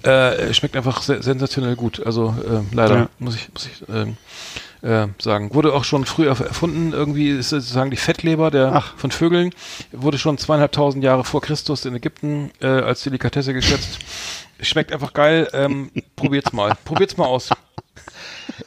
äh, 0.02 0.52
schmeckt 0.54 0.76
einfach 0.76 1.02
se 1.02 1.22
sensationell 1.22 1.76
gut. 1.76 2.04
Also 2.04 2.34
äh, 2.44 2.74
leider 2.74 2.96
Ja. 2.96 3.08
muss 3.18 3.36
ich, 3.36 3.48
muss 3.52 3.66
ich 3.66 3.88
ähm, 3.88 4.16
äh, 4.82 5.06
sagen. 5.18 5.54
Wurde 5.54 5.72
auch 5.74 5.84
schon 5.84 6.04
früh 6.04 6.28
erf- 6.28 6.44
erfunden, 6.44 6.92
irgendwie 6.92 7.30
ist 7.30 7.50
sozusagen 7.50 7.90
die 7.90 7.96
Fettleber 7.96 8.50
der 8.50 8.72
Ach. 8.74 8.94
von 8.96 9.10
Vögeln, 9.10 9.50
wurde 9.92 10.18
schon 10.18 10.38
zweieinhalbtausend 10.38 11.02
Jahre 11.04 11.24
vor 11.24 11.40
Christus 11.40 11.84
in 11.84 11.94
Ägypten 11.94 12.50
äh, 12.60 12.66
als 12.66 13.02
Delikatesse 13.02 13.52
geschätzt. 13.54 13.98
Schmeckt 14.60 14.92
einfach 14.92 15.12
geil. 15.12 15.48
Ähm, 15.52 15.90
probiert's 16.16 16.52
mal. 16.52 16.72
Probiert's 16.84 17.16
mal 17.16 17.26
aus. 17.26 17.50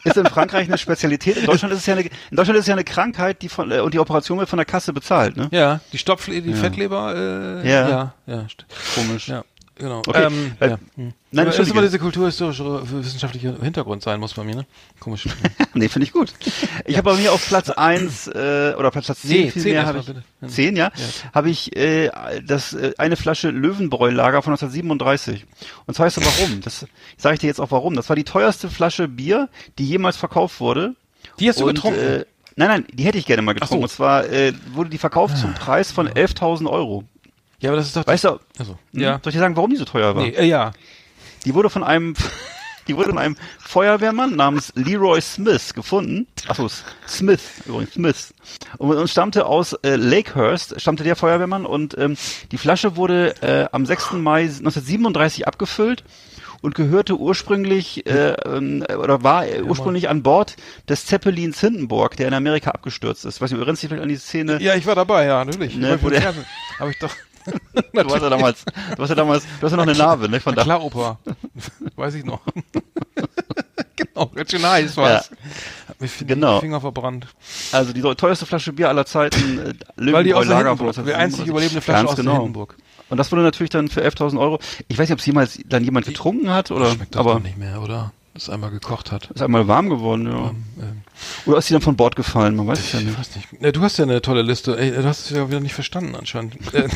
Ist 0.04 0.18
in 0.18 0.26
Frankreich 0.28 0.68
eine 0.68 0.78
Spezialität. 0.78 1.38
In 1.38 1.46
Deutschland 1.46 1.74
ist 1.74 1.80
es 1.80 1.86
ja 1.88 1.94
eine, 1.96 2.04
in 2.04 2.12
Deutschland 2.38 2.58
ist 2.58 2.64
es 2.64 2.68
ja 2.68 2.76
eine 2.76 2.84
Krankheit, 2.84 3.42
die 3.42 3.50
von, 3.50 3.72
äh, 3.72 3.80
und 3.80 3.94
die 3.94 4.00
Operation 4.00 4.38
wird 4.38 4.48
von 4.50 4.58
der 4.58 4.66
Kasse 4.66 4.94
bezahlt, 4.94 5.36
ne? 5.36 5.48
Ja, 5.52 5.80
die 5.94 5.98
Stopfle 5.98 6.42
die 6.42 6.54
Fettleber, 6.54 7.16
äh, 7.64 7.68
Ja. 7.70 7.90
ja, 7.90 8.14
ja, 8.28 8.46
Komisch. 8.96 9.30
ja, 9.30 9.44
genau. 9.80 10.00
Okay, 10.06 10.26
Ähm, 10.26 10.52
weil- 10.60 10.70
ja. 10.72 10.76
hm. 10.96 11.14
Nein, 11.32 11.46
das 11.46 11.56
Entschuldige. 11.58 11.72
immer 11.72 11.82
diese 11.88 12.00
kulturhistorische, 12.00 12.82
wissenschaftliche 12.92 13.56
Hintergrund 13.62 14.02
sein 14.04 14.20
muss 14.20 14.34
bei 14.34 14.44
mir, 14.44 14.56
ne? 14.56 14.66
Komisch. 15.00 15.28
Nee, 15.76 15.88
finde 15.88 16.06
ich 16.08 16.12
gut. 16.14 16.34
Ich 16.86 16.98
habe 16.98 17.12
bei 17.12 17.18
mir 17.18 17.32
auf 17.32 17.48
Platz 17.48 17.70
eins 17.70 18.28
äh, 18.28 18.74
oder 18.78 18.90
Platz 18.92 19.06
10 19.22 19.30
Nee, 19.30 19.52
viel 19.52 19.62
10 19.62 19.72
mehr 19.72 19.82
erst 19.82 19.88
habe 19.88 20.00
ich. 20.00 20.06
bitte. 20.08 20.24
Ja. 20.42 20.48
10, 20.48 20.76
ja? 20.76 20.92
Habe 21.34 21.50
ich 21.52 21.76
äh, 21.78 22.10
das 22.46 22.74
äh, 22.74 22.94
eine 22.98 23.16
Flasche 23.16 23.50
Löwenbräu-Lager 23.52 24.42
von 24.42 24.54
1937. 24.54 25.46
Und 25.86 25.94
zwar 25.94 26.08
weißt 26.08 26.18
du 26.18 26.22
warum? 26.26 26.62
Das 26.62 26.86
sage 27.18 27.36
ich 27.36 27.40
dir 27.40 27.48
jetzt 27.48 27.62
auch 27.62 27.72
warum. 27.72 27.96
Das 27.96 28.10
war 28.10 28.16
die 28.16 28.24
teuerste 28.24 28.70
Flasche 28.70 29.08
Bier, 29.08 29.48
die 29.78 29.86
jemals 29.88 30.18
verkauft 30.18 30.60
wurde. 30.60 30.96
Die 31.40 31.48
hast 31.48 31.60
du 31.60 31.68
Und, 31.68 31.76
getrunken? 31.76 32.00
Äh, 32.00 32.26
nein, 32.56 32.68
nein, 32.68 32.86
die 32.92 33.04
hätte 33.04 33.20
ich 33.20 33.26
gerne 33.28 33.44
mal 33.44 33.54
getrunken. 33.54 33.74
so. 33.76 33.80
Ah. 33.80 33.84
Und 33.84 33.90
zwar 33.92 34.26
äh, 34.30 34.54
wurde 34.74 34.90
die 34.90 34.98
verkauft 34.98 35.38
zum 35.38 35.54
Preis 35.54 35.92
von 35.92 36.10
11.000 36.10 36.68
Euro. 36.68 37.04
Ja, 37.60 37.70
aber 37.70 37.78
das 37.78 37.88
ist 37.88 37.96
doch. 37.96 38.08
Weißt 38.08 38.24
du, 38.24 38.40
also, 38.58 38.78
ja. 38.92 39.20
soll 39.24 39.32
ich 39.32 39.36
dir 39.36 39.40
sagen, 39.40 39.56
warum 39.56 39.72
die 39.72 39.78
so 39.78 39.86
teuer 39.86 40.16
war? 40.16 40.24
Nee, 40.24 40.30
äh, 40.30 40.46
ja. 40.46 40.72
Die 41.46 41.54
wurde 41.54 41.70
von 41.70 41.84
einem, 41.84 42.16
die 42.88 42.96
wurde 42.96 43.10
von 43.10 43.18
einem 43.18 43.36
Feuerwehrmann 43.60 44.36
namens 44.36 44.72
Leroy 44.76 45.22
Smith 45.22 45.74
gefunden. 45.74 46.28
Achso, 46.48 46.70
Smith, 47.08 47.42
übrigens, 47.66 47.94
Smith. 47.94 48.34
Und, 48.78 48.98
und 48.98 49.10
stammte 49.10 49.46
aus 49.46 49.74
äh, 49.74 49.96
Lakehurst, 49.96 50.80
stammte 50.80 51.04
der 51.04 51.16
Feuerwehrmann 51.16 51.66
und 51.66 51.98
ähm, 51.98 52.18
die 52.52 52.58
Flasche 52.58 52.96
wurde 52.96 53.36
äh, 53.42 53.68
am 53.72 53.86
6. 53.86 54.14
Mai 54.14 54.42
1937 54.42 55.48
abgefüllt 55.48 56.04
und 56.62 56.76
gehörte 56.76 57.18
ursprünglich 57.18 58.06
äh, 58.06 58.34
ähm, 58.46 58.84
oder 58.98 59.24
war 59.24 59.48
äh, 59.48 59.62
ursprünglich 59.62 60.10
an 60.10 60.24
Bord 60.24 60.56
des 60.88 61.06
Zeppelins 61.06 61.60
Hindenburg, 61.60 62.18
der 62.18 62.28
in 62.28 62.34
Amerika 62.34 62.72
abgestürzt 62.72 63.26
ist. 63.26 63.42
Weiß 63.42 63.52
nicht, 63.52 63.58
du 63.58 63.62
erinnerst 63.62 63.84
dich 63.84 63.90
vielleicht 63.90 64.04
an 64.04 64.10
die 64.10 64.18
Szene? 64.18 64.62
Ja, 64.62 64.76
ich 64.76 64.86
war 64.86 64.96
dabei, 64.96 65.26
ja, 65.26 65.44
natürlich. 65.46 65.76
Ne, 65.76 65.96
Ich 65.96 66.04
wo 66.04 66.10
der-. 66.10 66.34
Hab 66.80 66.90
ich 66.90 67.00
doch. 67.00 67.14
Du 67.94 68.10
warst 68.10 68.24
ja 68.24 68.30
damals, 68.30 68.66
du 68.66 68.98
warst 68.98 69.10
ja 69.10 69.16
damals, 69.16 69.44
du 69.60 69.66
hast 69.66 69.72
ja 69.72 69.78
noch 69.78 69.84
eine 69.84 69.96
Narbe, 69.98 70.30
ne? 70.30 70.40
Von 70.40 70.56
da. 70.56 70.64
klar, 70.64 70.84
Opa. 70.84 71.20
Weiß 71.96 72.14
ich 72.16 72.24
noch. 72.24 72.42
genau, 73.96 74.28
ganz 74.28 74.52
schön 74.52 74.66
heiß 74.66 74.98
war's. 74.98 75.32
Hat 75.88 76.02
mir 76.02 76.08
Genau. 76.26 76.60
Finger 76.60 76.82
verbrannt. 76.82 77.28
Also 77.72 77.94
die 77.94 78.02
teuerste 78.02 78.46
Flasche 78.46 78.74
Bier 78.74 78.90
aller 78.90 79.06
Zeiten, 79.06 79.60
äh, 79.60 80.14
Weil 80.14 80.24
die 80.24 80.34
aus 80.34 80.46
von 80.48 81.06
die 81.06 81.14
einzig 81.14 81.42
1937. 81.42 81.48
überlebende 81.48 81.82
Flasche 81.82 81.98
Ganz 82.00 82.10
aus 82.12 82.16
genau. 82.16 82.34
Hindenburg. 82.34 82.76
Und 83.10 83.18
das 83.18 83.32
wurde 83.32 83.42
natürlich 83.42 83.72
dann 83.72 83.88
für 83.88 84.06
11.000 84.06 84.40
Euro. 84.40 84.60
Ich 84.88 84.98
weiß 84.98 85.10
nicht, 85.10 85.14
ob 85.14 85.20
es 85.20 85.26
jemals 85.26 85.60
dann 85.66 85.84
jemand 85.84 86.06
getrunken 86.06 86.50
hat 86.52 86.72
oder, 86.72 86.92
Schmeckt 86.92 87.16
doch 87.16 87.22
aber 87.22 87.40
nicht 87.40 87.58
mehr, 87.58 87.82
oder? 87.82 88.12
das 88.34 88.50
einmal 88.50 88.72
gekocht 88.72 89.12
hat. 89.12 89.30
Ist 89.32 89.42
einmal 89.42 89.68
warm 89.68 89.90
geworden, 89.90 90.28
ja. 90.28 90.50
Ähm, 90.50 90.64
ähm, 90.80 91.02
Oder 91.46 91.58
ist 91.58 91.68
sie 91.68 91.74
dann 91.74 91.82
von 91.82 91.96
Bord 91.96 92.16
gefallen? 92.16 92.56
Man 92.56 92.68
weiß 92.68 92.80
es 92.80 92.92
ja 92.94 93.00
ich 93.00 93.06
nicht. 93.06 93.20
weiß 93.20 93.36
nicht. 93.36 93.48
Ja, 93.62 93.72
du 93.72 93.82
hast 93.82 93.98
ja 93.98 94.04
eine 94.06 94.22
tolle 94.22 94.42
Liste. 94.42 94.78
Ey, 94.78 94.92
du 94.92 95.04
hast 95.06 95.26
es 95.26 95.30
ja 95.38 95.48
wieder 95.50 95.60
nicht 95.60 95.74
verstanden 95.74 96.16
anscheinend. 96.16 96.56
Äh, 96.74 96.88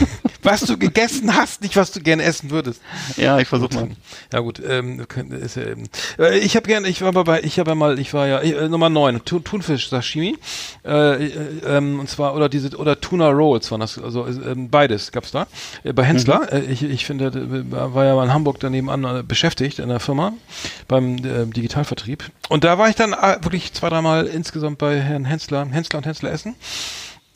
was 0.43 0.61
du 0.61 0.77
gegessen 0.77 1.35
hast, 1.35 1.61
nicht 1.61 1.75
was 1.77 1.91
du 1.91 1.99
gerne 2.01 2.21
essen 2.23 2.51
würdest. 2.51 2.81
Ja, 3.17 3.39
ich 3.39 3.47
versuche 3.47 3.73
mal. 3.75 3.87
Ja 4.31 4.39
gut, 4.39 4.61
ähm, 4.67 5.05
ist 5.41 5.55
ja 5.55 5.63
eben. 5.63 5.85
Äh, 6.19 6.37
ich 6.39 6.55
habe 6.55 6.67
gerne, 6.67 6.87
ich 6.89 7.01
war 7.01 7.11
bei, 7.13 7.41
ich 7.43 7.59
habe 7.59 7.71
ja 7.71 7.75
mal, 7.75 7.97
ich 7.97 8.13
war 8.13 8.27
ja 8.27 8.39
äh, 8.39 8.67
Nummer 8.69 8.89
9, 8.89 9.23
Tu- 9.25 9.39
Thunfisch 9.39 9.89
Sashimi, 9.89 10.37
äh, 10.85 11.25
äh, 11.25 11.31
ähm, 11.65 11.99
und 11.99 12.09
zwar 12.09 12.35
oder 12.35 12.49
diese 12.49 12.75
oder 12.77 12.99
Tuna 12.99 13.29
Rolls 13.29 13.71
waren 13.71 13.79
das, 13.79 13.97
also 13.97 14.25
äh, 14.27 14.31
ähm, 14.51 14.69
beides 14.69 15.11
gab's 15.11 15.31
da 15.31 15.47
bei 15.95 16.03
Hensler. 16.03 16.51
Äh, 16.51 16.65
ich, 16.65 16.83
ich 16.83 17.05
finde, 17.05 17.31
war 17.71 18.05
ja 18.05 18.13
mal 18.15 18.25
in 18.25 18.33
Hamburg 18.33 18.59
daneben 18.59 18.89
an 18.89 19.25
beschäftigt 19.27 19.79
in 19.79 19.89
der 19.89 19.99
Firma 20.01 20.33
beim 20.87 21.17
Digitalvertrieb 21.53 22.23
und 22.49 22.63
da 22.63 22.77
war 22.77 22.89
ich 22.89 22.95
dann 22.95 23.11
wirklich 23.11 23.73
zwei, 23.73 23.89
dreimal 23.89 24.12
insgesamt 24.21 24.77
bei 24.77 24.99
Herrn 24.99 25.25
Hensler, 25.25 25.67
Hensler 25.69 25.97
und 25.97 26.05
Hensler 26.05 26.31
essen. 26.31 26.55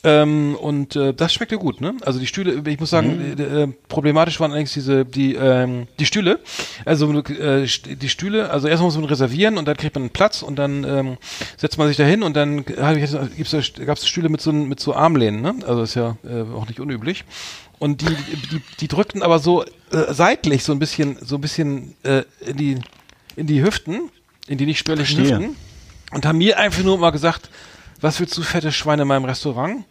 Ähm, 0.04 0.56
und 0.56 0.96
äh, 0.96 1.14
das 1.14 1.34
schmeckte 1.34 1.58
gut, 1.58 1.82
ne? 1.82 1.96
Also 2.06 2.20
die 2.20 2.28
Stühle, 2.28 2.62
ich 2.70 2.80
muss 2.80 2.92
sagen, 2.92 3.36
äh, 3.38 3.64
äh, 3.64 3.68
problematisch 3.90 4.40
waren 4.40 4.52
allerdings 4.52 4.72
diese 4.72 5.06
die 5.06 5.34
ähm, 5.34 5.88
die 6.00 6.06
Stühle. 6.06 6.40
Also 6.86 7.12
äh, 7.20 7.66
die 7.66 8.10
Stühle, 8.10 8.52
also 8.52 8.68
erstmal 8.68 8.88
muss 8.88 8.96
man 8.96 9.06
reservieren 9.06 9.58
und 9.58 9.68
dann 9.68 9.76
kriegt 9.76 9.96
man 9.96 10.04
einen 10.04 10.12
Platz 10.12 10.44
und 10.44 10.56
dann 10.58 10.84
ähm, 10.84 11.18
setzt 11.58 11.80
man 11.80 11.88
sich 11.88 11.98
da 11.98 12.04
hin 12.04 12.22
und 12.22 12.36
dann 12.36 12.64
gibt's 12.64 13.52
da, 13.52 13.62
gab's 13.86 14.08
Stühle 14.08 14.30
mit 14.30 14.40
so 14.40 14.54
mit 14.54 14.80
so 14.80 14.94
Armlehnen, 14.94 15.42
ne? 15.42 15.56
Also 15.66 15.82
ist 15.82 15.96
ja 15.96 16.16
äh, 16.24 16.42
auch 16.56 16.68
nicht 16.68 16.80
unüblich. 16.80 17.26
Und 17.80 18.02
die 18.02 18.16
die 18.52 18.62
die 18.80 18.88
drückten 18.88 19.24
aber 19.24 19.40
so 19.40 19.64
äh, 19.64 19.68
seitlich 20.12 20.64
so 20.64 20.74
ein 20.74 20.80
bisschen 20.80 21.18
so 21.22 21.36
ein 21.36 21.42
bisschen 21.42 21.96
äh, 22.04 22.22
in 22.46 22.58
die 22.58 22.78
in 23.36 23.48
die 23.48 23.64
Hüften, 23.64 24.12
in 24.48 24.60
die 24.60 24.68
nicht 24.68 24.78
spürlichen 24.78 25.26
Verstehe. 25.26 25.40
Hüften 25.40 25.67
und 26.12 26.26
haben 26.26 26.38
mir 26.38 26.58
einfach 26.58 26.84
nur 26.84 26.98
mal 26.98 27.12
gesagt, 27.12 27.50
was 28.02 28.20
willst 28.20 28.38
du 28.38 28.42
fette 28.44 28.72
Schweine 28.72 29.02
in 29.04 29.08
meinem 29.08 29.26
Restaurant? 29.26 29.84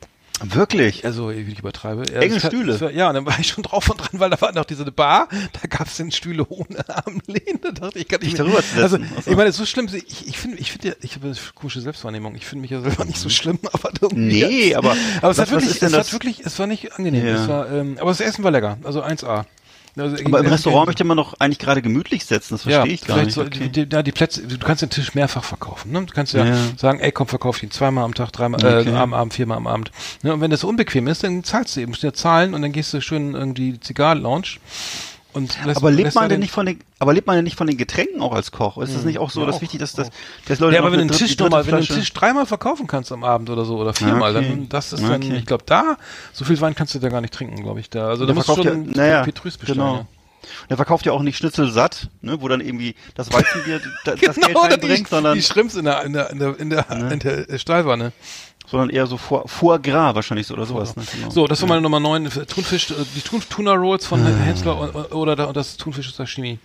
Wirklich? 0.42 1.02
Also, 1.06 1.30
wie 1.30 1.50
ich 1.50 1.58
übertreibe. 1.60 2.02
Ja, 2.12 2.20
Enge 2.20 2.38
Stühle. 2.40 2.78
war- 2.78 2.90
ja, 2.90 3.08
und 3.08 3.14
dann 3.14 3.24
war 3.24 3.38
ich 3.40 3.48
schon 3.48 3.62
drauf 3.62 3.88
und 3.88 3.96
dran, 3.96 4.20
weil 4.20 4.28
da 4.28 4.38
war 4.38 4.52
noch 4.52 4.66
diese 4.66 4.84
Bar, 4.92 5.28
da 5.54 5.66
gab 5.66 5.86
es 5.86 5.96
den 5.96 6.12
Stühle 6.12 6.44
ohne 6.46 6.84
Armlehne. 6.90 7.58
Da 7.62 7.70
dachte 7.70 7.98
ich, 7.98 8.06
kann 8.06 8.20
nicht 8.20 8.38
darüber 8.38 8.62
zu 8.62 8.76
Also, 8.82 8.98
setzen. 8.98 9.10
Ach 9.18 9.22
so. 9.22 9.30
ich 9.30 9.36
meine, 9.38 9.50
so 9.52 9.64
schlimm, 9.64 9.88
ich, 9.90 10.28
ich 10.28 10.36
finde, 10.36 10.58
ich 10.58 10.72
finde 10.72 10.88
ja, 10.88 10.94
ich 11.00 11.14
habe 11.14 11.28
eine 11.28 11.36
komische 11.54 11.80
Selbstwahrnehmung. 11.80 12.34
Ich 12.34 12.44
finde 12.44 12.60
mich 12.60 12.70
ja 12.70 12.82
selber 12.82 13.06
nicht 13.06 13.16
so 13.18 13.30
schlimm, 13.30 13.58
aber 13.72 13.90
irgendwie. 13.98 14.44
Nee, 14.44 14.74
aber 14.74 14.90
aber 15.22 15.30
es 15.30 15.38
was- 15.38 15.38
hat 15.38 15.50
wirklich, 15.52 15.80
es 15.82 15.92
hat 15.94 16.12
wirklich, 16.12 16.40
es 16.44 16.58
war 16.58 16.66
nicht 16.66 16.92
angenehm. 16.92 17.26
Ja. 17.26 17.34
Es 17.42 17.48
war, 17.48 17.72
ähm, 17.72 17.96
aber 17.98 18.10
das 18.10 18.20
Essen 18.20 18.44
war 18.44 18.50
lecker, 18.50 18.76
also 18.84 19.02
1A. 19.02 19.46
Also, 19.98 20.16
Aber 20.26 20.40
im 20.40 20.46
äh, 20.46 20.48
Restaurant 20.48 20.86
äh, 20.86 20.90
möchte 20.90 21.04
man 21.04 21.16
doch 21.16 21.34
eigentlich 21.38 21.58
gerade 21.58 21.80
gemütlich 21.80 22.24
setzen, 22.26 22.54
das 22.54 22.64
ja, 22.64 22.70
verstehe 22.80 22.94
ich 22.94 23.00
gar 23.06 23.22
nicht. 23.22 23.32
so, 23.32 23.42
Okay. 23.42 23.68
die, 23.70 23.86
die, 23.86 23.94
ja, 23.96 24.02
die 24.02 24.12
Plätze, 24.12 24.42
du 24.46 24.58
kannst 24.58 24.82
den 24.82 24.90
Tisch 24.90 25.14
mehrfach 25.14 25.42
verkaufen. 25.44 25.92
Ne? 25.92 26.04
Du 26.04 26.12
kannst 26.12 26.32
ja, 26.34 26.44
Ja. 26.44 26.54
sagen, 26.76 27.00
ey, 27.00 27.12
komm, 27.12 27.26
verkauf 27.28 27.62
ihn 27.62 27.70
zweimal 27.70 28.04
am 28.04 28.12
Tag, 28.14 28.30
dreimal 28.32 28.60
Okay. 28.64 28.90
äh, 28.90 28.94
am 28.94 29.14
Abend, 29.14 29.32
viermal 29.34 29.56
am 29.56 29.66
Abend. 29.66 29.90
Ne? 30.22 30.34
Und 30.34 30.40
wenn 30.40 30.50
das 30.50 30.64
unbequem 30.64 31.06
ist, 31.08 31.24
dann 31.24 31.44
zahlst 31.44 31.76
du 31.76 31.80
eben, 31.80 31.90
musst 31.92 32.02
du 32.02 32.08
ja 32.08 32.12
zahlen 32.12 32.52
und 32.54 32.62
dann 32.62 32.72
gehst 32.72 32.92
du 32.92 33.00
schön 33.00 33.34
irgendwie 33.34 33.72
die 33.72 33.80
Zigarren-Lounge. 33.80 34.58
Und 35.36 35.56
lässt, 35.66 35.76
aber 35.76 35.90
lebt 35.90 36.14
man 36.14 36.24
denn 36.24 36.36
den- 36.36 36.40
nicht 36.40 36.50
von 36.52 36.64
den, 36.66 36.80
aber 36.98 37.12
lebt 37.12 37.26
man 37.26 37.36
denn 37.36 37.44
nicht 37.44 37.56
von 37.56 37.66
den 37.66 37.76
Getränken 37.76 38.20
auch 38.22 38.32
als 38.32 38.50
Koch? 38.52 38.78
Ist 38.78 38.94
das 38.96 39.04
nicht 39.04 39.18
auch 39.18 39.30
so, 39.30 39.40
Ja, 39.40 39.46
dass 39.46 39.56
auch, 39.56 39.60
wichtig, 39.60 39.80
dass 39.80 39.92
das, 39.92 40.08
dass 40.46 40.58
Leute 40.60 40.76
Ja, 40.76 40.80
aber 40.80 40.92
wenn 40.92 41.00
du 41.00 41.06
dritte- 41.08 41.24
Tisch 41.26 41.38
nochmal, 41.38 41.66
wenn 41.66 41.76
du 41.76 41.82
Flasche- 41.84 42.00
Tisch 42.00 42.12
dreimal 42.12 42.46
verkaufen 42.46 42.86
kannst 42.86 43.12
am 43.12 43.22
Abend 43.22 43.50
oder 43.50 43.64
so 43.64 43.76
oder 43.76 43.92
viermal, 43.92 44.34
Okay. 44.34 44.48
dann 44.48 44.68
das 44.70 44.92
ist 44.94 45.02
dann, 45.02 45.22
Okay. 45.22 45.36
ich 45.36 45.46
glaube, 45.46 45.64
da 45.66 45.96
so 46.32 46.44
viel 46.46 46.60
Wein 46.60 46.74
kannst 46.74 46.94
du 46.94 46.98
da 46.98 47.08
gar 47.10 47.20
nicht 47.20 47.34
trinken, 47.34 47.62
glaube 47.62 47.80
ich. 47.80 47.90
Da, 47.90 48.08
also 48.08 48.24
da 48.26 48.32
musst 48.34 48.48
du 48.48 48.54
schon 48.56 48.64
ja, 48.86 48.92
naja, 48.96 49.22
Petrus 49.24 49.58
bestellen. 49.58 49.78
genau. 49.78 49.94
ja. 49.96 50.06
Der 50.70 50.76
verkauft 50.76 51.04
ja 51.04 51.12
auch 51.12 51.22
nicht 51.22 51.36
Schnitzel 51.38 51.70
satt, 51.72 52.08
ne, 52.22 52.40
wo 52.40 52.46
dann 52.46 52.60
irgendwie 52.60 52.94
das 53.16 53.32
Weizenbier 53.32 53.80
da- 54.04 54.12
das 54.12 54.20
Geld 54.20 54.36
Genau, 54.46 54.60
reinbringt, 54.60 55.06
die, 55.06 55.10
sondern, 55.10 55.34
die 55.34 55.42
Schrimps 55.42 55.74
in 55.74 55.84
der, 55.84 56.02
in 56.04 56.12
der, 56.12 56.30
in 56.30 56.38
der, 56.38 56.56
in 56.60 56.70
der, 56.70 56.90
in 57.12 57.18
der 57.18 57.58
Stahlwanne. 57.58 58.12
Sondern 58.66 58.90
eher 58.90 59.06
so 59.06 59.16
Foie, 59.16 59.42
Foie 59.46 59.78
Gras 59.80 60.14
wahrscheinlich 60.14 60.46
so 60.46 60.54
oder 60.54 60.66
sowas. 60.66 60.96
Ne, 60.96 61.04
genau. 61.12 61.30
So, 61.30 61.46
das 61.46 61.60
war 61.62 61.68
meine 61.68 61.80
Nummer 61.82 62.00
9. 62.00 62.28
Thunfisch, 62.46 62.90
äh, 62.90 62.94
die 63.14 63.20
Thun 63.20 63.42
Tuna 63.48 63.72
Rolls 63.74 64.06
von 64.06 64.22
Ah. 64.24 64.28
Hensler 64.28 64.94
o- 65.12 65.14
oder 65.16 65.36
da- 65.36 65.52
das 65.52 65.76
Thunfisch 65.76 66.14
Sashimi. 66.14 66.58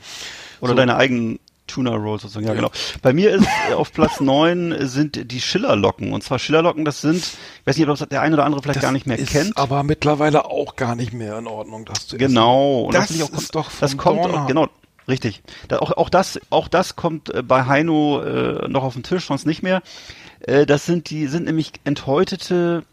Oder 0.59 0.69
so. 0.71 0.75
deine 0.75 0.95
eigenen 0.95 1.39
Tuna 1.67 1.91
Rolls 1.95 2.23
sozusagen. 2.23 2.45
Ja, 2.45 2.51
Ja. 2.51 2.55
genau. 2.59 2.71
Bei 3.01 3.13
mir 3.13 3.31
ist 3.31 3.47
äh, 3.69 3.73
auf 3.75 3.93
Platz 3.93 4.19
neun 4.19 4.75
sind 4.87 5.31
die 5.31 5.39
Schillerlocken. 5.39 6.11
Und 6.11 6.21
zwar 6.23 6.37
Schillerlocken, 6.37 6.83
das 6.83 6.99
sind, 7.01 7.17
ich 7.17 7.33
weiß 7.65 7.77
nicht, 7.77 7.87
ob 7.87 7.97
das 7.97 8.09
der 8.09 8.21
eine 8.21 8.35
oder 8.35 8.43
andere 8.45 8.61
vielleicht 8.61 8.81
gar 8.81 8.91
nicht 8.91 9.07
mehr 9.07 9.17
ist 9.17 9.31
kennt. 9.31 9.57
aber 9.57 9.83
mittlerweile 9.83 10.45
auch 10.45 10.75
gar 10.75 10.95
nicht 10.95 11.13
mehr 11.13 11.37
in 11.37 11.47
Ordnung, 11.47 11.85
das 11.85 12.07
zu 12.07 12.17
essen. 12.17 12.27
Genau. 12.27 12.81
Und 12.81 12.93
Das 12.95 13.09
ich 13.11 13.23
auch, 13.23 13.29
ist 13.31 13.55
doch 13.55 13.69
das 13.79 13.91
vom 13.91 13.99
kommt 13.99 14.19
auch, 14.35 14.47
genau. 14.47 14.67
Richtig. 15.07 15.41
Da, 15.67 15.79
auch, 15.79 15.91
auch 15.93 16.09
das, 16.09 16.39
auch 16.51 16.67
das 16.67 16.95
kommt 16.95 17.33
äh, 17.33 17.41
bei 17.41 17.65
Heino 17.65 18.21
äh, 18.21 18.67
noch 18.67 18.83
auf 18.83 18.93
den 18.93 19.03
Tisch, 19.03 19.25
sonst 19.27 19.45
nicht 19.47 19.63
mehr. 19.63 19.81
Äh, 20.41 20.65
das 20.65 20.85
sind 20.85 21.09
die, 21.09 21.27
sind 21.27 21.45
nämlich 21.45 21.73
enthäutete 21.83 22.83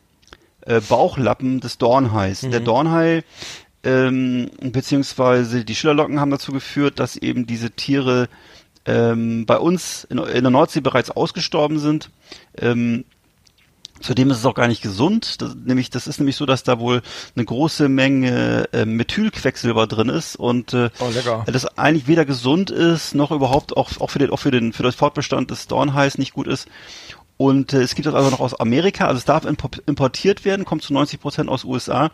äh, 0.63 0.81
Bauchlappen 0.81 1.61
des 1.61 1.79
Dornhais. 1.79 2.43
Mhm. 2.43 2.51
Der 2.51 2.61
Dornhai 2.61 3.25
ähm, 3.85 4.51
beziehungsweise 4.61 5.65
die 5.65 5.75
Schillerlocken 5.75 6.21
haben 6.21 6.31
dazu 6.31 6.53
geführt, 6.53 6.99
dass 6.99 7.17
eben 7.17 7.47
diese 7.47 7.71
Tiere 7.71 8.29
ähm, 8.87 9.47
bei 9.47 9.59
uns 9.59 10.05
in, 10.05 10.19
in 10.19 10.43
der 10.45 10.51
Nordsee 10.51 10.81
bereits 10.81 11.11
ausgestorben 11.11 11.79
sind. 11.79 12.11
Ähm, 12.57 13.05
Zudem 14.01 14.31
ist 14.31 14.39
es 14.39 14.47
auch 14.47 14.55
gar 14.55 14.69
nicht 14.69 14.83
gesund. 14.83 15.43
Das, 15.43 15.55
nämlich, 15.55 15.91
das 15.91 16.07
ist 16.07 16.19
nämlich 16.19 16.37
so, 16.37 16.47
dass 16.47 16.63
da 16.63 16.79
wohl 16.79 17.03
eine 17.35 17.45
große 17.45 17.89
Menge 17.89 18.69
äh, 18.73 18.85
Methylquecksilber 18.85 19.87
drin 19.87 20.09
ist 20.09 20.37
und 20.37 20.73
äh, 20.73 20.91
Oh, 21.01 21.11
das 21.47 21.79
eigentlich 21.79 22.07
weder 22.07 22.25
gesund 22.25 22.71
ist 22.71 23.15
noch 23.15 23.31
überhaupt 23.31 23.77
auch 23.77 23.91
auch 24.01 24.11
für 24.11 24.19
den 24.19 24.31
auch 24.31 24.39
für 24.39 24.51
den 24.51 24.73
für 24.73 24.83
das 24.83 24.95
Fortbestand 24.95 25.51
des 25.51 25.67
Dornhais 25.67 26.19
nicht 26.19 26.33
gut 26.33 26.47
ist. 26.47 26.69
Und 27.39 27.73
äh, 27.73 27.81
es 27.83 27.95
gibt 27.95 28.05
das 28.07 28.15
also 28.15 28.29
noch 28.31 28.41
aus 28.41 28.59
Amerika. 28.61 29.07
Also 29.07 29.17
es 29.19 29.25
darf 29.25 29.47
impo- 29.47 29.81
importiert 29.87 30.45
werden, 30.45 30.65
kommt 30.67 30.83
zu 30.83 30.93
90 30.93 31.21
Prozent 31.21 31.49
aus 31.49 31.65
USA. 31.65 32.11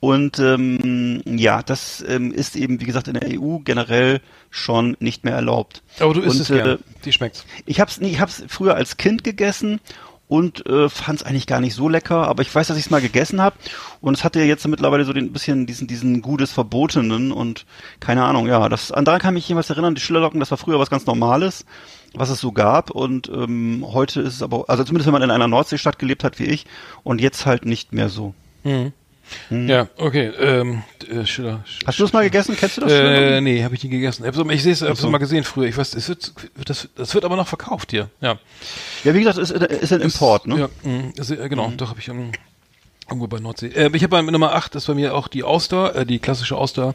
Und 0.00 0.38
ähm, 0.38 1.22
ja, 1.26 1.60
das 1.62 2.04
ähm, 2.06 2.32
ist 2.32 2.54
eben 2.54 2.80
wie 2.80 2.84
gesagt 2.84 3.08
in 3.08 3.14
der 3.14 3.28
EU 3.40 3.58
generell 3.64 4.20
schon 4.48 4.96
nicht 5.00 5.24
mehr 5.24 5.34
erlaubt. 5.34 5.82
Aber 5.98 6.14
du 6.14 6.20
isst 6.20 6.36
Und, 6.36 6.42
es 6.42 6.48
gern. 6.48 6.68
äh, 6.68 6.78
Die 7.04 7.12
schmeckt's. 7.12 7.44
ich 7.66 7.80
hab's 7.80 8.00
nie, 8.00 8.10
ich 8.10 8.20
hab's 8.20 8.44
früher 8.46 8.76
als 8.76 8.96
Kind 8.96 9.24
gegessen 9.24 9.80
und 10.28 10.64
äh, 10.66 10.88
fand 10.88 11.20
es 11.20 11.26
eigentlich 11.26 11.46
gar 11.48 11.58
nicht 11.60 11.74
so 11.74 11.88
lecker, 11.88 12.28
aber 12.28 12.42
ich 12.42 12.54
weiß, 12.54 12.68
dass 12.68 12.76
ich 12.76 12.84
es 12.84 12.90
mal 12.90 13.00
gegessen 13.00 13.40
habe 13.40 13.56
und 14.02 14.14
es 14.16 14.22
hatte 14.24 14.38
ja 14.38 14.44
jetzt 14.44 14.68
mittlerweile 14.68 15.04
so 15.04 15.12
den 15.14 15.32
bisschen 15.32 15.66
diesen 15.66 15.88
diesen 15.88 16.20
Gut 16.22 16.42
des 16.42 16.52
Verbotenen 16.52 17.32
und 17.32 17.64
keine 17.98 18.24
Ahnung, 18.24 18.46
ja, 18.46 18.68
das 18.68 18.92
an 18.92 19.04
daran 19.06 19.20
kann 19.22 19.32
mich 19.34 19.48
jemals 19.48 19.70
erinnern, 19.70 19.94
die 19.94 20.00
Schillerlocken, 20.02 20.38
das 20.38 20.50
war 20.50 20.58
früher 20.58 20.78
was 20.78 20.90
ganz 20.90 21.06
Normales, 21.06 21.64
was 22.14 22.30
es 22.30 22.40
so 22.40 22.52
gab 22.52 22.90
und 22.90 23.28
ähm, 23.28 23.84
heute 23.92 24.20
ist 24.20 24.34
es 24.34 24.42
aber 24.42 24.64
also 24.68 24.84
zumindest 24.84 25.06
wenn 25.06 25.12
man 25.12 25.22
in 25.22 25.30
einer 25.30 25.48
Nordseestadt 25.48 25.98
gelebt 25.98 26.24
hat 26.24 26.38
wie 26.38 26.44
ich 26.44 26.66
und 27.04 27.20
jetzt 27.20 27.46
halt 27.46 27.64
nicht 27.66 27.92
mehr 27.92 28.08
so. 28.08 28.34
Mhm. 28.64 28.92
Ja, 29.50 29.88
okay. 29.98 30.28
Ähm, 30.40 30.84
äh, 31.10 31.26
Schiller. 31.26 31.62
Hast 31.86 31.98
du 31.98 32.02
das 32.04 32.14
mal 32.14 32.24
gegessen? 32.24 32.56
Kennst 32.58 32.78
du 32.78 32.80
das? 32.80 32.90
Äh, 32.92 32.96
Schillerlocken? 32.96 33.44
nee, 33.44 33.62
habe 33.62 33.74
ich 33.74 33.84
nie 33.84 33.90
gegessen. 33.90 34.24
Ich, 34.50 34.62
sehe 34.62 34.72
es, 34.72 34.80
hab's 34.80 35.00
so. 35.02 35.10
mal 35.10 35.18
gesehen 35.18 35.44
früher. 35.44 35.66
Ich 35.68 35.76
weiß, 35.76 35.94
es 35.94 36.08
wird, 36.08 36.32
das, 36.64 36.88
das 36.96 37.12
wird 37.14 37.26
aber 37.26 37.36
noch 37.36 37.46
verkauft 37.46 37.90
hier. 37.90 38.08
Ja. 38.22 38.38
Ja, 39.04 39.12
wie 39.14 39.18
gesagt, 39.18 39.36
es 39.36 39.50
ist, 39.50 39.62
ist 39.62 39.92
ein 39.92 40.00
Import, 40.00 40.46
ne? 40.46 40.58
Ja, 40.60 40.68
mh, 40.90 41.12
äh, 41.44 41.48
genau, 41.50 41.70
doch 41.76 41.90
habe 41.90 42.00
ich 42.00 42.08
ähm, 42.08 42.32
irgendwo 43.06 43.26
bei 43.26 43.38
Nordsee. 43.38 43.66
Äh, 43.68 43.90
ich 43.92 44.02
habe 44.02 44.08
bei 44.12 44.22
Nummer 44.22 44.54
8, 44.54 44.74
das 44.74 44.84
ist 44.84 44.86
bei 44.86 44.94
mir 44.94 45.14
auch 45.14 45.28
die 45.28 45.44
Auster, 45.44 45.94
äh, 45.94 46.06
die 46.06 46.20
klassische 46.20 46.56
Auster. 46.56 46.94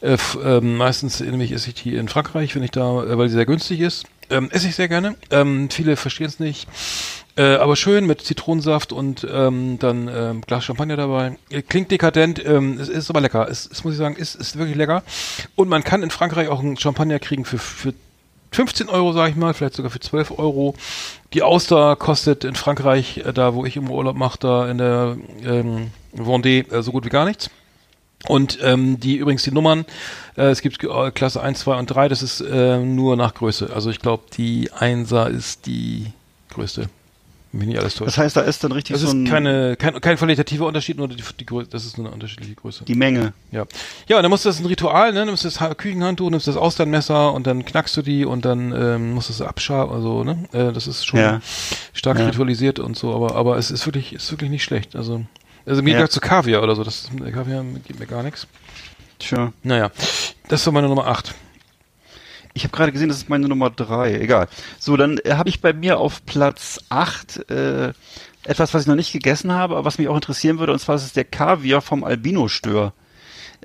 Äh, 0.00 0.12
f- 0.12 0.38
ähm, 0.44 0.76
meistens 0.76 1.18
nämlich 1.18 1.50
esse 1.50 1.70
ich 1.70 1.74
die 1.82 1.96
in 1.96 2.06
Frankreich, 2.08 2.54
wenn 2.54 2.62
ich 2.62 2.70
da, 2.70 3.02
äh, 3.02 3.18
weil 3.18 3.28
sie 3.28 3.34
sehr 3.34 3.46
günstig 3.46 3.80
ist. 3.80 4.04
Ähm, 4.32 4.50
esse 4.50 4.68
ich 4.68 4.74
sehr 4.74 4.88
gerne. 4.88 5.16
Ähm, 5.30 5.68
viele 5.70 5.96
verstehen 5.96 6.26
es 6.26 6.40
nicht. 6.40 6.66
Äh, 7.36 7.54
aber 7.54 7.76
schön 7.76 8.06
mit 8.06 8.20
Zitronensaft 8.20 8.92
und 8.92 9.26
ähm, 9.30 9.78
dann 9.78 10.08
ähm, 10.08 10.40
Glas 10.42 10.64
Champagner 10.64 10.96
dabei. 10.96 11.38
Äh, 11.50 11.62
Klingt 11.62 11.90
dekadent, 11.90 12.44
ähm, 12.44 12.78
es 12.78 12.88
ist 12.88 13.08
aber 13.08 13.20
lecker. 13.20 13.48
Es, 13.48 13.68
es 13.70 13.84
muss 13.84 13.94
ich 13.94 13.98
sagen, 13.98 14.16
ist, 14.16 14.34
ist 14.34 14.58
wirklich 14.58 14.76
lecker. 14.76 15.02
Und 15.54 15.68
man 15.68 15.84
kann 15.84 16.02
in 16.02 16.10
Frankreich 16.10 16.48
auch 16.48 16.60
einen 16.60 16.76
Champagner 16.76 17.18
kriegen 17.18 17.44
für, 17.44 17.58
für 17.58 17.94
15 18.52 18.90
Euro, 18.90 19.12
sage 19.12 19.30
ich 19.30 19.36
mal, 19.36 19.54
vielleicht 19.54 19.74
sogar 19.74 19.90
für 19.90 20.00
12 20.00 20.38
Euro. 20.38 20.74
Die 21.32 21.42
Auster 21.42 21.96
kostet 21.96 22.44
in 22.44 22.54
Frankreich, 22.54 23.18
äh, 23.18 23.32
da 23.32 23.54
wo 23.54 23.64
ich 23.64 23.76
im 23.76 23.90
Urlaub 23.90 24.16
mache, 24.16 24.38
da 24.38 24.70
in 24.70 24.78
der 24.78 25.16
ähm, 25.44 25.90
Vendée, 26.14 26.70
äh, 26.70 26.82
so 26.82 26.92
gut 26.92 27.06
wie 27.06 27.10
gar 27.10 27.24
nichts. 27.24 27.50
Und 28.28 28.58
ähm, 28.62 29.00
die 29.00 29.16
übrigens 29.16 29.42
die 29.42 29.50
Nummern, 29.50 29.84
äh, 30.36 30.44
es 30.50 30.60
gibt 30.62 30.82
äh, 30.84 31.10
Klasse 31.10 31.42
1, 31.42 31.58
2 31.60 31.78
und 31.78 31.86
3, 31.86 32.08
das 32.08 32.22
ist 32.22 32.40
äh, 32.40 32.78
nur 32.78 33.16
nach 33.16 33.34
Größe. 33.34 33.70
Also 33.74 33.90
ich 33.90 33.98
glaube, 33.98 34.22
die 34.36 34.70
1er 34.70 35.28
ist 35.28 35.66
die 35.66 36.06
größte. 36.50 36.88
Mich 37.54 37.66
nicht 37.68 37.78
alles 37.78 37.96
täuscht. 37.96 38.06
Das 38.08 38.16
heißt, 38.16 38.34
da 38.36 38.40
ist 38.40 38.64
dann 38.64 38.72
richtig 38.72 38.94
Das 38.94 39.02
so 39.02 39.08
ist 39.08 39.12
ein, 39.12 39.26
keine, 39.26 39.76
kein, 39.76 40.00
kein 40.00 40.16
qualitativer 40.16 40.64
Unterschied, 40.66 40.96
nur 40.96 41.06
die, 41.08 41.22
die 41.38 41.44
Größe, 41.44 41.68
das 41.68 41.84
ist 41.84 41.98
nur 41.98 42.06
eine 42.06 42.14
unterschiedliche 42.14 42.54
Größe. 42.54 42.84
die 42.86 42.94
Menge. 42.94 43.34
Ja. 43.50 43.66
Ja, 44.08 44.16
und 44.16 44.22
dann 44.22 44.30
musst 44.30 44.46
du 44.46 44.48
das 44.48 44.58
ein 44.58 44.64
Ritual, 44.64 45.12
ne? 45.12 45.20
Du 45.20 45.26
nimmst 45.26 45.44
das 45.44 45.60
Ha- 45.60 45.74
Küchenhandtuch, 45.74 46.30
nimmst 46.30 46.46
das 46.46 46.56
Austernmesser 46.56 47.30
und 47.34 47.46
dann 47.46 47.66
knackst 47.66 47.94
du 47.98 48.00
die 48.00 48.24
und 48.24 48.46
dann 48.46 48.72
ähm, 48.74 49.12
musst 49.12 49.28
du 49.28 49.34
es 49.34 49.42
abschaben, 49.42 49.92
also, 49.92 50.24
ne? 50.24 50.48
Äh, 50.52 50.72
das 50.72 50.86
ist 50.86 51.04
schon 51.04 51.20
Ja. 51.20 51.40
stark 51.92 52.20
Ja. 52.20 52.24
ritualisiert 52.26 52.78
und 52.78 52.96
so, 52.96 53.14
aber, 53.14 53.34
aber 53.36 53.58
es 53.58 53.70
ist 53.70 53.84
wirklich, 53.84 54.14
ist 54.14 54.30
wirklich 54.30 54.48
nicht 54.48 54.64
schlecht. 54.64 54.96
Also, 54.96 55.22
also 55.66 55.82
mir 55.82 55.94
Ja. 55.94 56.00
ja. 56.00 56.08
zu 56.08 56.20
Kaviar 56.20 56.62
oder 56.62 56.74
so, 56.76 56.84
das 56.84 57.08
Kaviar 57.32 57.64
gibt 57.86 57.98
mir 58.00 58.06
gar 58.06 58.22
nichts. 58.22 58.46
Tja. 59.18 59.52
Naja, 59.62 59.90
das 60.48 60.64
war 60.66 60.72
meine 60.72 60.88
Nummer 60.88 61.06
8. 61.06 61.34
Ich 62.54 62.64
habe 62.64 62.76
gerade 62.76 62.92
gesehen, 62.92 63.08
das 63.08 63.16
ist 63.18 63.28
meine 63.30 63.48
Nummer 63.48 63.70
drei. 63.70 64.14
Egal. 64.14 64.46
So, 64.78 64.96
dann 64.96 65.18
äh, 65.24 65.32
habe 65.34 65.48
ich 65.48 65.60
bei 65.62 65.72
mir 65.72 65.98
auf 65.98 66.24
Platz 66.26 66.80
acht 66.90 67.48
äh, 67.50 67.92
etwas, 68.44 68.74
was 68.74 68.82
ich 68.82 68.88
noch 68.88 68.94
nicht 68.96 69.12
gegessen 69.12 69.52
habe, 69.52 69.76
aber 69.76 69.84
was 69.86 69.96
mich 69.98 70.08
auch 70.08 70.14
interessieren 70.16 70.58
würde, 70.58 70.72
und 70.72 70.78
zwar 70.80 70.96
ist 70.96 71.04
es 71.04 71.12
der 71.14 71.24
Kaviar 71.24 71.80
vom 71.80 72.04
Albino-Stör. 72.04 72.92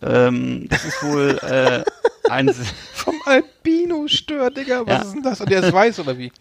Ähm, 0.02 0.68
das 0.70 0.86
ist 0.86 1.04
wohl 1.04 1.38
äh, 1.42 1.84
ein... 2.30 2.54
Vom 2.94 3.16
Albino-Stör, 3.26 4.52
Digga, 4.52 4.82
was 4.86 4.94
Ja. 4.94 5.02
ist 5.02 5.14
denn 5.14 5.24
das? 5.24 5.42
Und 5.42 5.50
der 5.50 5.64
ist 5.64 5.74
weiß, 5.74 6.00
oder 6.00 6.18
wie? 6.18 6.32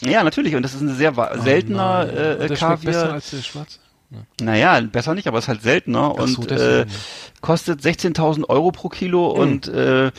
Ja, 0.00 0.24
natürlich. 0.24 0.54
Und 0.56 0.62
das 0.64 0.74
ist 0.74 0.80
ein 0.80 0.94
sehr 0.96 1.16
wa- 1.16 1.38
seltener 1.38 2.04
Oh 2.06 2.10
äh, 2.16 2.36
der 2.38 2.46
schmeckt 2.48 2.60
Kaviar. 2.60 2.92
besser 2.92 3.12
als 3.12 3.30
der 3.30 3.42
schwarze? 3.42 3.78
Naja, 4.40 4.80
besser 4.80 5.14
nicht, 5.14 5.26
aber 5.26 5.38
es 5.38 5.44
ist 5.44 5.48
halt 5.48 5.62
seltener 5.62 6.14
so, 6.16 6.40
und 6.42 6.50
äh, 6.50 6.86
kostet 7.46 7.80
16.000 7.80 8.48
Euro 8.48 8.72
pro 8.72 8.88
Kilo 8.88 9.28
und 9.28 9.68
äh, 9.68 10.06
äh, 10.06 10.10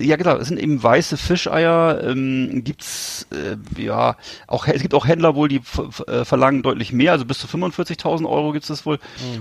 ja 0.00 0.16
genau, 0.16 0.38
es 0.38 0.48
sind 0.48 0.58
eben 0.58 0.82
weiße 0.82 1.18
Fischeier. 1.18 2.02
Ähm, 2.02 2.62
gibt's 2.64 3.26
äh, 3.30 3.56
ja 3.78 4.16
auch 4.46 4.66
es 4.66 4.80
gibt 4.80 4.94
auch 4.94 5.06
Händler 5.06 5.34
wohl, 5.34 5.48
die 5.48 5.60
äh, 6.06 6.24
verlangen 6.24 6.62
deutlich 6.62 6.90
mehr, 6.94 7.12
also 7.12 7.26
bis 7.26 7.40
zu 7.40 7.46
45.000 7.46 8.26
Euro 8.26 8.52
gibt's 8.52 8.68
das 8.68 8.86
wohl 8.86 8.98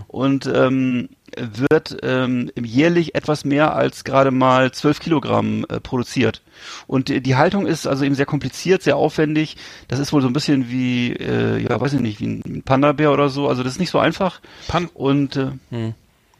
und 0.09 0.45
ähm, 0.45 1.07
wird 1.37 1.99
ähm, 2.03 2.51
jährlich 2.61 3.15
etwas 3.15 3.45
mehr 3.45 3.73
als 3.75 4.03
gerade 4.03 4.31
mal 4.31 4.73
12 4.73 4.99
Kilogramm 4.99 5.65
äh, 5.69 5.79
produziert. 5.79 6.41
Und 6.85 7.09
äh, 7.09 7.21
die 7.21 7.37
Haltung 7.37 7.65
ist 7.65 7.87
also 7.87 8.03
eben 8.03 8.15
sehr 8.15 8.25
kompliziert, 8.25 8.83
sehr 8.83 8.97
aufwendig. 8.97 9.55
Das 9.87 9.99
ist 9.99 10.11
wohl 10.11 10.21
so 10.21 10.27
ein 10.27 10.33
bisschen 10.33 10.69
wie, 10.69 11.13
äh, 11.13 11.59
ja, 11.59 11.79
weiß 11.79 11.93
ich 11.93 12.01
nicht, 12.01 12.19
wie 12.19 12.27
ein 12.27 12.63
Panda-Bär 12.65 13.13
oder 13.13 13.29
so. 13.29 13.47
Also 13.47 13.63
das 13.63 13.73
ist 13.73 13.79
nicht 13.79 13.89
so 13.89 13.99
einfach. 13.99 14.41
Pan 14.67 14.89
Und 14.93 15.37
äh, 15.37 15.51
Hm. 15.69 15.93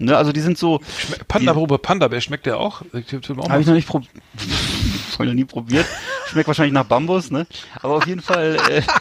Ne, 0.06 0.18
also 0.18 0.32
die 0.32 0.42
sind 0.42 0.58
so, 0.58 0.80
Panda, 1.28 1.54
Probe 1.54 1.78
Panda, 1.78 2.10
wer 2.12 2.22
schmeckt 2.22 2.46
der 2.46 2.58
auch? 2.60 2.82
Habe 2.94 3.62
ich 3.62 3.68
noch 3.68 3.74
nicht 3.74 3.88
probiert. 3.88 4.12
Voll 5.12 5.28
noch 5.28 5.34
nie 5.34 5.46
probiert. 5.46 5.86
Schmeckt 6.30 6.48
wahrscheinlich 6.48 6.74
nach 6.74 6.86
Bambus, 6.86 7.32
ne? 7.32 7.46
Aber 7.82 7.96
auf 7.96 8.08
jeden 8.08 8.22
Fall, 8.22 8.58
äh, 8.70 8.82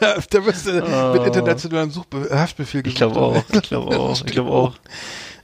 Da, 0.00 0.16
da 0.30 0.44
wirst 0.44 0.66
du 0.66 0.72
mit 0.72 1.26
internationalem 1.26 1.90
Suchbe 1.90 2.28
Haftbefehl 2.30 2.82
Oh. 2.84 2.88
ich 2.88 2.94
glaube 2.94 3.16
auch, 3.20 3.44
ich 3.52 3.62
glaube 3.62 3.98
auch, 3.98 4.20
ich 4.24 4.32
glaube 4.32 4.50
auch. 4.50 4.74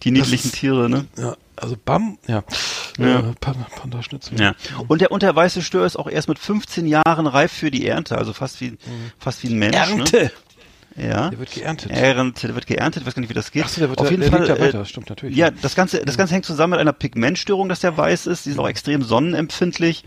Die 0.03 0.11
niedlichen 0.11 0.49
ist- 0.49 0.55
Tiere, 0.57 0.91
ne? 0.91 1.07
Ja, 1.17 1.37
also 1.57 1.77
Bam, 1.83 2.19
ja. 2.27 2.43
Ja. 2.99 3.21
Äh, 3.21 3.23
Panda, 3.41 3.67
Panda 3.77 4.03
Schnitzel. 4.03 4.39
Ja. 4.41 4.55
Und 4.89 5.01
der, 5.01 5.13
und 5.13 5.23
der 5.23 5.35
weiße 5.35 5.63
Stör 5.63 5.87
ist 5.87 5.97
auch 5.97 6.09
erst 6.09 6.29
mit 6.29 6.39
15 6.39 6.87
Jahren 6.87 7.27
reif 7.27 7.53
für 7.53 7.71
die 7.71 7.87
Ernte, 7.87 8.19
also 8.19 8.33
fast 8.33 8.61
wie, 8.61 8.77
fast 9.19 9.43
wie 9.45 9.49
ein 9.49 9.59
Mensch. 9.59 10.13
Ne? 10.13 10.31
Ja. 10.97 11.31
Der 11.31 11.39
wird 11.39 11.53
geerntet. 11.53 11.91
Ernte, 11.91 12.47
der 12.47 12.55
wird 12.55 12.67
geerntet, 12.67 13.03
ich 13.03 13.07
weiß 13.07 13.15
gar 13.15 13.21
nicht, 13.21 13.31
wie 13.31 13.35
das 13.35 13.51
geht. 13.51 13.65
Ach 13.65 13.69
so, 13.69 13.81
der 13.81 13.89
wird 13.89 13.99
Auf 13.99 14.11
jeden 14.11 14.23
der 14.23 14.31
Fall, 14.31 14.47
da 14.47 14.57
äh, 14.57 14.61
weiter, 14.61 14.85
stimmt 14.85 15.09
natürlich. 15.09 15.37
Ja, 15.37 15.51
das 15.51 15.75
Ganze, 15.75 16.05
das 16.05 16.17
Ganze 16.17 16.35
hängt 16.35 16.45
zusammen 16.45 16.73
mit 16.73 16.81
einer 16.81 16.93
Pigmentstörung, 16.93 17.69
dass 17.69 17.81
der 17.81 17.97
weiß 17.97 18.27
ist. 18.27 18.47
Die 18.47 18.51
sind 18.51 18.61
auch 18.61 18.69
extrem 18.69 19.03
sonnenempfindlich 19.03 20.05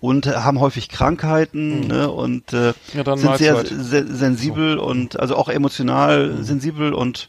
und 0.00 0.26
äh, 0.26 0.32
haben 0.34 0.60
häufig 0.60 0.88
Krankheiten 0.88 1.86
ne, 1.88 2.10
und 2.10 2.52
äh, 2.52 2.72
Ja, 2.94 3.16
sind 3.16 3.36
sehr 3.38 3.54
Mahlzeit. 3.54 3.66
se 3.68 4.06
sensibel 4.16 4.78
und 4.78 5.18
also 5.18 5.36
auch 5.36 5.48
emotional 5.48 6.42
sensibel 6.42 6.92
und 6.94 7.28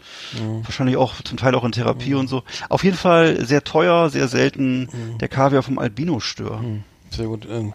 wahrscheinlich 0.63 0.97
auch 0.97 1.21
zum 1.21 1.37
Teil 1.37 1.55
auch 1.55 1.63
in 1.63 1.71
Therapie 1.71 2.13
und 2.13 2.27
so. 2.27 2.43
Auf 2.69 2.83
jeden 2.83 2.97
Fall 2.97 3.45
sehr 3.45 3.63
teuer, 3.63 4.09
sehr 4.09 4.27
selten. 4.27 4.89
Der 5.19 5.27
Kaviar 5.27 5.63
vom 5.63 5.79
Albino-Stör. 5.79 6.61
Sehr 7.09 7.25
gut. 7.25 7.47
Ähm, 7.49 7.73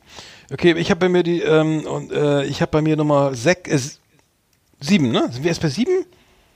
okay, 0.52 0.74
ich 0.78 0.90
habe 0.90 1.00
bei 1.00 1.08
mir 1.08 1.22
die, 1.22 1.40
ähm, 1.40 1.80
und 1.86 2.12
äh, 2.12 2.44
ich 2.44 2.60
habe 2.62 2.70
bei 2.70 2.82
mir 2.82 2.96
Nummer 2.96 3.34
sechs, 3.34 3.68
äh, 3.68 3.78
sieben, 4.84 5.10
ne? 5.10 5.28
Sind 5.30 5.42
wir 5.42 5.48
erst 5.50 5.62
bei 5.62 5.68
sieben? 5.68 6.04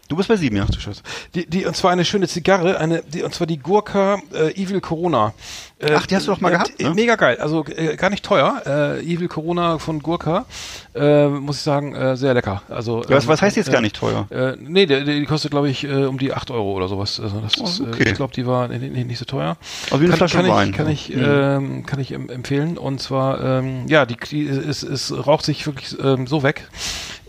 Du 0.09 0.17
bist 0.17 0.27
bei 0.31 0.37
sieben, 0.37 0.57
ja. 0.57 0.65
Du 0.65 0.81
Scheiße. 0.81 1.03
Die, 1.35 1.45
die, 1.45 1.67
und 1.67 1.77
zwar 1.77 1.91
eine 1.91 2.03
schöne 2.03 2.27
Zigarre, 2.29 2.79
eine, 2.79 3.03
die, 3.03 3.23
und 3.23 3.35
zwar 3.35 3.47
die 3.47 3.59
Gurka 3.59 4.19
äh, 4.33 4.55
Evil 4.55 4.81
Corona. 4.81 5.35
Äh, 5.79 5.93
Ach, 5.95 6.07
die 6.07 6.17
hast 6.17 6.27
du 6.27 6.31
doch 6.33 6.41
mal 6.41 6.49
äh, 6.49 6.53
gehabt, 6.53 6.81
ne? 6.81 6.95
Mega 6.95 7.15
geil, 7.17 7.37
also 7.39 7.63
äh, 7.67 7.95
gar 7.95 8.09
nicht 8.09 8.25
teuer. 8.25 8.63
Äh, 8.65 9.01
Evil 9.03 9.29
Corona 9.29 9.79
von 9.79 10.01
Gurka, 10.01 10.47
äh, 10.95 11.29
muss 11.29 11.57
ich 11.59 11.63
sagen, 11.63 11.95
äh, 11.95 12.17
sehr 12.17 12.33
lecker. 12.33 12.63
Also, 12.71 13.03
Ja, 13.03 13.11
was, 13.17 13.25
ähm, 13.25 13.29
was 13.29 13.43
heißt 13.43 13.57
jetzt 13.59 13.69
äh, 13.69 13.73
gar 13.73 13.83
nicht 13.83 13.97
teuer? 13.97 14.27
Äh, 14.31 14.57
nee, 14.59 14.87
der, 14.87 15.05
die 15.05 15.27
kostet, 15.27 15.51
glaube 15.51 15.69
ich, 15.69 15.85
äh, 15.85 16.07
um 16.07 16.17
die 16.17 16.33
8 16.33 16.51
Euro 16.53 16.73
oder 16.73 16.89
sowas. 16.89 17.21
Also 17.21 17.41
das 17.43 17.61
Oh, 17.61 17.65
ist, 17.65 17.81
okay. 17.83 18.05
äh, 18.05 18.09
ich 18.09 18.15
glaube, 18.15 18.33
die 18.33 18.47
war 18.47 18.67
nee, 18.69 18.79
nee, 18.79 19.05
nicht 19.05 19.19
so 19.19 19.27
teuer. 19.27 19.59
Also 19.91 20.01
wie 20.01 20.07
eine 20.07 20.17
kann, 20.17 20.17
Flasche 20.17 20.37
kann 20.39 20.47
ich, 20.47 20.53
Wein. 20.53 20.73
Kann 20.73 20.89
ich, 20.89 21.11
Mhm. 21.11 21.23
ähm, 21.23 21.85
kann 21.87 22.01
ich 22.01 22.13
em- 22.13 22.31
empfehlen. 22.31 22.79
Und 22.79 22.99
zwar, 23.03 23.45
ähm, 23.59 23.87
ja, 23.89 24.07
die, 24.07 24.17
die 24.17 24.49
es, 24.49 24.83
es 24.83 25.13
raucht 25.27 25.45
sich 25.45 25.67
wirklich 25.67 25.95
ähm, 26.03 26.27
so 26.27 26.43
weg. 26.43 26.67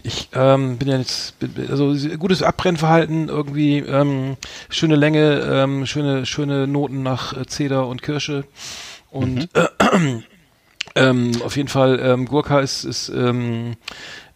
Ich 0.03 0.29
ähm, 0.33 0.77
bin 0.77 0.87
ja 0.87 0.97
jetzt, 0.97 1.35
also 1.69 1.93
gutes 2.17 2.43
Abbrennverhalten, 2.43 3.29
irgendwie 3.29 3.79
ähm, 3.79 4.37
schöne 4.69 4.95
Länge, 4.95 5.39
ähm, 5.39 5.85
schöne, 5.85 6.25
schöne 6.25 6.67
Noten 6.67 7.03
nach 7.03 7.35
äh, 7.35 7.45
Zeder 7.45 7.87
und 7.87 8.01
Kirsche. 8.01 8.45
Und 9.09 9.49
Mhm. 9.53 10.23
ähm, 10.95 11.31
auf 11.43 11.57
jeden 11.57 11.69
Fall, 11.69 11.99
ähm, 12.01 12.25
Gurka 12.25 12.59
ist, 12.59 12.83
ist 12.83 13.09
ähm, 13.09 13.75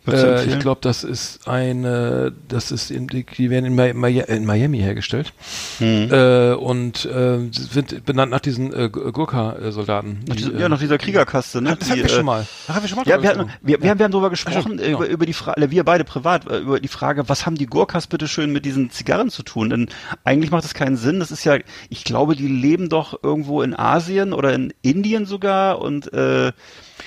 äh, 0.08 0.46
ich 0.46 0.60
glaube, 0.60 0.82
das 0.82 1.04
ist 1.04 1.48
eine, 1.48 2.34
das 2.48 2.72
ist 2.72 2.92
in, 2.92 3.08
die, 3.08 3.50
werden 3.50 3.66
in, 3.66 3.76
Mi- 3.76 4.20
in 4.28 4.46
Miami 4.46 4.80
hergestellt 4.80 5.34
Hm. 5.80 6.10
äh, 6.12 6.54
und 6.54 7.06
äh, 7.06 7.40
sind 7.52 8.06
benannt 8.06 8.32
nach 8.32 8.40
diesen 8.40 8.74
äh, 8.74 8.90
Gu- 8.90 9.12
Gurka-Soldaten. 9.12 10.20
Nach 10.28 10.36
die, 10.36 10.44
dieser, 10.44 10.56
äh, 10.58 10.62
ja, 10.62 10.70
nach 10.70 10.80
dieser 10.80 10.98
Kriegerkaste, 10.98 11.62
ne? 11.62 11.76
das 11.80 11.90
hatten 11.90 12.00
Die, 12.02 12.06
wir 12.06 12.12
äh, 12.12 12.16
schon 12.16 12.26
mal. 12.26 12.46
Ach, 12.68 12.76
haben 12.76 12.84
wir 12.84 12.90
schon 12.90 12.98
mal 12.98 13.08
Ja, 13.08 13.22
wir, 13.22 13.30
hatten, 13.30 13.50
wir, 13.62 13.82
wir, 13.82 13.90
haben, 13.90 14.00
wir 14.00 14.04
haben 14.06 14.12
darüber 14.12 14.30
gesprochen, 14.30 14.62
stimmt, 14.62 14.82
äh, 14.82 14.92
über, 14.92 15.00
genau. 15.04 15.14
über 15.14 15.26
die 15.26 15.34
Frage, 15.34 15.72
wir 15.72 15.84
beide 15.84 16.04
privat, 16.04 16.46
über 16.46 16.80
die 16.80 16.88
Frage, 16.88 17.28
was 17.30 17.46
haben 17.46 17.56
die 17.56 17.66
Gurkas 17.68 18.08
bitte 18.08 18.28
schön 18.28 18.52
mit 18.52 18.66
diesen 18.66 18.90
Zigarren 18.90 19.30
zu 19.30 19.44
tun? 19.44 19.70
Denn 19.70 19.90
eigentlich 20.24 20.52
macht 20.52 20.64
das 20.64 20.74
keinen 20.74 20.98
Sinn. 20.98 21.20
Das 21.20 21.32
ist 21.32 21.44
ja, 21.44 21.58
ich 21.90 22.04
glaube, 22.04 22.36
die 22.36 22.48
leben 22.48 22.90
doch 22.90 23.24
irgendwo 23.24 23.62
in 23.62 23.74
Asien 23.78 24.34
oder 24.34 24.54
in 24.54 24.74
Indien 24.82 25.26
sogar 25.26 25.82
und 25.82 26.12
äh, 26.14 26.52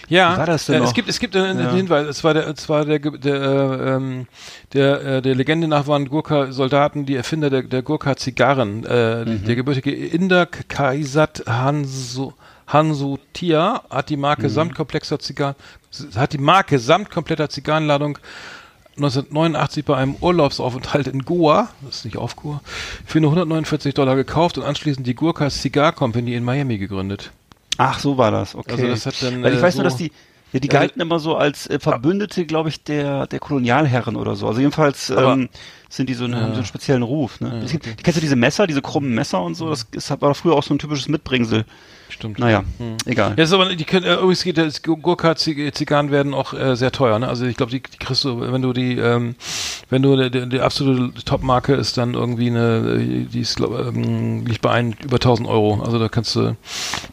Ja, 0.08 0.36
war 0.38 0.46
das 0.46 0.66
denn 0.66 0.76
äh, 0.76 0.78
noch? 0.80 0.86
es 0.88 0.94
gibt 0.94 1.08
es 1.08 1.18
gibt 1.18 1.34
einen, 1.36 1.58
Ja. 1.58 1.72
Hinweis. 1.72 2.06
Es 2.06 2.22
war 2.24 2.32
der 2.34 2.46
es 2.48 2.68
war 2.68 2.84
der 2.84 2.98
der 3.00 3.34
äh, 3.34 3.94
ähm, 3.96 4.26
der, 4.72 5.04
äh, 5.04 5.22
der 5.22 5.34
Legende 5.34 5.66
nach 5.68 5.86
waren 5.86 6.08
Gurkha 6.08 6.52
Soldaten 6.52 7.06
die 7.06 7.16
Erfinder 7.16 7.50
der 7.50 7.62
der 7.62 7.82
Gurkha 7.82 8.16
Zigarren. 8.16 8.84
Äh, 8.84 9.24
Mhm. 9.24 9.44
Der 9.44 9.56
gebürtige 9.56 9.92
Inder 9.94 10.46
Kaisat 10.46 11.42
Hansu 11.46 12.32
Hansutia 12.68 13.82
hat 13.90 14.08
die 14.10 14.16
Mhm. 14.16 14.22
Marke 14.22 14.48
samt 14.50 14.74
komplexer 14.74 15.18
Zigarren 15.18 15.56
hat 16.14 16.32
die 16.32 16.38
Marke 16.38 16.78
samt 16.78 17.10
kompletter 17.10 17.48
Zigarrenladung 17.48 18.18
1989 18.96 19.84
bei 19.84 19.96
einem 19.96 20.16
Urlaubsaufenthalt 20.20 21.06
in 21.06 21.24
Goa, 21.24 21.68
das 21.84 21.96
ist 21.98 22.04
nicht 22.06 22.16
auf 22.16 22.34
Goa, 22.36 22.60
für 23.04 23.20
nur 23.20 23.30
149 23.30 23.92
Dollar 23.92 24.16
gekauft 24.16 24.56
und 24.56 24.64
anschließend 24.64 25.06
die 25.06 25.14
Gurkha 25.14 25.50
Cigar 25.50 25.92
Company 25.92 26.34
in 26.34 26.44
Miami 26.44 26.78
gegründet. 26.78 27.30
Ach, 27.78 27.98
so 27.98 28.16
war 28.18 28.30
das, 28.30 28.54
okay. 28.54 28.72
Also 28.72 28.86
das 28.88 29.06
hat 29.06 29.22
dann, 29.22 29.42
Weil 29.42 29.52
ich 29.54 29.58
äh, 29.58 29.62
weiß 29.62 29.74
nur, 29.76 29.84
so- 29.84 29.90
dass 29.90 29.96
die 29.96 30.12
ja, 30.52 30.60
die 30.60 30.68
galten 30.68 31.00
immer 31.00 31.18
so 31.18 31.36
als 31.36 31.66
äh, 31.66 31.80
Verbündete, 31.80 32.46
glaube 32.46 32.68
ich, 32.68 32.82
der 32.84 33.26
der 33.26 33.40
Kolonialherren 33.40 34.14
oder 34.16 34.36
so. 34.36 34.46
Also 34.46 34.60
jedenfalls 34.60 35.10
Aber- 35.10 35.32
ähm, 35.32 35.48
sind 35.88 36.08
die 36.08 36.14
so, 36.14 36.24
eine, 36.24 36.36
haben 36.40 36.50
so 36.52 36.56
einen 36.58 36.64
speziellen 36.66 37.02
Ruf. 37.02 37.40
Ne? 37.40 37.62
es 37.64 37.72
gibt, 37.72 37.84
Kennst 38.02 38.16
du 38.16 38.20
diese 38.20 38.36
Messer, 38.36 38.66
diese 38.66 38.80
krummen 38.80 39.14
Messer 39.14 39.42
und 39.42 39.54
so? 39.56 39.68
Das 39.70 39.86
ist, 39.92 40.20
war 40.20 40.34
früher 40.34 40.54
auch 40.54 40.62
so 40.62 40.72
ein 40.74 40.78
typisches 40.78 41.08
Mitbringsel. 41.08 41.64
Stimmt. 42.08 42.38
Naja, 42.38 42.64
egal. 43.04 43.34
Ja, 43.36 43.44
ist 43.44 43.52
aber, 43.52 43.74
die 43.74 43.84
können, 43.84 44.06
äh, 44.06 44.14
übrigens 44.14 44.44
geht 44.44 44.58
das 44.58 44.82
Gurkha-Zigarren 44.82 46.10
werden 46.10 46.34
auch 46.34 46.52
äh, 46.52 46.76
sehr 46.76 46.92
teuer, 46.92 47.18
ne? 47.18 47.28
Also 47.28 47.46
ich 47.46 47.56
glaube, 47.56 47.72
die, 47.72 47.82
die 47.82 47.98
kriegst 47.98 48.24
du, 48.24 48.40
wenn 48.40 48.62
du 48.62 48.72
die, 48.72 48.96
ähm, 48.96 49.34
wenn 49.90 50.02
du 50.02 50.28
die, 50.28 50.48
die, 50.48 50.60
absolute 50.60 51.24
Top-Marke 51.24 51.74
ist 51.74 51.98
dann 51.98 52.14
irgendwie 52.14 52.48
eine, 52.48 52.98
äh, 53.00 53.24
die 53.24 53.40
ist, 53.40 53.56
glaub, 53.56 53.78
ähm, 53.78 54.46
liegt 54.46 54.62
bei 54.62 54.70
ein, 54.70 54.96
über 55.04 55.16
1000 55.16 55.48
Euro. 55.48 55.82
Also 55.82 55.98
da 55.98 56.08
kannst 56.08 56.36
du 56.36 56.56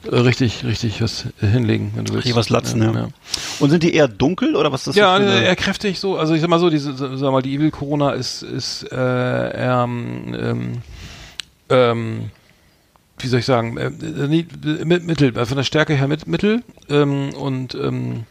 äh, 0.10 0.16
richtig, 0.16 0.64
richtig 0.64 1.02
was 1.02 1.26
äh, 1.42 1.48
hinlegen, 1.48 1.94
wenn 1.96 2.06
du 2.06 2.14
willst. 2.14 2.26
Richtig 2.26 2.38
was 2.38 2.50
latzen, 2.50 2.82
ja. 2.82 2.92
ja. 2.92 3.08
Und 3.60 3.72
sind 3.72 3.84
die 3.84 3.94
eher 3.94 4.08
dunkel 4.08 4.56
oder 4.56 4.72
was 4.72 4.82
ist 4.82 4.88
das 4.90 4.96
Ja, 4.96 5.18
für 5.18 5.24
eher 5.24 5.56
kräftig 5.56 6.00
so. 6.00 6.18
Also 6.18 6.34
ich 6.34 6.42
sag 6.42 6.50
mal 6.50 6.60
so, 6.60 6.70
diese, 6.70 6.94
sag 6.96 7.32
mal, 7.32 7.42
die 7.42 7.56
Evil 7.56 7.72
Corona 7.72 8.12
ist, 8.12 8.44
ist 8.44 8.84
äh, 8.92 8.96
eher, 8.96 9.84
ähm, 9.84 10.82
ähm, 11.70 12.30
wie 13.24 13.28
soll 13.28 13.40
ich 13.40 13.46
sagen, 13.46 13.78
äh, 13.78 13.88
äh, 13.88 14.40
äh, 14.82 14.86
mit, 14.86 15.06
mittel, 15.06 15.36
äh, 15.38 15.46
von 15.46 15.58
der 15.58 15.64
Stärke 15.64 15.96
her 15.96 16.08
mit, 16.08 16.28
mittel 16.28 16.62
ähm, 16.90 17.34
und 17.34 17.74
ähm, 17.76 18.24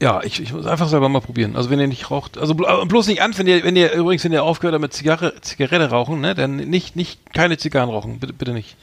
ja, 0.00 0.22
ich, 0.22 0.40
ich 0.42 0.52
muss 0.52 0.66
einfach 0.66 0.88
selber 0.88 1.08
mal 1.08 1.20
probieren. 1.22 1.56
Also 1.56 1.70
wenn 1.70 1.80
ihr 1.80 1.86
nicht 1.86 2.10
raucht, 2.10 2.36
also 2.36 2.52
blo- 2.54 2.84
bloß 2.84 3.06
nicht 3.06 3.22
an, 3.22 3.36
wenn 3.38 3.46
ihr, 3.46 3.64
wenn 3.64 3.76
ihr 3.76 3.92
übrigens, 3.92 4.24
wenn 4.24 4.32
ihr 4.32 4.42
aufgehört 4.44 4.74
habt 4.74 4.82
mit 4.82 4.92
Zigarre, 4.92 5.32
Zigarette 5.40 5.88
rauchen, 5.88 6.20
ne, 6.20 6.34
dann 6.34 6.56
nicht, 6.56 6.96
nicht 6.96 7.32
keine 7.32 7.56
Zigarren 7.56 7.88
rauchen, 7.88 8.18
bitte, 8.18 8.34
bitte 8.34 8.52
nicht. 8.52 8.76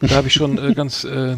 Da 0.00 0.16
habe 0.16 0.26
ich 0.26 0.34
schon 0.34 0.58
äh, 0.58 0.74
ganz, 0.74 1.04
äh, 1.04 1.36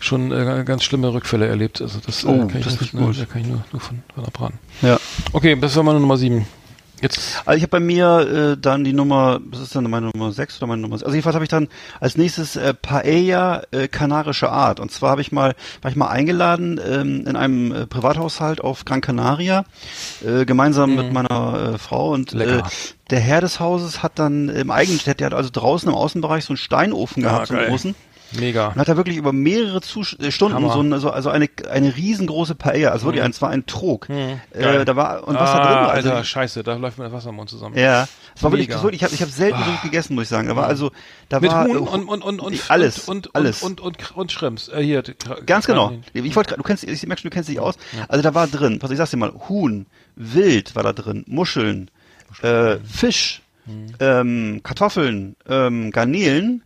schon 0.00 0.30
äh, 0.30 0.62
ganz 0.64 0.84
schlimme 0.84 1.12
Rückfälle 1.12 1.46
erlebt. 1.48 1.80
Also 1.82 1.98
das, 2.04 2.24
Oh, 2.24 2.46
kann 2.46 2.58
ich 2.58 2.64
das 2.64 2.80
nicht. 2.80 2.94
Da 2.94 3.24
kann 3.24 3.40
ich 3.40 3.46
nur, 3.48 3.64
nur 3.72 3.80
von, 3.80 4.02
von 4.14 4.24
abraten. 4.24 4.58
Ja. 4.82 5.00
Okay, 5.32 5.56
das 5.60 5.74
war 5.74 5.82
meine 5.82 5.98
Nummer 5.98 6.16
sieben. 6.16 6.46
Jetzt. 7.00 7.42
Also 7.44 7.56
ich 7.56 7.62
habe 7.62 7.70
bei 7.70 7.80
mir 7.80 8.54
äh, 8.54 8.60
dann 8.60 8.84
die 8.84 8.92
Nummer, 8.92 9.40
was 9.44 9.60
ist 9.60 9.74
dann 9.74 9.84
meine 9.84 10.10
Nummer 10.14 10.32
6 10.32 10.58
oder 10.58 10.66
meine 10.66 10.82
Nummer 10.82 10.94
Also 10.94 11.10
jedenfalls 11.10 11.34
habe 11.34 11.44
ich 11.44 11.50
dann 11.50 11.68
als 12.00 12.16
nächstes 12.16 12.56
äh, 12.56 12.74
Paella 12.74 13.62
äh, 13.70 13.88
kanarische 13.88 14.50
Art. 14.50 14.80
Und 14.80 14.90
zwar 14.90 15.10
habe 15.10 15.20
ich 15.20 15.32
mal, 15.32 15.54
war 15.82 15.90
ich 15.90 15.96
mal 15.96 16.08
eingeladen 16.08 16.80
ähm, 16.84 17.26
in 17.26 17.36
einem 17.36 17.72
äh, 17.72 17.86
Privathaushalt 17.86 18.60
auf 18.60 18.84
Gran 18.84 19.00
Canaria, 19.00 19.64
äh, 20.24 20.44
gemeinsam 20.44 20.96
mit 20.96 21.12
meiner 21.12 21.74
äh, 21.74 21.78
Frau. 21.78 22.12
Und 22.12 22.32
äh, 22.34 22.62
der 23.10 23.20
Herr 23.20 23.40
des 23.40 23.60
Hauses 23.60 24.02
hat 24.02 24.18
dann 24.18 24.48
im 24.48 24.70
eigenen, 24.70 25.00
der 25.04 25.26
hat 25.26 25.34
also 25.34 25.50
draußen 25.52 25.88
im 25.88 25.94
Außenbereich 25.94 26.44
so 26.44 26.52
einen 26.52 26.58
Steinofen 26.58 27.22
gehabt, 27.22 27.48
so 27.48 27.54
einen 27.54 27.68
großen. 27.68 27.94
Mega. 28.32 28.68
Und 28.68 28.76
hat 28.76 28.88
da 28.88 28.96
wirklich 28.96 29.16
über 29.16 29.32
mehrere 29.32 29.80
Zus 29.80 30.16
äh, 30.18 30.30
Stunden 30.30 30.56
Hammer. 30.56 30.72
so 30.72 30.80
eine, 30.80 30.98
so, 30.98 31.10
also 31.10 31.30
eine, 31.30 31.48
eine 31.70 31.96
riesengroße 31.96 32.54
Paella, 32.54 32.90
also 32.90 33.06
wirklich, 33.06 33.22
ein, 33.22 33.30
es 33.30 33.40
war 33.40 33.50
ein 33.50 33.64
Trog. 33.66 34.08
Mhm. 34.08 34.40
Äh, 34.52 34.84
da 34.84 34.96
war, 34.96 35.26
und 35.26 35.34
was 35.34 35.50
da 35.50 35.58
drin 35.58 35.66
ah, 35.66 35.82
war, 35.82 35.90
also, 35.90 36.10
Alter, 36.10 36.24
scheiße, 36.24 36.62
da 36.62 36.74
läuft 36.74 36.98
mir 36.98 37.04
das 37.04 37.12
Wasser 37.12 37.30
im 37.30 37.36
Mund 37.36 37.48
zusammen. 37.48 37.76
ja, 37.76 38.06
es 38.36 38.42
war 38.42 38.52
wirklich, 38.52 38.68
ich 38.68 39.02
habe 39.02 39.14
ich 39.14 39.22
hab 39.22 39.30
selten 39.30 39.58
so 39.64 39.70
gut 39.70 39.82
gegessen, 39.82 40.14
muss 40.14 40.24
ich 40.24 40.28
sagen. 40.28 40.48
Da 40.48 40.56
war 40.56 40.66
also, 40.66 40.92
da 41.28 41.40
Mit 41.40 41.50
war, 41.50 41.64
Huhn 41.66 41.76
äh, 41.76 41.78
und, 41.78 42.08
und, 42.08 42.22
und, 42.22 42.40
und, 42.40 42.70
alles, 42.70 43.08
und, 43.08 43.28
und, 43.28 43.36
alles. 43.36 43.62
Und, 43.62 43.80
und, 43.80 44.00
und, 44.00 44.16
und 44.16 44.32
Shrimps. 44.32 44.68
Äh, 44.68 44.82
hier, 44.82 45.02
Ganz 45.46 45.66
genau. 45.66 45.92
Ich 46.12 46.36
wollte 46.36 46.54
du 46.54 46.62
kennst, 46.62 46.84
ich 46.84 47.06
merke 47.06 47.22
schon, 47.22 47.30
du 47.30 47.34
kennst 47.34 47.48
dich 47.48 47.60
aus. 47.60 47.76
Also 48.08 48.22
da 48.22 48.34
war 48.34 48.46
drin, 48.46 48.78
was 48.80 48.90
ich 48.90 48.98
sag's 48.98 49.10
dir 49.10 49.16
mal, 49.16 49.32
Huhn, 49.48 49.86
Wild 50.16 50.76
war 50.76 50.82
da 50.82 50.92
drin, 50.92 51.24
Muscheln, 51.26 51.90
äh, 52.42 52.76
Fisch, 52.78 53.42
ähm, 54.00 54.60
Kartoffeln, 54.62 55.36
ähm, 55.48 55.90
Garnelen, 55.90 56.62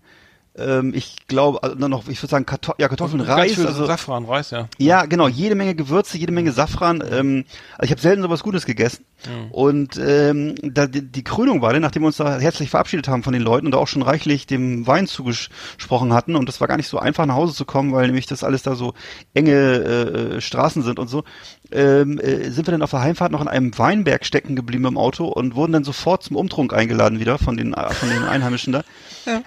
ähm, 0.57 0.92
ich 0.94 1.16
glaube, 1.28 1.62
also 1.62 1.76
noch, 1.88 2.09
ich 2.09 2.22
würde 2.22 2.30
sagen, 2.30 2.46
Karto 2.46 2.74
ja, 2.78 2.88
Kartoffeln, 2.88 3.24
Ganz 3.24 3.30
Reis, 3.30 3.64
also 3.64 3.86
Safran, 3.86 4.24
Reis, 4.24 4.50
ja. 4.50 4.68
ja, 4.78 5.07
genau, 5.07 5.28
jede 5.28 5.55
Menge 5.55 5.74
Gewürze, 5.74 6.18
jede 6.18 6.32
Menge 6.32 6.53
Safran. 6.53 7.03
Ähm, 7.11 7.44
also 7.78 7.84
ich 7.84 7.90
habe 7.90 8.00
selten 8.00 8.22
sowas 8.22 8.42
Gutes 8.42 8.66
gegessen. 8.66 9.05
Und 9.50 10.00
ähm, 10.05 10.57
da, 10.62 10.86
die, 10.86 11.00
die 11.00 11.22
Krönung 11.22 11.62
war 11.62 11.72
dann, 11.72 11.82
nachdem 11.82 12.03
wir 12.03 12.09
uns 12.09 12.16
da 12.16 12.40
herzlich 12.40 12.70
verabschiedet 12.70 13.07
haben 13.07 13.22
von 13.22 13.32
den 13.32 13.42
Leuten 13.42 13.66
und 13.66 13.72
da 13.72 13.78
auch 13.78 13.86
schon 13.86 14.03
reichlich 14.03 14.46
dem 14.46 14.86
Wein 14.86 15.07
zugesprochen 15.07 16.12
hatten 16.12 16.34
und 16.34 16.48
das 16.48 16.61
war 16.61 16.66
gar 16.66 16.76
nicht 16.76 16.88
so 16.88 16.98
einfach 16.98 17.24
nach 17.24 17.36
Hause 17.36 17.55
zu 17.55 17.64
kommen, 17.64 17.92
weil 17.92 18.07
nämlich 18.07 18.26
das 18.26 18.42
alles 18.42 18.64
da 18.64 18.74
so 18.74 18.94
enge 19.32 19.53
äh, 19.53 20.40
Straßen 20.40 20.82
sind 20.82 20.98
und 20.98 21.07
so, 21.07 21.22
ähm, 21.70 22.18
äh, 22.18 22.50
sind 22.50 22.66
wir 22.66 22.72
dann 22.72 22.82
auf 22.82 22.90
der 22.90 23.00
Heimfahrt 23.00 23.30
noch 23.30 23.40
in 23.40 23.48
einem 23.48 23.78
Weinberg 23.78 24.26
stecken 24.26 24.57
geblieben 24.57 24.86
im 24.86 24.98
Auto 24.98 25.26
und 25.28 25.55
wurden 25.55 25.72
dann 25.72 25.84
sofort 25.84 26.24
zum 26.24 26.34
Umtrunk 26.34 26.72
eingeladen 26.72 27.20
wieder 27.20 27.38
von 27.38 27.57
den 27.57 27.74
von 27.74 28.09
den 28.09 28.24
Einheimischen 28.24 28.72
da. 28.72 28.82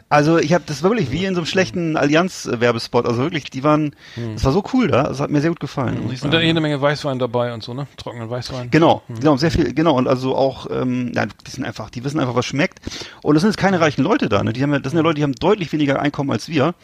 Also 0.08 0.38
ich 0.38 0.53
habe 0.53 0.64
das 0.66 0.84
war 0.84 0.95
wirklich 0.96 1.12
wie 1.12 1.26
in 1.26 1.36
so 1.36 1.41
einem 1.41 1.46
schlechten 1.46 1.98
Allianz-Werbespot. 1.98 3.06
Also 3.06 3.22
wirklich, 3.22 3.46
die 3.46 3.64
waren, 3.64 3.96
das 4.34 4.43
war 4.43 4.52
so 4.52 4.64
cool 4.74 4.88
da. 4.88 5.04
Das 5.04 5.20
hat 5.20 5.30
mir 5.30 5.41
sehr 5.41 5.50
gut 5.50 5.60
gefallen. 5.60 6.10
Ich 6.12 6.24
Und 6.24 6.34
dann 6.34 6.41
jede 6.41 6.60
Menge 6.62 6.82
Weißwein 6.82 7.20
dabei 7.20 7.54
und 7.54 7.64
so, 7.64 7.74
ne? 7.74 7.88
Trockenen 7.98 8.30
Weißwein. 8.30 8.72
Genau, 8.72 9.02
genau, 9.08 9.38
sehr 9.38 9.52
viel, 9.52 9.74
genau, 9.74 9.96
und 9.96 10.08
also 10.08 10.36
auch, 10.36 10.68
ähm, 10.72 11.12
ja, 11.16 11.26
die 11.26 11.52
sind 11.52 11.66
einfach, 11.66 11.89
die 11.89 12.04
wissen 12.04 12.20
einfach, 12.20 12.36
was 12.36 12.46
schmeckt. 12.46 12.80
Und 13.22 13.36
das 13.36 13.41
sind 13.41 13.52
jetzt 13.52 13.60
keine 13.60 13.80
reichen 13.80 14.04
Leute 14.04 14.30
da, 14.30 14.43
ne? 14.43 14.54
Die 14.54 14.64
haben 14.64 14.74
ja, 14.74 14.80
das 14.80 14.91
sind 14.91 14.98
ja 14.98 15.04
Leute, 15.04 15.16
die 15.16 15.24
haben 15.24 15.36
deutlich 15.36 15.72
weniger 15.72 16.02
Einkommen 16.02 16.32
als 16.32 16.50
wir 16.50 16.76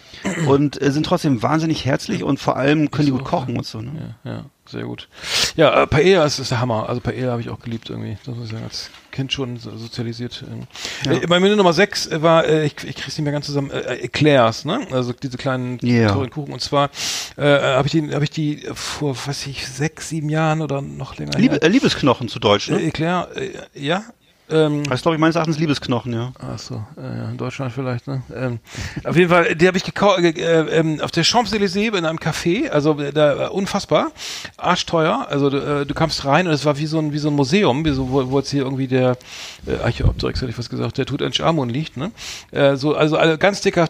und 0.47 0.81
äh, 0.81 0.91
sind 0.91 1.05
trotzdem 1.05 1.41
wahnsinnig 1.41 1.85
herzlich 1.85 2.23
und 2.23 2.39
vor 2.39 2.57
allem 2.57 2.91
können 2.91 3.07
die 3.07 3.11
gut 3.11 3.23
kochen 3.23 3.57
und 3.57 3.65
so, 3.65 3.81
ne? 3.81 4.15
Ja, 4.23 4.31
ja, 4.31 4.45
sehr 4.71 4.83
gut. 4.83 5.07
Ja, 5.55 5.83
äh, 5.83 5.87
Paella 5.87 6.25
ist, 6.25 6.39
ist 6.39 6.51
der 6.51 6.59
Hammer. 6.61 6.87
Also 6.89 7.01
Paella 7.01 7.31
habe 7.31 7.41
ich 7.41 7.49
auch 7.49 7.59
geliebt 7.59 7.89
irgendwie. 7.89 8.17
Das 8.25 8.35
muss 8.35 8.45
ich 8.45 8.51
sagen, 8.51 8.63
als 8.63 8.89
Kind 9.11 9.31
schon 9.33 9.57
so- 9.57 9.75
sozialisiert. 9.77 10.43
Ähm. 10.49 11.11
Äh, 11.11 11.27
bei 11.27 11.39
Menü 11.39 11.55
Nummer 11.55 11.73
6 11.73 12.09
war, 12.21 12.45
äh, 12.45 12.65
ich, 12.65 12.75
ich 12.83 12.95
krieg's 12.95 13.17
nicht 13.17 13.21
mehr 13.21 13.33
ganz 13.33 13.45
zusammen, 13.45 13.69
äh, 13.71 13.79
äh, 13.79 13.99
Eclairs, 14.05 14.63
ne? 14.65 14.87
Also 14.91 15.13
diese 15.13 15.37
kleinen 15.37 15.77
Ja. 15.81 16.11
teuren 16.13 16.29
Kuchen. 16.29 16.53
Und 16.53 16.61
zwar 16.61 16.89
äh, 17.37 17.43
habe 17.43 17.87
ich 17.87 17.91
die, 17.91 18.13
habe 18.13 18.23
ich 18.23 18.31
die 18.31 18.65
vor, 18.73 19.15
weiß 19.27 19.47
ich, 19.47 19.67
sechs, 19.67 20.09
sieben 20.09 20.29
Jahren 20.29 20.61
oder 20.61 20.81
noch 20.81 21.17
länger 21.17 21.37
Liebe, 21.37 21.61
äh, 21.61 21.67
Liebesknochen 21.67 22.29
zu 22.29 22.39
Deutsch, 22.39 22.69
Äh, 22.69 22.73
ne? 22.73 22.83
Eclair, 22.83 23.27
äh, 23.35 23.49
ja. 23.79 24.03
Ähm, 24.51 24.83
Das 24.83 25.01
glaube 25.01 25.15
ich 25.15 25.19
meines 25.21 25.35
Erachtens 25.35 25.57
Liebesknochen, 25.57 26.13
ja. 26.13 26.31
Ach 26.39 26.59
so, 26.59 26.83
äh, 26.97 27.31
in 27.31 27.37
Deutschland 27.37 27.71
vielleicht, 27.73 28.07
ne? 28.07 28.21
Ähm, 28.35 28.59
auf 29.03 29.15
jeden 29.15 29.29
Fall, 29.29 29.55
die 29.55 29.67
habe 29.67 29.77
ich 29.77 29.83
gekauft 29.83 30.19
äh, 30.19 30.29
äh, 30.29 30.79
ähm, 30.79 30.99
auf 31.01 31.11
der 31.11 31.23
Champs-Élysées 31.23 31.97
in 31.97 32.05
einem 32.05 32.17
Café, 32.19 32.69
also 32.69 32.99
äh, 32.99 33.11
da 33.11 33.47
äh, 33.47 33.49
unfassbar, 33.49 34.11
arschteuer. 34.57 35.27
Also 35.29 35.49
du, 35.49 35.57
äh, 35.57 35.85
du 35.85 35.93
kamst 35.93 36.25
rein 36.25 36.47
und 36.47 36.53
es 36.53 36.65
war 36.65 36.77
wie 36.77 36.85
so 36.85 36.99
ein 36.99 37.13
wie 37.13 37.17
so 37.17 37.29
ein 37.29 37.35
Museum, 37.35 37.85
wie 37.85 37.91
so, 37.91 38.09
wo, 38.11 38.29
wo 38.29 38.39
jetzt 38.39 38.51
hier 38.51 38.63
irgendwie 38.63 38.87
der 38.87 39.17
äh, 39.65 39.83
Archäopteryx 39.83 40.41
hätte 40.41 40.51
ich 40.51 40.57
was 40.57 40.69
gesagt, 40.69 40.97
der 40.97 41.05
Tutanchamun 41.05 41.69
liegt, 41.69 41.97
ne? 41.97 42.11
Äh, 42.51 42.75
so 42.75 42.95
also 42.95 43.17
alle, 43.17 43.37
ganz 43.37 43.61
dicker 43.61 43.87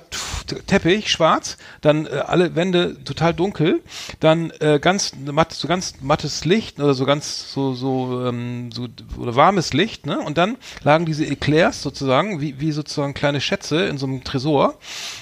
Teppich, 0.67 1.09
schwarz, 1.11 1.57
dann 1.81 2.05
äh, 2.05 2.09
alle 2.27 2.55
Wände 2.55 3.03
total 3.03 3.33
dunkel, 3.33 3.81
dann 4.19 4.51
ganz 4.81 5.13
matt, 5.31 5.53
so 5.53 5.67
ganz 5.67 5.95
mattes 6.01 6.45
Licht 6.45 6.79
oder 6.79 6.93
so 6.93 7.05
ganz 7.05 7.51
so 7.53 7.73
so 7.73 8.25
ähm, 8.25 8.71
so 8.71 8.87
oder 9.17 9.35
warmes 9.35 9.73
Licht, 9.73 10.05
ne? 10.05 10.19
Und 10.19 10.37
dann 10.37 10.50
lagen 10.83 11.05
diese 11.05 11.25
Eclairs 11.25 11.81
sozusagen 11.81 12.41
wie 12.41 12.59
wie 12.59 12.71
sozusagen 12.71 13.13
kleine 13.13 13.41
Schätze 13.41 13.85
in 13.85 13.97
so 13.97 14.05
einem 14.05 14.23
Tresor 14.23 14.75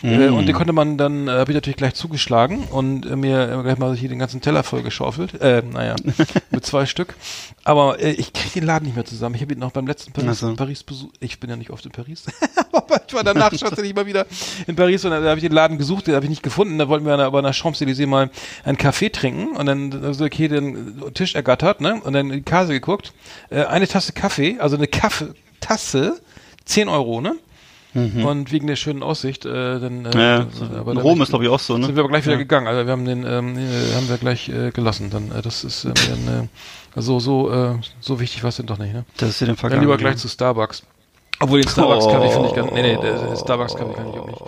äh, 0.03 0.27
und 0.27 0.45
die 0.45 0.53
konnte 0.53 0.73
man 0.73 0.97
dann 0.97 1.27
äh, 1.27 1.31
habe 1.31 1.51
ich 1.51 1.55
natürlich 1.55 1.77
gleich 1.77 1.93
zugeschlagen 1.93 2.65
und 2.65 3.05
äh, 3.05 3.15
mir 3.15 3.49
äh, 3.49 3.63
gleich 3.63 3.77
mal 3.77 3.95
hier 3.95 4.09
den 4.09 4.19
ganzen 4.19 4.41
Teller 4.41 4.63
voll 4.63 4.83
geschaufelt, 4.83 5.39
äh, 5.41 5.61
naja, 5.61 5.95
mit 6.51 6.65
zwei 6.65 6.85
Stück. 6.85 7.15
Aber 7.63 7.99
äh, 7.99 8.11
ich 8.11 8.33
kriege 8.33 8.59
den 8.59 8.65
Laden 8.65 8.85
nicht 8.85 8.95
mehr 8.95 9.05
zusammen. 9.05 9.35
Ich 9.35 9.41
habe 9.41 9.53
ihn 9.53 9.59
noch 9.59 9.71
beim 9.71 9.87
letzten 9.87 10.11
Paris, 10.11 10.29
Ach 10.43 10.49
so. 10.49 10.55
Paris 10.55 10.83
Besuch. 10.83 11.11
Ich 11.19 11.39
bin 11.39 11.49
ja 11.49 11.55
nicht 11.55 11.69
oft 11.69 11.85
in 11.85 11.91
Paris. 11.91 12.25
aber 12.71 12.98
ich 13.09 13.13
war 13.15 13.23
danach 13.23 13.51
schaute 13.57 13.85
ich 13.85 13.95
mal 13.95 14.05
wieder 14.05 14.25
in 14.67 14.75
Paris 14.75 15.03
und 15.05 15.11
da 15.11 15.21
habe 15.21 15.35
ich 15.37 15.43
den 15.43 15.51
Laden 15.51 15.77
gesucht, 15.77 16.07
den 16.07 16.15
habe 16.15 16.25
ich 16.25 16.29
nicht 16.29 16.43
gefunden. 16.43 16.77
Da 16.77 16.87
wollten 16.87 17.05
wir 17.05 17.17
aber 17.19 17.41
nach 17.41 17.53
Champs-Élysées 17.53 18.07
mal 18.07 18.29
einen 18.63 18.77
Kaffee 18.77 19.09
trinken 19.09 19.55
und 19.57 19.65
dann 19.65 20.03
also 20.03 20.25
okay, 20.25 20.47
den 20.47 21.01
Tisch 21.13 21.35
ergattert, 21.35 21.81
ne? 21.81 21.99
Und 22.03 22.13
dann 22.13 22.27
in 22.29 22.37
die 22.37 22.41
Kase 22.43 22.73
geguckt. 22.73 23.13
Äh, 23.49 23.65
eine 23.65 23.87
Tasse 23.87 24.13
Kaffee, 24.13 24.57
also 24.59 24.75
eine 24.77 24.87
Kaffeetasse, 24.87 26.19
10 26.65 26.87
Euro, 26.89 27.21
ne? 27.21 27.35
Und 27.95 28.51
wegen 28.51 28.67
der 28.67 28.75
schönen 28.75 29.01
Aussicht, 29.01 29.45
äh, 29.45 29.49
dann 29.79 30.05
äh, 30.05 30.09
Mhm. 30.13 30.19
Ja, 30.19 30.47
aber 30.79 30.91
in 30.91 30.99
Rom 30.99 31.15
bin 31.15 31.23
ist 31.23 31.29
glaube 31.29 31.45
ich 31.45 31.49
auch 31.49 31.59
so, 31.59 31.73
sind 31.73 31.87
ne? 31.87 31.95
wir 31.95 32.01
aber 32.01 32.09
gleich 32.09 32.23
wieder 32.25 32.37
gegangen. 32.37 32.67
Also 32.67 32.85
wir 32.85 32.91
haben 32.91 33.03
den, 33.03 33.25
ähm, 33.25 33.57
äh, 33.57 33.95
haben 33.95 34.07
wir 34.07 34.17
gleich 34.17 34.47
äh, 34.47 34.69
gelassen. 34.69 35.09
Dann, 35.09 35.31
äh, 35.31 35.41
das 35.41 35.63
ist 35.63 35.85
äh, 35.85 35.93
dann, 35.93 36.49
äh, 36.95 37.01
so 37.01 37.19
so 37.19 37.51
äh, 37.51 37.75
so 37.99 38.19
wichtig 38.19 38.43
war 38.43 38.49
es 38.49 38.57
denn 38.57 38.67
doch 38.67 38.77
nicht, 38.77 38.93
ne? 38.93 39.05
Das 39.17 39.29
ist 39.29 39.41
ja 39.41 39.47
den 39.47 39.53
Dann 39.53 39.57
Vergangen. 39.57 39.81
lieber 39.81 39.97
gleich 39.97 40.17
zu 40.17 40.27
Starbucks. 40.27 40.83
Obwohl 41.41 41.61
den 41.61 41.69
Starbucks 41.69 42.07
Kaffee 42.07 42.29
finde 42.31 42.49
ich 42.49 42.55
ganz, 42.55 42.71
nee, 42.71 42.81
nee, 42.81 42.97
der 43.01 43.35
Starbucks 43.37 43.75
Kaffee 43.75 43.93
kann 43.93 44.09
ich 44.09 44.19
auch 44.19 44.27
nicht. 44.27 44.41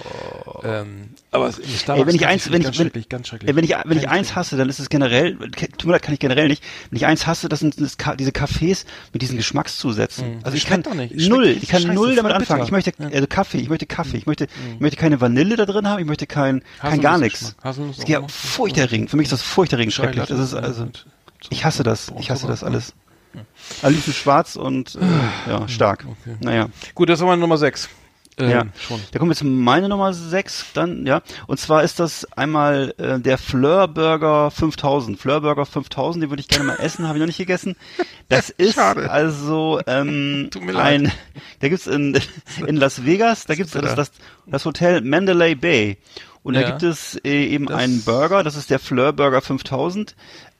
Ähm, 0.63 1.09
aber 1.31 1.47
es- 1.47 1.55
Starbucks 1.55 2.01
Ey, 2.01 2.07
wenn 2.07 2.15
ich 2.15 2.27
eins, 2.27 2.51
wenn 2.51 2.61
ich 2.61 2.75
schrecklich, 2.75 3.07
ganz 3.07 3.27
schrecklich. 3.29 3.55
wenn 3.55 3.63
ich, 3.63 3.73
wenn 3.85 3.97
ich 3.97 4.09
eins 4.09 4.35
hasse, 4.35 4.57
dann 4.57 4.67
ist 4.67 4.79
es 4.79 4.89
generell, 4.89 5.37
tut 5.37 5.85
mir 5.85 5.93
leid, 5.93 6.01
kann 6.01 6.13
ich 6.13 6.19
generell 6.19 6.49
nicht. 6.49 6.61
Wenn 6.89 6.97
ich 6.97 7.05
eins 7.05 7.25
hasse, 7.27 7.47
das 7.47 7.61
sind 7.61 7.79
das, 7.79 7.95
diese 8.19 8.31
Cafés 8.31 8.85
mit 9.13 9.21
diesen 9.21 9.37
Geschmackszusätzen. 9.37 10.39
Also 10.43 10.57
ich 10.57 10.65
kann 10.65 10.83
schmeckt 10.83 10.87
doch 10.87 10.93
nicht. 10.93 11.13
Es 11.13 11.29
null, 11.29 11.47
ich 11.47 11.69
kann 11.69 11.81
scheiße, 11.81 11.93
null 11.93 12.15
damit 12.15 12.33
anfangen. 12.33 12.63
Ich 12.63 12.71
möchte 12.71 12.91
also 12.99 13.27
Kaffee, 13.27 13.59
ich 13.59 13.69
möchte 13.69 13.85
Kaffee, 13.85 14.17
ich 14.17 14.25
möchte, 14.25 14.47
ich 14.73 14.79
möchte 14.81 14.97
keine 14.97 15.21
Vanille 15.21 15.55
da 15.55 15.65
drin 15.65 15.87
haben, 15.87 15.99
ich 15.99 16.05
möchte 16.05 16.27
kein, 16.27 16.61
kein 16.81 16.99
gar 16.99 17.17
nichts. 17.17 17.55
Auch 17.63 17.77
ist 17.77 18.07
ja 18.09 18.21
furchterregend. 18.27 19.09
Für 19.09 19.17
mich 19.17 19.25
ist 19.25 19.31
das 19.33 19.41
furchterregend 19.41 19.93
schrecklich. 19.93 20.25
Das 20.27 20.39
ist 20.39 20.53
also, 20.53 20.87
ich 21.49 21.63
hasse 21.63 21.83
das. 21.83 22.11
Ich 22.19 22.29
hasse 22.29 22.47
das 22.47 22.63
alles. 22.65 22.93
Liebsten 23.83 24.13
schwarz 24.13 24.55
und 24.55 24.95
äh, 24.95 25.49
ja, 25.49 25.67
stark. 25.67 26.05
Okay. 26.07 26.35
Naja. 26.41 26.67
Gut, 26.95 27.09
das 27.09 27.19
war 27.19 27.27
meine 27.27 27.41
Nummer 27.41 27.57
6. 27.57 27.89
Ähm, 28.37 28.49
Ja, 28.49 28.65
schon. 28.79 29.01
Da 29.11 29.19
kommen 29.19 29.29
wir 29.31 29.35
zu 29.35 29.45
meine 29.45 29.89
Nummer 29.89 30.13
6 30.13 30.67
dann, 30.73 31.05
ja. 31.05 31.21
Und 31.47 31.59
zwar 31.59 31.83
ist 31.83 31.99
das 31.99 32.25
einmal 32.31 32.93
äh, 32.97 33.19
der 33.19 33.37
Fleur 33.37 33.87
Burger 33.89 34.49
5000. 34.51 35.19
Fleur 35.19 35.41
Burger 35.41 35.65
5000, 35.65 36.23
den 36.23 36.29
würde 36.29 36.39
ich 36.41 36.47
gerne 36.47 36.63
mal 36.65 36.75
essen, 36.77 37.07
habe 37.07 37.17
ich 37.17 37.19
noch 37.19 37.27
nicht 37.27 37.37
gegessen. 37.37 37.75
Das 38.29 38.49
ist 38.57 38.75
Schade. 38.75 39.11
also 39.11 39.81
ähm, 39.85 40.49
mir 40.61 40.71
leid. 40.71 40.85
ein, 40.85 41.11
da 41.59 41.67
gibt's 41.69 41.87
in, 41.87 42.17
in 42.65 42.77
Las 42.77 43.05
Vegas, 43.05 43.45
da 43.45 43.55
gibt's 43.55 43.73
das, 43.73 43.95
das, 43.95 44.11
das 44.47 44.65
Hotel 44.65 45.01
Mandalay 45.01 45.55
Bay. 45.55 45.97
Und 46.43 46.55
da 46.55 46.61
Ja. 46.61 46.69
gibt 46.69 46.83
es 46.83 47.15
äh, 47.23 47.45
eben 47.47 47.65
Das- 47.67 47.77
einen 47.77 48.01
Burger, 48.03 48.43
das 48.43 48.55
ist 48.55 48.69
der 48.69 48.79
Fleur 48.79 49.11
Burger 49.13 49.41
5000. 49.41 50.15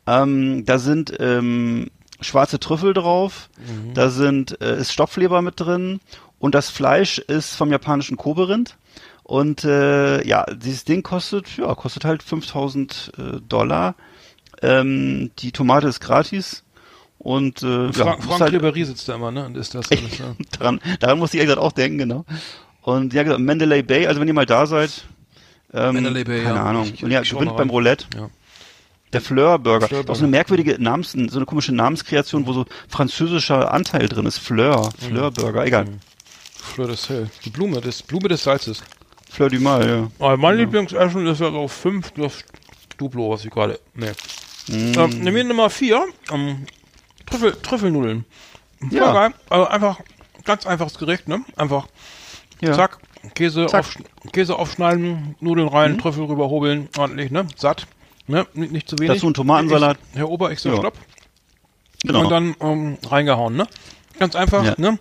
Ähm, 0.08 0.66
da 0.66 0.78
sind 0.78 1.14
ähm, 1.20 1.90
schwarze 2.22 2.60
Trüffel 2.60 2.94
drauf, 2.94 3.50
Mhm. 3.58 3.94
da 3.94 4.10
sind 4.10 4.60
äh, 4.62 4.78
ist 4.80 4.92
Stopfleber 4.94 5.42
mit 5.42 5.60
drin 5.60 6.00
und 6.40 6.56
das 6.56 6.70
Fleisch 6.70 7.18
ist 7.20 7.56
vom 7.56 7.72
japanischen 7.72 8.18
Koberind. 8.18 8.78
Und 9.24 9.64
äh, 9.64 10.26
ja, 10.28 10.46
dieses 10.46 10.84
Ding 10.84 11.04
kostet, 11.04 11.56
ja, 11.58 11.74
kostet 11.76 12.04
halt 12.06 12.22
5000 12.24 13.12
äh, 13.18 13.40
Dollar. 13.48 13.96
Ähm, 14.62 15.32
die 15.40 15.52
Tomate 15.52 15.88
ist 15.88 16.00
gratis. 16.02 16.64
Und 17.18 17.62
äh, 17.64 17.86
ja, 17.86 17.92
Frank, 17.94 18.20
ist 18.20 18.26
Frank 18.26 18.42
halt, 18.42 18.54
Ribéry 18.56 18.84
sitzt 18.86 19.08
da 19.08 19.16
immer, 19.16 19.32
ne? 19.32 19.46
Und 19.46 19.56
ist 19.56 19.74
das 19.76 19.90
alles, 19.92 20.18
ja. 20.18 20.36
daran, 20.60 20.82
daran 21.00 21.20
muss 21.20 21.34
ich 21.34 21.40
ehrlich 21.40 21.54
gesagt 21.56 21.66
auch 21.66 21.72
denken, 21.72 22.00
genau. 22.00 22.26
Und 22.82 23.14
ja, 23.14 23.24
gesagt, 23.24 23.40
Mandalay 23.42 23.84
Bay, 23.84 24.08
also 24.08 24.20
wenn 24.20 24.28
ihr 24.28 24.34
mal 24.34 24.46
da 24.48 24.66
seid, 24.66 25.06
ähm, 25.74 25.94
Mandalay 25.96 26.24
Bay, 26.24 26.44
keine 26.44 26.56
ja. 26.58 26.64
Ahnung. 26.66 26.84
Ich- 26.86 26.94
ich- 26.96 27.04
und 27.04 27.12
ja, 27.12 27.22
gewinnt 27.22 27.56
beim. 27.56 27.70
Roulette. 27.70 28.06
Ja. 28.16 28.30
Der 29.14 29.22
Fleur 29.22 29.59
Burger. 29.59 29.88
Fleur 29.88 29.99
Auch 30.01 30.03
so 30.03 30.07
Burger. 30.14 30.20
eine 30.20 30.28
merkwürdige 30.30 30.82
Namens, 30.82 31.12
so 31.12 31.38
eine 31.38 31.45
komische 31.45 31.74
Namenskreation, 31.74 32.47
wo 32.47 32.53
so 32.53 32.66
französischer 32.88 33.74
Anteil 33.74 34.07
drin 34.07 34.26
ist. 34.26 34.38
Fleur, 34.39 34.89
Mhm. 35.01 35.05
Fleur 35.05 35.32
Burger, 35.32 35.66
egal. 35.66 35.86
Fleur 36.55 36.88
de 36.88 36.95
Sel. 36.95 37.30
Die 37.43 37.49
Blume 37.49 37.82
des, 37.82 38.03
Blume 38.03 38.28
des 38.30 38.43
Salzes. 38.43 38.84
Fleur 39.30 39.49
du 39.49 39.59
Mal, 39.59 39.88
ja. 39.89 40.12
Aber 40.26 40.38
mein 40.38 40.57
Lieblingsessen 40.57 41.26
ist 41.28 41.39
ja 41.41 41.51
so 41.51 41.68
fünf, 41.68 42.12
das 42.12 42.43
Duplo, 42.97 43.32
was 43.32 43.43
ich 43.45 43.51
gerade. 43.51 43.80
Nee. 43.95 44.12
Mm. 44.68 44.93
Ähm, 44.97 45.09
nehmen 45.22 45.36
wir 45.36 45.43
Nummer 45.45 45.70
vier. 45.70 46.05
Ähm, 46.32 46.66
Trüffel, 47.26 47.53
Trüffelnudeln. 47.62 48.26
Voll 48.80 48.97
Ja. 48.97 49.12
geil. 49.14 49.34
Also 49.49 49.68
einfach 49.68 49.99
ganz 50.43 50.66
einfaches 50.68 50.97
Gericht, 50.97 51.28
ne? 51.28 51.43
Einfach 51.55 51.88
ja. 52.62 52.74
zack, 52.74 52.99
Käse, 53.36 53.66
Zack. 53.68 53.80
Auf, 53.82 53.97
Käse 54.34 54.57
aufschneiden, 54.57 55.36
Nudeln 55.39 55.68
rein, 55.68 55.97
Trüffel 55.97 56.26
rüberhobeln, 56.26 56.89
ordentlich, 56.97 57.32
ne? 57.32 57.47
Satt. 57.55 57.88
Ne? 58.28 58.46
Nicht, 58.54 58.90
zu 58.90 58.98
wenig. 59.00 59.16
Dazu 59.16 59.28
ein 59.28 59.34
Tomatensalat. 59.34 59.98
Ich, 60.12 60.20
Herr 60.20 60.30
Ober, 60.30 60.52
ich 60.52 60.60
sag 60.60 60.74
Ja. 60.74 60.80
stopp. 60.80 60.98
Genau. 62.04 62.22
Und 62.22 62.30
dann 62.30 62.56
ähm, 62.62 62.98
reingehauen, 63.08 63.56
ne? 63.56 63.68
Ganz 64.20 64.36
einfach, 64.36 64.64
Ja. 64.64 64.76
ne? 64.78 65.00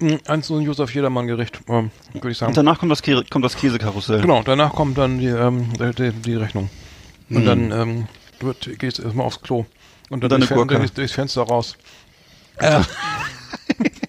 Hm, 0.00 0.20
Eins 0.28 0.46
so 0.46 0.56
ein 0.56 0.62
Josef 0.62 0.94
Jedermann-Gericht, 0.94 1.60
ähm, 1.68 1.90
würde 2.12 2.30
ich 2.30 2.38
sagen. 2.38 2.50
Und 2.50 2.56
danach 2.56 2.78
kommt 2.78 2.92
das, 2.92 3.02
Käse, 3.02 3.24
kommt 3.28 3.44
das 3.44 3.56
Käsekarussell. 3.56 4.20
Genau, 4.20 4.42
danach 4.42 4.72
kommt 4.72 4.96
dann 4.96 5.18
die, 5.18 5.26
ähm, 5.26 5.72
die, 5.76 6.12
die, 6.12 6.34
Rechnung. 6.34 6.70
Und 7.30 7.44
dann 7.44 7.72
ähm, 7.72 8.08
wird, 8.38 8.78
geht's 8.78 9.00
erstmal 9.00 9.26
aufs 9.26 9.40
Klo. 9.40 9.66
Und 10.08 10.22
dann, 10.22 10.40
dann 10.40 10.68
durchs, 10.68 10.94
durchs, 10.94 11.12
Fenster 11.12 11.42
raus. 11.42 11.76
Äh, 12.60 12.82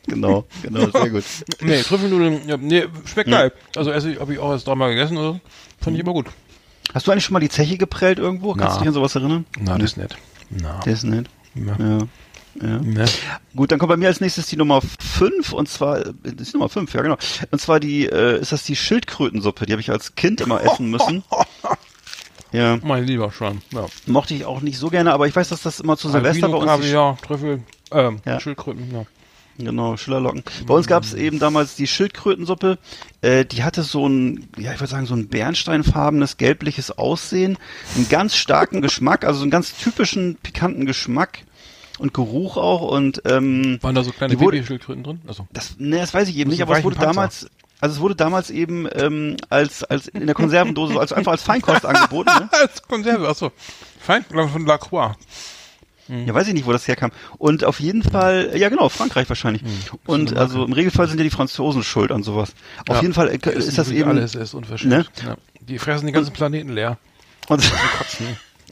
Genau, 0.10 0.46
genau, 0.64 0.90
sehr 0.90 1.10
gut. 1.10 1.24
nee, 1.62 1.82
Trüffelnudeln, 1.82 2.48
ja, 2.48 2.58
nee, 2.58 2.86
schmeckt 3.06 3.30
geil. 3.30 3.52
Also 3.76 3.92
esse 3.92 4.12
ich, 4.12 4.20
habe 4.20 4.34
ich 4.34 4.40
auch 4.40 4.52
erst 4.52 4.68
dreimal 4.68 4.90
gegessen, 4.90 5.18
also 5.18 5.40
fand 5.80 5.96
ich 5.96 6.02
immer 6.02 6.14
gut. 6.14 6.28
Hast 6.94 7.06
du 7.08 7.12
eigentlich 7.12 7.26
schon 7.26 7.34
mal 7.34 7.40
die 7.40 7.50
Zeche 7.50 7.78
geprellt 7.78 8.20
irgendwo? 8.20 8.54
Kannst 8.54 8.68
Na. 8.68 8.74
du 8.76 8.80
dich 8.80 8.88
an 8.90 8.94
sowas 8.94 9.16
erinnern? 9.16 9.46
Na, 9.60 9.78
das 9.78 9.92
ist 9.92 9.98
nett. 9.98 10.18
Na, 10.50 10.80
Der 10.80 10.94
ist 10.94 11.04
nett. 11.04 11.28
ja. 11.56 11.76
Ja. 11.80 11.98
ja. 12.62 12.80
Ne? 12.80 13.06
Gut, 13.56 13.72
dann 13.72 13.78
kommt 13.80 13.90
bei 13.90 13.98
mir 13.98 14.08
als 14.08 14.22
nächstes 14.22 14.48
die 14.48 14.58
Nummer 14.58 14.82
5 14.82 15.54
und 15.54 15.70
zwar, 15.70 16.00
äh, 16.00 16.14
das 16.24 16.48
ist 16.48 16.54
die 16.54 16.58
Nummer 16.58 16.70
5, 16.70 16.94
ja 16.94 17.02
genau. 17.04 17.18
Und 17.52 17.60
zwar 17.62 17.80
die, 17.80 18.06
äh, 18.08 18.40
ist 18.42 18.52
das 18.52 18.64
die 18.64 18.76
Schildkrötensuppe, 18.76 19.66
die 19.66 19.72
habe 19.74 19.82
ich 19.82 19.92
als 19.92 20.16
Kind 20.16 20.42
immer 20.42 20.62
essen 20.64 20.90
müssen. 20.90 21.24
Ja, 22.52 22.80
Mein 22.82 23.04
lieber 23.06 23.32
Schwan. 23.32 23.62
Ja. 23.72 23.86
mochte 24.08 24.34
ich 24.34 24.46
auch 24.46 24.62
nicht 24.62 24.80
so 24.80 24.90
gerne, 24.90 25.14
aber 25.14 25.28
ich 25.28 25.36
weiß, 25.36 25.50
dass 25.50 25.62
das 25.62 25.80
immer 25.80 25.98
zu 25.98 26.10
Silvester 26.10 26.50
bei 26.50 26.56
uns 26.58 26.64
die 26.64 26.68
Kaviar, 26.88 27.18
Trüffel, 27.22 27.62
ähm, 27.92 28.20
Ja. 28.26 28.40
Schildkröten, 28.40 28.92
ja. 28.92 29.06
Genau, 29.60 29.98
Schillerlocken. 29.98 30.44
Bei 30.66 30.74
uns 30.74 30.88
gab 30.88 31.04
es 31.04 31.14
eben 31.14 31.38
damals 31.38 31.76
die 31.76 31.86
Schildkrötensuppe. 31.86 32.78
Äh, 33.22 33.44
die 33.44 33.64
hatte 33.64 33.84
so 33.84 34.08
ein, 34.08 34.48
ja, 34.58 34.72
ich 34.72 34.80
würde 34.80 34.90
sagen, 34.90 35.06
so 35.06 35.16
ein 35.16 35.28
bernsteinfarbenes, 35.28 36.38
gelbliches 36.38 36.98
Aussehen, 36.98 37.58
einen 37.96 38.08
ganz 38.08 38.36
starken 38.36 38.82
Geschmack, 38.82 39.26
also 39.26 39.40
so 39.40 39.44
einen 39.44 39.52
ganz 39.52 39.76
typischen, 39.78 40.36
pikanten 40.36 40.86
Geschmack 40.86 41.40
und 41.98 42.14
Geruch 42.14 42.56
auch. 42.56 42.82
Und 42.82 43.22
ähm, 43.26 43.80
Waren 43.82 43.96
da 43.96 44.04
so 44.04 44.12
kleine 44.12 44.38
Babyschildkröten 44.38 45.04
drin? 45.04 45.22
Also, 45.28 45.46
das, 45.52 45.76
ne, 45.78 45.98
das 45.98 46.14
weiß 46.14 46.30
ich 46.30 46.38
eben 46.38 46.50
nicht, 46.50 46.62
aber 46.62 46.78
es 46.78 46.84
wurde 46.86 46.96
Panzer. 46.96 47.12
damals, 47.12 47.48
also 47.82 47.96
es 47.96 48.02
wurde 48.02 48.16
damals 48.16 48.50
eben 48.50 48.88
ähm, 48.94 49.36
als 49.50 49.84
als 49.84 50.08
in 50.08 50.26
der 50.26 50.36
Konservendose, 50.36 50.94
so 50.94 51.00
als 51.00 51.12
einfach 51.12 51.34
als 51.34 51.44
Feinkost 51.44 51.86
angeboten. 51.86 52.32
Ne? 52.40 52.50
als 52.62 52.82
Konserve, 52.84 53.28
achso. 53.28 53.52
Fein, 54.00 54.24
glaube 54.30 54.48
ich, 54.48 54.54
von 54.54 54.66
Lacroix. 54.66 55.16
Ja, 56.10 56.34
weiß 56.34 56.48
ich 56.48 56.54
nicht, 56.56 56.66
wo 56.66 56.72
das 56.72 56.88
herkam. 56.88 57.12
Und 57.38 57.64
auf 57.64 57.80
jeden 57.80 58.02
Fall, 58.04 58.52
ja 58.56 58.70
genau, 58.70 58.90
Frankreich 58.90 59.30
wahrscheinlich. 59.30 59.62
Und 60.08 60.36
also 60.36 60.66
im 60.66 60.74
Regelfall 60.74 61.08
sind 61.08 61.20
ja 61.20 61.24
die 61.24 61.30
Franzosen 61.30 61.84
schuld 61.84 62.12
an 62.12 62.24
sowas. 62.24 62.54
Auf 62.88 62.96
Ja. 62.98 63.02
jeden 63.04 63.14
Fall 63.14 63.28
äh, 63.30 63.38
ist 63.58 63.78
das 63.78 63.92
eben. 63.92 64.10
Alles 64.10 64.34
ist 64.36 64.54
unverschämt. 64.56 64.92
Ne? 64.92 65.06
Ja. 65.24 65.38
Die 65.62 65.78
fressen 65.78 66.06
den 66.08 66.14
ganzen 66.14 66.34
Planeten 66.34 66.74
leer. 66.74 66.98
Und. 67.48 67.64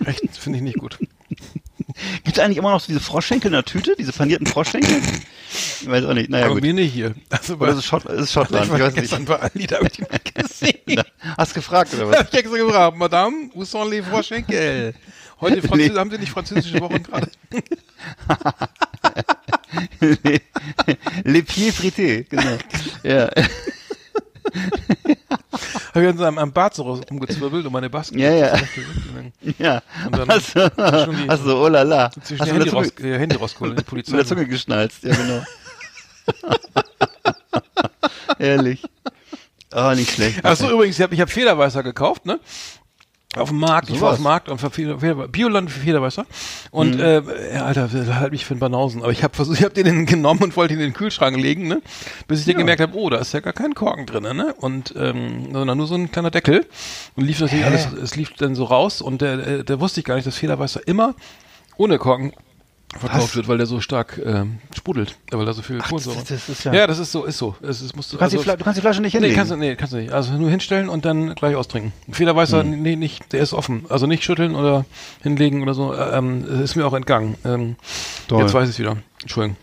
Echt, 0.05 0.37
finde 0.37 0.57
ich 0.57 0.63
nicht 0.63 0.77
gut. 0.79 0.97
gibt 2.23 2.37
es 2.37 2.39
eigentlich 2.39 2.57
immer 2.57 2.71
noch 2.71 2.79
so 2.81 2.87
diese 2.87 2.99
Froschschenkel 2.99 3.47
in 3.47 3.53
der 3.53 3.65
Tüte, 3.65 3.95
diese 3.97 4.11
panierten 4.13 4.45
Froschschenkel? 4.47 4.97
Ich 5.81 5.89
weiß 5.89 6.05
auch 6.05 6.13
nicht. 6.13 6.29
Naja 6.29 6.45
Aber 6.45 6.55
gut. 6.55 6.63
mir 6.63 6.73
nicht 6.73 6.93
hier. 6.93 7.15
Also, 7.29 7.55
Oder 7.55 7.69
ist 7.71 7.77
es, 7.77 7.85
Schott, 7.85 8.05
ist 8.05 8.31
Schottland? 8.31 8.65
ich 8.65 8.71
Ich 8.73 8.79
war 8.79 8.87
weiß 8.87 8.93
nicht. 8.93 9.01
gestern 9.01 9.25
bei 9.25 9.35
Aldi, 9.39 9.67
da 9.67 9.75
habe 9.77 9.85
ich 9.87 9.91
die 9.93 10.01
mal 10.01 10.19
gesehen. 10.33 11.03
Hast 11.37 11.53
gefragt 11.53 11.93
oder 11.95 12.09
was? 12.09 12.17
hab 12.19 12.33
ich 12.33 12.39
extra 12.39 12.57
gefragt, 12.57 12.97
Madame, 12.97 13.49
où 13.55 13.63
sont 13.65 13.89
les 13.89 14.05
Froschenkel? 14.05 14.93
Heute 15.41 15.61
Französ 15.67 15.97
haben 15.97 16.09
Sie 16.11 16.17
nicht 16.17 16.31
französische 16.31 16.79
Wochen 16.81 17.03
gerade? 17.03 17.29
Les 21.23 21.43
pieds 21.43 21.75
frités, 21.77 22.23
genau. 22.29 22.57
Ja. 23.03 23.29
Habe 25.93 26.05
ich 26.05 26.21
an 26.21 26.37
am 26.37 26.51
Bart 26.53 26.75
so 26.75 26.83
rumgezwirbelt 26.83 27.65
und 27.65 27.71
meine 27.73 27.89
Basken. 27.89 28.19
Ja, 28.19 28.31
ja. 28.31 28.55
Ja. 29.57 29.81
Und 30.05 30.17
dann 30.17 30.29
hast 30.29 30.55
du, 30.55 30.69
die- 30.69 31.27
hast 31.29 31.43
du, 31.45 31.55
oh 31.57 31.67
la 31.67 31.81
la. 31.83 32.11
Hast 32.15 32.27
zwischen 32.27 32.43
mit 32.45 32.53
Handy, 32.53 32.69
raus, 32.69 32.87
äh, 32.99 33.17
Handy 33.19 33.35
rausgeholt, 33.35 33.77
die 33.79 33.83
Polizei. 33.83 34.11
mit 34.11 34.19
der 34.21 34.27
Zunge 34.27 34.45
geschnalzt, 34.47 35.03
ja 35.03 35.15
genau. 35.15 35.43
Ehrlich. 38.39 38.83
Oh, 39.73 39.91
nicht 39.95 40.11
schlecht. 40.11 40.45
Achso, 40.45 40.69
übrigens, 40.71 40.97
ich 40.97 41.01
habe 41.03 41.13
ich 41.15 41.21
hab 41.21 41.29
Federweißer 41.29 41.83
gekauft, 41.83 42.25
ne? 42.25 42.39
Auf 43.35 43.49
dem 43.49 43.59
Markt, 43.59 43.89
ich 43.89 43.95
war 43.95 43.99
Sowas. 43.99 44.11
auf 44.13 44.17
dem 44.17 44.23
Markt 44.23 44.49
und 44.49 45.31
Bioland 45.31 45.69
für 45.69 45.81
Federweißer. 45.81 46.25
Und 46.71 46.95
Mhm. 46.95 47.01
äh, 47.01 47.57
Alter, 47.57 47.89
halt 48.19 48.31
mich 48.31 48.45
für 48.45 48.51
einen 48.53 48.59
Banausen. 48.61 49.03
Aber 49.03 49.11
ich 49.11 49.21
habe 49.23 49.35
versucht, 49.35 49.59
ich 49.59 49.63
habe 49.65 49.73
den 49.75 50.05
genommen 50.07 50.41
und 50.43 50.55
wollte 50.55 50.73
ihn 50.73 50.79
in 50.79 50.87
den 50.87 50.93
Kühlschrank 50.93 51.37
legen, 51.37 51.67
ne? 51.67 51.81
Bis 52.27 52.39
ich 52.39 52.45
dann 52.45 52.57
gemerkt 52.57 52.81
habe, 52.81 52.97
oh, 52.97 53.09
da 53.09 53.17
ist 53.17 53.33
ja 53.33 53.41
gar 53.41 53.53
kein 53.53 53.75
Korken 53.75 54.05
drin, 54.05 54.23
ne? 54.23 54.55
Und 54.59 54.93
ähm, 54.97 55.49
sondern 55.53 55.77
nur 55.77 55.87
so 55.87 55.95
ein 55.95 56.09
kleiner 56.11 56.31
Deckel. 56.31 56.65
Und 57.15 57.25
lief 57.25 57.39
natürlich 57.39 57.65
alles, 57.65 57.87
es 57.93 58.15
lief 58.15 58.33
dann 58.33 58.55
so 58.55 58.63
raus 58.63 59.01
und 59.01 59.21
der, 59.21 59.37
der, 59.37 59.63
der 59.63 59.79
wusste 59.81 59.99
ich 59.99 60.05
gar 60.05 60.15
nicht, 60.15 60.25
dass 60.25 60.37
Federweißer 60.37 60.87
immer 60.87 61.13
ohne 61.75 61.99
Korken 61.99 62.33
verkauft 62.97 63.23
Was? 63.29 63.35
wird, 63.35 63.47
weil 63.47 63.57
der 63.57 63.67
so 63.67 63.81
stark 63.81 64.19
ähm, 64.23 64.59
sprudelt, 64.75 65.15
weil 65.31 65.45
da 65.45 65.53
so 65.53 65.61
viel 65.61 65.77
Kohlensäure. 65.79 66.17
das- 66.17 66.27
das 66.29 66.49
ist 66.49 66.63
ja- 66.63 66.73
ja, 66.73 66.87
das 66.87 66.99
ist 66.99 67.11
so, 67.11 67.25
ist 67.25 67.37
so. 67.37 67.55
Es 67.61 67.81
ist, 67.81 67.95
musst 67.95 68.13
Du 68.13 68.17
kannst, 68.17 68.33
die 68.33 68.39
Fla 68.39 68.55
du 68.55 68.63
kannst 68.63 68.77
die 68.77 68.81
Flasche 68.81 69.01
nicht 69.01 69.13
Nee, 69.13 69.19
hinlegen. 69.19 69.35
kannst 69.35 69.51
du, 69.51 69.57
nee, 69.57 69.75
kannst 69.75 69.93
du 69.93 69.97
nicht. 69.97 70.11
Also 70.13 70.33
nur 70.33 70.49
hinstellen 70.49 70.87
und 70.89 71.03
dann 71.05 71.35
gleich 71.35 71.55
austrinken. 71.55 71.91
Federweißer, 72.11 72.61
Hm. 72.63 72.81
nee, 72.81 72.95
nicht, 72.95 73.33
der 73.33 73.41
ist 73.41 73.53
offen. 73.53 73.85
Also 73.89 74.07
nicht 74.07 74.23
schütteln 74.23 74.55
oder 74.55 74.85
hinlegen 75.21 75.61
oder 75.61 75.73
so. 75.73 75.93
Äh, 75.93 76.17
Ähm, 76.17 76.45
ist 76.63 76.75
mir 76.75 76.87
auch 76.87 76.93
entgangen. 76.93 77.35
Ähm, 77.43 77.75
Toll. 78.27 78.41
jetzt 78.43 78.53
weiß 78.53 78.69
ich 78.69 78.79
wieder. 78.79 78.97
Entschuldigung. 79.21 79.57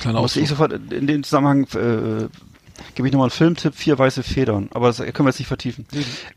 Kleiner 0.00 0.20
Muss 0.20 0.36
ich 0.36 0.48
sofort 0.48 0.72
in 0.92 1.06
dem 1.06 1.22
Zusammenhang 1.22 1.64
äh, 1.74 2.28
gebe 2.94 3.08
ich 3.08 3.12
nochmal 3.12 3.26
einen 3.26 3.30
Filmtipp, 3.30 3.74
vier 3.74 3.98
weiße 3.98 4.22
Federn. 4.22 4.68
Aber 4.72 4.88
das 4.88 4.98
können 4.98 5.18
wir 5.18 5.26
jetzt 5.28 5.38
nicht 5.38 5.48
vertiefen. 5.48 5.86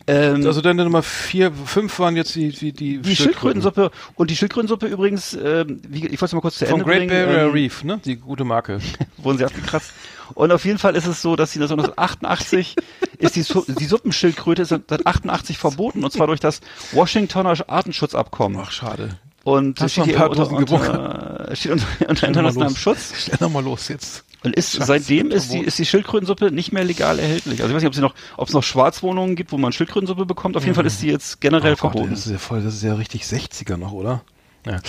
Ähm, 0.08 0.46
Also 0.46 0.62
dann 0.62 0.78
Nummer 0.78 1.04
vier, 1.04 1.52
fünf 1.52 2.00
waren 2.00 2.16
jetzt 2.16 2.36
die, 2.36 2.50
die, 2.50 2.72
die, 2.72 3.00
die 3.00 3.16
Schildkrötensuppe 3.16 3.92
und 4.16 4.30
die 4.30 4.36
Schildkrötensuppe 4.36 4.88
übrigens, 4.88 5.34
ähm, 5.34 5.82
wie, 5.88 6.06
ich 6.06 6.12
wollte 6.22 6.26
es 6.26 6.34
mal 6.34 6.42
kurz 6.42 6.58
zu 6.58 6.66
Vom 6.66 6.82
Ende 6.82 6.86
Great 6.86 7.08
bringen. 7.08 7.26
Barrier 7.28 7.46
ähm, 7.46 7.52
Reef, 7.52 7.84
ne? 7.84 8.00
Die 8.04 8.16
gute 8.18 8.44
Marke. 8.44 8.80
wurden 9.18 9.38
sie 9.38 9.46
abgekratzt. 9.46 9.94
Und 10.34 10.52
auf 10.52 10.66
jeden 10.66 10.80
Fall 10.80 10.96
ist 10.96 11.06
es 11.06 11.22
so, 11.22 11.36
dass 11.36 11.52
sie 11.52 11.60
das 11.60 11.72
1988 11.72 12.76
ist 13.18 13.36
die, 13.36 13.44
Su 13.44 13.64
die 13.68 13.86
Suppenschildkröte 13.86 14.64
ist 14.64 14.70
seit 14.70 15.06
88 15.06 15.58
verboten 15.58 16.04
und 16.04 16.12
zwar 16.12 16.28
durch 16.28 16.40
das 16.40 16.62
Washingtoner 16.92 17.56
Artenschutzabkommen. 17.68 18.60
Ach, 18.62 18.72
schade. 18.72 19.20
Und 19.46 19.80
Hast 19.80 19.92
steht 19.92 20.06
hier 20.06 20.16
paar 20.16 20.32
unter, 20.32 20.50
unter, 20.52 21.56
steht 21.56 21.72
unter, 21.72 21.86
unter 22.10 22.28
internationalem. 22.28 22.76
Schutz. 22.76 23.14
Schnell 23.26 23.38
noch 23.40 23.52
mal 23.52 23.64
los 23.64 23.88
jetzt. 23.90 24.24
Und 24.44 24.56
ist 24.56 24.74
Scheiße, 24.74 24.86
seitdem 24.86 25.30
ist 25.30 25.54
die, 25.54 25.60
ist 25.60 25.78
die 25.78 25.86
Schildkrötensuppe 25.86 26.52
nicht 26.52 26.72
mehr 26.72 26.84
legal 26.84 27.20
erhältlich. 27.20 27.62
Also 27.62 27.70
ich 27.70 27.76
weiß 27.76 27.84
nicht, 27.84 27.88
ob 27.90 27.96
sie 27.96 28.02
noch, 28.02 28.16
ob 28.38 28.48
es 28.48 28.54
noch 28.56 28.64
Schwarzwohnungen 28.64 29.36
gibt, 29.36 29.52
wo 29.52 29.58
man 29.60 29.72
Schildkrötensuppe 29.72 30.26
bekommt. 30.26 30.58
Auf 30.58 30.64
jeden 30.64 30.74
Fall 30.76 30.86
ist 30.88 31.02
die 31.04 31.08
jetzt 31.08 31.42
generell 31.42 31.74
Oh 31.74 31.78
Gott, 31.78 31.92
verboten. 31.92 32.10
das 32.12 32.26
ist 32.26 32.32
ja 32.32 32.38
voll, 32.40 32.64
das 32.64 32.74
ist 32.74 32.82
ja 32.84 32.96
richtig 32.96 33.22
60er 33.24 33.78
noch, 33.78 33.92
oder? 33.92 34.22
Ja. 34.66 34.80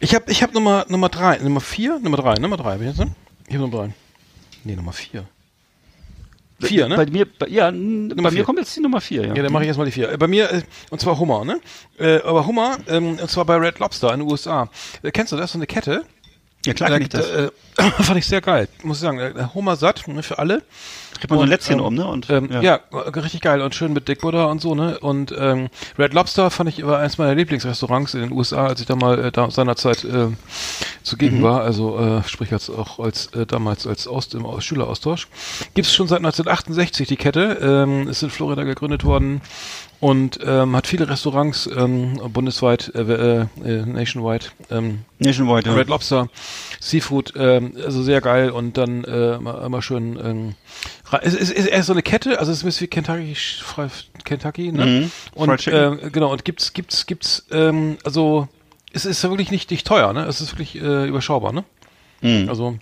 Ich 0.00 0.14
habe 0.16 0.30
ich 0.30 0.42
hab 0.42 0.52
Nummer, 0.54 0.84
Nummer 0.88 1.08
drei, 1.08 1.38
Nummer 1.38 1.60
vier, 1.60 2.00
Nummer 2.00 2.16
drei, 2.16 2.34
Nummer 2.34 2.56
drei, 2.56 2.78
bin 2.78 2.88
ich 2.88 2.96
jetzt, 2.96 3.06
ne? 3.06 3.14
Ich 3.46 3.54
habe 3.54 3.62
Nummer 3.68 3.84
drei. 3.84 3.94
Nee, 4.64 4.74
Nummer 4.74 4.92
vier. 4.92 5.24
Vier, 6.66 6.88
ne? 6.88 6.96
Bei 6.96 7.06
mir, 7.06 7.26
bei, 7.26 7.48
ja, 7.48 7.70
bei 7.70 7.76
vier. 7.76 8.30
mir 8.30 8.44
kommt 8.44 8.58
jetzt 8.58 8.74
die 8.76 8.80
Nummer 8.80 9.00
vier. 9.00 9.22
Ja, 9.26 9.34
Ja, 9.34 9.42
dann 9.42 9.52
mache 9.52 9.62
ich 9.64 9.68
erstmal 9.68 9.86
die 9.86 9.92
vier. 9.92 10.16
Bei 10.18 10.26
mir, 10.28 10.50
äh, 10.50 10.62
und 10.90 11.00
zwar 11.00 11.18
Hummer, 11.18 11.44
ne? 11.44 11.60
Äh, 11.98 12.20
aber 12.22 12.46
Hummer, 12.46 12.78
ähm, 12.88 13.18
und 13.18 13.30
zwar 13.30 13.44
bei 13.44 13.56
Red 13.56 13.78
Lobster 13.78 14.12
in 14.12 14.20
den 14.20 14.30
USA. 14.30 14.68
Äh, 15.02 15.10
kennst 15.10 15.32
du 15.32 15.36
das? 15.36 15.52
So 15.52 15.58
eine 15.58 15.66
Kette. 15.66 16.04
ja 16.64 16.74
klar, 16.74 16.90
Da 16.90 16.98
ich 16.98 17.08
das. 17.08 17.28
Äh, 17.28 17.50
fand 18.02 18.18
ich 18.18 18.26
sehr 18.26 18.40
geil, 18.40 18.68
muss 18.82 18.98
ich 18.98 19.02
sagen. 19.02 19.52
Hummer 19.54 19.76
satt, 19.76 20.06
ne, 20.08 20.22
für 20.22 20.38
alle. 20.38 20.62
Kriegt 21.22 21.30
man 21.30 21.38
so 21.38 21.42
ein 21.42 21.44
und, 21.44 21.50
Lätzchen 21.50 21.78
ähm, 21.78 21.84
um, 21.84 21.94
ne? 21.94 22.04
Und, 22.04 22.30
Ähm, 22.30 22.48
ja. 22.50 22.80
äh, 22.90 22.96
richtig 23.20 23.42
geil 23.42 23.60
und 23.60 23.76
schön 23.76 23.92
mit 23.92 24.08
Dickbutter 24.08 24.48
und 24.50 24.60
so, 24.60 24.74
ne? 24.74 24.98
Und 24.98 25.32
ähm, 25.38 25.68
Red 25.96 26.14
Lobster 26.14 26.50
fand 26.50 26.68
ich 26.68 26.84
war 26.84 26.98
eines 26.98 27.16
meiner 27.16 27.36
Lieblingsrestaurants 27.36 28.14
in 28.14 28.22
den 28.22 28.32
USA, 28.32 28.66
als 28.66 28.80
ich 28.80 28.86
da 28.88 28.96
mal 28.96 29.26
äh, 29.26 29.30
da 29.30 29.48
seinerzeit 29.48 30.02
äh, 30.02 30.30
zugegen 31.04 31.38
Mhm. 31.38 31.42
war, 31.44 31.60
also 31.62 31.96
äh, 31.96 32.28
sprich 32.28 32.52
als 32.52 32.70
auch 32.70 32.98
als 32.98 33.26
äh, 33.34 33.46
damals 33.46 33.86
als 33.86 34.08
Aus 34.08 34.34
im 34.34 34.44
Aus 34.44 34.64
Schüleraustausch. 34.64 35.28
Gibt 35.74 35.86
es 35.86 35.94
schon 35.94 36.08
seit 36.08 36.18
1968 36.18 37.06
die 37.06 37.16
Kette, 37.16 37.58
ähm, 37.62 38.08
ist 38.08 38.24
in 38.24 38.30
Florida 38.30 38.64
gegründet 38.64 39.04
worden 39.04 39.42
und 40.02 40.40
ähm, 40.44 40.74
hat 40.74 40.88
viele 40.88 41.08
Restaurants 41.08 41.70
ähm, 41.76 42.20
bundesweit, 42.32 42.90
äh, 42.96 43.02
äh, 43.02 43.46
äh, 43.64 43.86
nationwide. 43.86 44.46
Ähm, 44.68 45.04
Nationwide, 45.20 45.70
ja. 45.70 45.76
Red 45.76 45.88
Lobster, 45.88 46.28
Seafood, 46.80 47.34
ähm, 47.36 47.74
also 47.76 48.02
sehr 48.02 48.20
geil 48.20 48.50
und 48.50 48.76
dann 48.76 49.04
äh, 49.04 49.36
immer, 49.36 49.62
immer 49.64 49.80
schön. 49.80 50.18
Ähm, 50.20 50.54
es 51.22 51.34
ist, 51.34 51.52
ist 51.52 51.66
erst 51.66 51.86
so 51.86 51.92
eine 51.92 52.02
Kette, 52.02 52.40
also 52.40 52.50
es 52.50 52.58
ist 52.58 52.64
ein 52.64 52.66
bisschen 52.66 52.86
wie 52.86 52.88
Kentucky, 52.88 53.36
Kentucky, 54.24 54.72
ne? 54.72 54.86
Mhm. 54.86 55.10
Und 55.36 55.68
äh, 55.68 55.96
genau 56.10 56.32
und 56.32 56.44
gibt's 56.44 56.72
gibt's 56.72 57.06
gibt's 57.06 57.46
ähm, 57.52 57.96
also 58.02 58.48
es 58.92 59.04
ist 59.04 59.22
ja 59.22 59.30
wirklich 59.30 59.52
nicht 59.52 59.70
nicht 59.70 59.86
teuer, 59.86 60.12
ne? 60.12 60.24
Es 60.24 60.40
ist 60.40 60.50
wirklich 60.50 60.82
äh, 60.82 61.06
überschaubar, 61.06 61.52
ne? 61.52 61.62
Mhm. 62.22 62.48
Also 62.48 62.76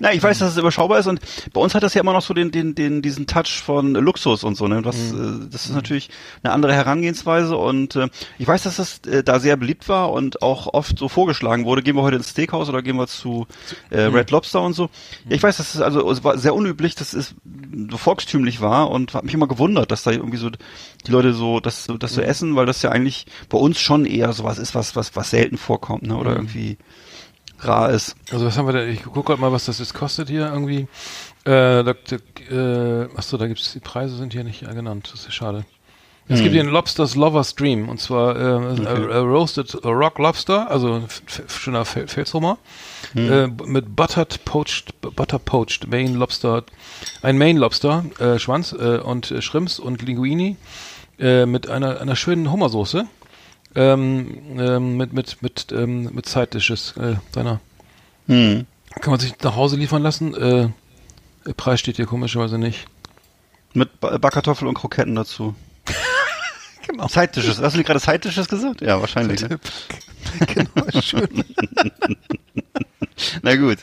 Na, 0.00 0.12
ich 0.12 0.22
weiß, 0.22 0.38
dass 0.38 0.52
es 0.52 0.56
überschaubar 0.58 0.98
ist 0.98 1.06
und 1.06 1.20
bei 1.52 1.60
uns 1.60 1.74
hat 1.74 1.82
das 1.82 1.94
ja 1.94 2.00
immer 2.00 2.12
noch 2.12 2.22
so 2.22 2.34
den, 2.34 2.50
den, 2.50 2.74
den, 2.74 3.02
diesen 3.02 3.26
Touch 3.26 3.60
von 3.64 3.94
Luxus 3.94 4.44
und 4.44 4.56
so, 4.56 4.68
ne? 4.68 4.84
Was, 4.84 4.96
Mhm. 5.12 5.44
äh, 5.46 5.48
das 5.50 5.66
ist 5.66 5.72
natürlich 5.74 6.10
eine 6.42 6.52
andere 6.52 6.72
Herangehensweise 6.74 7.56
und 7.56 7.96
äh, 7.96 8.08
ich 8.38 8.46
weiß, 8.46 8.62
dass 8.64 8.76
das 8.76 8.98
äh, 9.06 9.22
da 9.24 9.40
sehr 9.40 9.56
beliebt 9.56 9.88
war 9.88 10.12
und 10.12 10.42
auch 10.42 10.72
oft 10.72 10.98
so 10.98 11.08
vorgeschlagen 11.08 11.64
wurde, 11.64 11.82
gehen 11.82 11.96
wir 11.96 12.02
heute 12.02 12.16
ins 12.16 12.30
Steakhouse 12.30 12.68
oder 12.68 12.82
gehen 12.82 12.96
wir 12.96 13.06
zu 13.06 13.46
äh, 13.90 14.08
Mhm. 14.08 14.14
Red 14.16 14.30
Lobster 14.30 14.62
und 14.62 14.74
so. 14.74 14.84
Ja, 15.28 15.36
ich 15.36 15.42
weiß, 15.42 15.56
dass 15.56 15.74
es 15.74 15.80
also 15.80 16.10
es 16.10 16.22
war 16.24 16.38
sehr 16.38 16.54
unüblich, 16.54 16.94
dass 16.94 17.12
es 17.12 17.34
so 17.90 17.96
volkstümlich 17.98 18.60
war 18.60 18.90
und 18.90 19.14
hat 19.14 19.24
mich 19.24 19.34
immer 19.34 19.48
gewundert, 19.48 19.90
dass 19.90 20.02
da 20.02 20.10
irgendwie 20.10 20.36
so 20.38 20.50
die 20.50 21.10
Leute 21.10 21.34
so 21.34 21.60
das, 21.60 21.84
so- 21.84 21.96
das 21.98 22.12
Mhm. 22.12 22.14
so 22.16 22.20
essen, 22.22 22.56
weil 22.56 22.66
das 22.66 22.82
ja 22.82 22.90
eigentlich 22.90 23.26
bei 23.48 23.58
uns 23.58 23.78
schon 23.80 24.04
eher 24.06 24.32
sowas 24.32 24.58
ist, 24.58 24.74
was, 24.74 24.94
was, 24.96 25.16
was 25.16 25.30
selten 25.30 25.58
vorkommt, 25.58 26.02
ne? 26.04 26.16
Oder 26.16 26.30
Mhm. 26.32 26.36
irgendwie 26.36 26.78
rar 27.66 27.90
ist. 27.90 28.16
Also 28.30 28.46
was 28.46 28.56
haben 28.56 28.66
wir 28.66 28.72
da? 28.72 28.84
Ich 28.84 29.02
gucke 29.02 29.22
gerade 29.22 29.40
mal, 29.40 29.52
was 29.52 29.66
das 29.66 29.78
jetzt 29.78 29.94
kostet 29.94 30.28
hier 30.28 30.46
irgendwie. 30.52 30.86
Äh, 31.44 31.84
da, 31.84 31.94
äh, 32.50 33.08
achso, 33.16 33.36
da 33.36 33.46
gibt's 33.46 33.72
die 33.72 33.80
Preise 33.80 34.16
sind 34.16 34.32
hier 34.32 34.44
nicht 34.44 34.62
äh, 34.62 34.74
genannt. 34.74 35.10
Das 35.12 35.26
ist 35.26 35.34
schade. 35.34 35.64
Es 36.26 36.40
gibt 36.40 36.52
hier 36.52 36.62
einen 36.62 36.70
Lobsters 36.70 37.16
Lover's 37.16 37.54
Dream 37.54 37.90
und 37.90 38.00
zwar 38.00 38.34
äh, 38.36 38.86
a, 38.86 39.18
a 39.18 39.20
Roasted 39.20 39.84
Rock 39.84 40.18
Lobster, 40.18 40.70
also 40.70 40.94
ein 40.94 41.06
schöner 41.48 41.84
Fel 41.84 42.08
Felshummer 42.08 42.56
äh, 43.14 43.46
mit 43.46 43.94
Buttered 43.94 44.42
Poached 44.46 44.98
Butter 45.02 45.38
Poached 45.38 45.86
Main 45.90 46.14
Lobster, 46.14 46.64
ein 47.20 47.36
Main 47.36 47.58
Lobster 47.58 48.06
äh, 48.18 48.38
Schwanz 48.38 48.72
äh, 48.72 49.00
und 49.00 49.32
äh, 49.32 49.42
Shrimps 49.42 49.78
und 49.78 50.00
Linguini 50.00 50.56
äh, 51.18 51.44
mit 51.44 51.68
einer 51.68 52.00
einer 52.00 52.16
schönen 52.16 52.50
Hummersoße 52.50 53.06
ähm, 53.74 54.58
ähm, 54.58 54.96
mit 54.96 55.12
mit 55.12 55.42
mit 55.42 55.72
ähm, 55.72 56.10
mit 56.12 56.26
Side 56.26 56.48
Dishes 56.48 56.94
äh, 56.96 57.16
deiner 57.32 57.60
Hm. 58.26 58.66
kann 59.00 59.10
man 59.10 59.20
sich 59.20 59.34
nach 59.42 59.54
Hause 59.56 59.76
liefern 59.76 60.02
lassen. 60.02 60.34
Äh, 60.34 60.68
der 61.46 61.52
Preis 61.54 61.80
steht 61.80 61.96
hier 61.96 62.06
komischerweise 62.06 62.58
nicht. 62.58 62.86
Mit 63.74 64.00
Ba- 64.00 64.16
Backkartoffel 64.18 64.66
und 64.68 64.74
Kroketten 64.74 65.14
dazu. 65.14 65.54
Genau. 66.86 67.08
Zeitdisches. 67.08 67.60
Hast 67.62 67.74
du 67.76 67.82
gerade 67.82 67.98
Zeitdisches 67.98 68.46
gesagt? 68.46 68.82
Ja, 68.82 69.00
wahrscheinlich. 69.00 69.40
Ne? 69.40 69.58
genau, 70.54 71.00
schön. 71.00 71.28
Na 73.42 73.54
gut. 73.56 73.78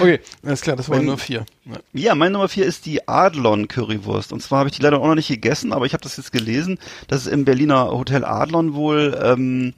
Okay, 0.00 0.20
alles 0.44 0.60
klar, 0.60 0.76
das 0.76 0.88
waren 0.88 1.04
nur 1.04 1.18
vier. 1.18 1.46
Ja. 1.64 1.74
Ja, 1.92 2.14
meine 2.14 2.32
Nummer 2.32 2.48
vier 2.48 2.66
ist 2.66 2.86
die 2.86 3.06
Adlon 3.08 3.68
Currywurst. 3.68 4.32
Und 4.32 4.42
zwar 4.42 4.60
habe 4.60 4.68
ich 4.68 4.76
die 4.76 4.82
leider 4.82 5.00
auch 5.00 5.06
noch 5.06 5.14
nicht 5.14 5.28
gegessen, 5.28 5.72
aber 5.72 5.86
ich 5.86 5.92
habe 5.92 6.02
das 6.02 6.16
jetzt 6.16 6.32
gelesen, 6.32 6.78
dass 7.08 7.22
es 7.22 7.26
im 7.26 7.44
Berliner 7.44 7.90
Hotel 7.90 8.24
Adlon 8.24 8.74
wohl 8.74 9.18
ähm, 9.22 9.74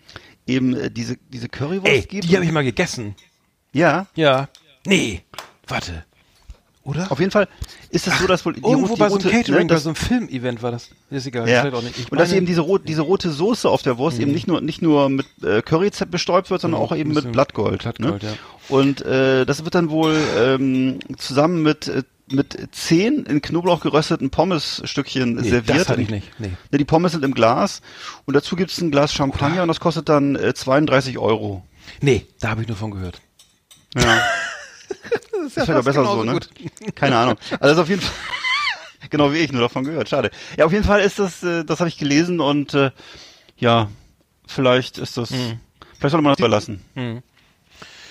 eben 0.46 0.74
äh, 0.74 0.90
diese, 0.90 1.16
diese 1.28 1.48
Currywurst 1.48 1.86
Ey, 1.86 2.02
gibt. 2.02 2.24
die 2.24 2.34
habe 2.34 2.44
ich 2.44 2.52
mal 2.52 2.64
gegessen. 2.64 3.14
ja, 3.72 4.06
Ja. 4.14 4.48
Nee, 4.86 5.22
warte. 5.66 6.04
Oder? 6.88 7.12
auf 7.12 7.20
jeden 7.20 7.30
Fall 7.30 7.48
ist 7.90 8.06
es 8.06 8.18
so, 8.18 8.26
dass 8.26 8.46
wohl 8.46 8.56
Irgendwo 8.56 8.96
bei 8.96 9.10
so 9.10 9.18
einem 9.18 9.30
Catering, 9.30 9.60
ne, 9.60 9.66
bei 9.66 9.74
das, 9.74 9.82
so 9.82 9.90
einem 9.90 9.96
Filmevent 9.96 10.62
war 10.62 10.72
das. 10.72 10.88
Ist 11.10 11.26
egal, 11.26 11.46
ja. 11.46 11.60
vielleicht 11.60 11.76
auch 11.76 11.82
nicht. 11.82 11.98
Ich 11.98 12.10
und 12.10 12.18
dass 12.18 12.32
eben 12.32 12.46
diese, 12.46 12.62
rot, 12.62 12.88
diese 12.88 13.02
rote 13.02 13.30
Soße 13.30 13.68
auf 13.68 13.82
der 13.82 13.98
Wurst 13.98 14.18
eben 14.18 14.32
nicht 14.32 14.46
nur 14.46 14.62
nicht 14.62 14.80
nur 14.80 15.10
mit 15.10 15.26
äh, 15.42 15.60
Curry 15.60 15.90
bestäubt 16.10 16.50
wird, 16.50 16.62
sondern 16.62 16.78
Mhm, 16.78 16.86
auch 16.86 16.96
eben 16.96 17.12
mit 17.12 17.30
Blattgold. 17.30 17.82
Blattgold, 17.82 18.22
ne? 18.22 18.30
ja. 18.30 18.34
Und 18.74 19.02
äh, 19.02 19.44
das 19.44 19.64
wird 19.64 19.74
dann 19.74 19.90
wohl 19.90 20.16
ähm, 20.38 20.98
zusammen 21.18 21.62
mit 21.62 21.88
äh, 21.88 22.04
mit 22.30 22.68
zehn 22.72 23.24
in 23.24 23.42
Knoblauch 23.42 23.80
gerösteten 23.80 24.30
Pommesstückchen 24.30 25.34
nee, 25.36 25.48
serviert. 25.48 25.80
das 25.80 25.88
hatte 25.88 26.02
ich 26.02 26.10
nicht. 26.10 26.28
Nee. 26.38 26.52
Ne, 26.70 26.78
die 26.78 26.84
Pommes 26.84 27.12
sind 27.12 27.24
im 27.24 27.34
Glas 27.34 27.80
und 28.26 28.34
dazu 28.34 28.56
gibt's 28.56 28.80
ein 28.80 28.90
Glas 28.90 29.12
Champagner 29.12 29.62
und 29.62 29.68
das 29.68 29.80
kostet 29.80 30.08
dann 30.08 30.36
äh, 30.36 30.54
32 30.54 31.18
Euro. 31.18 31.64
Nee, 32.00 32.26
da 32.40 32.50
habe 32.50 32.62
ich 32.62 32.68
nur 32.68 32.76
von 32.76 32.90
gehört. 32.90 33.20
Ja. 33.94 34.22
das 34.88 35.56
ist 35.56 35.68
ja 35.68 35.80
besser 35.80 36.04
so, 36.04 36.24
ne? 36.24 36.40
Keine 36.94 37.16
Ahnung. 37.16 37.36
Also 37.60 37.82
auf 37.82 37.88
jeden 37.88 38.00
Fall 38.02 38.14
genau 39.10 39.32
wie 39.32 39.38
ich 39.38 39.52
nur 39.52 39.62
davon 39.62 39.84
gehört. 39.84 40.08
Schade. 40.08 40.30
Ja, 40.56 40.66
auf 40.66 40.72
jeden 40.72 40.84
Fall 40.84 41.00
ist 41.00 41.18
das, 41.18 41.42
äh, 41.42 41.64
das 41.64 41.80
habe 41.80 41.88
ich 41.88 41.98
gelesen 41.98 42.40
und 42.40 42.74
äh, 42.74 42.90
ja, 43.56 43.88
vielleicht 44.46 44.98
ist 44.98 45.16
das, 45.16 45.30
Hm. 45.30 45.60
vielleicht 45.98 46.12
sollte 46.12 46.22
man 46.22 46.32
das 46.32 46.38
überlassen. 46.38 46.82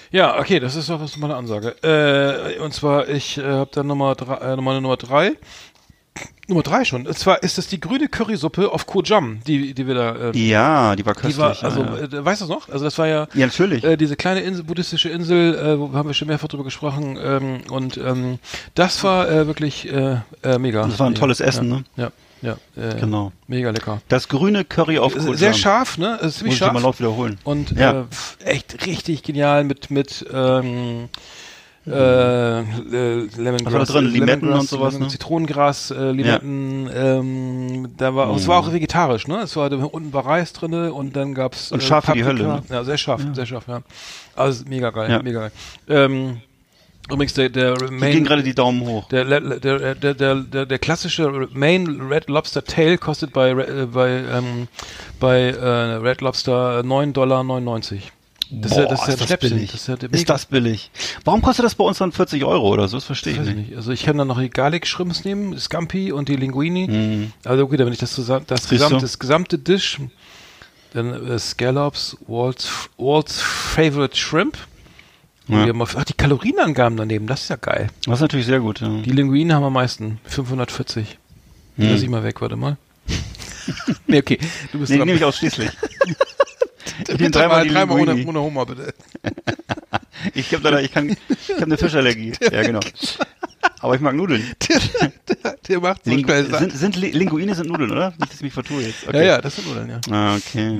Ja, 0.10 0.40
okay, 0.40 0.60
das 0.60 0.76
ist 0.76 0.90
doch 0.90 1.02
was 1.02 1.18
meine 1.18 1.36
Ansage. 1.36 1.76
Äh, 1.84 2.60
und 2.60 2.74
zwar, 2.74 3.10
ich 3.10 3.38
äh, 3.38 3.44
habe 3.44 3.70
dann 3.74 3.88
Nummer 3.88 4.16
drei, 4.16 4.36
äh, 4.54 4.56
meine 4.56 4.80
Nummer 4.82 4.96
drei. 4.98 5.34
Nummer 6.48 6.64
drei 6.64 6.86
schon. 6.86 7.06
Und 7.06 7.18
zwar 7.18 7.44
ist 7.44 7.58
es 7.58 7.68
die 7.68 7.80
grüne 7.80 8.08
Currysuppe 8.08 8.72
auf 8.72 8.86
Kojam, 8.88 9.40
die, 9.46 9.74
die 9.74 9.86
wir 9.88 9.96
da. 9.96 10.16
Äh, 10.32 10.38
Ja, 10.38 10.96
die 10.96 11.06
war 11.06 11.14
köstlich. 11.14 11.36
die 11.36 11.42
war, 11.42 11.62
also, 11.62 11.82
ja, 11.82 11.96
ja. 11.98 12.04
äh, 12.20 12.26
weißt 12.26 12.42
du 12.42 12.46
das 12.46 12.50
noch? 12.50 12.70
Also 12.70 12.86
das 12.86 12.98
war 12.98 13.08
ja. 13.08 13.28
ja 13.34 13.46
natürlich. 13.48 13.84
Äh, 13.84 13.98
diese 13.98 14.16
kleine 14.16 14.40
Insel, 14.42 14.64
buddhistische 14.64 15.10
Insel, 15.10 15.56
äh, 15.56 15.80
wo 15.80 15.92
haben 15.94 16.08
wir 16.08 16.14
schon 16.14 16.28
mehrfach 16.30 16.48
drüber 16.48 16.64
gesprochen. 16.64 17.18
Ähm, 17.22 17.60
und 17.70 17.98
ähm, 17.98 18.40
das 18.76 19.04
war 19.04 19.30
äh, 19.30 19.46
wirklich 19.48 19.92
äh, 19.92 20.20
äh, 20.44 20.58
mega. 20.58 20.86
Das 20.88 21.00
war 21.00 21.08
ein 21.08 21.16
tolles 21.16 21.40
Essen, 21.42 21.70
ja, 21.70 21.76
ne? 21.78 22.12
Ja, 22.42 22.58
ja. 22.78 22.92
Äh, 22.92 22.96
Genau. 23.00 23.32
Mega 23.48 23.72
lecker. 23.72 24.02
Das 24.08 24.28
grüne 24.30 24.64
Curry 24.64 25.00
auf 25.00 25.16
Koh 25.16 25.34
Sehr 25.34 25.54
scharf, 25.54 25.98
ne? 25.98 26.18
Ist 26.22 26.38
ziemlich 26.38 26.60
Muss 26.62 26.68
ich 26.68 26.74
mal 26.74 26.80
scharf. 26.80 26.84
laut 26.84 27.00
wiederholen. 27.00 27.40
Und 27.44 27.72
Ja. 27.72 28.06
äh, 28.42 28.46
echt 28.46 28.86
richtig 28.86 29.24
genial 29.24 29.64
mit 29.66 29.92
mit 29.92 30.26
ähm, 30.34 31.10
äh, 31.88 32.60
äh, 32.60 33.28
Lemongrass, 33.38 33.66
Was 33.66 33.74
war 33.74 33.80
da 33.86 33.94
drin? 34.02 34.12
Limetten 34.12 34.50
und 34.54 34.68
sowas, 34.68 34.94
Lemon- 34.94 35.08
ne? 35.08 35.12
Zitronengras, 35.12 35.92
äh, 35.92 36.12
Limetten, 36.12 36.90
ähm, 36.94 37.88
da 37.98 38.14
war, 38.16 38.36
es 38.36 38.48
war 38.48 38.60
auch 38.60 38.72
vegetarisch, 38.72 39.28
ne? 39.28 39.38
Es 39.42 39.56
war, 39.56 39.70
da 39.70 39.78
unten 39.78 40.12
war 40.14 40.26
Reis 40.26 40.54
drinne 40.54 40.94
und 40.94 41.16
dann 41.16 41.34
gab's 41.34 41.72
Und 41.72 41.82
scharf 41.84 42.08
wie 42.10 42.14
die. 42.14 42.24
Hölle, 42.26 42.44
ne? 42.44 42.64
Ja, 42.70 42.84
sehr 42.84 42.98
scharf, 42.98 43.22
sehr 43.34 43.46
scharf, 43.46 43.68
ja. 43.68 43.82
Also 44.36 44.66
mega 44.68 44.90
geil, 44.92 45.10
Ja. 45.12 45.22
mega 45.24 45.40
geil. 45.42 45.52
Ähm, 45.88 46.42
übrigens 47.10 47.34
der 47.36 47.48
der 47.50 47.76
Hier 47.78 47.88
gehen 47.88 48.00
Main 48.00 48.24
gerade 48.26 48.44
die 48.44 48.54
Daumen 48.54 48.82
hoch. 48.86 49.08
der, 49.08 49.24
der, 49.24 49.40
der, 49.40 49.96
der, 49.96 50.14
der, 50.14 50.36
der, 50.36 50.66
der 50.66 50.80
klassische 50.80 51.48
Main 51.54 52.02
Red 52.12 52.28
Lobster 52.30 52.64
Tail 52.66 52.98
kostet 52.98 53.32
bei, 53.32 53.52
äh, 53.52 53.88
bei, 53.92 54.10
ähm, 54.10 54.68
bei 55.20 55.40
äh, 55.52 55.66
Red 55.96 56.20
Lobster 56.22 56.82
9,99 56.82 57.14
Dollar. 57.14 57.44
Das 58.50 58.72
ist 58.72 58.78
ja, 58.78 58.86
das 58.86 59.08
ist 59.08 59.20
ja 59.20 59.28
Schnäppchen. 59.28 59.50
billig. 59.52 59.72
Das 59.72 59.82
ist, 59.82 59.88
ja 59.88 59.96
ist 60.10 60.30
das 60.30 60.46
billig? 60.46 60.92
Warum 61.26 61.42
kostet 61.42 61.66
das 61.66 61.76
bei 61.76 61.84
uns 61.84 61.98
dann 61.98 62.12
40 62.12 62.44
Euro 62.46 62.70
oder 62.70 62.88
so? 62.88 62.98
Das 62.98 63.04
verstehe 63.04 63.34
ich 63.34 63.40
Weiß 63.40 63.48
ich 63.48 63.56
nicht. 63.56 63.68
nicht. 63.70 63.78
Also 63.78 63.92
ich 63.92 64.04
kann 64.04 64.18
dann 64.18 64.28
noch 64.28 64.40
die 64.40 64.50
Garlic 64.50 64.88
Shrimps 64.88 65.26
nehmen, 65.26 65.58
Scampi 65.60 66.12
und 66.12 66.30
die 66.30 66.36
Linguini. 66.38 66.88
Mhm. 66.88 67.34
Also 67.44 67.64
okay, 67.64 67.78
wenn 67.80 67.92
ich 67.92 68.00
das 68.00 68.14
zusammen, 68.14 68.46
das 68.48 68.70
gesamte, 68.70 69.00
das 69.02 69.20
gesamte 69.20 69.58
Dish, 69.58 70.00
dann 70.94 71.28
äh, 71.30 71.38
Scallops, 71.40 72.16
Walt's, 72.28 72.70
Walt's 72.98 73.42
Favorite 73.42 74.16
Shrimp. 74.16 74.58
Ja. 75.50 75.64
wir 75.64 75.70
haben 75.70 75.82
auf, 75.82 75.96
ach, 75.98 76.04
die 76.04 76.14
Kalorienangaben 76.14 76.98
daneben, 76.98 77.26
das 77.28 77.44
ist 77.44 77.50
ja 77.50 77.56
geil. 77.56 77.88
Das 78.06 78.16
ist 78.16 78.22
natürlich 78.22 78.46
sehr 78.46 78.60
gut. 78.60 78.82
Ja. 78.82 78.90
Die 79.02 79.12
Linguinen 79.12 79.54
haben 79.54 79.64
am 79.64 79.74
meisten, 79.74 80.20
540. 80.26 81.18
Die 81.78 81.84
Hm. 81.84 81.90
lasse 81.92 82.04
ich 82.04 82.10
mal 82.10 82.24
weg, 82.24 82.42
warte 82.42 82.56
mal. 82.56 82.78
nee, 84.08 84.18
okay. 84.20 84.40
Du 84.72 84.80
bist 84.80 84.92
Nee, 84.92 84.98
nehme 85.00 85.14
ich 85.14 85.24
ausschließlich. 85.24 85.70
Bitte 87.18 87.32
dreimal 87.32 87.58
mal 87.60 87.68
die 87.68 87.74
dreimal 87.74 88.00
ohne, 88.00 88.26
ohne 88.26 88.42
Hummer, 88.42 88.66
bitte. 88.66 88.94
Ich 90.34 90.52
habe 90.54 90.64
leider, 90.64 90.82
ich 90.82 90.92
kann, 90.92 91.10
ich 91.10 91.50
habe 91.52 91.64
eine 91.64 91.78
Fischallergie. 91.78 92.34
Ja, 92.52 92.64
genau. 92.64 92.80
Aber 93.80 93.96
ich 93.96 94.02
mag 94.02 94.16
Nudeln. 94.16 94.44
Der, 94.68 95.36
der, 95.36 95.56
der 95.68 95.80
macht 95.82 96.06
so 96.06 96.10
Lingu 96.12 96.24
schnell 96.30 96.46
sind, 96.46 96.72
sind 96.74 96.96
Li- 96.96 97.12
Linguine 97.12 97.54
sind 97.54 97.70
Nudeln, 97.70 97.92
oder? 97.92 98.10
Nicht, 98.18 98.22
dass 98.32 98.36
ich 98.36 98.42
mich 98.42 98.54
vertue 98.54 98.82
jetzt. 98.82 99.06
Ja, 99.12 99.22
ja, 99.22 99.42
das 99.42 99.56
sind 99.58 99.68
Nudeln, 99.68 99.90
ja. 99.90 100.00
Ah, 100.10 100.36
okay. 100.38 100.80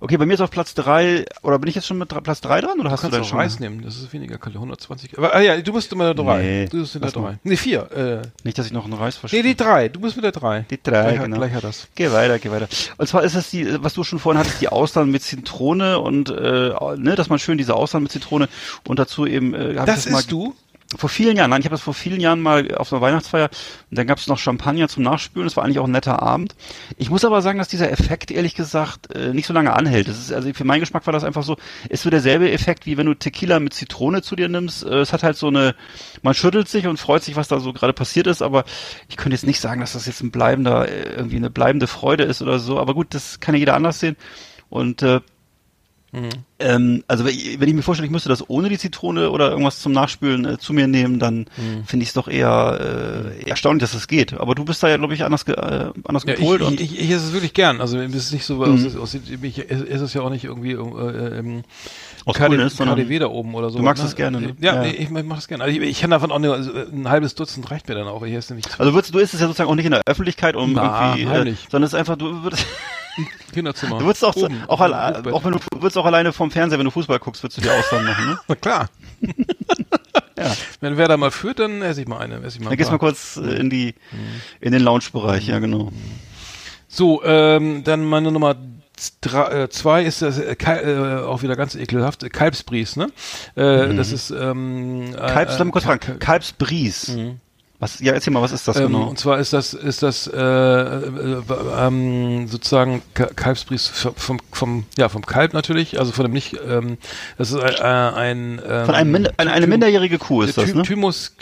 Okay, 0.00 0.16
bei 0.18 0.26
mir 0.26 0.34
ist 0.34 0.40
auf 0.40 0.50
Platz 0.50 0.74
drei 0.74 1.24
oder 1.42 1.58
bin 1.58 1.68
ich 1.68 1.74
jetzt 1.74 1.86
schon 1.86 1.96
mit 1.98 2.08
Platz 2.22 2.40
drei 2.42 2.60
dran 2.60 2.78
oder 2.80 2.90
hast 2.90 3.02
Du 3.02 3.08
du 3.08 3.12
kannst 3.12 3.14
dann 3.14 3.22
auch 3.22 3.28
schon? 3.28 3.38
Reis 3.38 3.58
nehmen, 3.60 3.82
das 3.82 3.96
ist 3.96 4.12
weniger 4.12 4.36
Kalorien, 4.38 4.64
120. 4.70 5.16
Aber, 5.18 5.34
ah 5.34 5.40
ja, 5.40 5.58
du 5.60 5.72
bist 5.72 5.90
immer 5.92 6.12
der 6.12 6.22
drei. 6.22 6.42
Nee, 6.42 6.66
du 6.66 6.80
bist 6.80 6.94
in 6.94 7.00
der 7.00 7.08
lass 7.10 7.16
mal. 7.16 7.30
drei. 7.32 7.38
Nee, 7.44 7.56
vier. 7.56 7.90
Äh, 7.92 8.28
Nicht, 8.44 8.58
dass 8.58 8.66
ich 8.66 8.72
noch 8.72 8.84
einen 8.84 8.92
Reis 8.94 9.14
nee, 9.16 9.20
verstehe. 9.20 9.42
die 9.42 9.56
drei. 9.56 9.88
Du 9.88 10.00
bist 10.00 10.16
mit 10.16 10.24
der 10.24 10.32
drei. 10.32 10.66
Die 10.70 10.82
drei, 10.82 11.02
gleich, 11.14 11.20
genau. 11.22 11.36
Gleich 11.38 11.52
hat 11.54 11.64
das. 11.64 11.88
Geh 11.94 12.12
weiter, 12.12 12.38
geh 12.38 12.50
weiter. 12.50 12.68
Und 12.98 13.06
zwar 13.08 13.22
ist 13.24 13.34
es 13.34 13.50
die, 13.50 13.82
was 13.82 13.94
du 13.94 14.04
schon 14.04 14.18
vorhin 14.18 14.38
hattest, 14.38 14.60
die 14.60 14.68
Austern 14.68 15.10
mit 15.10 15.22
Zitrone 15.22 15.98
und 15.98 16.28
äh, 16.30 16.70
ne, 16.96 17.14
dass 17.16 17.28
man 17.30 17.38
schön 17.38 17.58
diese 17.58 17.74
Austern 17.74 18.02
mit 18.02 18.12
Zitrone 18.12 18.48
und 18.86 18.98
dazu 18.98 19.26
eben 19.26 19.54
äh, 19.54 19.74
Das 19.74 20.08
mal 20.10 20.18
isst 20.20 20.30
du? 20.30 20.54
Vor 20.96 21.10
vielen 21.10 21.36
Jahren, 21.36 21.50
nein, 21.50 21.60
ich 21.60 21.66
habe 21.66 21.74
das 21.74 21.82
vor 21.82 21.92
vielen 21.92 22.20
Jahren 22.20 22.40
mal 22.40 22.74
auf 22.74 22.92
einer 22.92 23.02
Weihnachtsfeier 23.02 23.50
und 23.90 23.98
dann 23.98 24.06
gab 24.06 24.18
es 24.18 24.26
noch 24.26 24.38
Champagner 24.38 24.88
zum 24.88 25.02
Nachspülen, 25.02 25.46
das 25.46 25.56
war 25.56 25.64
eigentlich 25.64 25.80
auch 25.80 25.84
ein 25.84 25.90
netter 25.90 26.22
Abend. 26.22 26.54
Ich 26.96 27.10
muss 27.10 27.26
aber 27.26 27.42
sagen, 27.42 27.58
dass 27.58 27.68
dieser 27.68 27.90
Effekt 27.90 28.30
ehrlich 28.30 28.54
gesagt 28.54 29.14
äh, 29.14 29.34
nicht 29.34 29.46
so 29.46 29.52
lange 29.52 29.74
anhält. 29.74 30.08
Das 30.08 30.18
ist 30.18 30.32
also 30.32 30.50
für 30.54 30.64
meinen 30.64 30.80
Geschmack 30.80 31.06
war 31.06 31.12
das 31.12 31.24
einfach 31.24 31.42
so, 31.42 31.56
ist 31.90 32.02
so 32.02 32.10
derselbe 32.10 32.50
Effekt 32.50 32.86
wie 32.86 32.96
wenn 32.96 33.06
du 33.06 33.14
Tequila 33.14 33.60
mit 33.60 33.74
Zitrone 33.74 34.22
zu 34.22 34.34
dir 34.34 34.48
nimmst. 34.48 34.82
Äh, 34.84 35.00
es 35.00 35.12
hat 35.12 35.22
halt 35.22 35.36
so 35.36 35.48
eine 35.48 35.74
man 36.22 36.32
schüttelt 36.34 36.68
sich 36.68 36.86
und 36.86 36.98
freut 36.98 37.22
sich, 37.22 37.36
was 37.36 37.48
da 37.48 37.60
so 37.60 37.74
gerade 37.74 37.92
passiert 37.92 38.26
ist, 38.26 38.40
aber 38.40 38.64
ich 39.08 39.18
könnte 39.18 39.34
jetzt 39.34 39.46
nicht 39.46 39.60
sagen, 39.60 39.80
dass 39.82 39.92
das 39.92 40.06
jetzt 40.06 40.22
ein 40.22 40.30
bleibender 40.30 40.88
äh, 40.88 41.16
irgendwie 41.16 41.36
eine 41.36 41.50
bleibende 41.50 41.86
Freude 41.86 42.24
ist 42.24 42.40
oder 42.40 42.58
so, 42.58 42.78
aber 42.78 42.94
gut, 42.94 43.08
das 43.10 43.40
kann 43.40 43.54
ja 43.54 43.58
jeder 43.58 43.74
anders 43.74 44.00
sehen 44.00 44.16
und 44.70 45.02
äh, 45.02 45.20
ähm, 46.60 47.04
also 47.06 47.24
wenn 47.24 47.34
ich, 47.34 47.60
wenn 47.60 47.68
ich 47.68 47.74
mir 47.74 47.82
vorstelle, 47.82 48.06
ich 48.06 48.10
müsste 48.12 48.28
das 48.30 48.48
ohne 48.48 48.68
die 48.70 48.78
Zitrone 48.78 49.30
oder 49.30 49.50
irgendwas 49.50 49.80
zum 49.80 49.92
Nachspülen 49.92 50.44
äh, 50.46 50.58
zu 50.58 50.72
mir 50.72 50.88
nehmen, 50.88 51.18
dann 51.18 51.46
Mhm. 51.58 51.84
finde 51.84 52.02
ich 52.02 52.08
es 52.10 52.14
doch 52.14 52.28
eher 52.28 53.32
äh, 53.44 53.48
erstaunlich, 53.48 53.82
dass 53.82 53.92
das 53.92 54.08
geht. 54.08 54.32
Aber 54.34 54.54
du 54.54 54.64
bist 54.64 54.82
da 54.82 54.88
ja, 54.88 54.96
glaube 54.96 55.12
ich, 55.14 55.22
anders, 55.24 55.44
ge 55.44 55.54
äh, 55.56 55.90
anders 56.04 56.24
Ja, 56.26 56.34
gepolt. 56.34 56.62
ich, 56.62 56.66
und 56.66 56.80
ich, 56.80 56.92
ich, 56.94 57.00
ich 57.00 57.10
esse 57.10 57.26
es 57.26 57.32
wirklich 57.32 57.52
gern. 57.52 57.80
Also 57.80 57.98
es 57.98 58.14
ist 58.14 58.32
nicht 58.32 58.44
so, 58.44 58.54
Mhm. 58.64 58.86
aus, 58.86 58.96
aus, 58.96 59.14
ich 59.14 59.70
esse 59.70 60.04
es 60.04 60.14
ja 60.14 60.22
auch 60.22 60.30
nicht 60.30 60.44
irgendwie 60.44 60.72
äh, 60.72 61.38
ähm, 61.38 61.62
Aus 62.24 62.36
KD, 62.36 62.46
Coolness, 62.48 62.76
sondern 62.76 62.96
KDW 62.96 63.18
da 63.18 63.26
oben 63.28 63.54
oder 63.54 63.70
so. 63.70 63.78
du 63.78 63.84
magst 63.84 64.02
es 64.02 64.16
gerne, 64.16 64.40
ne? 64.40 64.56
Ja, 64.60 64.74
Ja. 64.76 64.82
nee, 64.82 64.90
ich 64.92 65.10
mach 65.10 65.36
das 65.36 65.46
gerne. 65.48 65.64
Also 65.64 65.78
ich, 65.78 65.86
ich 65.86 66.00
kann 66.00 66.10
davon 66.10 66.32
auch 66.32 66.38
nur, 66.38 66.54
also 66.54 66.72
ein 66.72 67.08
halbes 67.08 67.34
Dutzend 67.34 67.70
reicht 67.70 67.88
mir 67.88 67.94
dann 67.94 68.08
auch. 68.08 68.22
Ich 68.24 68.32
esse 68.34 68.54
nicht 68.54 68.68
also 68.80 68.94
würdest, 68.94 69.14
du 69.14 69.18
isst 69.18 69.34
es 69.34 69.40
ja 69.40 69.46
sozusagen 69.46 69.68
auch 69.70 69.74
nicht 69.74 69.84
in 69.86 69.92
der 69.92 70.02
Öffentlichkeit, 70.06 70.56
um 70.56 70.72
Na, 70.72 71.14
irgendwie, 71.14 71.24
äh, 71.24 71.26
heimlich. 71.34 71.66
sondern 71.70 71.86
es 71.86 71.92
ist 71.92 71.98
einfach, 71.98 72.16
du 72.16 72.42
würdest, 72.42 72.64
Kinderzimmer. 73.52 73.98
du 73.98 74.06
würdest 74.06 74.24
auch, 74.24 74.36
Oben, 74.36 74.62
auch, 74.68 74.80
alle, 74.80 75.32
auch 75.32 75.44
wenn 75.44 75.52
du, 75.52 75.58
würdest 75.74 75.98
auch 75.98 76.04
alleine 76.06 76.32
vom 76.32 76.50
Fernseher, 76.50 76.78
wenn 76.78 76.84
du 76.84 76.90
Fußball 76.90 77.18
guckst, 77.18 77.42
würdest 77.42 77.58
du 77.58 77.62
dir 77.62 77.72
Ausland 77.72 78.06
machen, 78.06 78.26
ne? 78.26 78.38
Na 78.48 78.54
klar. 78.54 78.88
Ja. 80.38 80.56
Wenn 80.80 80.96
wer 80.96 81.08
da 81.08 81.16
mal 81.16 81.32
führt, 81.32 81.58
dann 81.58 81.82
esse 81.82 82.00
ich 82.00 82.06
mal 82.06 82.18
eine. 82.18 82.36
Esse 82.36 82.58
ich 82.58 82.60
mal 82.60 82.70
Dann 82.70 82.78
gehst 82.78 82.90
du 82.90 82.92
mal 82.92 82.98
kurz 82.98 83.36
äh, 83.36 83.56
in 83.56 83.70
die, 83.70 83.94
in 84.60 84.70
den 84.70 84.82
Lounge-Bereich, 84.82 85.48
ja 85.48 85.58
genau. 85.58 85.90
So, 86.86 87.24
ähm, 87.24 87.82
dann 87.82 88.04
meine 88.04 88.30
Nummer 88.30 88.54
drei, 89.20 89.62
äh, 89.62 89.68
zwei 89.68 90.04
ist 90.04 90.22
das 90.22 90.38
äh, 90.38 90.54
äh, 90.54 91.22
auch 91.22 91.42
wieder 91.42 91.56
ganz 91.56 91.74
ekelhaft, 91.74 92.30
Kalbsbries, 92.32 92.96
ne? 92.96 93.10
Äh, 93.56 93.94
Das 93.94 94.12
ist 94.12 94.30
ähm, 94.30 95.12
Kalbs, 95.16 95.58
äh, 95.58 95.64
kurz 95.66 95.84
fragen. 95.84 96.18
Kalbsbries. 96.18 97.16
Was, 97.80 98.00
ja, 98.00 98.12
erzähl 98.12 98.32
mal, 98.32 98.42
was 98.42 98.50
ist 98.50 98.66
das 98.66 98.76
Ähm, 98.76 98.88
genau? 98.88 99.04
Und 99.08 99.20
zwar 99.20 99.38
ist 99.38 99.52
das 99.52 99.72
ist 99.72 100.02
das 100.02 100.26
äh, 100.26 100.36
äh, 100.40 101.42
ähm, 101.78 102.48
sozusagen 102.48 103.02
Ka- 103.14 103.30
Kalbsbries 103.36 103.86
vom 103.86 104.40
vom 104.50 104.84
ja 104.96 105.08
vom 105.08 105.24
Kalb 105.24 105.52
natürlich, 105.52 106.00
also 106.00 106.10
von 106.10 106.24
dem 106.24 106.32
nicht. 106.32 106.56
Ähm, 106.68 106.98
das 107.36 107.52
ist 107.52 107.56
äh, 107.62 107.82
ein 107.84 108.60
ähm, 108.68 108.84
Von 108.86 108.94
einem 108.96 109.12
Minder, 109.12 109.32
eine, 109.36 109.52
eine 109.52 109.68
minderjährige 109.68 110.18
Kuh 110.18 110.42
ist 110.42 110.58
das, 110.58 110.74
ne? 110.74 110.82
Thymus, 110.82 111.36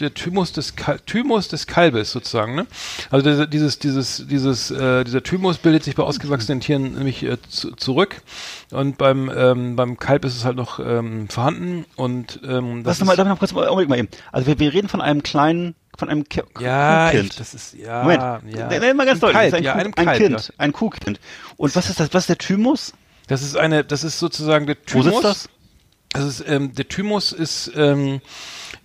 der 0.00 0.12
Thymus 0.14 0.50
des 0.52 0.74
Kal 0.74 0.98
Thymus 1.06 1.46
des 1.46 1.68
Kalbes 1.68 2.10
sozusagen, 2.10 2.56
ne? 2.56 2.66
Also 3.10 3.28
dieser- 3.30 3.46
dieses 3.46 3.78
dieses 3.78 4.26
dieses 4.26 4.72
äh, 4.72 5.04
dieser 5.04 5.22
Thymus 5.22 5.58
bildet 5.58 5.84
sich 5.84 5.94
bei 5.94 6.02
ausgewachsenen 6.02 6.58
Tieren 6.60 6.94
nämlich 6.94 7.22
äh, 7.22 7.36
zu, 7.48 7.70
zurück 7.76 8.22
und 8.72 8.98
beim 8.98 9.30
ähm, 9.32 9.76
beim 9.76 9.96
Kalb 9.96 10.24
ist 10.24 10.36
es 10.36 10.44
halt 10.44 10.56
noch 10.56 10.80
ähm, 10.80 11.28
vorhanden 11.28 11.84
und 11.94 12.40
ähm, 12.42 12.84
Was 12.84 12.98
das 12.98 13.00
nochmal, 13.00 13.14
ist, 13.14 13.18
darf 13.18 13.26
ich 13.28 13.30
noch 13.30 13.38
kurz 13.38 13.52
mal, 13.52 13.86
mal 13.86 13.96
eben. 13.98 14.08
Also 14.32 14.48
wir, 14.48 14.58
wir 14.58 14.72
reden 14.72 14.88
von 14.88 15.00
einem 15.00 15.22
kleinen, 15.22 15.67
von 15.98 16.08
einem 16.08 16.24
Ki 16.28 16.42
ja, 16.60 17.10
Kuhkind. 17.10 17.30
ich, 17.32 17.36
das 17.36 17.54
ist 17.54 17.74
ja 17.74 18.02
Moment, 18.02 18.22
ja 18.54 18.68
nenn 18.68 18.96
mal 18.96 19.04
ganz 19.04 19.22
Ein 19.22 19.32
deutlich. 19.32 19.34
Das 19.34 19.46
ist 19.48 19.54
ein, 19.54 19.62
ja, 19.64 19.72
Kuh, 19.84 19.90
ein 19.96 20.16
Kind, 20.16 20.48
ja. 20.48 20.54
ein 20.58 20.72
Kuhkind. 20.72 21.20
Und 21.56 21.76
was 21.76 21.90
ist 21.90 21.98
das, 22.00 22.14
was 22.14 22.22
ist 22.22 22.28
der 22.28 22.38
Thymus? 22.38 22.92
Das 23.26 23.42
ist 23.42 23.56
eine, 23.56 23.84
das 23.84 24.04
ist 24.04 24.18
sozusagen 24.18 24.66
der 24.66 24.76
Wo 24.76 25.02
Thymus. 25.02 25.04
sitzt 25.06 25.24
das? 25.24 25.48
Das 26.10 26.24
ist, 26.24 26.44
ähm, 26.48 26.74
der 26.74 26.88
Thymus 26.88 27.32
ist 27.32 27.70
ähm, 27.76 28.20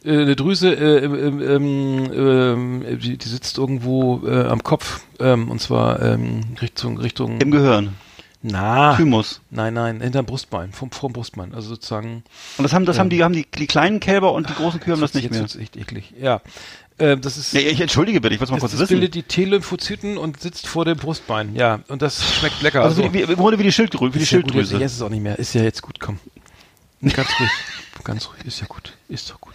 äh, 0.03 0.11
eine 0.11 0.35
Drüse, 0.35 0.73
äh, 0.73 1.05
ähm, 1.05 1.41
ähm, 1.41 2.11
ähm, 2.13 2.99
die, 2.99 3.17
die 3.17 3.29
sitzt 3.29 3.57
irgendwo 3.57 4.27
äh, 4.27 4.45
am 4.47 4.61
Kopf 4.63 5.01
ähm, 5.19 5.49
und 5.49 5.61
zwar 5.61 6.01
ähm, 6.01 6.41
Richtung 6.61 6.97
Richtung. 6.97 7.39
Im 7.39 7.51
Gehirn. 7.51 7.95
na, 8.41 8.97
Thymus. 8.97 9.39
nein, 9.51 9.73
nein, 9.73 10.01
hinterm 10.01 10.25
Brustbein, 10.25 10.73
vom, 10.73 10.91
vom 10.91 11.13
Brustbein. 11.13 11.53
Also 11.53 11.69
sozusagen. 11.69 12.23
Und 12.57 12.63
das 12.63 12.73
haben, 12.73 12.85
das 12.85 12.99
haben 12.99 13.09
die, 13.09 13.23
haben 13.23 13.31
die, 13.33 13.47
die 13.49 13.67
kleinen 13.67 14.01
Kälber 14.01 14.33
und 14.33 14.49
die 14.49 14.53
großen 14.55 14.81
Kühe 14.81 14.91
haben 14.93 14.99
das 15.01 15.13
nicht 15.13 15.23
jetzt 15.23 15.31
mehr. 15.31 15.41
wird's 15.41 15.55
echt 15.55 15.77
eklig. 15.77 16.13
Ja, 16.19 16.41
äh, 16.97 17.17
das 17.17 17.37
ist. 17.37 17.53
Nee, 17.53 17.61
ich 17.61 17.79
entschuldige 17.81 18.21
bitte, 18.21 18.35
ich 18.35 18.39
wollte 18.39 18.53
mal 18.53 18.59
kurz 18.59 18.71
das 18.71 18.81
wissen. 18.81 18.93
bildet 18.93 19.15
die 19.15 19.23
T-Lymphozyten 19.23 20.17
und 20.17 20.39
sitzt 20.39 20.67
vor 20.67 20.85
dem 20.85 20.97
Brustbein. 20.97 21.55
Ja, 21.55 21.79
und 21.87 22.01
das 22.01 22.35
schmeckt 22.35 22.61
lecker. 22.61 22.83
also 22.83 23.03
wie, 23.03 23.13
wie, 23.13 23.21
im 23.21 23.35
Grunde 23.35 23.59
wie 23.59 23.63
die 23.63 23.71
Schilddrüse, 23.71 24.13
wie 24.13 24.19
die 24.19 24.23
Ist 24.23 24.31
ja 24.31 24.39
gut, 24.39 24.51
Schilddrüse. 24.51 24.73
jetzt, 24.73 24.81
jetzt 24.81 24.91
ist 24.91 24.97
es 24.97 25.01
auch 25.03 25.09
nicht 25.09 25.23
mehr. 25.23 25.39
Ist 25.39 25.53
ja 25.53 25.63
jetzt 25.63 25.81
gut, 25.81 25.99
komm. 25.99 26.19
Ganz 27.01 27.29
ruhig. 27.39 27.49
Ganz 28.03 28.29
ruhig. 28.29 28.45
Ist 28.45 28.61
ja 28.61 28.67
gut. 28.67 28.93
Ist 29.09 29.29
doch 29.29 29.41
gut. 29.41 29.53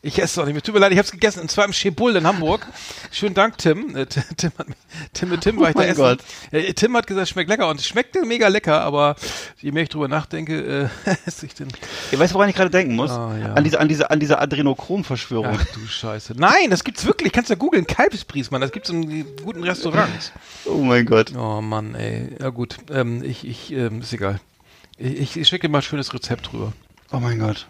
Ich 0.00 0.16
esse 0.18 0.24
es 0.26 0.38
auch 0.38 0.44
nicht 0.44 0.54
mehr. 0.54 0.62
Tut 0.62 0.74
mir 0.74 0.80
leid, 0.80 0.92
ich 0.92 0.98
habe 0.98 1.06
es 1.06 1.10
gegessen. 1.12 1.40
Und 1.40 1.50
zwar 1.50 1.64
im 1.64 1.72
Chebull 1.72 2.14
in 2.14 2.24
Hamburg. 2.26 2.64
Schönen 3.10 3.34
Dank, 3.34 3.58
Tim. 3.58 3.96
Äh, 3.96 4.06
Tim, 4.06 4.52
hat, 4.56 4.66
Tim 5.12 5.28
mit 5.28 5.40
Tim 5.40 5.58
war 5.58 5.70
ich 5.70 5.74
da 5.74 5.80
Oh 5.80 5.82
mein 5.82 5.88
essen. 5.90 6.00
Gott. 6.00 6.18
Ja, 6.52 6.72
Tim 6.72 6.96
hat 6.96 7.06
gesagt, 7.08 7.24
es 7.24 7.28
schmeckt 7.30 7.50
lecker. 7.50 7.68
Und 7.68 7.80
es 7.80 7.86
schmeckte 7.86 8.24
mega 8.24 8.46
lecker, 8.46 8.80
aber 8.82 9.16
je 9.60 9.72
mehr 9.72 9.82
ich 9.82 9.88
drüber 9.88 10.06
nachdenke, 10.06 10.90
äh, 11.04 11.10
esse 11.26 11.46
ich 11.46 11.54
den. 11.54 11.68
Ihr 12.12 12.18
weißt, 12.18 12.32
woran 12.34 12.48
ich 12.48 12.54
gerade 12.54 12.70
denken 12.70 12.94
muss? 12.94 13.10
Ah, 13.10 13.36
ja. 13.36 13.52
An 13.54 13.64
diese, 13.64 13.80
an 13.80 13.88
diese, 13.88 14.08
an 14.10 14.20
diese 14.20 14.38
Adrenochrom-Verschwörung. 14.38 15.58
Ach 15.60 15.64
du 15.74 15.84
Scheiße. 15.86 16.34
Nein, 16.36 16.70
das 16.70 16.84
gibt's 16.84 17.04
wirklich. 17.04 17.32
Kannst 17.32 17.50
ja 17.50 17.56
googeln. 17.56 17.84
Kalbsbries, 17.86 18.52
Mann. 18.52 18.60
Das 18.60 18.70
gibt's 18.70 18.90
in 18.90 19.24
guten 19.42 19.64
Restaurants. 19.64 20.30
Oh 20.64 20.78
mein 20.78 21.06
Gott. 21.06 21.34
Oh 21.36 21.60
Mann, 21.60 21.96
ey. 21.96 22.36
Ja 22.40 22.50
gut. 22.50 22.76
Ähm, 22.90 23.24
ich, 23.24 23.44
ich, 23.44 23.72
ähm, 23.72 24.00
ist 24.02 24.12
egal. 24.12 24.40
Ich, 24.96 25.36
ich 25.36 25.48
schicke 25.48 25.66
dir 25.66 25.72
mal 25.72 25.78
ein 25.78 25.82
schönes 25.82 26.14
Rezept 26.14 26.52
drüber. 26.52 26.72
Oh 27.10 27.18
mein 27.18 27.38
Gott. 27.40 27.66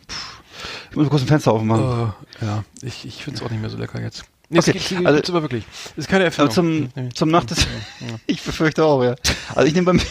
Ich 0.90 0.96
muss 0.96 1.04
mal 1.06 1.10
kurz 1.10 1.22
ein 1.22 1.28
Fenster 1.28 1.52
aufmachen. 1.52 2.12
Äh, 2.40 2.44
ja, 2.44 2.64
ich, 2.82 3.04
ich 3.06 3.22
finde 3.24 3.38
es 3.40 3.44
auch 3.46 3.50
nicht 3.50 3.60
mehr 3.60 3.70
so 3.70 3.78
lecker 3.78 4.00
jetzt. 4.00 4.24
Nee, 4.50 4.60
Okay, 4.60 4.72
es 4.76 4.92
also- 4.92 5.14
gibt's 5.16 5.30
aber 5.30 5.42
wirklich. 5.42 5.64
Das 5.96 6.04
ist 6.04 6.08
keine 6.08 6.24
Erfindung. 6.24 6.48
Also 6.48 6.62
zum, 6.62 6.88
Nee. 6.94 7.08
zum 7.14 7.30
Nacht 7.30 7.50
des, 7.50 7.66
ich 8.26 8.42
befürchte 8.42 8.84
auch, 8.84 9.02
ja. 9.04 9.14
Also 9.54 9.68
ich 9.68 9.74
nehme 9.74 9.86
bei 9.86 9.92
mir, 9.94 10.02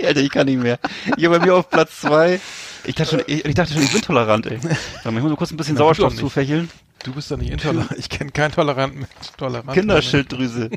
Alter, 0.06 0.20
ich 0.20 0.30
kann 0.30 0.46
nicht 0.46 0.60
mehr. 0.60 0.78
Ich 1.16 1.24
habe 1.24 1.38
bei 1.38 1.46
mir 1.46 1.54
auf 1.54 1.70
Platz 1.70 2.00
zwei, 2.00 2.40
ich 2.84 2.94
dachte 2.96 3.10
schon, 3.16 3.22
ich, 3.26 3.44
ich 3.44 3.54
dachte 3.54 3.72
schon, 3.74 3.82
ich 3.82 3.92
bin 3.92 4.02
tolerant, 4.02 4.46
ey. 4.46 4.58
Ich 4.58 5.10
muss 5.10 5.22
mal 5.22 5.36
kurz 5.36 5.52
ein 5.52 5.56
bisschen 5.56 5.74
Na, 5.74 5.78
Sauerstoff 5.80 6.16
zufächeln. 6.16 6.68
Du 7.06 7.12
bist 7.12 7.30
doch 7.30 7.36
nicht 7.36 7.50
intolerant. 7.52 7.92
Ich 7.98 8.08
kenne 8.08 8.32
keinen 8.32 8.50
toleranten 8.52 8.98
Mensch. 8.98 9.10
Tolerant. 9.38 9.72
Kinderschilddrüse. 9.72 10.70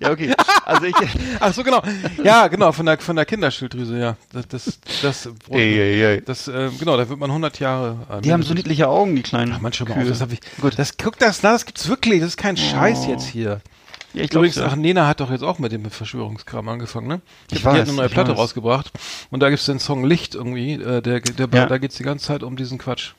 Ja, 0.00 0.10
okay. 0.10 0.32
Also 0.64 0.84
ich, 0.86 0.94
Ach 1.40 1.52
so, 1.52 1.62
genau. 1.62 1.82
Ja, 2.22 2.48
genau, 2.48 2.72
von 2.72 2.86
der, 2.86 2.98
von 2.98 3.14
der 3.16 3.26
Kinderschilddrüse, 3.26 3.98
ja. 3.98 4.16
Das, 4.32 4.48
das, 4.48 4.78
das, 5.02 5.28
ey, 5.50 5.78
ey, 5.78 6.02
ey. 6.02 6.22
das 6.24 6.48
äh, 6.48 6.70
genau, 6.78 6.96
da 6.96 7.06
wird 7.08 7.20
man 7.20 7.28
100 7.30 7.60
Jahre 7.60 7.98
alt. 8.08 8.24
Die 8.24 8.32
haben 8.32 8.42
so 8.42 8.54
niedliche 8.54 8.88
Augen, 8.88 9.14
die 9.14 9.22
kleinen. 9.22 9.52
Ach, 9.54 9.60
manche 9.60 9.84
mal 9.84 9.92
Kühe. 9.92 10.02
auf, 10.04 10.08
das 10.08 10.20
hab 10.22 10.32
ich. 10.32 10.40
Gut. 10.60 10.78
Das, 10.78 10.96
guck 10.96 11.18
das, 11.18 11.42
na, 11.42 11.52
das 11.52 11.66
gibt's 11.66 11.86
wirklich. 11.86 12.20
Das 12.20 12.30
ist 12.30 12.36
kein 12.38 12.56
Scheiß 12.56 13.00
Oh. 13.06 13.10
jetzt 13.10 13.26
hier. 13.26 13.60
Ja, 14.14 14.22
ich 14.22 14.30
glaube, 14.30 14.46
Übrigens, 14.46 14.64
ach, 14.64 14.76
Nena 14.76 15.06
hat 15.08 15.20
doch 15.20 15.30
jetzt 15.30 15.42
auch 15.42 15.58
mit 15.58 15.72
dem 15.72 15.90
Verschwörungskram 15.90 16.68
angefangen, 16.68 17.08
ne? 17.08 17.20
Ich 17.50 17.58
die 17.60 17.64
hat 17.66 17.74
weiß, 17.74 17.88
eine 17.88 17.96
neue 17.96 18.06
ich 18.06 18.12
Platte 18.12 18.30
weiß. 18.30 18.38
rausgebracht 18.38 18.92
und 19.30 19.40
da 19.40 19.50
gibt's 19.50 19.66
den 19.66 19.80
Song 19.80 20.04
Licht 20.04 20.34
irgendwie, 20.36 20.74
äh, 20.74 21.02
der, 21.02 21.20
der, 21.20 21.48
Ja. 21.52 21.66
da 21.66 21.78
geht's 21.78 21.96
die 21.96 22.04
ganze 22.04 22.24
Zeit 22.24 22.42
um 22.44 22.56
diesen 22.56 22.78
Quatsch. 22.78 23.12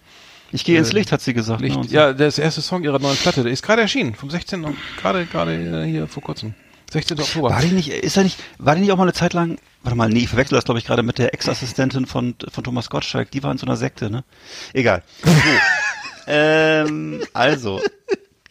Ich 0.56 0.66
gehe 0.66 0.78
ins 0.78 0.92
äh, 0.92 0.96
Licht, 0.96 1.12
hat 1.12 1.22
sie 1.22 1.34
gesagt. 1.34 1.62
Licht. 1.62 1.76
ne, 1.78 1.84
so. 1.84 1.94
Ja, 1.94 2.14
der 2.14 2.36
erste 2.38 2.62
Song 2.62 2.84
ihrer 2.84 3.00
neuen 3.00 3.18
Platte, 3.18 3.44
der 3.44 3.52
ist 3.52 3.62
gerade 3.62 3.82
erschienen, 3.82 4.16
vom 4.16 4.30
16. 4.30 4.64
und 4.64 4.78
gerade 4.98 5.26
gerade 5.26 5.54
äh, 5.54 5.86
hier 5.90 6.08
vor 6.08 6.24
kurzem. 6.24 6.54
16. 6.92 7.20
Oktober. 7.20 7.50
War 7.50 7.62
die 7.62 7.72
nicht, 7.72 7.90
ist 7.90 8.18
er 8.18 8.24
nicht, 8.24 8.40
war 8.58 8.76
die 8.76 8.82
nicht 8.82 8.92
auch 8.92 8.98
mal 8.98 9.04
eine 9.04 9.14
Zeit 9.14 9.34
lang, 9.34 9.58
warte 9.84 9.98
mal, 9.98 10.10
nee, 10.10 10.20
ich 10.20 10.30
verwechsel 10.30 10.56
das 10.56 10.66
glaube 10.66 10.80
ich 10.80 10.86
gerade 10.86 11.04
mit 11.04 11.18
der 11.18 11.34
Ex-Assistentin 11.34 12.06
von, 12.06 12.36
von 12.50 12.64
Thomas 12.64 12.90
Gottschalk, 12.90 13.32
die 13.32 13.44
war 13.44 13.52
in 13.52 13.58
so 13.58 13.66
einer 13.66 13.76
Sekte, 13.76 14.10
ne? 14.10 14.24
Egal. 14.74 15.04
So. 15.24 15.32
ähm, 16.28 17.22
also. 17.34 17.82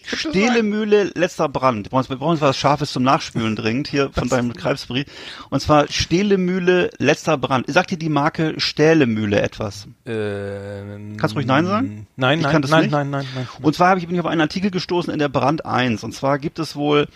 Stehlemühle, 0.06 1.10
letzter 1.14 1.48
Brand. 1.48 1.90
Wir 1.92 2.16
brauchen, 2.16 2.40
was 2.40 2.56
Scharfes 2.56 2.92
zum 2.92 3.02
Nachspülen 3.02 3.56
dringend 3.56 3.88
hier 3.88 4.10
von 4.12 4.28
deinem 4.28 4.52
Krebsbrief. 4.52 5.06
Und 5.50 5.60
zwar 5.60 5.88
Stehlemühle, 5.90 6.90
letzter 6.98 7.36
Brand. 7.38 7.66
Sagt 7.70 7.90
dir 7.90 7.98
die 7.98 8.08
Marke 8.08 8.54
Stählemühle 8.58 9.40
etwas? 9.40 9.86
Äh, 10.06 10.10
Kannst 11.16 11.34
du 11.34 11.38
ruhig 11.38 11.46
Nein 11.46 11.66
sagen? 11.66 12.06
Nein, 12.16 12.38
Ich 12.38 12.44
nein, 12.44 12.52
kann 12.52 12.62
das 12.62 12.70
nein, 12.70 12.82
nicht. 12.82 12.90
nein, 12.92 13.10
nein, 13.10 13.26
nein. 13.34 13.48
Und 13.62 13.74
zwar 13.74 13.88
habe 13.90 14.00
ich 14.00 14.06
bin 14.06 14.14
ich 14.14 14.20
auf 14.20 14.26
einen 14.26 14.40
Artikel 14.40 14.70
gestoßen 14.70 15.12
in 15.12 15.18
der 15.18 15.28
Brand 15.28 15.64
1. 15.64 16.04
Und 16.04 16.12
zwar 16.12 16.38
gibt 16.38 16.58
es 16.58 16.76
wohl 16.76 17.08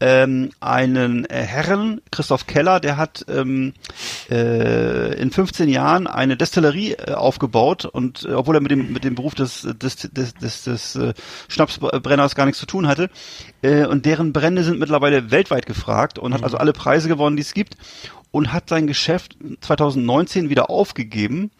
ähm, 0.00 0.50
einen 0.60 1.24
äh, 1.24 1.42
Herren, 1.42 2.02
Christoph 2.10 2.46
Keller, 2.46 2.80
der 2.80 2.96
hat 2.96 3.24
ähm, 3.28 3.72
äh, 4.30 5.14
in 5.18 5.30
15 5.30 5.68
Jahren 5.68 6.06
eine 6.06 6.36
Destillerie 6.36 6.92
äh, 6.92 7.12
aufgebaut 7.12 7.86
und 7.86 8.24
äh, 8.24 8.32
obwohl 8.32 8.56
er 8.56 8.60
mit 8.60 8.70
dem 8.70 8.92
mit 8.92 9.04
dem 9.04 9.14
Beruf 9.14 9.34
des 9.34 9.62
des 9.62 9.96
des 9.96 10.34
des, 10.34 10.64
des 10.64 10.96
äh, 10.96 11.14
Schnapsbrenners 11.48 12.34
gar 12.34 12.44
nichts 12.44 12.60
zu 12.60 12.66
tun 12.66 12.86
hatte 12.86 13.08
äh, 13.62 13.86
und 13.86 14.04
deren 14.04 14.32
Brände 14.32 14.64
sind 14.64 14.78
mittlerweile 14.78 15.30
weltweit 15.30 15.66
gefragt 15.66 16.18
und 16.18 16.34
hat 16.34 16.44
also 16.44 16.58
alle 16.58 16.72
Preise 16.72 17.08
gewonnen, 17.08 17.36
die 17.36 17.42
es 17.42 17.54
gibt 17.54 17.76
und 18.30 18.52
hat 18.52 18.68
sein 18.68 18.86
Geschäft 18.86 19.36
2019 19.60 20.50
wieder 20.50 20.68
aufgegeben 20.68 21.50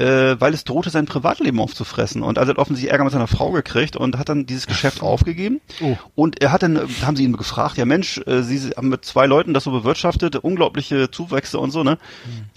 äh, 0.00 0.40
weil 0.40 0.54
es 0.54 0.64
drohte, 0.64 0.88
sein 0.88 1.04
Privatleben 1.04 1.60
aufzufressen. 1.60 2.22
Und 2.22 2.38
also 2.38 2.50
hat 2.50 2.58
offensichtlich 2.58 2.90
Ärger 2.90 3.04
mit 3.04 3.12
seiner 3.12 3.26
Frau 3.26 3.50
gekriegt 3.52 3.96
und 3.96 4.16
hat 4.18 4.30
dann 4.30 4.46
dieses 4.46 4.66
Geschäft 4.66 5.02
aufgegeben. 5.02 5.60
Oh. 5.80 5.96
Und 6.14 6.40
er 6.40 6.52
hat 6.52 6.62
dann, 6.62 6.76
äh, 6.76 6.86
haben 7.02 7.16
sie 7.16 7.24
ihn 7.24 7.36
gefragt, 7.36 7.76
ja 7.76 7.84
Mensch, 7.84 8.18
äh, 8.26 8.42
Sie 8.42 8.70
haben 8.70 8.88
mit 8.88 9.04
zwei 9.04 9.26
Leuten 9.26 9.52
das 9.52 9.64
so 9.64 9.70
bewirtschaftet, 9.70 10.36
unglaubliche 10.36 11.10
Zuwächse 11.10 11.58
und 11.58 11.70
so, 11.70 11.84
ne? 11.84 11.98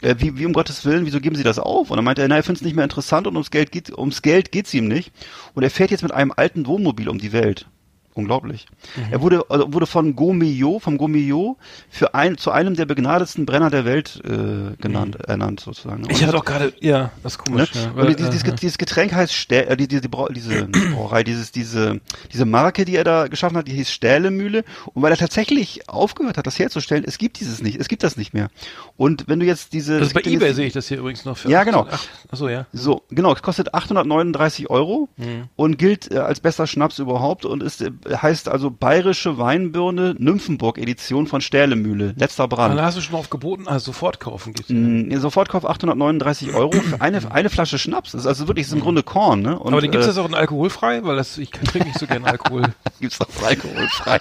Äh, 0.01 0.15
wie, 0.19 0.37
wie 0.37 0.45
um 0.45 0.53
Gottes 0.53 0.85
Willen, 0.85 1.05
wieso 1.05 1.19
geben 1.19 1.35
Sie 1.35 1.43
das 1.43 1.59
auf? 1.59 1.91
Und 1.91 1.97
dann 1.97 2.05
meinte 2.05 2.21
er, 2.21 2.29
na, 2.29 2.37
er 2.37 2.43
findet 2.43 2.61
es 2.61 2.65
nicht 2.65 2.75
mehr 2.75 2.85
interessant 2.85 3.27
und 3.27 3.33
ums 3.33 3.51
Geld 3.51 3.71
geht, 3.71 3.95
ums 3.97 4.21
Geld 4.21 4.51
geht's 4.51 4.73
ihm 4.73 4.87
nicht. 4.87 5.11
Und 5.53 5.63
er 5.63 5.69
fährt 5.69 5.91
jetzt 5.91 6.03
mit 6.03 6.13
einem 6.13 6.31
alten 6.35 6.65
Wohnmobil 6.65 7.09
um 7.09 7.17
die 7.17 7.33
Welt. 7.33 7.67
Unglaublich. 8.15 8.67
Er 9.11 9.21
wurde, 9.21 9.43
also 9.49 9.73
wurde 9.73 9.87
von 9.87 10.15
Gomillot, 10.15 10.83
vom 10.83 10.97
Gomillot 10.99 11.57
für 11.89 12.13
ein, 12.13 12.37
zu 12.37 12.51
einem 12.51 12.75
der 12.75 12.85
begnadetsten 12.85 13.45
Brenner 13.47 13.71
der 13.71 13.85
Welt 13.85 14.21
äh, 14.23 14.75
genannt, 14.79 15.15
ernannt 15.27 15.61
sozusagen. 15.61 16.03
Ich 16.09 16.17
Und- 16.17 16.21
hatte 16.27 16.31
doch 16.37 16.45
gerade, 16.45 16.73
ja, 16.79 17.11
das 17.23 17.33
ist 17.33 17.39
Ne? 17.39 17.43
komisch. 17.53 17.71
Ja, 17.73 17.89
und 17.89 17.95
weil, 17.97 18.13
dieses, 18.15 18.29
dieses, 18.31 18.47
äh, 18.47 18.55
dieses 18.55 18.77
Getränk 18.77 19.13
heißt 19.13 19.33
Stä 19.33 19.67
äh, 19.67 19.75
die, 19.77 19.87
die, 19.87 19.99
die, 20.01 20.09
diese 20.33 20.65
Brauerei, 20.93 21.23
dieses, 21.23 21.51
diese, 21.51 22.01
diese 22.31 22.45
Marke, 22.45 22.85
die 22.85 22.95
er 22.95 23.03
da 23.03 23.27
geschaffen 23.27 23.57
hat, 23.57 23.67
die 23.67 23.73
hieß 23.73 23.89
Stählemühle. 23.91 24.63
Und 24.93 25.01
weil 25.01 25.11
er 25.11 25.17
tatsächlich 25.17 25.89
aufgehört 25.89 26.37
hat, 26.37 26.45
das 26.45 26.59
herzustellen, 26.59 27.03
es 27.07 27.17
gibt 27.17 27.39
dieses 27.39 27.61
nicht, 27.63 27.79
es 27.79 27.87
gibt 27.87 28.03
das 28.03 28.15
nicht 28.15 28.33
mehr. 28.35 28.49
Und 28.95 29.27
wenn 29.27 29.39
du 29.39 29.45
jetzt 29.47 29.73
diese, 29.73 29.97
das 29.97 30.09
ist 30.09 30.13
bei 30.13 30.21
eBay 30.21 30.49
jetzt- 30.49 30.55
sehe 30.57 30.67
ich 30.67 30.73
das 30.73 30.87
hier 30.87 30.99
übrigens 30.99 31.25
noch 31.25 31.37
für. 31.37 31.49
Ja, 31.49 31.63
genau. 31.63 31.87
Ach, 31.89 32.03
achso, 32.31 32.47
ja. 32.47 32.67
so, 32.73 33.01
genau, 33.09 33.33
es 33.33 33.41
kostet 33.41 33.73
839 33.73 34.69
Euro 34.69 35.09
Mhm. 35.17 35.49
und 35.55 35.77
gilt 35.77 36.11
äh, 36.11 36.17
als 36.19 36.39
bester 36.39 36.67
Schnaps 36.67 36.99
überhaupt 36.99 37.45
und 37.45 37.63
ist, 37.63 37.81
äh, 37.81 37.91
heißt 38.05 38.49
also 38.49 38.71
Bayerische 38.71 39.37
Weinbirne 39.37 40.15
Nymphenburg 40.17 40.77
Edition 40.77 41.27
von 41.27 41.41
Stählemühle. 41.41 42.13
Letzter 42.17 42.47
Brand. 42.47 42.77
Dann 42.77 42.85
hast 42.85 42.97
du 42.97 43.01
schon 43.01 43.15
auf 43.15 43.29
geboten, 43.29 43.67
also 43.67 43.85
sofort 43.85 44.19
kaufen 44.19 44.53
geht's. 44.53 44.69
Mm, 44.69 45.11
ja, 45.11 45.19
Sofortkauf 45.19 45.65
839 45.65 46.53
Euro 46.53 46.71
für 46.71 47.01
eine, 47.01 47.31
eine 47.31 47.49
Flasche 47.49 47.77
Schnaps. 47.77 48.11
Das 48.11 48.21
ist 48.21 48.27
also 48.27 48.47
wirklich, 48.47 48.65
das 48.65 48.71
ist 48.73 48.77
im 48.77 48.83
Grunde 48.83 49.03
Korn, 49.03 49.41
ne? 49.41 49.57
Und, 49.57 49.73
Aber 49.73 49.81
den 49.81 49.91
gibt's 49.91 50.07
äh, 50.07 50.09
das 50.09 50.17
auch 50.17 50.27
in 50.27 50.33
alkoholfrei, 50.33 51.03
weil 51.03 51.15
das 51.15 51.37
ich 51.37 51.49
trinke 51.49 51.87
nicht 51.87 51.99
so 51.99 52.07
gerne 52.07 52.25
Alkohol. 52.25 52.63
gibt's 52.99 53.19
auch 53.21 53.43
alkoholfrei. 53.45 54.19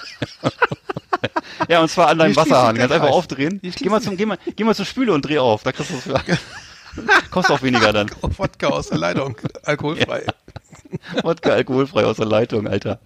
ja, 1.68 1.80
und 1.80 1.88
zwar 1.88 2.08
an 2.08 2.18
deinem 2.18 2.36
Wasserhahn. 2.36 2.76
Ganz 2.76 2.92
einfach 2.92 3.10
aufdrehen. 3.10 3.60
Geh 3.62 3.88
mal, 3.88 4.00
zum, 4.00 4.16
geh, 4.16 4.26
mal, 4.26 4.38
geh 4.56 4.64
mal 4.64 4.74
zur 4.74 4.86
Spüle 4.86 5.12
und 5.12 5.22
dreh 5.22 5.38
auf. 5.38 5.62
Da 5.62 5.72
kriegst 5.72 5.90
du 5.90 5.96
für, 5.96 6.14
Kostet 7.30 7.56
auch 7.56 7.62
weniger 7.62 7.92
dann. 7.92 8.10
Wodka 8.20 8.68
aus 8.68 8.88
der 8.88 8.98
Leitung, 8.98 9.36
alkoholfrei. 9.64 10.24
Wodka 11.22 11.50
alkoholfrei 11.50 12.04
aus 12.04 12.16
der 12.16 12.26
Leitung, 12.26 12.66
Alter. 12.66 12.98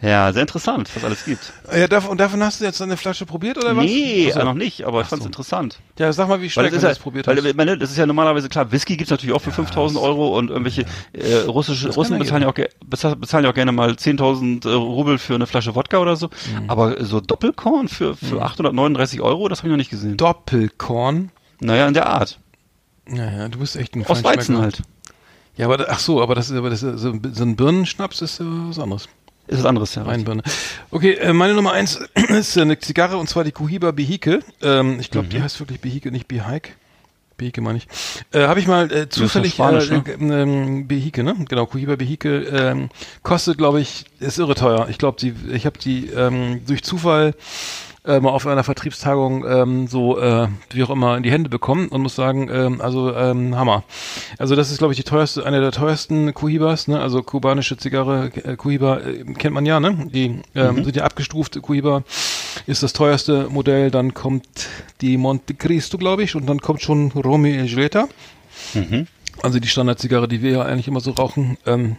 Ja, 0.00 0.32
sehr 0.32 0.42
interessant, 0.42 0.88
was 0.94 1.02
alles 1.02 1.24
gibt. 1.24 1.52
Ja, 1.74 1.88
dav 1.88 2.08
und 2.08 2.20
davon 2.20 2.42
hast 2.42 2.60
du 2.60 2.64
jetzt 2.64 2.80
eine 2.80 2.96
Flasche 2.96 3.26
probiert 3.26 3.58
oder 3.58 3.76
was? 3.76 3.84
Nee, 3.84 4.30
Ach 4.32 4.40
so. 4.40 4.44
noch 4.44 4.54
nicht, 4.54 4.84
aber 4.84 5.00
ich 5.00 5.08
fand's 5.08 5.26
interessant. 5.26 5.80
Ja, 5.98 6.12
sag 6.12 6.28
mal, 6.28 6.40
wie 6.40 6.48
schnell 6.48 6.70
du 6.70 6.76
ja, 6.76 6.82
das 6.82 7.00
probiert 7.00 7.26
weil, 7.26 7.36
hast. 7.42 7.56
meine, 7.56 7.76
das 7.76 7.90
ist 7.90 7.96
ja 7.96 8.06
normalerweise 8.06 8.48
klar, 8.48 8.70
Whisky 8.70 8.96
gibt's 8.96 9.10
natürlich 9.10 9.34
auch 9.34 9.42
für 9.42 9.50
5000 9.50 10.00
Euro 10.00 10.38
und 10.38 10.50
irgendwelche 10.50 10.84
äh, 11.12 11.38
russische 11.48 11.88
Russen 11.88 12.16
bezahlen 12.18 12.42
ja, 12.42 12.48
auch, 12.48 12.54
bezahlen 12.86 13.44
ja 13.44 13.50
auch 13.50 13.54
gerne 13.54 13.72
mal 13.72 13.90
10.000 13.90 14.68
äh, 14.68 14.72
Rubel 14.72 15.18
für 15.18 15.34
eine 15.34 15.48
Flasche 15.48 15.74
Wodka 15.74 15.98
oder 15.98 16.14
so. 16.14 16.28
Mhm. 16.28 16.70
Aber 16.70 17.04
so 17.04 17.20
Doppelkorn 17.20 17.88
für, 17.88 18.14
für 18.14 18.42
839 18.42 19.20
Euro, 19.20 19.48
das 19.48 19.60
habe 19.60 19.68
ich 19.68 19.72
noch 19.72 19.78
nicht 19.78 19.90
gesehen. 19.90 20.16
Doppelkorn. 20.16 21.32
Naja, 21.60 21.88
in 21.88 21.94
der 21.94 22.06
Art. 22.06 22.38
Naja, 23.08 23.48
du 23.48 23.58
bist 23.58 23.76
echt 23.76 23.94
ein 23.96 24.06
Aus. 24.06 24.22
Weizen 24.22 24.58
halt. 24.58 24.82
Ja, 25.56 25.66
aber 25.66 25.86
ach 25.88 25.98
so, 25.98 26.22
aber 26.22 26.34
das 26.34 26.50
ist 26.50 26.56
aber 26.56 26.70
das 26.70 26.82
ist, 26.82 27.00
so, 27.00 27.10
ein 27.10 27.56
Birnenschnaps 27.56 28.22
ist 28.22 28.40
was 28.40 28.78
anderes. 28.78 29.08
Ist 29.48 29.60
was 29.60 29.64
anderes, 29.64 29.94
ja. 29.94 30.06
Weinbirne. 30.06 30.42
Okay, 30.90 31.14
äh, 31.14 31.32
meine 31.32 31.54
Nummer 31.54 31.72
eins 31.72 31.96
ist 32.28 32.56
eine 32.58 32.78
Zigarre 32.78 33.16
und 33.16 33.28
zwar 33.28 33.44
die 33.44 33.52
Cohiba 33.52 33.90
Behike. 33.90 34.40
Ähm, 34.62 35.00
ich 35.00 35.08
Mhm. 35.08 35.12
glaube, 35.12 35.28
die 35.28 35.42
heißt 35.42 35.58
wirklich 35.58 35.80
Behike, 35.80 36.10
nicht 36.12 36.28
Behike. 36.28 36.72
Behike 37.38 37.60
meine 37.60 37.78
ich. 37.78 37.86
Äh, 38.32 38.46
Habe 38.46 38.60
ich 38.60 38.66
mal 38.66 38.92
äh, 38.92 39.08
zufällig 39.08 39.54
Spanisch, 39.54 39.90
äh, 39.90 39.98
ne? 40.18 40.34
äh, 40.36 40.42
ähm, 40.42 40.86
Behike, 40.88 41.22
ne? 41.22 41.34
Genau, 41.48 41.66
Cohiba 41.66 41.96
Behike 41.96 42.40
ähm, 42.52 42.88
kostet, 43.22 43.58
glaube 43.58 43.80
ich, 43.80 44.04
ist 44.20 44.38
irre 44.38 44.54
teuer. 44.54 44.88
Ich 44.90 44.98
glaube, 44.98 45.18
die, 45.20 45.32
ich 45.52 45.64
habe 45.64 45.78
die 45.78 46.08
ähm, 46.08 46.60
durch 46.66 46.82
Zufall 46.82 47.34
äh, 48.08 48.20
mal 48.20 48.30
auf 48.30 48.46
einer 48.46 48.64
Vertriebstagung 48.64 49.44
ähm, 49.46 49.86
so 49.86 50.18
äh, 50.18 50.48
wie 50.70 50.82
auch 50.82 50.90
immer 50.90 51.16
in 51.16 51.22
die 51.22 51.30
Hände 51.30 51.50
bekommen 51.50 51.88
und 51.88 52.00
muss 52.00 52.16
sagen, 52.16 52.48
ähm, 52.52 52.80
also 52.80 53.14
ähm, 53.14 53.56
Hammer. 53.56 53.84
Also 54.38 54.56
das 54.56 54.70
ist 54.70 54.78
glaube 54.78 54.92
ich 54.92 54.96
die 54.96 55.04
teuerste, 55.04 55.44
eine 55.44 55.60
der 55.60 55.72
teuersten 55.72 56.34
Cohibas, 56.34 56.88
ne? 56.88 57.00
Also 57.00 57.22
kubanische 57.22 57.76
Zigarre, 57.76 58.30
äh, 58.44 58.56
Cohiba 58.56 58.98
äh, 58.98 59.24
kennt 59.34 59.54
man 59.54 59.66
ja, 59.66 59.78
ne? 59.78 60.08
Die 60.12 60.40
ähm, 60.54 60.84
sind 60.84 60.96
ja 60.96 61.04
abgestuft. 61.04 61.60
Cohiba 61.62 62.02
ist 62.66 62.82
das 62.82 62.92
teuerste 62.92 63.48
Modell. 63.50 63.90
Dann 63.90 64.14
kommt 64.14 64.46
die 65.00 65.16
Monte 65.16 65.54
Cristo, 65.54 65.98
glaube 65.98 66.22
ich, 66.22 66.34
und 66.34 66.46
dann 66.46 66.60
kommt 66.60 66.82
schon 66.82 67.12
Romeo 67.12 67.60
und 67.60 67.66
Julieta. 67.66 68.08
Also 69.42 69.60
die 69.60 69.68
Standardzigarre, 69.68 70.26
die 70.26 70.42
wir 70.42 70.50
ja 70.50 70.62
eigentlich 70.62 70.88
immer 70.88 71.00
so 71.00 71.12
rauchen. 71.12 71.58
Ähm, 71.66 71.96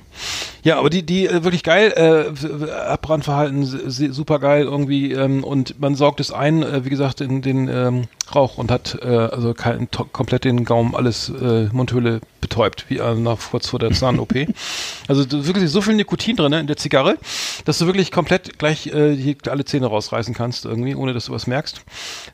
ja, 0.64 0.78
aber 0.78 0.90
die, 0.90 1.04
die 1.04 1.28
äh, 1.28 1.44
wirklich 1.44 1.64
geil, 1.64 1.94
äh, 1.96 2.72
Abbrandverhalten 2.72 3.66
super 3.66 4.40
geil 4.40 4.64
irgendwie 4.64 5.14
ähm, 5.14 5.44
und 5.44 5.80
man 5.80 5.96
saugt 5.96 6.20
es 6.20 6.32
ein, 6.32 6.64
äh, 6.64 6.84
wie 6.84 6.90
gesagt, 6.90 7.22
in 7.22 7.42
den 7.42 7.70
ähm, 7.70 8.08
Rauch 8.36 8.58
und 8.58 8.72
hat 8.72 8.98
äh, 9.02 9.08
also 9.08 9.54
kein, 9.54 9.90
komplett 10.12 10.44
den 10.44 10.66
Gaumen 10.66 10.96
alles 10.96 11.30
äh, 11.30 11.68
Mundhöhle 11.72 12.22
betäubt, 12.42 12.86
wie 12.90 12.98
äh, 12.98 13.16
nach 13.16 13.38
kurz 13.52 13.68
vor 13.68 13.80
der 13.80 13.92
Zahn-OP. 13.92 14.34
also 15.08 15.26
wirklich 15.46 15.70
so 15.70 15.82
viel 15.82 15.96
Nikotin 15.96 16.36
drin 16.36 16.52
ne, 16.52 16.60
in 16.60 16.68
der 16.68 16.78
Zigarre, 16.78 17.18
dass 17.66 17.78
du 17.80 17.86
wirklich 17.86 18.12
komplett 18.12 18.58
gleich 18.58 18.88
äh, 18.88 19.16
hier 19.16 19.36
alle 19.48 19.66
Zähne 19.66 19.88
rausreißen 19.88 20.34
kannst 20.34 20.66
irgendwie, 20.66 20.96
ohne 20.96 21.14
dass 21.14 21.26
du 21.26 21.32
was 21.32 21.48
merkst. 21.48 21.82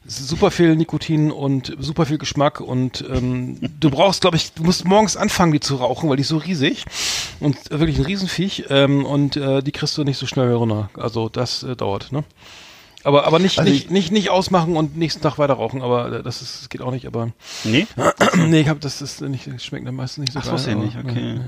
Super 0.05 0.51
viel 0.51 0.75
Nikotin 0.75 1.31
und 1.31 1.75
super 1.79 2.05
viel 2.05 2.17
Geschmack 2.17 2.61
und 2.61 3.03
ähm, 3.11 3.57
du 3.79 3.89
brauchst, 3.89 4.21
glaube 4.21 4.37
ich, 4.37 4.53
du 4.53 4.63
musst 4.63 4.85
morgens 4.85 5.17
anfangen, 5.17 5.51
die 5.51 5.59
zu 5.59 5.75
rauchen, 5.75 6.09
weil 6.09 6.17
die 6.17 6.21
ist 6.21 6.29
so 6.29 6.37
riesig 6.37 6.85
und 7.39 7.57
wirklich 7.69 7.97
ein 7.97 8.05
Riesenviech 8.05 8.65
ähm, 8.69 9.05
und 9.05 9.37
äh, 9.37 9.61
die 9.61 9.71
kriegst 9.71 9.97
du 9.97 10.03
nicht 10.03 10.17
so 10.17 10.25
schnell 10.25 10.53
runter. 10.53 10.89
Also 10.95 11.29
das 11.29 11.63
äh, 11.63 11.75
dauert, 11.75 12.11
ne? 12.11 12.23
Aber, 13.05 13.25
aber 13.27 13.37
nicht, 13.39 13.59
Also 13.59 13.71
nicht, 13.71 13.85
ich- 13.85 13.91
nicht, 13.91 14.11
nicht 14.11 14.29
ausmachen 14.31 14.75
und 14.75 14.97
nächsten 14.97 15.21
Tag 15.21 15.37
weiter 15.37 15.53
rauchen, 15.53 15.81
aber 15.83 16.23
das 16.23 16.41
ist, 16.41 16.61
das 16.63 16.69
geht 16.69 16.81
auch 16.81 16.91
nicht, 16.91 17.05
aber 17.05 17.29
Nee? 17.63 17.85
nee, 18.47 18.61
ich 18.61 18.67
hab 18.67 18.81
das 18.81 19.01
ist 19.01 19.21
nicht, 19.21 19.47
das 19.47 19.63
schmeckt 19.63 19.87
dann 19.87 19.95
meistens 19.95 20.21
nicht 20.23 20.33
so 20.33 20.39
Ach, 20.39 20.43
so 20.43 20.49
geil. 20.51 20.59
ist 20.59 20.65
ja 20.67 20.75
nicht, 20.75 20.97
okay. 20.97 21.39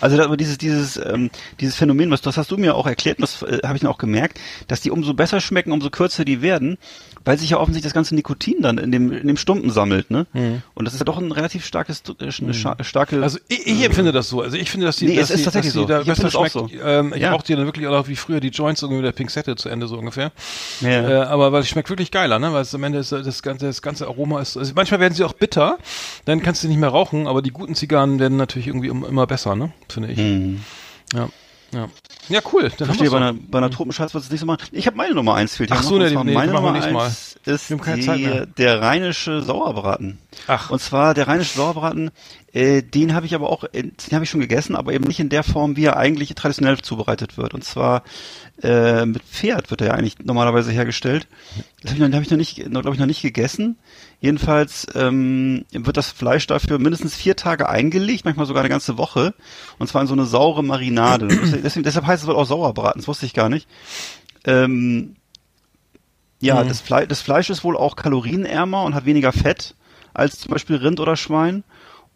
Also 0.00 0.16
da, 0.18 0.24
aber 0.26 0.36
dieses, 0.36 0.58
dieses, 0.58 0.98
ähm, 0.98 1.30
dieses 1.60 1.76
Phänomen, 1.76 2.10
was 2.10 2.20
das 2.20 2.36
hast 2.36 2.50
du 2.50 2.58
mir 2.58 2.74
auch 2.76 2.86
erklärt, 2.86 3.18
und 3.18 3.22
das 3.22 3.42
äh, 3.42 3.60
habe 3.66 3.76
ich 3.76 3.80
dann 3.80 3.90
auch 3.90 3.98
gemerkt, 3.98 4.38
dass 4.68 4.80
die 4.82 4.90
umso 4.90 5.14
besser 5.14 5.40
schmecken, 5.40 5.72
umso 5.72 5.88
kürzer 5.90 6.24
die 6.26 6.42
werden, 6.42 6.76
weil 7.24 7.38
sich 7.38 7.50
ja 7.50 7.58
offensichtlich 7.58 7.90
das 7.90 7.94
ganze 7.94 8.14
Nikotin 8.14 8.62
dann 8.62 8.78
in 8.78 8.90
dem, 8.92 9.12
in 9.12 9.26
dem 9.26 9.36
Stumpen 9.36 9.70
sammelt, 9.70 10.10
ne? 10.10 10.26
Und 10.74 10.84
das 10.84 10.94
ist 10.94 11.00
ja 11.00 11.04
doch 11.04 11.18
ein 11.18 11.32
relativ 11.32 11.64
starkes, 11.64 12.02
äh, 12.08 12.22
eine 12.22 12.52
scha- 12.52 12.82
starke. 12.82 13.22
Also 13.22 13.38
ich, 13.48 13.66
ich 13.66 13.84
empfinde 13.84 14.12
das 14.12 14.28
so. 14.28 14.40
Also 14.42 14.56
ich 14.56 14.70
finde, 14.70 14.86
dass 14.86 14.96
die, 14.96 15.06
Nee, 15.06 15.16
dass 15.16 15.30
es 15.30 15.36
ist 15.36 15.40
die, 15.40 15.44
tatsächlich 15.44 15.72
dass 15.74 15.82
die 15.82 15.86
so. 15.86 15.86
da 15.88 16.00
Ich 16.00 16.06
besser 16.06 16.30
schmeckt. 16.30 16.72
Ähm, 16.84 17.12
ich 17.14 17.22
Ja. 17.22 17.32
rauche 17.32 17.44
die 17.46 17.54
dann 17.54 17.64
wirklich 17.66 17.86
auch 17.86 18.08
wie 18.08 18.16
früher 18.16 18.40
die 18.40 18.48
Joints 18.48 18.82
irgendwie 18.82 18.98
mit 19.02 19.06
der 19.06 19.12
Pinzette 19.12 19.56
zu 19.56 19.68
Ende 19.68 19.86
so 19.86 19.96
ungefähr. 19.98 20.32
ja. 20.80 20.88
Äh, 20.88 21.14
aber 21.24 21.52
weil 21.52 21.60
es 21.62 21.68
schmeckt 21.68 21.88
wirklich 21.90 22.10
geiler, 22.10 22.38
ne? 22.38 22.52
Weil 22.52 22.62
es 22.62 22.74
am 22.74 22.82
Ende 22.84 22.98
ist, 22.98 23.12
das 23.12 23.42
ganze, 23.42 23.66
das 23.66 23.82
ganze 23.82 24.06
Aroma 24.06 24.40
ist. 24.40 24.56
Also 24.56 24.72
manchmal 24.74 25.00
werden 25.00 25.14
sie 25.14 25.24
auch 25.24 25.32
bitter, 25.34 25.78
dann 26.24 26.42
kannst 26.42 26.64
du 26.64 26.68
nicht 26.68 26.78
mehr 26.78 26.88
rauchen, 26.90 27.26
aber 27.26 27.42
die 27.42 27.50
guten 27.50 27.74
Zigarren 27.74 28.18
werden 28.18 28.36
natürlich 28.36 28.66
irgendwie 28.68 28.88
immer 28.88 29.26
besser, 29.26 29.54
ne? 29.56 29.72
Finde 29.88 30.10
ich. 30.10 30.18
Hm. 30.18 30.60
Ja. 31.14 31.28
Ja. 31.72 31.88
Ja, 32.28 32.40
cool. 32.52 32.70
Dann 32.76 32.86
Verstehe, 32.86 33.10
bei 33.10 33.16
einer, 33.16 33.32
bei 33.32 33.58
einer 33.58 33.70
Tropenschatz 33.70 34.14
wird 34.14 34.24
es 34.24 34.30
nicht 34.30 34.40
so 34.40 34.46
machen. 34.46 34.62
Ich 34.72 34.86
habe 34.86 34.96
meine 34.96 35.14
Nummer 35.14 35.34
eins 35.34 35.56
fehlt 35.56 35.72
Ach 35.72 35.82
so, 35.82 35.96
und 35.96 36.02
nee, 36.24 36.32
meine 36.32 36.52
Nummer 36.52 36.72
Mal. 36.72 36.82
eins 36.82 37.36
ist 37.44 37.70
die, 37.70 38.44
der 38.56 38.80
rheinische 38.80 39.42
Sauerbraten. 39.42 40.18
Ach. 40.46 40.70
Und 40.70 40.80
zwar 40.80 41.14
der 41.14 41.26
rheinische 41.26 41.56
Sauerbraten, 41.56 42.10
äh, 42.54 42.82
den 42.82 43.14
habe 43.14 43.24
ich 43.26 43.34
aber 43.34 43.48
auch, 43.50 43.64
den 43.72 43.92
habe 44.12 44.24
ich 44.24 44.30
schon 44.30 44.40
gegessen, 44.40 44.76
aber 44.76 44.92
eben 44.92 45.04
nicht 45.04 45.20
in 45.20 45.30
der 45.30 45.42
Form, 45.42 45.76
wie 45.76 45.84
er 45.86 45.96
eigentlich 45.96 46.34
traditionell 46.34 46.78
zubereitet 46.78 47.38
wird. 47.38 47.54
Und 47.54 47.64
zwar 47.64 48.02
äh, 48.62 49.06
mit 49.06 49.22
Pferd 49.22 49.70
wird 49.70 49.80
er 49.80 49.86
ja 49.88 49.94
eigentlich 49.94 50.18
normalerweise 50.18 50.70
hergestellt. 50.70 51.26
Das 51.82 51.92
habe 51.92 52.02
ich, 52.04 52.08
noch- 52.08 52.14
hab 52.16 52.22
ich 52.22 52.30
noch 52.30 52.36
nicht, 52.36 52.56
glaube 52.56 52.90
ich, 52.92 52.98
noch 52.98 53.06
nicht 53.06 53.22
gegessen. 53.22 53.78
Jedenfalls 54.20 54.86
ähm, 54.94 55.64
wird 55.72 55.96
das 55.96 56.10
Fleisch 56.10 56.46
dafür 56.46 56.78
mindestens 56.78 57.16
vier 57.16 57.36
Tage 57.36 57.68
eingelegt, 57.68 58.24
manchmal 58.24 58.46
sogar 58.46 58.62
eine 58.62 58.68
ganze 58.70 58.98
Woche. 58.98 59.34
Und 59.78 59.88
zwar 59.88 60.02
in 60.02 60.06
so 60.08 60.12
eine 60.14 60.26
saure 60.26 60.62
Marinade. 60.62 61.28
Deswegen, 61.64 61.82
deshalb 61.84 62.06
heißt 62.06 62.22
es 62.22 62.28
wohl 62.28 62.36
auch 62.36 62.46
Sauerbraten, 62.46 63.00
das 63.00 63.08
wusste 63.08 63.26
ich 63.26 63.34
gar 63.34 63.48
nicht. 63.48 63.66
Ähm, 64.44 65.16
ja, 66.40 66.62
Mhm. 66.62 66.68
das, 66.68 66.80
Fle 66.80 67.06
das 67.06 67.20
Fleisch 67.22 67.50
ist 67.50 67.64
wohl 67.64 67.76
auch 67.76 67.96
kalorienärmer 67.96 68.82
und 68.84 68.94
hat 68.94 69.06
weniger 69.06 69.32
Fett 69.32 69.74
als 70.14 70.38
zum 70.38 70.50
Beispiel 70.50 70.76
Rind 70.76 71.00
oder 71.00 71.16
Schwein. 71.16 71.64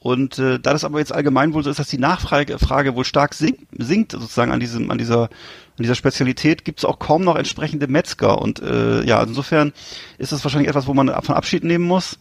Und 0.06 0.38
äh, 0.38 0.60
da 0.60 0.72
das 0.72 0.84
aber 0.84 1.00
jetzt 1.00 1.12
allgemein 1.12 1.52
wohl 1.52 1.64
so 1.64 1.70
ist, 1.70 1.80
dass 1.80 1.88
die 1.88 1.98
Nachfrage 1.98 2.60
Frage 2.60 2.94
wohl 2.94 3.04
stark 3.04 3.34
sinkt, 3.34 3.66
sinkt 3.76 4.12
sozusagen 4.12 4.52
an 4.52 4.60
diesem, 4.60 4.92
an 4.92 4.98
dieser, 4.98 5.22
an 5.22 5.82
dieser 5.82 5.96
Spezialität, 5.96 6.64
gibt 6.64 6.78
es 6.78 6.84
auch 6.84 7.00
kaum 7.00 7.24
noch 7.24 7.34
entsprechende 7.34 7.88
Metzger. 7.88 8.40
Und 8.40 8.62
äh, 8.62 9.02
ja, 9.02 9.20
insofern 9.20 9.72
ist 10.16 10.30
das 10.30 10.44
wahrscheinlich 10.44 10.68
etwas, 10.68 10.86
wo 10.86 10.94
man 10.94 11.08
von 11.24 11.34
Abschied 11.34 11.64
nehmen 11.64 11.86
muss. 11.86 12.20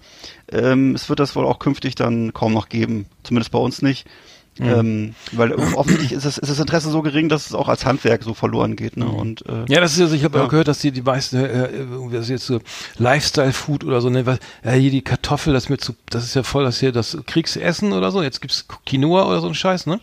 Ähm, 0.51 0.95
es 0.95 1.09
wird 1.09 1.19
das 1.19 1.35
wohl 1.35 1.45
auch 1.45 1.59
künftig 1.59 1.93
dann 1.93 2.33
kaum 2.33 2.53
noch 2.53 2.69
geben, 2.69 3.05
zumindest 3.21 3.51
bei 3.51 3.59
uns 3.59 3.83
nicht. 3.83 4.07
Ähm, 4.57 5.15
weil 5.33 5.51
offensichtlich 5.53 6.13
ist, 6.13 6.23
es, 6.23 6.37
ist 6.37 6.49
das 6.49 6.59
Interesse 6.59 6.89
so 6.89 7.01
gering, 7.01 7.27
dass 7.27 7.47
es 7.47 7.53
auch 7.53 7.67
als 7.67 7.85
Handwerk 7.85 8.23
so 8.23 8.33
verloren 8.33 8.77
geht. 8.77 8.95
Ne? 8.95 9.05
Und 9.05 9.45
äh, 9.47 9.65
Ja, 9.67 9.81
das 9.81 9.93
ist 9.95 10.01
also, 10.01 10.15
ich 10.15 10.23
habe 10.23 10.37
Ja. 10.37 10.45
auch 10.45 10.49
gehört, 10.49 10.69
dass 10.69 10.79
die 10.79 10.91
die 10.91 11.01
meisten, 11.01 11.35
äh, 11.37 11.67
irgendwie 11.71 12.15
das 12.15 12.29
jetzt 12.29 12.45
so 12.45 12.59
Lifestyle-Food 12.97 13.83
oder 13.83 13.99
so, 14.01 14.09
ne, 14.09 14.25
was, 14.25 14.39
ja, 14.63 14.71
hier 14.71 14.91
die 14.91 15.01
Kartoffel, 15.01 15.53
das 15.53 15.67
mit 15.69 15.83
so, 15.83 15.93
das 16.09 16.23
ist 16.23 16.35
ja 16.35 16.43
voll 16.43 16.63
das 16.63 16.79
hier, 16.79 16.91
das 16.91 17.17
Kriegsessen 17.27 17.91
oder 17.93 18.11
so, 18.11 18.21
jetzt 18.23 18.39
gibt's 18.41 18.65
Quinoa 18.85 19.25
oder 19.27 19.41
so 19.41 19.47
ein 19.47 19.55
Scheiß, 19.55 19.87
ne? 19.87 19.99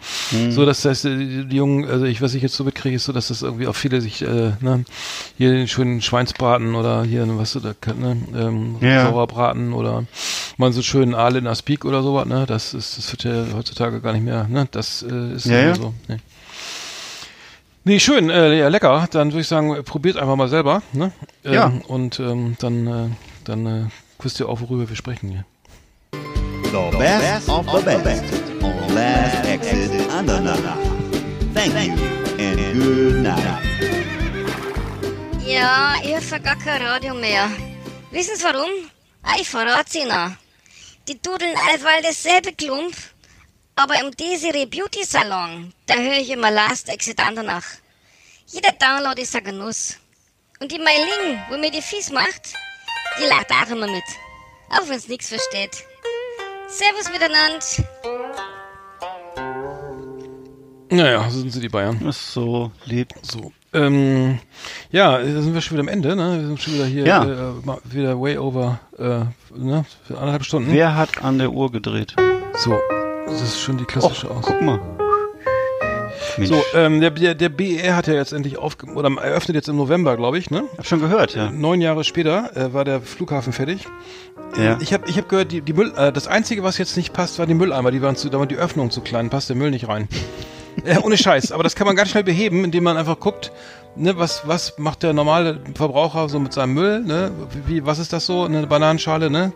So, 0.51 0.66
dass 0.66 0.83
das, 0.83 1.05
äh, 1.05 1.16
die, 1.16 1.47
die 1.47 1.57
Jungen, 1.57 1.89
also 1.89 2.05
ich, 2.05 2.20
was 2.20 2.35
ich 2.35 2.43
jetzt 2.43 2.55
so 2.55 2.65
mitkriege, 2.65 2.97
ist 2.97 3.05
so, 3.05 3.12
dass 3.12 3.29
das 3.29 3.43
irgendwie 3.43 3.66
auch 3.66 3.74
viele 3.77 4.01
sich, 4.01 4.23
äh, 4.23 4.53
ne, 4.61 4.85
hier 5.39 5.51
den 5.53 5.69
schönen 5.69 6.03
Schweinsbraten 6.03 6.74
oder 6.74 7.05
hier, 7.05 7.24
ne, 7.27 7.39
was 7.39 7.53
du 7.55 7.61
da, 7.61 7.73
ne, 7.95 8.16
ähm, 8.37 8.77
Ja. 8.81 9.07
Sauerbraten 9.11 9.73
oder 9.73 10.05
mal 10.63 10.73
so 10.73 10.83
schönen 10.83 11.15
Aal 11.15 11.37
in 11.37 11.47
Aspik 11.47 11.85
oder 11.85 12.03
sowas, 12.03 12.27
ne, 12.27 12.47
das 12.47 12.73
ist, 12.75 12.97
das 12.99 13.11
wird 13.13 13.25
ja 13.25 13.45
heutzutage 13.55 14.01
gar 14.01 14.13
nicht 14.13 14.25
mehr, 14.25 14.47
ne, 14.49 14.67
das 14.71 15.03
äh, 15.03 15.33
ist 15.35 15.47
Ja, 15.47 15.61
ja. 15.61 15.75
so, 15.75 15.93
ne. 16.09 16.19
Nee, 17.85 17.99
schön, 17.99 18.31
äh, 18.31 18.57
ja, 18.57 18.69
lecker. 18.69 19.09
Dann 19.11 19.33
würde 19.33 19.41
ich 19.41 19.49
sagen, 19.49 19.83
probiert 19.85 20.17
einfach 20.17 20.37
mal 20.37 20.49
selber. 20.49 20.83
Ne? 20.93 21.11
Ähm, 21.45 21.53
Ja. 21.53 21.73
Und 21.89 22.21
ähm, 22.21 22.57
dann, 22.61 22.87
äh, 22.87 23.09
dann 23.45 23.67
äh, 23.67 23.85
wisst 24.23 24.39
ihr 24.39 24.49
auch, 24.49 24.61
worüber 24.61 24.89
wir 24.89 24.95
sprechen 24.95 25.31
hier. 25.31 25.45
The 26.71 26.97
best 26.97 27.49
of 27.49 27.67
the 27.73 27.97
best 28.05 28.23
on 28.63 28.95
Last 28.95 29.45
Exit 29.47 29.91
Andernach. 30.17 30.79
Thank 31.55 31.75
you 31.89 31.93
and 32.39 32.73
good 32.73 33.17
night. 33.21 33.59
Ja, 35.45 35.95
ich 36.05 36.31
höre 36.31 36.39
gar 36.39 36.57
kein 36.57 36.83
Radio 36.83 37.15
mehr. 37.15 37.49
Wissen 38.13 38.37
Sie 38.37 38.45
warum? 38.45 38.71
Ich 39.41 39.49
verrat's 39.51 39.95
Ihnen. 39.97 40.37
Die 41.09 41.20
dudeln 41.20 41.57
allweil 41.69 42.03
dasselbe 42.03 42.53
Klump, 42.53 42.95
aber 43.74 44.01
im 44.01 44.12
Desiree 44.12 44.66
Beauty 44.66 45.05
Salon, 45.05 45.73
da 45.87 45.95
höre 45.95 46.19
ich 46.19 46.31
immer 46.31 46.51
Last 46.51 46.89
Exit 46.89 47.19
Andernach. 47.19 47.65
Jeder 48.47 48.73
Download 48.73 49.20
ist 49.20 49.35
ein 49.35 49.43
Genuss. 49.43 49.97
Und 50.61 50.70
die 50.70 50.79
Meiling, 50.79 51.43
wo 51.51 51.57
mir 51.57 51.73
die 51.73 51.83
Fies 51.83 52.11
macht, 52.11 52.55
die 53.19 53.24
lacht 53.24 53.51
auch 53.51 53.70
immer 53.70 53.89
mit. 53.89 54.05
Auch 54.70 54.89
wenn's 54.89 55.09
nix 55.09 55.29
versteht. 55.29 55.85
Servus 56.69 57.11
miteinander. 57.11 57.59
Naja, 60.91 61.29
so 61.31 61.41
sind 61.41 61.51
sie 61.51 61.61
die 61.61 61.69
Bayern. 61.69 62.07
ist 62.07 62.33
so 62.33 62.70
lebt. 62.85 63.15
So. 63.23 63.53
Ähm, 63.74 64.39
ja, 64.90 65.19
da 65.19 65.24
sind 65.24 65.55
wir 65.55 65.61
schon 65.62 65.77
wieder 65.78 65.82
am 65.82 65.89
Ende, 65.89 66.15
ne? 66.15 66.39
Wir 66.40 66.47
sind 66.47 66.61
schon 66.61 66.74
wieder 66.74 66.85
hier, 66.85 67.07
Ja. 67.07 67.24
äh, 67.24 67.55
wieder 67.94 68.20
way 68.20 68.36
over, 68.36 68.81
äh, 68.99 69.24
ne? 69.59 69.85
Für 70.07 70.19
anderthalb 70.19 70.44
Stunden. 70.44 70.73
Wer 70.73 70.94
hat 70.97 71.24
an 71.24 71.39
der 71.39 71.53
Uhr 71.53 71.73
gedreht? 71.73 72.15
So. 72.55 72.78
Das 73.27 73.40
ist 73.40 73.61
schon 73.61 73.78
die 73.78 73.85
Och, 73.85 73.89
klassische 73.89 74.31
Aus. 74.31 74.44
guck 74.44 74.61
mal. 74.61 74.78
Mensch. 76.36 76.51
So, 76.51 76.62
ähm, 76.74 77.01
der, 77.01 77.11
der, 77.11 77.35
der 77.35 77.49
BER 77.49 77.97
hat 77.97 78.07
ja 78.07 78.15
jetzt 78.15 78.32
endlich 78.32 78.57
aufge 78.59 78.86
oder 78.93 79.11
eröffnet 79.20 79.55
jetzt 79.55 79.69
im 79.69 79.77
November, 79.77 80.16
glaube 80.16 80.39
ich, 80.39 80.51
ne? 80.51 80.65
Hab 80.77 80.86
schon 80.86 81.01
gehört, 81.01 81.35
ja. 81.35 81.51
Neun 81.51 81.81
Jahre 81.81 82.05
später 82.05 82.55
äh, 82.57 82.73
war 82.74 82.85
der 82.85 83.01
Flughafen 83.01 83.53
fertig. 83.53 83.86
ja. 84.57 84.78
Ich 84.81 84.93
habe 84.93 85.05
ich 85.09 85.16
hab 85.19 85.28
gehört, 85.28 85.51
die, 85.53 85.62
die 85.62 85.73
Müll, 85.73 85.93
äh, 85.97 86.12
das 86.12 86.28
Einzige, 86.28 86.62
was 86.62 86.78
jetzt 86.78 86.97
nicht 86.97 87.12
passt, 87.15 87.39
war 87.39 87.47
die 87.47 87.55
Mülleimer. 87.55 87.90
Die 87.90 88.03
waren 88.03 88.16
zu, 88.16 88.28
da 88.28 88.39
waren 88.39 88.49
die 88.49 88.57
Öffnungen 88.57 88.90
zu 88.90 89.01
klein, 89.01 89.31
passt 89.31 89.49
der 89.49 89.57
Müll 89.57 89.70
nicht 89.70 89.89
rein. 89.89 90.09
Ja, 90.85 91.01
ohne 91.03 91.16
Scheiß. 91.16 91.53
Aber 91.53 91.62
das 91.62 91.74
kann 91.74 91.86
man 91.86 91.97
ganz 91.97 92.11
schnell 92.11 92.24
beheben, 92.24 92.65
indem 92.65 92.85
man 92.85 92.97
einfach 92.97 93.20
guckt, 93.20 93.53
ne, 93.97 94.16
was, 94.19 94.47
was 94.47 94.78
macht 94.78 95.03
der 95.03 95.12
normale 95.12 95.61
Verbraucher 95.74 96.28
so 96.28 96.40
mit 96.40 96.53
seinem 96.53 96.74
Müll, 96.74 97.01
ne? 97.01 97.31
Wie, 97.66 97.85
was 97.85 97.99
ist 97.99 98.12
das 98.12 98.27
so? 98.27 98.44
Eine 98.44 98.66
Bananenschale, 98.66 99.31
ne? 99.31 99.53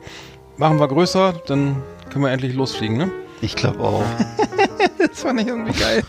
Machen 0.57 0.79
wir 0.79 0.89
größer, 0.89 1.35
dann 1.47 1.83
können 2.11 2.25
wir 2.25 2.31
endlich 2.31 2.55
losfliegen, 2.55 2.97
ne? 2.97 3.11
Ich 3.41 3.57
glaube 3.57 3.81
auch. 3.81 4.03
Das 4.99 5.21
fand 5.23 5.41
ich 5.41 5.47
irgendwie 5.47 5.79
geil. 5.79 6.03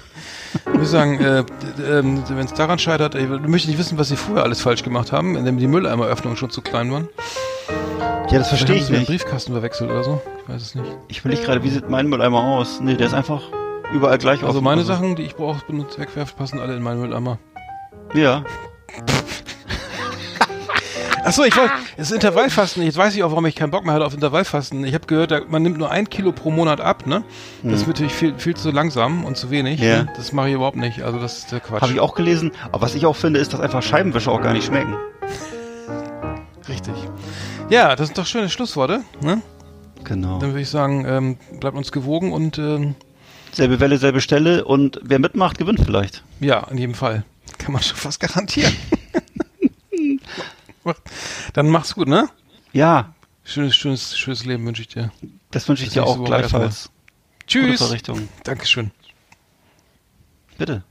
Ich 0.65 0.79
muss 0.79 0.91
sagen, 0.91 1.19
äh, 1.19 1.43
ähm, 1.89 2.23
wenn 2.29 2.45
es 2.45 2.53
daran 2.53 2.79
scheitert, 2.79 3.15
ich 3.15 3.27
möchte 3.27 3.69
nicht 3.69 3.77
wissen, 3.77 3.97
was 3.97 4.07
sie 4.09 4.15
früher 4.15 4.43
alles 4.43 4.61
falsch 4.61 4.83
gemacht 4.83 5.11
haben, 5.11 5.35
indem 5.35 5.57
die 5.57 5.67
Mülleimeröffnungen 5.67 6.37
schon 6.37 6.49
zu 6.49 6.61
klein 6.61 6.91
waren. 6.91 7.09
Ja, 8.29 8.39
das 8.39 8.49
verstehe 8.49 8.67
Vielleicht 8.67 8.69
haben 8.69 8.77
ich 8.77 8.85
sie 8.85 8.91
den 8.91 8.99
nicht. 8.99 9.07
Briefkasten 9.09 9.51
verwechselt 9.53 9.89
oder 9.89 10.03
so. 10.03 10.21
Ich 10.43 10.49
weiß 10.53 10.61
es 10.61 10.75
nicht. 10.75 10.89
Ich 11.09 11.23
will 11.23 11.31
nicht 11.31 11.43
gerade, 11.43 11.63
wie 11.63 11.69
sieht 11.69 11.89
mein 11.89 12.07
Mülleimer 12.07 12.41
aus? 12.41 12.79
Nee, 12.81 12.95
der 12.95 13.07
ist 13.07 13.13
einfach 13.13 13.43
überall 13.93 14.17
gleich 14.17 14.43
Also 14.43 14.57
offen. 14.59 14.63
meine 14.63 14.83
Sachen, 14.83 15.15
die 15.15 15.23
ich 15.23 15.35
brauche, 15.35 15.65
benutze, 15.65 15.99
wegwerfe, 15.99 16.35
passen 16.35 16.59
alle 16.59 16.75
in 16.75 16.83
meinen 16.83 17.01
Mülleimer. 17.01 17.39
Ja. 18.13 18.43
Achso, 21.23 21.43
ich 21.43 21.57
wollte, 21.57 21.73
das 21.97 22.11
Intervallfasten, 22.11 22.83
jetzt 22.83 22.95
weiß 22.97 23.13
ich 23.15 23.21
auch, 23.23 23.31
warum 23.31 23.45
ich 23.47 23.55
keinen 23.55 23.69
Bock 23.71 23.83
mehr 23.83 23.93
hatte 23.93 24.05
auf 24.05 24.13
Intervallfasten. 24.13 24.85
Ich 24.85 24.93
habe 24.93 25.07
gehört, 25.07 25.49
man 25.51 25.61
nimmt 25.61 25.77
nur 25.77 25.91
ein 25.91 26.09
Kilo 26.09 26.31
pro 26.31 26.51
Monat 26.51 26.79
ab, 26.79 27.05
ne? 27.05 27.23
Das 27.63 27.81
ist 27.81 27.87
natürlich 27.87 28.13
viel, 28.13 28.35
viel 28.37 28.55
zu 28.55 28.71
langsam 28.71 29.25
und 29.25 29.35
zu 29.35 29.51
wenig. 29.51 29.81
Ja. 29.81 30.03
Ne? 30.03 30.09
Das 30.15 30.31
mache 30.31 30.47
ich 30.47 30.53
überhaupt 30.55 30.77
nicht. 30.77 31.01
Also 31.01 31.19
das 31.19 31.39
ist 31.39 31.51
der 31.51 31.59
Quatsch. 31.59 31.81
Habe 31.81 31.91
ich 31.91 31.99
auch 31.99 32.15
gelesen. 32.15 32.51
Aber 32.71 32.81
was 32.81 32.95
ich 32.95 33.05
auch 33.05 33.15
finde, 33.17 33.41
ist, 33.41 33.51
dass 33.51 33.59
einfach 33.59 33.83
Scheibenwischer 33.83 34.31
auch 34.31 34.41
gar 34.41 34.53
nicht 34.53 34.67
schmecken. 34.67 34.95
Richtig. 36.69 36.93
Ja, 37.69 37.95
das 37.97 38.07
sind 38.07 38.17
doch 38.17 38.25
schöne 38.25 38.47
Schlussworte. 38.49 39.01
Ne? 39.19 39.41
Genau. 40.05 40.39
Dann 40.39 40.51
würde 40.51 40.61
ich 40.61 40.69
sagen, 40.69 41.03
ähm, 41.05 41.37
bleibt 41.59 41.75
uns 41.75 41.91
gewogen 41.91 42.31
und 42.31 42.57
ähm, 42.57 42.95
Selbe 43.51 43.79
Welle, 43.79 43.97
selbe 43.97 44.21
Stelle 44.21 44.65
und 44.65 44.99
wer 45.03 45.19
mitmacht, 45.19 45.57
gewinnt 45.57 45.79
vielleicht. 45.83 46.23
ja, 46.39 46.67
in 46.69 46.77
jedem 46.77 46.93
Fall. 46.95 47.23
Kann 47.57 47.73
man 47.73 47.81
schon 47.81 47.97
fast 47.97 48.19
garantieren. 48.19 48.73
Dann 51.53 51.69
mach's 51.69 51.95
gut, 51.95 52.07
ne? 52.07 52.29
Ja, 52.73 53.13
Schönes, 53.43 53.77
schönes, 53.77 54.17
schönes 54.17 54.43
Leben 54.43 54.65
wünsche 54.65 54.81
ich 54.81 54.89
dir. 54.89 55.09
das 55.51 55.69
wünsche 55.69 55.83
ich 55.83 55.87
Bis 55.89 55.93
dir 55.93 56.05
auch 56.05 56.21
gleichfalls. 56.25 56.89
Gute 57.39 57.47
Tschüss. 57.47 57.77
Verrichtung. 57.77 58.27
Dankeschön. 58.43 58.91
Bitte. 60.57 60.83